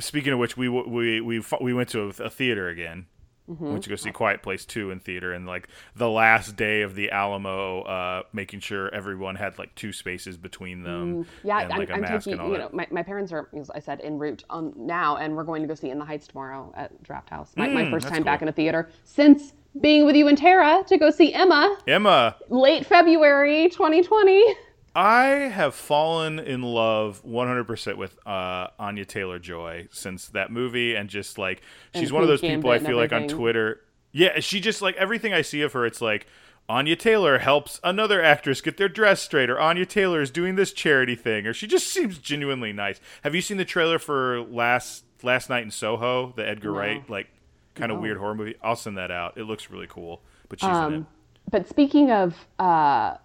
speaking 0.00 0.32
of 0.32 0.38
which, 0.38 0.56
we 0.56 0.70
we 0.70 1.20
we 1.20 1.42
we 1.60 1.74
went 1.74 1.90
to 1.90 2.04
a, 2.04 2.24
a 2.24 2.30
theater 2.30 2.70
again 2.70 3.04
I 3.50 3.70
went 3.70 3.82
to 3.84 3.90
go 3.90 3.96
see 3.96 4.10
Quiet 4.10 4.42
Place 4.42 4.64
2 4.66 4.90
in 4.90 5.00
theater, 5.00 5.32
and 5.32 5.46
like 5.46 5.68
the 5.96 6.08
last 6.08 6.56
day 6.56 6.82
of 6.82 6.94
the 6.94 7.10
Alamo, 7.10 7.82
uh, 7.82 8.22
making 8.32 8.60
sure 8.60 8.92
everyone 8.94 9.36
had 9.36 9.58
like 9.58 9.74
two 9.74 9.92
spaces 9.92 10.36
between 10.36 10.82
them. 10.82 11.26
Yeah, 11.42 11.60
and, 11.60 11.72
I'm, 11.72 11.78
like, 11.78 11.90
a 11.90 11.94
I'm 11.94 12.04
taking, 12.04 12.32
and 12.34 12.42
all 12.42 12.48
you 12.48 12.58
that. 12.58 12.58
know, 12.58 12.70
my, 12.72 12.86
my 12.90 13.02
parents 13.02 13.32
are, 13.32 13.48
as 13.58 13.70
I 13.70 13.78
said, 13.78 14.00
en 14.02 14.18
route 14.18 14.44
um, 14.50 14.72
now, 14.76 15.16
and 15.16 15.34
we're 15.34 15.44
going 15.44 15.62
to 15.62 15.68
go 15.68 15.74
see 15.74 15.90
In 15.90 15.98
the 15.98 16.04
Heights 16.04 16.26
tomorrow 16.26 16.72
at 16.76 17.02
Drafthouse. 17.02 17.56
My, 17.56 17.68
my 17.68 17.90
first 17.90 18.06
Mm, 18.06 18.10
time 18.10 18.22
back 18.22 18.42
in 18.42 18.48
a 18.48 18.52
theater 18.52 18.90
since 19.04 19.54
being 19.80 20.04
with 20.06 20.16
you 20.16 20.28
and 20.28 20.36
Tara 20.36 20.82
to 20.86 20.98
go 20.98 21.10
see 21.10 21.32
Emma 21.32 21.78
Emma, 21.86 22.36
late 22.48 22.84
February 22.86 23.68
2020. 23.70 24.44
I 24.98 25.26
have 25.50 25.76
fallen 25.76 26.40
in 26.40 26.62
love 26.62 27.22
100% 27.24 27.96
with 27.96 28.18
uh, 28.26 28.66
Anya 28.80 29.04
Taylor 29.04 29.38
Joy 29.38 29.86
since 29.92 30.26
that 30.30 30.50
movie, 30.50 30.96
and 30.96 31.08
just 31.08 31.38
like 31.38 31.62
she's 31.94 32.08
And 32.08 32.14
one 32.14 32.22
of 32.24 32.28
those 32.28 32.40
people 32.40 32.70
I 32.70 32.80
feel 32.80 32.96
like 32.96 33.12
on. 33.12 33.28
Twitter. 33.28 33.80
Yeah, 34.10 34.40
she 34.40 34.58
just 34.58 34.82
like 34.82 34.96
everything 34.96 35.32
I 35.32 35.42
see 35.42 35.62
of 35.62 35.72
her, 35.74 35.86
it's 35.86 36.00
like 36.00 36.26
Anya 36.68 36.96
Taylor 36.96 37.38
helps 37.38 37.78
another 37.84 38.20
actress 38.20 38.60
get 38.60 38.76
their 38.76 38.88
dress 38.88 39.22
straight, 39.22 39.48
or 39.48 39.60
Anya 39.60 39.86
Taylor 39.86 40.20
is 40.20 40.32
doing 40.32 40.56
this 40.56 40.72
charity 40.72 41.14
thing, 41.14 41.46
or 41.46 41.52
she 41.52 41.68
just 41.68 41.86
seems 41.86 42.18
genuinely 42.18 42.72
nice. 42.72 42.98
Have 43.22 43.36
you 43.36 43.40
seen 43.40 43.56
the 43.56 43.64
trailer 43.64 44.00
for 44.00 44.40
last 44.40 45.04
last 45.22 45.48
night 45.48 45.62
in 45.62 45.70
Soho, 45.70 46.32
the 46.34 46.44
Edgar 46.44 46.72
Wright 46.72 47.08
like 47.08 47.28
kind 47.76 47.92
of 47.92 48.00
weird 48.00 48.18
horror 48.18 48.34
movie? 48.34 48.56
I'll 48.64 48.74
send 48.74 48.98
that 48.98 49.12
out. 49.12 49.38
It 49.38 49.44
looks 49.44 49.70
really 49.70 49.86
cool, 49.86 50.22
but 50.48 50.58
she's 50.58 50.68
in 50.68 50.92
it. 50.92 51.04
But 51.48 51.68
speaking 51.68 52.10
of 52.10 52.34
uh, 52.58 53.18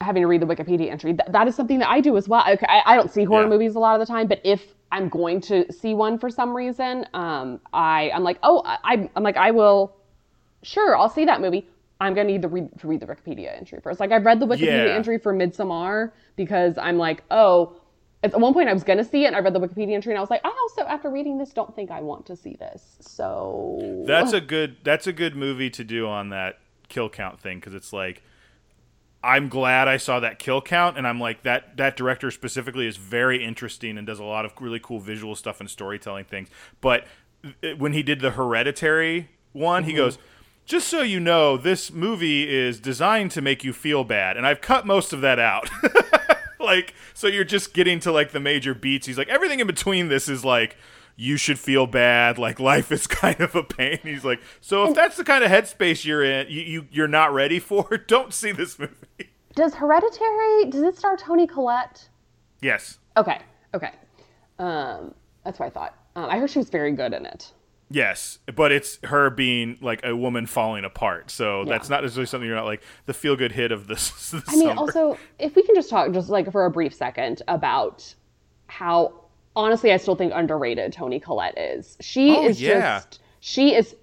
having 0.00 0.22
to 0.22 0.26
read 0.28 0.40
the 0.40 0.46
Wikipedia 0.46 0.90
entry, 0.90 1.12
th- 1.14 1.28
that 1.30 1.48
is 1.48 1.54
something 1.56 1.78
that 1.80 1.88
I 1.88 2.00
do 2.00 2.16
as 2.16 2.28
well. 2.28 2.42
I, 2.44 2.82
I 2.86 2.94
don't 2.96 3.10
see 3.10 3.24
horror 3.24 3.42
Yeah. 3.44 3.48
movies 3.48 3.74
a 3.74 3.78
lot 3.80 4.00
of 4.00 4.06
the 4.06 4.12
time, 4.12 4.26
but 4.28 4.40
if 4.44 4.62
I'm 4.92 5.08
going 5.08 5.40
to 5.42 5.70
see 5.72 5.94
one 5.94 6.18
for 6.18 6.30
some 6.30 6.56
reason, 6.56 7.06
um, 7.14 7.60
I 7.72 8.10
I'm 8.14 8.22
like, 8.22 8.38
oh, 8.42 8.62
I 8.64 9.10
I'm 9.16 9.22
like 9.22 9.36
I 9.36 9.50
will, 9.50 9.96
sure, 10.62 10.96
I'll 10.96 11.08
see 11.10 11.24
that 11.24 11.40
movie. 11.40 11.66
I'm 12.00 12.14
gonna 12.14 12.28
need 12.28 12.42
to 12.42 12.48
read 12.48 12.68
to 12.78 12.86
read 12.86 13.00
the 13.00 13.06
Wikipedia 13.06 13.56
entry 13.56 13.80
first. 13.82 13.98
Like 13.98 14.12
I've 14.12 14.24
read 14.24 14.38
the 14.40 14.46
Wikipedia 14.46 14.86
Yeah. 14.86 14.94
entry 14.94 15.18
for 15.18 15.34
Midsommar 15.34 16.12
because 16.36 16.78
I'm 16.78 16.96
like, 16.98 17.22
oh. 17.30 17.74
At 18.24 18.36
one 18.40 18.52
point, 18.52 18.68
I 18.68 18.72
was 18.72 18.82
gonna 18.82 19.04
see 19.04 19.22
it, 19.22 19.28
and 19.28 19.36
I 19.36 19.38
read 19.38 19.54
the 19.54 19.60
Wikipedia 19.60 19.92
entry, 19.94 20.12
and 20.12 20.18
I 20.18 20.20
was 20.20 20.28
like, 20.28 20.40
I 20.44 20.48
also, 20.48 20.82
after 20.90 21.08
reading 21.08 21.38
this, 21.38 21.52
don't 21.52 21.72
think 21.76 21.92
I 21.92 22.00
want 22.00 22.26
to 22.26 22.34
see 22.34 22.56
this. 22.56 22.96
So 22.98 24.02
That's 24.08 24.32
a 24.32 24.40
good 24.40 24.78
that's 24.82 25.06
a 25.06 25.12
good 25.12 25.36
movie 25.36 25.70
to 25.70 25.84
do 25.84 26.08
on 26.08 26.30
that 26.30 26.58
kill 26.88 27.08
count 27.08 27.40
thing 27.40 27.58
because 27.58 27.74
it's 27.74 27.92
like 27.92 28.24
I'm 29.28 29.50
glad 29.50 29.88
I 29.88 29.98
saw 29.98 30.20
that 30.20 30.38
kill 30.38 30.62
count 30.62 30.96
and 30.96 31.06
I'm 31.06 31.20
like 31.20 31.42
that 31.42 31.76
that 31.76 31.98
director 31.98 32.30
specifically 32.30 32.86
is 32.86 32.96
very 32.96 33.44
interesting 33.44 33.98
and 33.98 34.06
does 34.06 34.18
a 34.18 34.24
lot 34.24 34.46
of 34.46 34.54
really 34.58 34.80
cool 34.80 35.00
visual 35.00 35.36
stuff 35.36 35.60
and 35.60 35.68
storytelling 35.68 36.24
things. 36.24 36.48
But 36.80 37.06
uh, 37.44 37.76
when 37.76 37.92
he 37.92 38.02
did 38.02 38.20
the 38.20 38.32
Hereditary 38.32 39.28
one, 39.52 39.84
he 39.84 39.92
goes. 39.92 40.18
Just 40.64 40.88
so 40.88 41.00
you 41.00 41.18
know, 41.18 41.56
this 41.56 41.90
movie 41.90 42.46
is 42.46 42.78
designed 42.78 43.30
to 43.30 43.40
make 43.40 43.64
you 43.64 43.72
feel 43.72 44.04
bad, 44.04 44.36
and 44.36 44.46
I've 44.46 44.60
cut 44.60 44.86
most 44.86 45.14
of 45.14 45.22
that 45.22 45.38
out. 45.38 45.70
like, 46.60 46.92
so 47.14 47.26
you're 47.26 47.42
just 47.42 47.72
getting 47.72 48.00
to 48.00 48.12
like 48.12 48.32
the 48.32 48.40
major 48.40 48.74
beats. 48.74 49.06
He's 49.06 49.16
like, 49.16 49.30
everything 49.30 49.60
in 49.60 49.66
between 49.66 50.08
this 50.08 50.28
is 50.28 50.44
like, 50.44 50.76
you 51.20 51.36
should 51.36 51.58
feel 51.58 51.86
bad. 51.86 52.38
Like 52.38 52.60
life 52.60 52.90
is 52.92 53.06
kind 53.08 53.40
of 53.40 53.54
a 53.54 53.62
pain. 53.64 53.98
He's 54.02 54.24
like, 54.24 54.40
so 54.60 54.88
if 54.88 54.94
that's 54.94 55.16
the 55.16 55.24
kind 55.24 55.42
of 55.44 55.50
headspace 55.50 56.04
you're 56.04 56.24
in, 56.24 56.46
you, 56.48 56.60
you 56.62 56.86
you're 56.90 57.08
not 57.08 57.34
ready 57.34 57.58
for, 57.58 57.84
don't 58.06 58.32
see 58.32 58.52
this 58.52 58.78
movie. 58.78 58.94
does 59.54 59.74
Hereditary 59.74 60.70
does 60.70 60.82
it 60.82 60.96
star 60.96 61.16
Toni 61.16 61.46
Collette? 61.46 62.08
Yes, 62.62 62.98
Okay, 63.16 63.40
okay. 63.74 63.90
Um, 64.60 65.12
that's 65.44 65.58
what 65.58 65.66
I 65.66 65.70
thought. 65.70 65.94
Um, 66.14 66.26
I 66.30 66.38
heard 66.38 66.50
she 66.50 66.58
was 66.60 66.70
very 66.70 66.92
good 66.92 67.12
in 67.12 67.26
it. 67.26 67.52
yes, 67.90 68.38
but 68.54 68.70
it's 68.70 68.98
her 69.04 69.30
being 69.30 69.76
like 69.80 70.04
a 70.04 70.14
woman 70.14 70.46
falling 70.46 70.84
apart. 70.84 71.30
So 71.32 71.64
that's 71.64 71.88
not 71.88 72.02
necessarily 72.02 72.26
something 72.26 72.46
you're 72.46 72.56
not 72.56 72.64
like 72.66 72.82
the 73.06 73.14
feel 73.14 73.34
good 73.34 73.50
hit 73.52 73.72
of 73.72 73.86
this. 73.88 74.34
I 74.48 74.56
mean, 74.56 74.70
also, 74.70 75.18
if 75.38 75.56
we 75.56 75.62
can 75.64 75.74
just 75.74 75.90
talk, 75.90 76.12
just 76.12 76.28
like 76.28 76.50
for 76.52 76.64
a 76.64 76.70
brief 76.70 76.94
second, 76.94 77.42
about 77.48 78.14
how 78.66 79.24
honestly, 79.58 79.92
I 79.92 79.96
still 79.96 80.14
think 80.14 80.32
underrated 80.34 80.92
Toni 80.92 81.20
Collette 81.20 81.58
is. 81.58 81.96
She 82.00 82.30
Oh, 82.36 82.46
is 82.46 82.60
yeah. 82.60 83.00
just, 83.00 83.20
she 83.40 83.74
is 83.74 83.94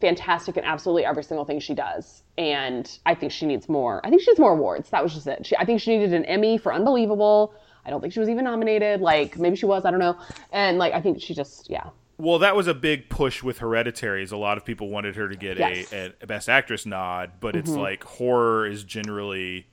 fantastic 0.00 0.56
in 0.56 0.64
absolutely 0.64 1.04
every 1.04 1.24
single 1.24 1.44
thing 1.44 1.58
she 1.60 1.74
does. 1.74 2.22
And 2.36 2.88
I 3.04 3.14
think 3.14 3.32
she 3.32 3.46
needs 3.46 3.68
more. 3.68 4.00
I 4.04 4.10
think 4.10 4.22
she 4.22 4.30
needs 4.30 4.38
more 4.38 4.52
awards. 4.52 4.90
That 4.90 5.02
was 5.02 5.12
just 5.14 5.26
it. 5.26 5.44
She, 5.46 5.56
I 5.56 5.64
think 5.64 5.80
she 5.80 5.96
needed 5.96 6.14
an 6.14 6.24
Emmy 6.26 6.56
for 6.58 6.72
Unbelievable. 6.72 7.52
I 7.84 7.90
don't 7.90 8.00
think 8.00 8.12
she 8.12 8.20
was 8.20 8.28
even 8.28 8.44
nominated. 8.44 9.00
Like, 9.00 9.38
maybe 9.38 9.56
she 9.56 9.66
was, 9.66 9.84
I 9.84 9.90
don't 9.90 9.98
know. 9.98 10.16
And 10.52 10.78
like, 10.78 10.92
I 10.92 11.00
think 11.00 11.20
she 11.20 11.34
just, 11.34 11.68
yeah. 11.68 11.88
Well, 12.18 12.38
that 12.40 12.54
was 12.54 12.66
a 12.66 12.74
big 12.74 13.08
push 13.08 13.42
with 13.42 13.58
Hereditary. 13.58 14.22
Is 14.22 14.30
a 14.32 14.36
lot 14.36 14.56
of 14.58 14.64
people 14.64 14.88
wanted 14.88 15.16
her 15.16 15.28
to 15.28 15.36
get 15.36 15.56
Yes. 15.58 15.88
Mm-hmm. 15.88 16.12
a, 16.20 16.24
a 16.24 16.26
Best 16.26 16.48
Actress 16.48 16.84
nod, 16.84 17.32
but 17.40 17.56
it's 17.56 17.70
like 17.70 18.04
horror 18.04 18.66
is 18.66 18.84
generally 18.84 19.66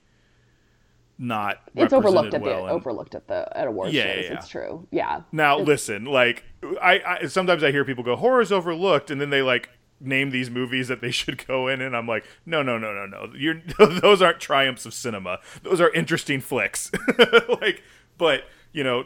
not. 1.18 1.62
It's 1.76 1.94
overlooked 1.94 2.34
well 2.34 2.42
the 2.42 2.64
in- 2.66 2.70
overlooked 2.70 3.16
at 3.16 3.28
the 3.28 3.48
at 3.58 3.68
award 3.68 3.92
Yeah, 3.94 4.04
shows. 4.04 4.16
yeah, 4.16 4.22
yeah. 4.32 4.34
It's 4.38 4.48
true. 4.48 4.88
Yeah. 4.92 5.22
Now, 5.32 5.58
listen, 5.60 6.06
like 6.06 6.44
I, 6.82 7.02
I 7.22 7.26
sometimes 7.28 7.64
I 7.64 7.72
hear 7.72 7.86
people 7.86 8.04
go 8.04 8.16
horror 8.16 8.42
is 8.42 8.52
overlooked, 8.52 9.10
and 9.12 9.20
then 9.22 9.30
they 9.30 9.42
like 9.42 9.70
name 10.02 10.30
these 10.32 10.50
movies 10.50 10.88
that 10.90 11.00
they 11.02 11.12
should 11.12 11.46
go 11.48 11.68
in, 11.68 11.82
and 11.82 11.96
I'm 11.96 12.08
like, 12.08 12.26
no, 12.46 12.62
no, 12.62 12.78
no, 12.78 12.92
no, 12.94 13.06
no. 13.06 13.32
You're 13.36 13.62
those 14.02 14.22
aren't 14.22 14.40
triumphs 14.40 14.86
of 14.86 14.94
cinema. 14.94 15.40
Those 15.64 15.80
are 15.80 15.92
interesting 15.94 16.42
flicks. 16.42 16.92
like, 17.62 17.84
but 18.18 18.44
you 18.74 18.84
know. 18.84 19.06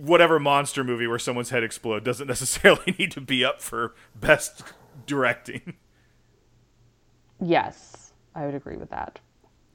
Whatever 0.00 0.40
monster 0.40 0.82
movie 0.82 1.06
where 1.06 1.20
someone's 1.20 1.50
head 1.50 1.62
explode 1.62 2.02
doesn't 2.04 2.26
necessarily 2.34 2.96
need 2.98 3.12
to 3.12 3.20
be 3.20 3.44
up 3.44 3.62
for 3.62 3.94
best 4.14 4.64
directing. 5.06 5.74
Yes, 7.40 8.12
I 8.34 8.44
would 8.44 8.54
agree 8.54 8.76
with 8.76 8.90
that. 8.90 9.20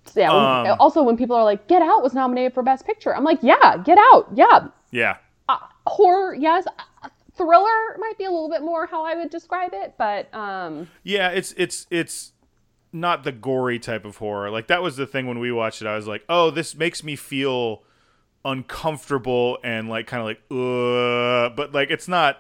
So, 0.10 0.20
yeah. 0.20 0.62
when- 0.64 0.72
Um, 0.72 0.78
also, 0.80 1.04
when 1.04 1.18
people 1.18 1.36
are 1.36 1.44
like, 1.44 1.68
"Get 1.68 1.82
Out" 1.82 2.02
was 2.04 2.14
nominated 2.14 2.54
for 2.54 2.64
Best 2.64 2.86
Picture, 2.86 3.16
I'm 3.16 3.24
like, 3.24 3.40
"Yeah, 3.42 3.78
Get 3.84 3.98
Out, 4.14 4.28
yeah." 4.34 4.68
Yeah, 4.92 5.18
Uh, 5.50 5.58
horror, 5.86 6.34
yes. 6.34 6.66
Uh, 6.68 7.10
Thriller 7.36 7.98
might 8.00 8.18
be 8.18 8.24
a 8.24 8.32
little 8.32 8.50
bit 8.50 8.62
more 8.64 8.88
how 8.88 9.04
I 9.06 9.14
would 9.16 9.30
describe 9.30 9.72
it, 9.74 9.94
but 9.98 10.34
um, 10.34 10.90
Yeah, 11.04 11.30
it's 11.30 11.52
it's 11.58 11.86
it's 11.92 12.32
not 12.92 13.24
the 13.24 13.32
gory 13.32 13.78
type 13.80 14.06
of 14.06 14.18
horror. 14.18 14.50
Like 14.50 14.68
that 14.68 14.82
was 14.82 14.96
the 14.98 15.06
thing 15.06 15.28
when 15.28 15.38
we 15.40 15.52
watched 15.52 15.82
it. 15.82 15.88
I 15.88 15.96
was 15.96 16.08
like, 16.08 16.24
"Oh, 16.30 16.50
this 16.50 16.74
makes 16.76 17.04
me 17.04 17.16
feel 17.16 17.84
uncomfortable 18.46 19.58
and 19.64 19.90
like 19.90 20.08
kind 20.08 20.22
of 20.22 20.26
like 20.26 20.40
uh, 20.50 21.50
but 21.56 21.74
like 21.74 21.92
it's 21.92 22.08
not 22.08 22.38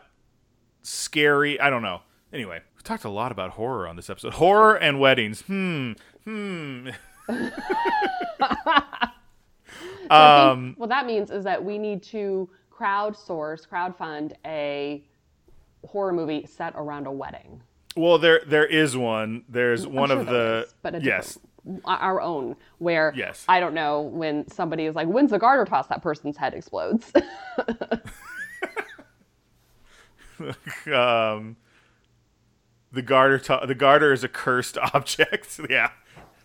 scary. 0.81 1.59
I 1.59 1.69
don't 1.69 1.81
know. 1.81 2.01
Anyway, 2.33 2.61
we 2.75 2.81
talked 2.83 3.03
a 3.03 3.09
lot 3.09 3.31
about 3.31 3.51
horror 3.51 3.87
on 3.87 3.95
this 3.97 4.09
episode. 4.09 4.33
Horror 4.33 4.75
and 4.75 4.99
weddings. 4.99 5.41
Hmm. 5.41 5.93
Hmm. 6.23 6.89
um 10.09 10.73
what 10.77 10.89
that 10.89 11.05
means 11.05 11.29
is 11.31 11.43
that 11.43 11.63
we 11.63 11.77
need 11.77 12.01
to 12.01 12.49
crowdsource, 12.71 13.67
crowdfund 13.67 14.33
a 14.45 15.03
horror 15.85 16.13
movie 16.13 16.45
set 16.45 16.73
around 16.75 17.07
a 17.07 17.11
wedding. 17.11 17.61
well 17.95 18.17
there 18.17 18.41
there 18.47 18.65
is 18.65 18.95
one. 18.95 19.43
There's 19.49 19.85
one 19.87 20.09
sure 20.09 20.19
of 20.19 20.25
the 20.27 20.63
is, 20.67 20.73
but 20.81 21.01
yes. 21.03 21.37
our 21.85 22.21
own, 22.21 22.55
where 22.77 23.11
Yes. 23.15 23.43
I 23.49 23.59
don't 23.59 23.73
know 23.73 24.01
when 24.01 24.47
somebody 24.47 24.85
is 24.85 24.95
like, 24.95 25.07
"When's 25.07 25.31
the 25.31 25.39
garter 25.39 25.65
toss?" 25.65 25.87
That 25.87 26.01
person's 26.01 26.37
head 26.37 26.53
explodes. 26.53 27.11
um, 30.93 31.57
the 32.91 33.01
garter 33.01 33.39
to- 33.39 33.65
the 33.67 33.75
garter 33.75 34.13
is 34.13 34.23
a 34.23 34.27
cursed 34.29 34.77
object. 34.93 35.59
yeah, 35.69 35.89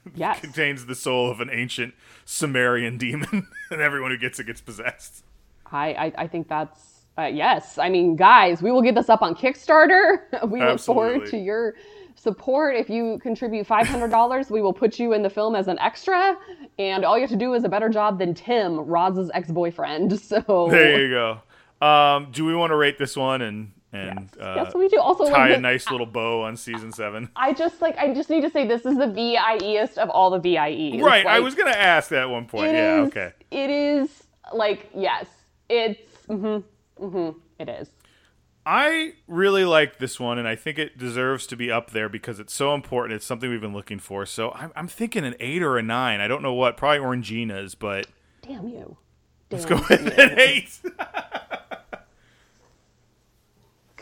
yes. 0.15 0.41
contains 0.41 0.87
the 0.87 0.95
soul 0.95 1.31
of 1.31 1.41
an 1.41 1.51
ancient 1.51 1.95
Sumerian 2.25 2.99
demon, 2.99 3.49
and 3.71 3.81
everyone 3.81 4.11
who 4.11 4.19
gets 4.19 4.39
it 4.39 4.47
gets 4.47 4.61
possessed. 4.61 5.25
I, 5.71 5.93
I, 5.93 6.13
I 6.19 6.27
think 6.27 6.49
that's 6.49 7.07
uh, 7.19 7.25
yes. 7.25 7.79
I 7.79 7.89
mean, 7.89 8.17
guys, 8.17 8.63
we 8.63 8.71
will 8.71 8.83
get 8.83 8.95
this 8.95 9.09
up 9.09 9.23
on 9.23 9.35
Kickstarter. 9.35 10.21
we 10.49 10.61
look 10.61 10.81
forward 10.81 11.27
to 11.29 11.37
your 11.37 11.75
support. 12.15 12.77
If 12.77 12.89
you 12.89 13.19
contribute 13.23 13.67
five 13.67 13.87
hundred 13.87 14.11
dollars, 14.11 14.51
we 14.51 14.63
will 14.63 14.73
put 14.73 14.99
you 14.99 15.13
in 15.13 15.23
the 15.23 15.31
film 15.31 15.55
as 15.55 15.69
an 15.69 15.79
extra, 15.79 16.39
and 16.79 17.05
all 17.05 17.17
you 17.17 17.23
have 17.23 17.31
to 17.31 17.37
do 17.37 17.55
is 17.55 17.65
a 17.65 17.69
better 17.69 17.89
job 17.89 18.19
than 18.19 18.35
Tim, 18.35 18.81
Roz's 18.81 19.31
ex-boyfriend. 19.35 20.21
So 20.21 20.69
There 20.71 21.03
you 21.03 21.11
go. 21.11 21.87
Um, 21.87 22.29
do 22.31 22.45
we 22.45 22.55
want 22.55 22.71
to 22.71 22.77
rate 22.77 22.97
this 22.97 23.17
one 23.17 23.43
and 23.43 23.73
and 23.93 24.30
uh, 24.40 24.55
yes, 24.57 24.74
we 24.74 24.88
do. 24.88 24.99
Also, 24.99 25.28
tie 25.28 25.51
like, 25.51 25.59
a 25.59 25.61
nice 25.61 25.90
little 25.90 26.07
bow 26.07 26.43
on 26.43 26.57
season 26.57 26.93
seven? 26.93 27.28
I 27.36 27.53
just 27.53 27.82
like 27.82 27.97
I 27.99 28.14
just 28.14 28.30
need 28.30 28.40
to 28.40 28.51
say 28.51 28.66
this 28.66 28.86
is 28.86 28.97
the 28.97 29.07
VIEest 29.07 29.99
of 29.99 30.09
all 30.11 30.30
the 30.30 30.38
VIEs. 30.38 31.03
Right, 31.03 31.26
I 31.26 31.40
was 31.40 31.55
gonna 31.55 31.70
ask 31.70 32.09
that 32.11 32.22
at 32.22 32.30
one 32.30 32.47
point. 32.47 32.72
Yeah, 32.72 33.03
is- 33.03 33.09
okay. 33.09 33.32
It 33.51 33.70
is 33.70 34.22
like 34.53 34.90
yes, 34.95 35.26
it's 35.68 36.01
mm-hmm, 36.26 37.05
mm-hmm, 37.05 37.38
it 37.59 37.68
is. 37.68 37.90
I 38.64 39.14
really 39.26 39.64
like 39.64 39.99
this 39.99 40.20
one, 40.20 40.38
and 40.38 40.47
I 40.47 40.55
think 40.55 40.78
it 40.78 40.97
deserves 40.97 41.47
to 41.49 41.57
be 41.57 41.70
up 41.70 41.90
there 41.90 42.09
because 42.09 42.38
it's 42.38 42.55
so 42.55 42.74
important. 42.74 43.16
It's 43.16 43.26
something 43.26 43.51
we've 43.51 43.61
been 43.61 43.72
looking 43.72 43.99
for. 43.99 44.24
So 44.24 44.53
I'm, 44.53 44.70
I'm 44.76 44.86
thinking 44.86 45.24
an 45.24 45.34
eight 45.40 45.62
or 45.62 45.78
a 45.78 45.82
nine. 45.82 46.20
I 46.20 46.28
don't 46.28 46.43
know 46.43 46.55
what. 46.55 46.76
Probably 46.76 47.01
Orangina's, 47.01 47.74
but 47.74 48.07
Damn 48.43 48.68
you. 48.68 48.97
Damn 49.51 49.59
let's 49.59 49.66
go 49.66 49.76
with 49.88 50.18
an 50.18 50.38
eight. 50.38 50.80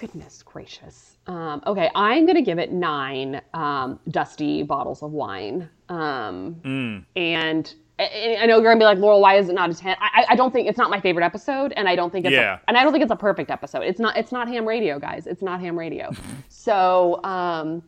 Goodness 0.01 0.43
gracious. 0.43 1.19
Um, 1.27 1.63
okay, 1.67 1.91
I'm 1.95 2.25
gonna 2.27 2.41
give 2.43 2.59
it 2.59 2.73
nine 2.73 3.41
um, 3.53 4.01
dusty 4.09 4.63
bottles 4.63 5.03
of 5.03 5.13
wine. 5.13 5.69
Um, 5.91 6.55
Mm. 6.65 7.05
And 7.17 7.75
I, 7.99 8.39
I 8.41 8.47
know 8.47 8.57
you're 8.57 8.71
gonna 8.73 8.79
be 8.81 8.85
like, 8.87 8.97
Laurel, 8.97 9.21
why 9.21 9.35
is 9.37 9.51
it 9.51 9.53
not 9.53 9.69
a 9.71 9.75
ten? 9.75 9.95
I, 10.01 10.25
I 10.31 10.37
don't 10.37 10.53
think 10.53 10.69
it's 10.69 10.79
not 10.79 10.89
my 10.89 11.01
favorite 11.01 11.23
episode, 11.25 11.73
and 11.77 11.87
I 11.87 11.97
don't 11.97 12.11
think 12.11 12.25
it's 12.25 12.33
Yeah. 12.33 12.55
a, 12.55 12.61
and 12.67 12.79
I 12.79 12.83
don't 12.83 12.93
think 12.93 13.03
it's 13.03 13.13
a 13.13 13.17
perfect 13.17 13.51
episode. 13.51 13.83
It's 13.83 14.01
not. 14.01 14.17
It's 14.17 14.33
not 14.33 14.49
ham 14.49 14.67
radio, 14.67 14.99
guys. 14.99 15.27
It's 15.27 15.43
not 15.43 15.61
ham 15.61 15.79
radio. 15.79 16.11
so, 16.49 17.23
um, 17.23 17.83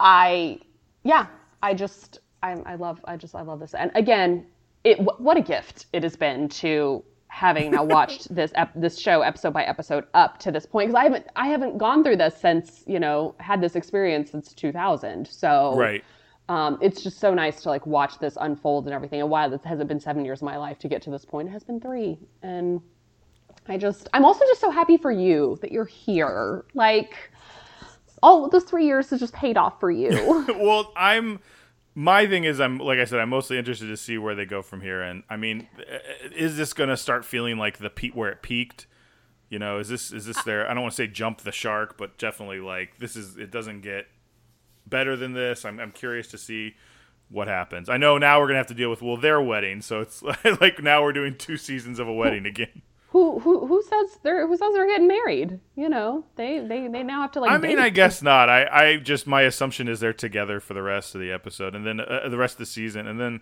I, 0.00 0.58
yeah, 1.04 1.26
I 1.62 1.74
just, 1.74 2.18
I, 2.42 2.52
I 2.66 2.74
love, 2.74 3.00
I 3.04 3.16
just, 3.16 3.34
I 3.34 3.42
love 3.42 3.60
this. 3.60 3.74
And 3.74 3.90
again, 3.94 4.46
it 4.82 4.98
what 5.20 5.36
a 5.36 5.42
gift 5.42 5.86
it 5.92 6.02
has 6.02 6.16
been 6.16 6.48
to 6.48 7.04
having 7.32 7.70
now 7.70 7.84
watched 7.84 8.34
this 8.34 8.50
ep- 8.56 8.72
this 8.74 8.98
show 8.98 9.22
episode 9.22 9.52
by 9.52 9.62
episode 9.64 10.04
up 10.14 10.38
to 10.40 10.50
this 10.50 10.66
point 10.66 10.88
because 10.90 11.00
I 11.00 11.04
haven't 11.04 11.26
I 11.36 11.46
haven't 11.46 11.78
gone 11.78 12.02
through 12.02 12.16
this 12.16 12.36
since 12.36 12.82
you 12.86 12.98
know 12.98 13.34
had 13.38 13.60
this 13.60 13.76
experience 13.76 14.30
since 14.32 14.52
2000. 14.52 15.26
So 15.28 15.74
Right. 15.76 16.02
um, 16.48 16.76
it's 16.82 17.02
just 17.02 17.18
so 17.20 17.32
nice 17.32 17.62
to 17.62 17.68
like 17.68 17.86
watch 17.86 18.18
this 18.18 18.36
unfold 18.40 18.86
and 18.86 18.94
everything. 18.94 19.20
And 19.20 19.30
while 19.30 19.52
it 19.52 19.64
hasn't 19.64 19.88
been 19.88 20.00
seven 20.00 20.24
years 20.24 20.40
of 20.42 20.46
my 20.46 20.56
life 20.56 20.78
to 20.80 20.88
get 20.88 21.02
to 21.02 21.10
this 21.10 21.24
point, 21.24 21.48
it 21.48 21.52
has 21.52 21.62
been 21.62 21.80
three. 21.80 22.18
And 22.42 22.80
I 23.68 23.76
just, 23.76 24.08
I'm 24.12 24.24
also 24.24 24.44
just 24.46 24.60
so 24.60 24.70
happy 24.70 24.96
for 24.96 25.12
you 25.12 25.56
that 25.62 25.70
you're 25.70 25.84
here. 25.84 26.64
Like, 26.74 27.14
all 28.22 28.48
those 28.48 28.64
three 28.64 28.86
years 28.86 29.10
has 29.10 29.20
just 29.20 29.32
paid 29.34 29.56
off 29.56 29.78
for 29.78 29.90
you. 29.90 30.10
well, 30.58 30.92
I'm. 30.96 31.38
My 31.94 32.26
thing 32.26 32.44
is, 32.44 32.60
I'm 32.60 32.78
like 32.78 32.98
I 32.98 33.04
said, 33.04 33.20
I'm 33.20 33.30
mostly 33.30 33.58
interested 33.58 33.86
to 33.88 33.96
see 33.96 34.16
where 34.16 34.34
they 34.34 34.44
go 34.44 34.62
from 34.62 34.80
here. 34.80 35.02
And 35.02 35.22
I 35.28 35.36
mean, 35.36 35.68
uh, 35.78 35.98
is 36.34 36.56
this 36.56 36.72
going 36.72 36.90
to 36.90 36.96
start 36.96 37.24
feeling 37.24 37.58
like 37.58 37.78
the 37.78 37.90
peak 37.90 38.14
where 38.14 38.30
it 38.30 38.42
peaked? 38.42 38.86
You 39.48 39.58
know, 39.58 39.78
is 39.78 39.88
this 39.88 40.12
is 40.12 40.26
this 40.26 40.42
there? 40.44 40.70
I 40.70 40.74
don't 40.74 40.82
want 40.82 40.92
to 40.92 40.96
say 40.96 41.08
jump 41.08 41.40
the 41.40 41.52
shark, 41.52 41.96
but 41.98 42.16
definitely 42.18 42.60
like 42.60 42.98
this 42.98 43.16
is. 43.16 43.36
It 43.36 43.50
doesn't 43.50 43.80
get 43.80 44.06
better 44.86 45.16
than 45.16 45.32
this. 45.32 45.64
I'm 45.64 45.80
I'm 45.80 45.90
curious 45.90 46.28
to 46.28 46.38
see 46.38 46.76
what 47.28 47.48
happens. 47.48 47.88
I 47.88 47.96
know 47.96 48.18
now 48.18 48.40
we're 48.40 48.46
gonna 48.46 48.58
have 48.58 48.66
to 48.68 48.74
deal 48.74 48.90
with 48.90 49.02
well 49.02 49.16
their 49.16 49.40
wedding, 49.40 49.80
so 49.80 50.00
it's 50.00 50.22
like 50.60 50.82
now 50.82 51.02
we're 51.02 51.12
doing 51.12 51.36
two 51.36 51.56
seasons 51.56 51.98
of 51.98 52.06
a 52.06 52.12
wedding 52.12 52.46
again. 52.46 52.82
Who 53.10 53.40
who 53.40 53.66
who 53.66 53.82
says 53.82 54.18
they're 54.22 54.46
who 54.46 54.56
says 54.56 54.72
they're 54.72 54.86
getting 54.86 55.08
married? 55.08 55.58
You 55.74 55.88
know, 55.88 56.24
they 56.36 56.60
they 56.60 56.86
they 56.86 57.02
now 57.02 57.22
have 57.22 57.32
to 57.32 57.40
like. 57.40 57.50
I 57.50 57.58
mean, 57.58 57.76
date. 57.76 57.82
I 57.82 57.88
guess 57.88 58.22
not. 58.22 58.48
I, 58.48 58.66
I 58.66 58.96
just 58.96 59.26
my 59.26 59.42
assumption 59.42 59.88
is 59.88 59.98
they're 59.98 60.12
together 60.12 60.60
for 60.60 60.74
the 60.74 60.82
rest 60.82 61.14
of 61.14 61.20
the 61.20 61.32
episode, 61.32 61.74
and 61.74 61.84
then 61.84 62.00
uh, 62.00 62.28
the 62.28 62.36
rest 62.36 62.54
of 62.54 62.58
the 62.58 62.66
season, 62.66 63.08
and 63.08 63.18
then 63.18 63.40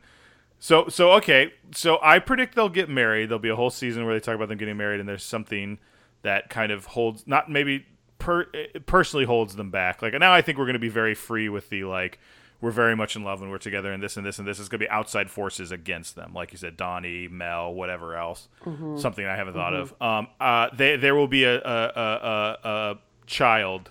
so 0.58 0.88
so 0.88 1.12
okay. 1.12 1.52
So 1.74 1.98
I 2.02 2.18
predict 2.18 2.54
they'll 2.54 2.70
get 2.70 2.88
married. 2.88 3.28
There'll 3.28 3.38
be 3.40 3.50
a 3.50 3.56
whole 3.56 3.70
season 3.70 4.06
where 4.06 4.14
they 4.14 4.20
talk 4.20 4.34
about 4.34 4.48
them 4.48 4.56
getting 4.56 4.78
married, 4.78 5.00
and 5.00 5.08
there's 5.08 5.24
something 5.24 5.78
that 6.22 6.48
kind 6.48 6.72
of 6.72 6.86
holds 6.86 7.26
not 7.26 7.50
maybe 7.50 7.84
per, 8.18 8.42
uh, 8.42 8.78
personally 8.86 9.26
holds 9.26 9.54
them 9.56 9.70
back. 9.70 10.00
Like 10.00 10.14
now, 10.14 10.32
I 10.32 10.40
think 10.40 10.56
we're 10.56 10.64
going 10.64 10.74
to 10.74 10.80
be 10.80 10.88
very 10.88 11.14
free 11.14 11.48
with 11.50 11.68
the 11.68 11.84
like. 11.84 12.18
We're 12.60 12.72
very 12.72 12.96
much 12.96 13.14
in 13.14 13.22
love 13.22 13.40
and 13.40 13.50
we're 13.52 13.58
together, 13.58 13.92
and 13.92 14.02
this 14.02 14.16
and 14.16 14.26
this 14.26 14.38
and 14.40 14.48
this 14.48 14.58
is 14.58 14.68
going 14.68 14.80
to 14.80 14.86
be 14.86 14.90
outside 14.90 15.30
forces 15.30 15.70
against 15.70 16.16
them, 16.16 16.32
like 16.34 16.50
you 16.50 16.58
said, 16.58 16.76
Donnie, 16.76 17.28
Mel, 17.28 17.72
whatever 17.72 18.16
else. 18.16 18.48
Something 18.96 19.26
I 19.26 19.36
haven't 19.36 19.54
thought 19.54 19.74
of. 19.74 19.94
Um, 20.02 20.26
uh, 20.40 20.68
they, 20.74 20.96
there 20.96 21.14
will 21.14 21.28
be 21.28 21.44
a, 21.44 21.54
a, 21.56 21.60
a, 21.62 22.58
a, 22.68 22.98
child 23.26 23.90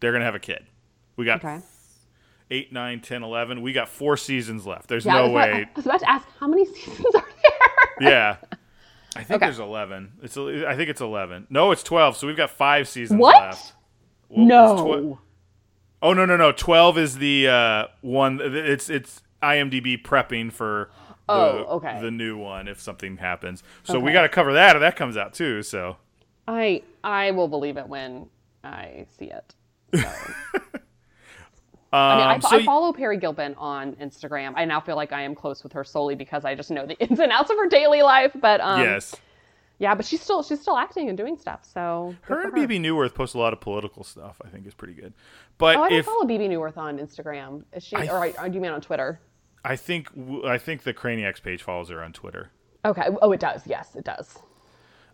they're 0.00 0.12
gonna 0.12 0.24
have 0.24 0.34
a 0.34 0.38
kid. 0.40 0.64
We 1.16 1.26
got 1.26 1.44
Okay. 1.44 1.60
eight, 2.50 2.72
nine, 2.72 3.00
10, 3.00 3.22
11. 3.22 3.60
We 3.60 3.74
got 3.74 3.88
four 3.90 4.16
seasons 4.16 4.66
left. 4.66 4.88
There's 4.88 5.04
Yeah, 5.04 5.16
I 5.16 5.18
no 5.18 5.24
about, 5.26 5.34
way. 5.34 5.52
I 5.64 5.70
was 5.76 5.84
about 5.84 6.00
to 6.00 6.10
ask 6.10 6.26
how 6.38 6.46
many 6.48 6.64
seasons 6.74 7.14
are 7.14 7.24
there. 7.42 8.10
yeah, 8.10 8.36
I 9.16 9.22
think 9.24 9.42
Okay. 9.42 9.46
there's 9.46 9.58
eleven. 9.58 10.12
It's 10.22 10.38
I 10.38 10.76
think 10.76 10.88
it's 10.88 11.02
eleven. 11.02 11.46
No, 11.50 11.72
it's 11.72 11.82
twelve. 11.82 12.16
So 12.16 12.26
we've 12.26 12.36
got 12.38 12.48
five 12.48 12.88
seasons 12.88 13.20
What? 13.20 13.36
left. 13.38 13.74
Well, 14.30 14.46
no. 14.46 15.18
Oh 16.02 16.12
no 16.12 16.24
no 16.24 16.36
no! 16.36 16.52
Twelve 16.52 16.96
is 16.98 17.18
the 17.18 17.48
uh, 17.48 17.86
one. 18.00 18.40
It's 18.42 18.88
it's 18.88 19.22
IMDb 19.42 20.00
prepping 20.02 20.52
for. 20.52 20.90
The, 21.28 21.34
Oh, 21.36 21.66
okay. 21.76 22.00
The 22.00 22.10
new 22.10 22.36
one, 22.36 22.66
if 22.66 22.80
something 22.80 23.18
happens, 23.18 23.62
so 23.84 24.00
we 24.00 24.12
got 24.12 24.22
to 24.22 24.28
cover 24.28 24.54
that, 24.54 24.74
if 24.74 24.80
that 24.80 24.96
comes 24.96 25.16
out 25.16 25.32
too. 25.32 25.62
So 25.62 25.96
I 26.48 26.82
I 27.04 27.30
will 27.30 27.46
believe 27.46 27.76
it 27.76 27.86
when 27.86 28.26
I 28.64 29.06
see 29.16 29.30
it. 29.30 29.54
I 31.92 32.16
mean, 32.16 32.26
I, 32.26 32.34
Um, 32.34 32.40
so 32.40 32.56
I 32.56 32.64
follow 32.64 32.92
Peri 32.92 33.18
Gilpin 33.18 33.54
on 33.56 33.94
Instagram. 33.96 34.52
I 34.56 34.64
now 34.64 34.80
feel 34.80 34.96
like 34.96 35.12
I 35.12 35.22
am 35.22 35.34
close 35.34 35.62
with 35.62 35.72
her 35.72 35.84
solely 35.84 36.14
because 36.14 36.44
I 36.44 36.54
just 36.54 36.70
know 36.70 36.86
the 36.86 36.98
ins 37.00 37.18
and 37.18 37.32
outs 37.32 37.50
of 37.50 37.56
her 37.56 37.68
daily 37.68 38.02
life. 38.02 38.32
But 38.40 38.60
um, 38.60 38.80
yes, 38.80 39.14
yeah, 39.78 39.94
but 39.94 40.04
she's 40.04 40.20
still 40.20 40.42
she's 40.42 40.60
still 40.60 40.76
acting 40.76 41.08
and 41.08 41.18
doing 41.18 41.36
stuff. 41.36 41.64
So 41.64 42.14
her 42.22 42.42
and 42.42 42.54
Bebe 42.54 42.78
Neuwirth 42.78 43.14
post 43.14 43.34
a 43.34 43.38
lot 43.38 43.52
of 43.52 43.60
political 43.60 44.04
stuff. 44.04 44.40
I 44.44 44.48
think 44.48 44.66
is 44.66 44.74
pretty 44.74 44.94
good. 44.94 45.14
But 45.60 45.76
Oh, 45.76 45.82
I 45.84 45.88
don't 45.90 45.98
if 45.98 46.06
follow 46.06 46.24
Bebe 46.24 46.48
Neuwirth 46.48 46.76
on 46.76 46.98
Instagram. 46.98 47.62
Is 47.72 47.84
she? 47.84 47.94
I 47.94 48.08
or, 48.08 48.32
or 48.40 48.48
do 48.48 48.54
you 48.54 48.60
mean 48.60 48.72
on 48.72 48.80
Twitter? 48.80 49.20
I 49.64 49.76
think 49.76 50.08
I 50.44 50.58
think 50.58 50.82
the 50.82 50.94
Craniacs 50.94 51.40
page 51.40 51.62
follows 51.62 51.90
her 51.90 52.02
on 52.02 52.12
Twitter. 52.12 52.50
Okay. 52.84 53.08
Oh, 53.22 53.30
it 53.30 53.40
does. 53.40 53.66
Yes, 53.66 53.94
it 53.94 54.04
does. 54.04 54.38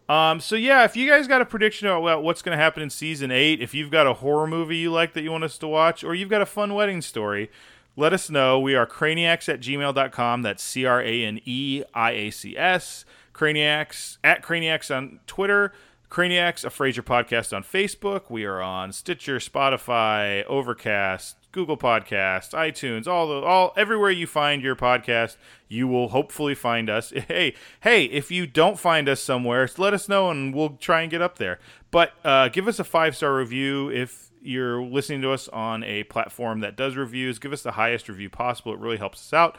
Um, 0.08 0.38
so 0.38 0.54
yeah, 0.54 0.84
if 0.84 0.96
you 0.96 1.10
guys 1.10 1.26
got 1.26 1.42
a 1.42 1.44
prediction 1.44 1.88
about 1.88 2.22
what's 2.22 2.40
going 2.40 2.56
to 2.56 2.62
happen 2.62 2.80
in 2.80 2.90
season 2.90 3.32
eight, 3.32 3.60
if 3.60 3.74
you've 3.74 3.90
got 3.90 4.06
a 4.06 4.14
horror 4.14 4.46
movie 4.46 4.76
you 4.76 4.92
like 4.92 5.14
that 5.14 5.22
you 5.22 5.32
want 5.32 5.42
us 5.42 5.58
to 5.58 5.66
watch, 5.66 6.04
or 6.04 6.14
you've 6.14 6.28
got 6.28 6.40
a 6.40 6.46
fun 6.46 6.74
wedding 6.74 7.02
story, 7.02 7.50
let 7.96 8.12
us 8.12 8.30
know. 8.30 8.60
We 8.60 8.76
are 8.76 8.86
craniacs 8.86 9.52
at 9.52 9.58
gmail.com. 9.60 10.42
That's 10.42 10.62
C 10.62 10.84
R 10.84 11.02
A 11.02 11.24
N 11.24 11.40
E 11.44 11.82
I 11.92 12.12
A 12.12 12.30
C 12.30 12.56
S. 12.56 13.04
Craniacs 13.34 14.18
at 14.22 14.42
Craniacs 14.42 14.96
on 14.96 15.18
Twitter. 15.26 15.72
Craniacs, 16.10 16.64
a 16.64 16.68
Frasier 16.68 17.02
podcast 17.02 17.54
on 17.54 17.64
Facebook. 17.64 18.30
We 18.30 18.44
are 18.44 18.60
on 18.60 18.92
Stitcher, 18.92 19.38
Spotify, 19.38 20.44
Overcast, 20.46 21.36
Google 21.50 21.76
Podcasts, 21.76 22.52
iTunes, 22.52 23.06
all 23.06 23.26
the 23.26 23.44
all 23.44 23.72
everywhere 23.76 24.10
you 24.10 24.26
find 24.26 24.62
your 24.62 24.76
podcast, 24.76 25.36
you 25.68 25.88
will 25.88 26.08
hopefully 26.08 26.54
find 26.54 26.88
us. 26.88 27.12
Hey, 27.26 27.54
hey, 27.80 28.04
if 28.04 28.30
you 28.30 28.46
don't 28.46 28.78
find 28.78 29.08
us 29.08 29.20
somewhere, 29.20 29.68
let 29.78 29.94
us 29.94 30.08
know 30.08 30.30
and 30.30 30.54
we'll 30.54 30.76
try 30.76 31.00
and 31.02 31.10
get 31.10 31.22
up 31.22 31.38
there. 31.38 31.58
But 31.90 32.12
uh, 32.24 32.48
give 32.48 32.68
us 32.68 32.78
a 32.78 32.84
five 32.84 33.16
star 33.16 33.34
review 33.34 33.90
if 33.90 34.30
you're 34.40 34.82
listening 34.82 35.22
to 35.22 35.32
us 35.32 35.48
on 35.48 35.82
a 35.82 36.04
platform 36.04 36.60
that 36.60 36.76
does 36.76 36.94
reviews. 36.94 37.40
Give 37.40 37.52
us 37.52 37.62
the 37.62 37.72
highest 37.72 38.08
review 38.08 38.30
possible. 38.30 38.72
It 38.74 38.78
really 38.78 38.98
helps 38.98 39.18
us 39.20 39.32
out. 39.32 39.56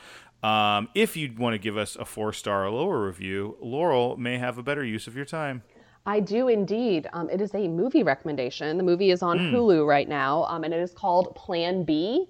Um, 0.48 0.88
if 0.96 1.18
you 1.18 1.34
want 1.38 1.56
to 1.56 1.58
give 1.58 1.78
us 1.78 1.96
a 1.96 2.06
four 2.06 2.32
star 2.32 2.66
or 2.66 2.70
lower 2.70 3.06
review, 3.06 3.58
Laurel 3.60 4.16
may 4.16 4.38
have 4.38 4.58
a 4.58 4.64
better 4.64 4.86
use 4.86 5.08
of 5.08 5.16
your 5.16 5.26
time. 5.26 5.64
I 6.08 6.20
do 6.22 6.48
indeed. 6.48 7.08
Um, 7.14 7.30
it 7.30 7.42
is 7.42 7.54
a 7.54 7.68
movie 7.68 8.02
recommendation. 8.02 8.78
The 8.78 8.84
movie 8.84 9.12
is 9.12 9.22
on 9.22 9.38
Hulu 9.38 9.86
right 9.86 10.08
now, 10.08 10.46
um, 10.46 10.64
and 10.64 10.74
it 10.74 10.80
is 10.80 10.94
called 10.94 11.36
Plan 11.36 11.84
B. 11.84 12.28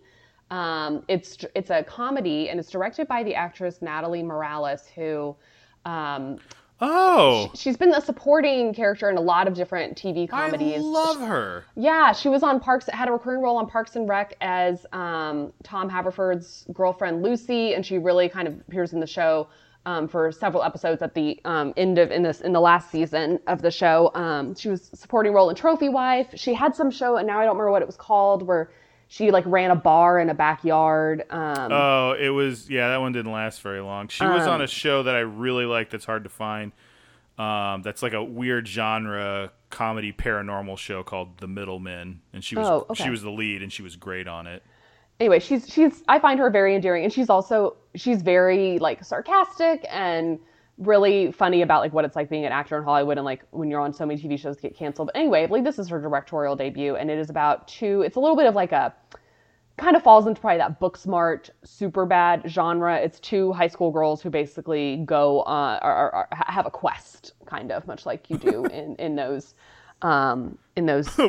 Um, 0.49 1.03
it's 1.07 1.37
it's 1.55 1.69
a 1.69 1.83
comedy, 1.83 2.49
and 2.49 2.59
it's 2.59 2.71
directed 2.71 3.07
by 3.07 3.23
the 3.23 3.35
actress 3.35 3.81
Natalie 3.81 4.23
Morales, 4.23 4.87
who 4.95 5.35
um, 5.85 6.39
Oh, 6.79 7.51
she's 7.55 7.75
been 7.75 7.93
a 7.93 8.01
supporting 8.01 8.71
character 8.73 9.09
in 9.09 9.17
a 9.17 9.21
lot 9.21 9.47
of 9.47 9.55
different 9.55 9.97
TV 9.97 10.29
comedies. 10.29 10.75
I 10.75 10.79
love 10.79 11.19
her. 11.19 11.65
Yeah, 11.75 12.13
she 12.13 12.29
was 12.29 12.43
on 12.43 12.59
Parks. 12.59 12.87
Had 12.87 13.09
a 13.09 13.11
recurring 13.11 13.41
role 13.41 13.57
on 13.57 13.67
Parks 13.67 13.95
and 13.95 14.07
Rec 14.07 14.35
as 14.41 14.85
um, 14.93 15.51
Tom 15.63 15.89
Haverford's 15.89 16.65
girlfriend 16.73 17.23
Lucy, 17.23 17.73
and 17.73 17.83
she 17.83 17.97
really 17.97 18.29
kind 18.29 18.47
of 18.47 18.59
appears 18.59 18.93
in 18.93 18.99
the 18.99 19.07
show 19.07 19.47
um, 19.87 20.07
for 20.07 20.31
several 20.33 20.61
episodes 20.63 21.01
at 21.01 21.13
the 21.15 21.39
um, 21.45 21.73
end 21.77 21.97
of 21.97 22.11
in 22.11 22.21
this 22.21 22.41
in 22.41 22.51
the 22.51 22.59
last 22.59 22.91
season 22.91 23.39
of 23.47 23.61
the 23.61 23.71
show. 23.71 24.11
Um, 24.13 24.53
she 24.53 24.67
was 24.69 24.91
supporting 24.93 25.31
role 25.33 25.49
in 25.49 25.55
Trophy 25.55 25.87
Wife. 25.89 26.27
She 26.35 26.53
had 26.53 26.75
some 26.75 26.91
show, 26.91 27.15
and 27.15 27.25
now 27.25 27.39
I 27.39 27.45
don't 27.45 27.55
remember 27.55 27.71
what 27.71 27.81
it 27.81 27.87
was 27.87 27.95
called, 27.95 28.43
where 28.43 28.69
she 29.07 29.31
like 29.31 29.45
ran 29.47 29.71
a 29.71 29.75
bar 29.75 30.19
in 30.19 30.29
a 30.29 30.33
backyard. 30.33 31.23
Um, 31.29 31.71
Oh, 31.71 32.15
it 32.19 32.29
was 32.29 32.69
yeah. 32.69 32.89
That 32.89 32.97
one 32.99 33.13
didn't 33.13 33.31
last 33.31 33.61
very 33.61 33.79
long. 33.79 34.09
She 34.09 34.25
was 34.25 34.43
Um, 34.45 34.55
on 34.55 34.61
a 34.61 34.67
show 34.67 35.03
that 35.03 35.15
I 35.15 35.19
really 35.21 35.65
like. 35.65 35.89
That's 35.89 36.05
hard 36.05 36.25
to 36.25 36.29
find. 36.29 36.73
Um, 37.39 37.81
that's 37.83 38.01
like 38.03 38.13
a 38.13 38.23
weird 38.23 38.67
genre 38.67 39.51
comedy 39.69 40.11
paranormal 40.11 40.77
show 40.77 41.03
called 41.03 41.37
The 41.37 41.47
Middleman, 41.47 42.19
and 42.33 42.43
she 42.43 42.55
was 42.55 42.67
Oh, 42.67 42.85
okay. 42.89 43.03
she 43.05 43.09
was 43.09 43.21
the 43.21 43.29
lead, 43.29 43.61
and 43.61 43.71
she 43.71 43.83
was 43.83 43.95
great 43.95 44.27
on 44.27 44.47
it. 44.47 44.63
Anyway, 45.19 45.39
she's 45.39 45.67
she's 45.67 46.03
I 46.07 46.19
find 46.19 46.39
her 46.39 46.49
very 46.49 46.75
endearing, 46.75 47.03
and 47.03 47.11
she's 47.11 47.29
also 47.29 47.75
she's 47.95 48.21
very 48.21 48.77
like 48.79 49.03
sarcastic 49.03 49.85
and 49.89 50.39
really 50.77 51.31
funny 51.31 51.63
about 51.63 51.81
like 51.81 51.91
what 51.91 52.05
it's 52.05 52.15
like 52.15 52.29
being 52.29 52.45
an 52.45 52.51
actor 52.51 52.77
in 52.77 52.83
Hollywood 52.83 53.17
and 53.17 53.25
like 53.25 53.43
when 53.49 53.69
you're 53.71 53.81
on 53.81 53.91
so 53.93 54.05
many 54.05 54.21
TV 54.21 54.39
shows 54.39 54.57
get 54.57 54.75
canceled. 54.75 55.09
But 55.11 55.19
anyway, 55.19 55.43
I 55.43 55.47
believe 55.47 55.63
this 55.63 55.79
is 55.79 55.89
her 55.89 55.99
directorial 55.99 56.55
debut, 56.55 56.95
and 56.95 57.09
it 57.09 57.17
is 57.17 57.29
about 57.29 57.67
two. 57.67 58.01
It's 58.01 58.15
a 58.15 58.19
little 58.19 58.35
bit 58.35 58.45
of 58.45 58.53
like 58.53 58.71
a 58.71 58.93
kind 59.77 59.95
of 59.95 60.03
falls 60.03 60.25
into 60.27 60.41
probably 60.41 60.57
that 60.57 60.79
Booksmart, 60.79 61.49
super 61.63 62.05
bad 62.05 62.43
genre. 62.47 62.97
It's 62.97 63.19
two 63.19 63.53
high 63.53 63.67
school 63.67 63.91
girls 63.91 64.21
who 64.21 64.29
basically 64.29 65.03
go 65.05 65.41
uh, 65.41 65.79
or, 65.83 65.91
or, 65.91 66.15
or 66.15 66.27
have 66.31 66.65
a 66.65 66.71
quest, 66.71 67.33
kind 67.45 67.71
of 67.71 67.87
much 67.87 68.05
like 68.05 68.29
you 68.29 68.37
do 68.37 68.65
in 68.73 68.95
in 68.97 69.15
those 69.15 69.55
um, 70.03 70.57
in 70.75 70.85
those 70.85 71.09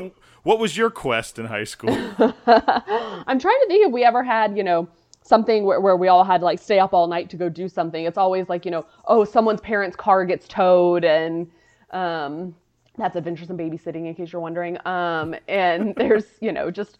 What 0.49 0.59
was 0.59 0.78
your 0.78 0.88
quest 0.88 1.38
in 1.38 1.44
high 1.44 1.64
school? 1.64 1.90
I'm 2.18 3.38
trying 3.38 3.61
to 3.61 3.66
think 3.68 3.86
if 3.86 3.92
we 3.92 4.03
ever 4.03 4.24
had, 4.24 4.57
you 4.57 4.64
know, 4.64 4.88
something 5.22 5.66
where, 5.66 5.78
where 5.78 5.94
we 5.94 6.09
all 6.09 6.24
had 6.24 6.38
to 6.38 6.46
like 6.46 6.59
stay 6.59 6.78
up 6.78 6.94
all 6.94 7.07
night 7.07 7.28
to 7.28 7.36
go 7.36 7.51
do 7.51 7.68
something. 7.68 8.07
It's 8.07 8.16
always 8.16 8.49
like, 8.49 8.64
you 8.64 8.70
know, 8.70 8.86
oh, 9.05 9.24
someone's 9.24 9.61
parents' 9.61 9.94
car 9.94 10.24
gets 10.24 10.49
towed 10.49 11.05
and 11.05 11.51
um 11.90 12.55
That's 12.96 13.14
Adventures 13.14 13.51
in 13.51 13.59
Babysitting, 13.59 14.07
in 14.07 14.14
case 14.14 14.32
you're 14.32 14.40
wondering. 14.40 14.78
Um, 14.86 15.34
and 15.49 15.94
there's, 15.99 16.24
you 16.40 16.53
know, 16.53 16.70
just 16.70 16.96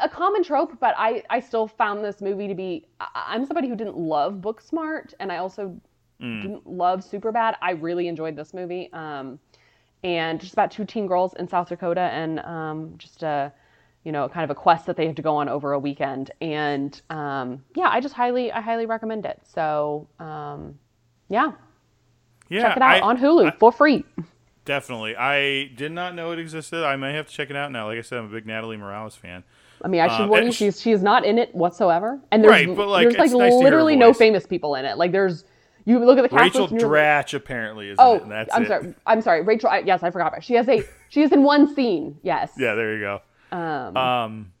a 0.00 0.08
common 0.08 0.42
trope, 0.42 0.80
but 0.80 0.94
I, 0.96 1.22
I 1.28 1.40
still 1.40 1.68
found 1.68 2.02
this 2.02 2.22
movie 2.22 2.48
to 2.48 2.54
be. 2.54 2.86
I, 2.98 3.34
am 3.34 3.44
somebody 3.44 3.68
who 3.68 3.76
didn't 3.76 3.98
love 3.98 4.36
Booksmart, 4.36 5.12
and 5.20 5.30
I 5.30 5.36
also 5.36 5.78
mm. 6.18 6.40
didn't 6.40 6.66
love 6.66 7.00
Superbad. 7.00 7.56
I 7.60 7.72
really 7.72 8.08
enjoyed 8.08 8.36
this 8.36 8.54
movie. 8.54 8.90
Um, 8.94 9.38
and 10.02 10.40
just 10.40 10.52
about 10.52 10.70
two 10.70 10.84
teen 10.84 11.06
girls 11.06 11.34
in 11.34 11.48
South 11.48 11.68
Dakota, 11.68 12.00
and 12.00 12.40
um, 12.40 12.94
just 12.98 13.22
a, 13.22 13.52
you 14.04 14.12
know, 14.12 14.28
kind 14.28 14.44
of 14.44 14.50
a 14.50 14.54
quest 14.54 14.86
that 14.86 14.96
they 14.96 15.06
have 15.06 15.16
to 15.16 15.22
go 15.22 15.36
on 15.36 15.48
over 15.48 15.72
a 15.72 15.78
weekend. 15.78 16.30
And 16.40 17.00
um, 17.10 17.64
yeah, 17.74 17.88
I 17.88 18.00
just 18.00 18.14
highly, 18.14 18.50
I 18.50 18.60
highly 18.60 18.86
recommend 18.86 19.26
it. 19.26 19.40
So 19.52 20.08
um, 20.18 20.78
yeah, 21.28 21.52
yeah, 22.48 22.62
check 22.62 22.76
it 22.76 22.82
out 22.82 22.96
I, 22.96 23.00
on 23.00 23.18
Hulu 23.18 23.52
I, 23.52 23.56
for 23.56 23.72
free. 23.72 24.04
Definitely. 24.64 25.16
I 25.16 25.66
did 25.76 25.92
not 25.92 26.14
know 26.14 26.32
it 26.32 26.38
existed. 26.38 26.84
I 26.84 26.96
may 26.96 27.12
have 27.14 27.26
to 27.26 27.32
check 27.32 27.50
it 27.50 27.56
out 27.56 27.72
now. 27.72 27.86
Like 27.86 27.98
I 27.98 28.02
said, 28.02 28.18
I'm 28.18 28.26
a 28.26 28.28
big 28.28 28.46
Natalie 28.46 28.76
Morales 28.76 29.16
fan. 29.16 29.42
I 29.82 29.88
mean, 29.88 30.00
I 30.00 30.08
should 30.08 30.24
um, 30.24 30.28
warn 30.28 30.44
you, 30.44 30.52
she's 30.52 30.80
she's 30.80 31.02
not 31.02 31.24
in 31.24 31.38
it 31.38 31.54
whatsoever. 31.54 32.20
And 32.30 32.44
there's 32.44 32.66
right, 32.66 32.76
but 32.76 32.88
like, 32.88 33.08
there's 33.08 33.16
like 33.16 33.32
nice 33.32 33.52
literally 33.54 33.96
no 33.96 34.12
famous 34.12 34.46
people 34.46 34.74
in 34.74 34.84
it. 34.84 34.98
Like 34.98 35.12
there's 35.12 35.44
you 35.84 35.98
look 35.98 36.18
at 36.18 36.22
the 36.22 36.28
cast 36.28 36.54
Rachel 36.54 36.68
Dratch 36.68 37.34
apparently 37.34 37.88
is. 37.88 37.96
Oh, 37.98 38.16
it, 38.16 38.48
I'm 38.52 38.62
it. 38.62 38.68
sorry. 38.68 38.94
I'm 39.06 39.22
sorry. 39.22 39.42
Rachel. 39.42 39.70
I, 39.70 39.78
yes, 39.78 40.02
I 40.02 40.10
forgot 40.10 40.28
about. 40.28 40.44
She 40.44 40.54
has 40.54 40.68
a. 40.68 40.82
She 41.08 41.22
is 41.22 41.32
in 41.32 41.42
one 41.42 41.74
scene. 41.74 42.18
Yes. 42.22 42.52
Yeah. 42.56 42.74
There 42.74 42.94
you 42.94 43.00
go. 43.00 43.20
Um. 43.56 43.96
um 43.96 44.52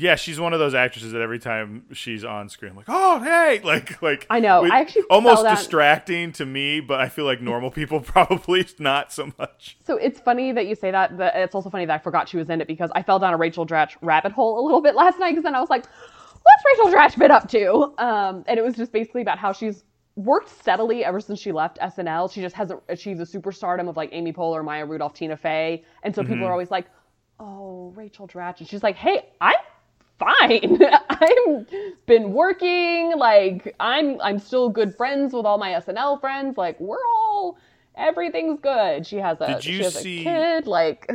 yeah, 0.00 0.14
she's 0.14 0.40
one 0.40 0.54
of 0.54 0.58
those 0.58 0.74
actresses 0.74 1.12
that 1.12 1.20
every 1.20 1.38
time 1.38 1.84
she's 1.92 2.24
on 2.24 2.48
screen, 2.48 2.70
I'm 2.70 2.76
like, 2.76 2.86
oh 2.88 3.20
hey, 3.20 3.60
like 3.64 4.00
like 4.00 4.26
I 4.30 4.40
know. 4.40 4.64
I 4.64 4.80
actually 4.80 5.02
almost 5.10 5.44
distracting 5.44 6.32
to 6.32 6.46
me, 6.46 6.80
but 6.80 7.00
I 7.00 7.08
feel 7.08 7.26
like 7.26 7.40
normal 7.40 7.70
people 7.70 8.00
probably 8.00 8.66
not 8.78 9.12
so 9.12 9.32
much. 9.38 9.76
So 9.84 9.96
it's 9.96 10.18
funny 10.18 10.52
that 10.52 10.66
you 10.66 10.74
say 10.74 10.90
that. 10.90 11.16
But 11.16 11.36
it's 11.36 11.54
also 11.54 11.70
funny 11.70 11.84
that 11.84 12.00
I 12.00 12.02
forgot 12.02 12.28
she 12.28 12.38
was 12.38 12.48
in 12.48 12.60
it 12.60 12.66
because 12.66 12.90
I 12.94 13.02
fell 13.02 13.18
down 13.18 13.34
a 13.34 13.36
Rachel 13.36 13.66
Dratch 13.66 13.96
rabbit 14.00 14.32
hole 14.32 14.58
a 14.58 14.64
little 14.64 14.80
bit 14.80 14.94
last 14.94 15.18
night 15.18 15.32
because 15.32 15.44
then 15.44 15.54
I 15.54 15.60
was 15.60 15.70
like, 15.70 15.84
what's 15.86 16.64
Rachel 16.78 16.92
Dratch 16.92 17.18
been 17.18 17.30
up 17.30 17.48
to? 17.50 17.94
Um, 17.98 18.44
and 18.48 18.58
it 18.58 18.62
was 18.62 18.74
just 18.74 18.92
basically 18.92 19.22
about 19.22 19.38
how 19.38 19.52
she's 19.52 19.84
worked 20.16 20.48
steadily 20.48 21.04
ever 21.04 21.20
since 21.20 21.40
she 21.40 21.52
left 21.52 21.78
SNL. 21.78 22.32
She 22.32 22.40
just 22.40 22.54
hasn't 22.54 22.82
achieved 22.88 23.20
the 23.20 23.24
superstardom 23.24 23.88
of 23.88 23.96
like 23.96 24.10
Amy 24.12 24.32
Poehler, 24.32 24.56
or 24.56 24.62
Maya 24.62 24.84
Rudolph, 24.84 25.14
Tina 25.14 25.36
Fey, 25.36 25.84
and 26.02 26.14
so 26.14 26.22
mm-hmm. 26.22 26.32
people 26.32 26.46
are 26.46 26.52
always 26.52 26.70
like, 26.70 26.86
oh, 27.38 27.92
Rachel 27.94 28.28
Dratch, 28.28 28.60
and 28.60 28.68
she's 28.68 28.82
like, 28.82 28.96
hey, 28.96 29.30
I'm 29.40 29.54
fine. 30.18 30.78
I've 31.08 31.66
been 32.06 32.32
working, 32.32 33.14
like 33.16 33.74
I'm 33.80 34.20
I'm 34.20 34.38
still 34.38 34.68
good 34.68 34.96
friends 34.96 35.32
with 35.32 35.46
all 35.46 35.58
my 35.58 35.70
SNL 35.72 36.20
friends. 36.20 36.56
Like 36.56 36.78
we're 36.78 36.98
all 37.16 37.58
everything's 37.96 38.60
good. 38.60 39.06
She 39.06 39.16
has 39.16 39.40
a 39.40 39.46
Did 39.46 39.64
you 39.64 39.76
she 39.78 39.82
has 39.82 39.94
see, 39.94 40.20
a 40.20 40.24
kid, 40.24 40.66
like 40.66 41.10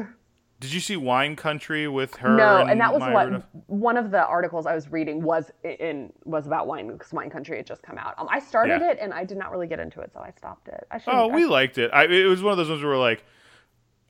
Did 0.59 0.73
you 0.73 0.79
see 0.79 0.95
Wine 0.95 1.35
Country 1.35 1.87
with 1.87 2.15
her? 2.15 2.35
No, 2.35 2.57
and, 2.57 2.71
and 2.71 2.81
that 2.81 2.93
was 2.93 3.01
what 3.01 3.43
one 3.67 3.97
of 3.97 4.09
the 4.09 4.25
articles 4.25 4.65
I 4.65 4.73
was 4.73 4.89
reading 4.89 5.21
was 5.21 5.51
in 5.63 6.13
was 6.23 6.47
about 6.47 6.65
wine 6.65 6.87
because 6.87 7.11
Wine 7.11 7.29
Country 7.29 7.57
had 7.57 7.67
just 7.67 7.83
come 7.83 7.97
out. 7.97 8.15
Um, 8.17 8.27
I 8.31 8.39
started 8.39 8.81
yeah. 8.81 8.91
it 8.91 8.97
and 9.01 9.13
I 9.13 9.25
did 9.25 9.37
not 9.37 9.51
really 9.51 9.67
get 9.67 9.79
into 9.79 9.99
it, 9.99 10.11
so 10.13 10.21
I 10.21 10.31
stopped 10.31 10.69
it. 10.69 10.87
I 10.89 11.01
oh, 11.07 11.27
we 11.27 11.43
I, 11.43 11.47
liked 11.47 11.77
it. 11.77 11.91
I, 11.93 12.05
it 12.05 12.25
was 12.25 12.41
one 12.41 12.51
of 12.51 12.57
those 12.57 12.69
ones 12.69 12.81
where 12.81 12.93
we're 12.93 12.99
like 12.99 13.23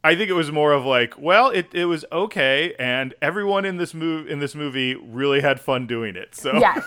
I 0.05 0.15
think 0.15 0.29
it 0.29 0.33
was 0.33 0.51
more 0.51 0.71
of 0.71 0.85
like, 0.85 1.15
well, 1.17 1.49
it, 1.49 1.73
it 1.73 1.85
was 1.85 2.05
okay, 2.11 2.75
and 2.77 3.15
everyone 3.23 3.65
in 3.65 3.77
this 3.77 3.95
move 3.95 4.27
in 4.27 4.37
this 4.37 4.53
movie 4.53 4.93
really 4.93 5.41
had 5.41 5.59
fun 5.59 5.87
doing 5.87 6.15
it. 6.15 6.35
So 6.35 6.53
yes, 6.53 6.85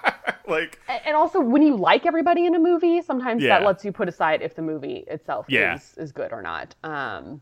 like, 0.46 0.78
and 0.86 1.16
also 1.16 1.40
when 1.40 1.62
you 1.62 1.76
like 1.76 2.04
everybody 2.04 2.44
in 2.44 2.54
a 2.54 2.58
movie, 2.58 3.00
sometimes 3.00 3.42
yeah. 3.42 3.58
that 3.58 3.66
lets 3.66 3.86
you 3.86 3.92
put 3.92 4.06
aside 4.06 4.42
if 4.42 4.54
the 4.54 4.60
movie 4.60 5.04
itself 5.06 5.46
yeah. 5.48 5.76
is, 5.76 5.94
is 5.96 6.12
good 6.12 6.30
or 6.30 6.42
not. 6.42 6.74
Um, 6.84 7.40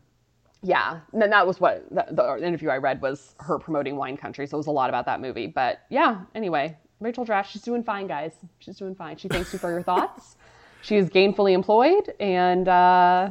yeah, 0.63 0.99
and 1.13 1.21
then 1.21 1.29
that 1.29 1.45
was 1.45 1.59
what 1.59 1.85
the, 1.91 2.05
the, 2.11 2.45
interview 2.45 2.69
I 2.69 2.77
read 2.77 3.01
was 3.01 3.35
her 3.39 3.59
promoting 3.59 3.95
Wine 3.95 4.17
Country, 4.17 4.47
so 4.47 4.55
it 4.55 4.59
was 4.59 4.67
a 4.67 4.71
lot 4.71 4.89
about 4.89 5.05
that 5.05 5.21
movie. 5.21 5.47
But 5.47 5.81
yeah, 5.89 6.21
anyway, 6.33 6.77
Rachel 6.99 7.25
Dratch, 7.25 7.45
she's 7.45 7.61
doing 7.61 7.83
fine, 7.83 8.07
guys. 8.07 8.33
She's 8.59 8.77
doing 8.77 8.95
fine. 8.95 9.17
She 9.17 9.27
thanks 9.27 9.53
you 9.53 9.59
for 9.59 9.69
your 9.69 9.83
thoughts. 9.83 10.35
She 10.81 10.95
is 10.95 11.09
gainfully 11.09 11.53
employed 11.53 12.13
and 12.19 12.67
uh, 12.67 13.29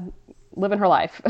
living 0.54 0.78
her 0.78 0.88
life. 0.88 1.20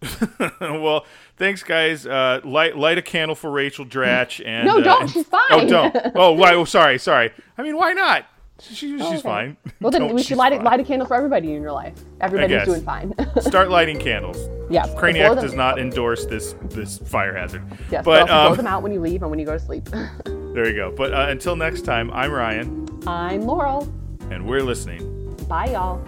well, 0.60 1.04
thanks, 1.36 1.62
guys. 1.62 2.06
Uh, 2.06 2.40
light 2.44 2.76
light 2.76 2.98
a 2.98 3.02
candle 3.02 3.34
for 3.34 3.50
Rachel 3.50 3.84
Dratch 3.84 4.44
and 4.46 4.66
no, 4.66 4.80
don't. 4.80 5.04
Uh, 5.04 5.06
she's 5.06 5.26
fine. 5.26 5.42
Oh, 5.50 5.68
don't. 5.68 5.96
Oh, 6.14 6.32
why? 6.32 6.54
Oh, 6.54 6.64
sorry, 6.64 6.98
sorry. 6.98 7.32
I 7.56 7.62
mean, 7.62 7.76
why 7.76 7.92
not? 7.92 8.26
She, 8.60 8.94
oh, 8.94 8.98
she's 8.98 9.02
okay. 9.06 9.20
fine. 9.20 9.56
Well, 9.80 9.92
then 9.92 10.08
we 10.14 10.22
should 10.22 10.36
light 10.36 10.52
a, 10.52 10.56
light 10.56 10.80
a, 10.80 10.84
candle 10.84 11.06
for 11.06 11.14
everybody 11.14 11.52
in 11.52 11.62
your 11.62 11.72
life. 11.72 11.94
Everybody's 12.20 12.64
doing 12.64 12.82
fine. 12.82 13.14
Start 13.40 13.70
lighting 13.70 13.98
candles. 13.98 14.36
Yeah. 14.70 14.86
Craniac 14.96 15.40
does 15.40 15.54
not 15.54 15.78
endorse 15.78 16.26
this 16.26 16.54
this 16.70 16.98
fire 16.98 17.34
hazard. 17.34 17.62
Yes, 17.90 18.04
but, 18.04 18.26
but 18.26 18.30
um, 18.30 18.48
blow 18.48 18.56
them 18.56 18.66
out 18.66 18.82
when 18.82 18.92
you 18.92 19.00
leave 19.00 19.22
and 19.22 19.30
when 19.30 19.38
you 19.38 19.46
go 19.46 19.52
to 19.52 19.60
sleep. 19.60 19.84
there 20.24 20.66
you 20.66 20.74
go. 20.74 20.90
But 20.90 21.14
uh, 21.14 21.26
until 21.28 21.54
next 21.54 21.82
time, 21.82 22.10
I'm 22.10 22.32
Ryan. 22.32 22.88
I'm 23.06 23.42
Laurel. 23.42 23.88
And 24.30 24.46
we're 24.46 24.62
listening. 24.62 25.36
Bye, 25.48 25.70
y'all. 25.70 26.04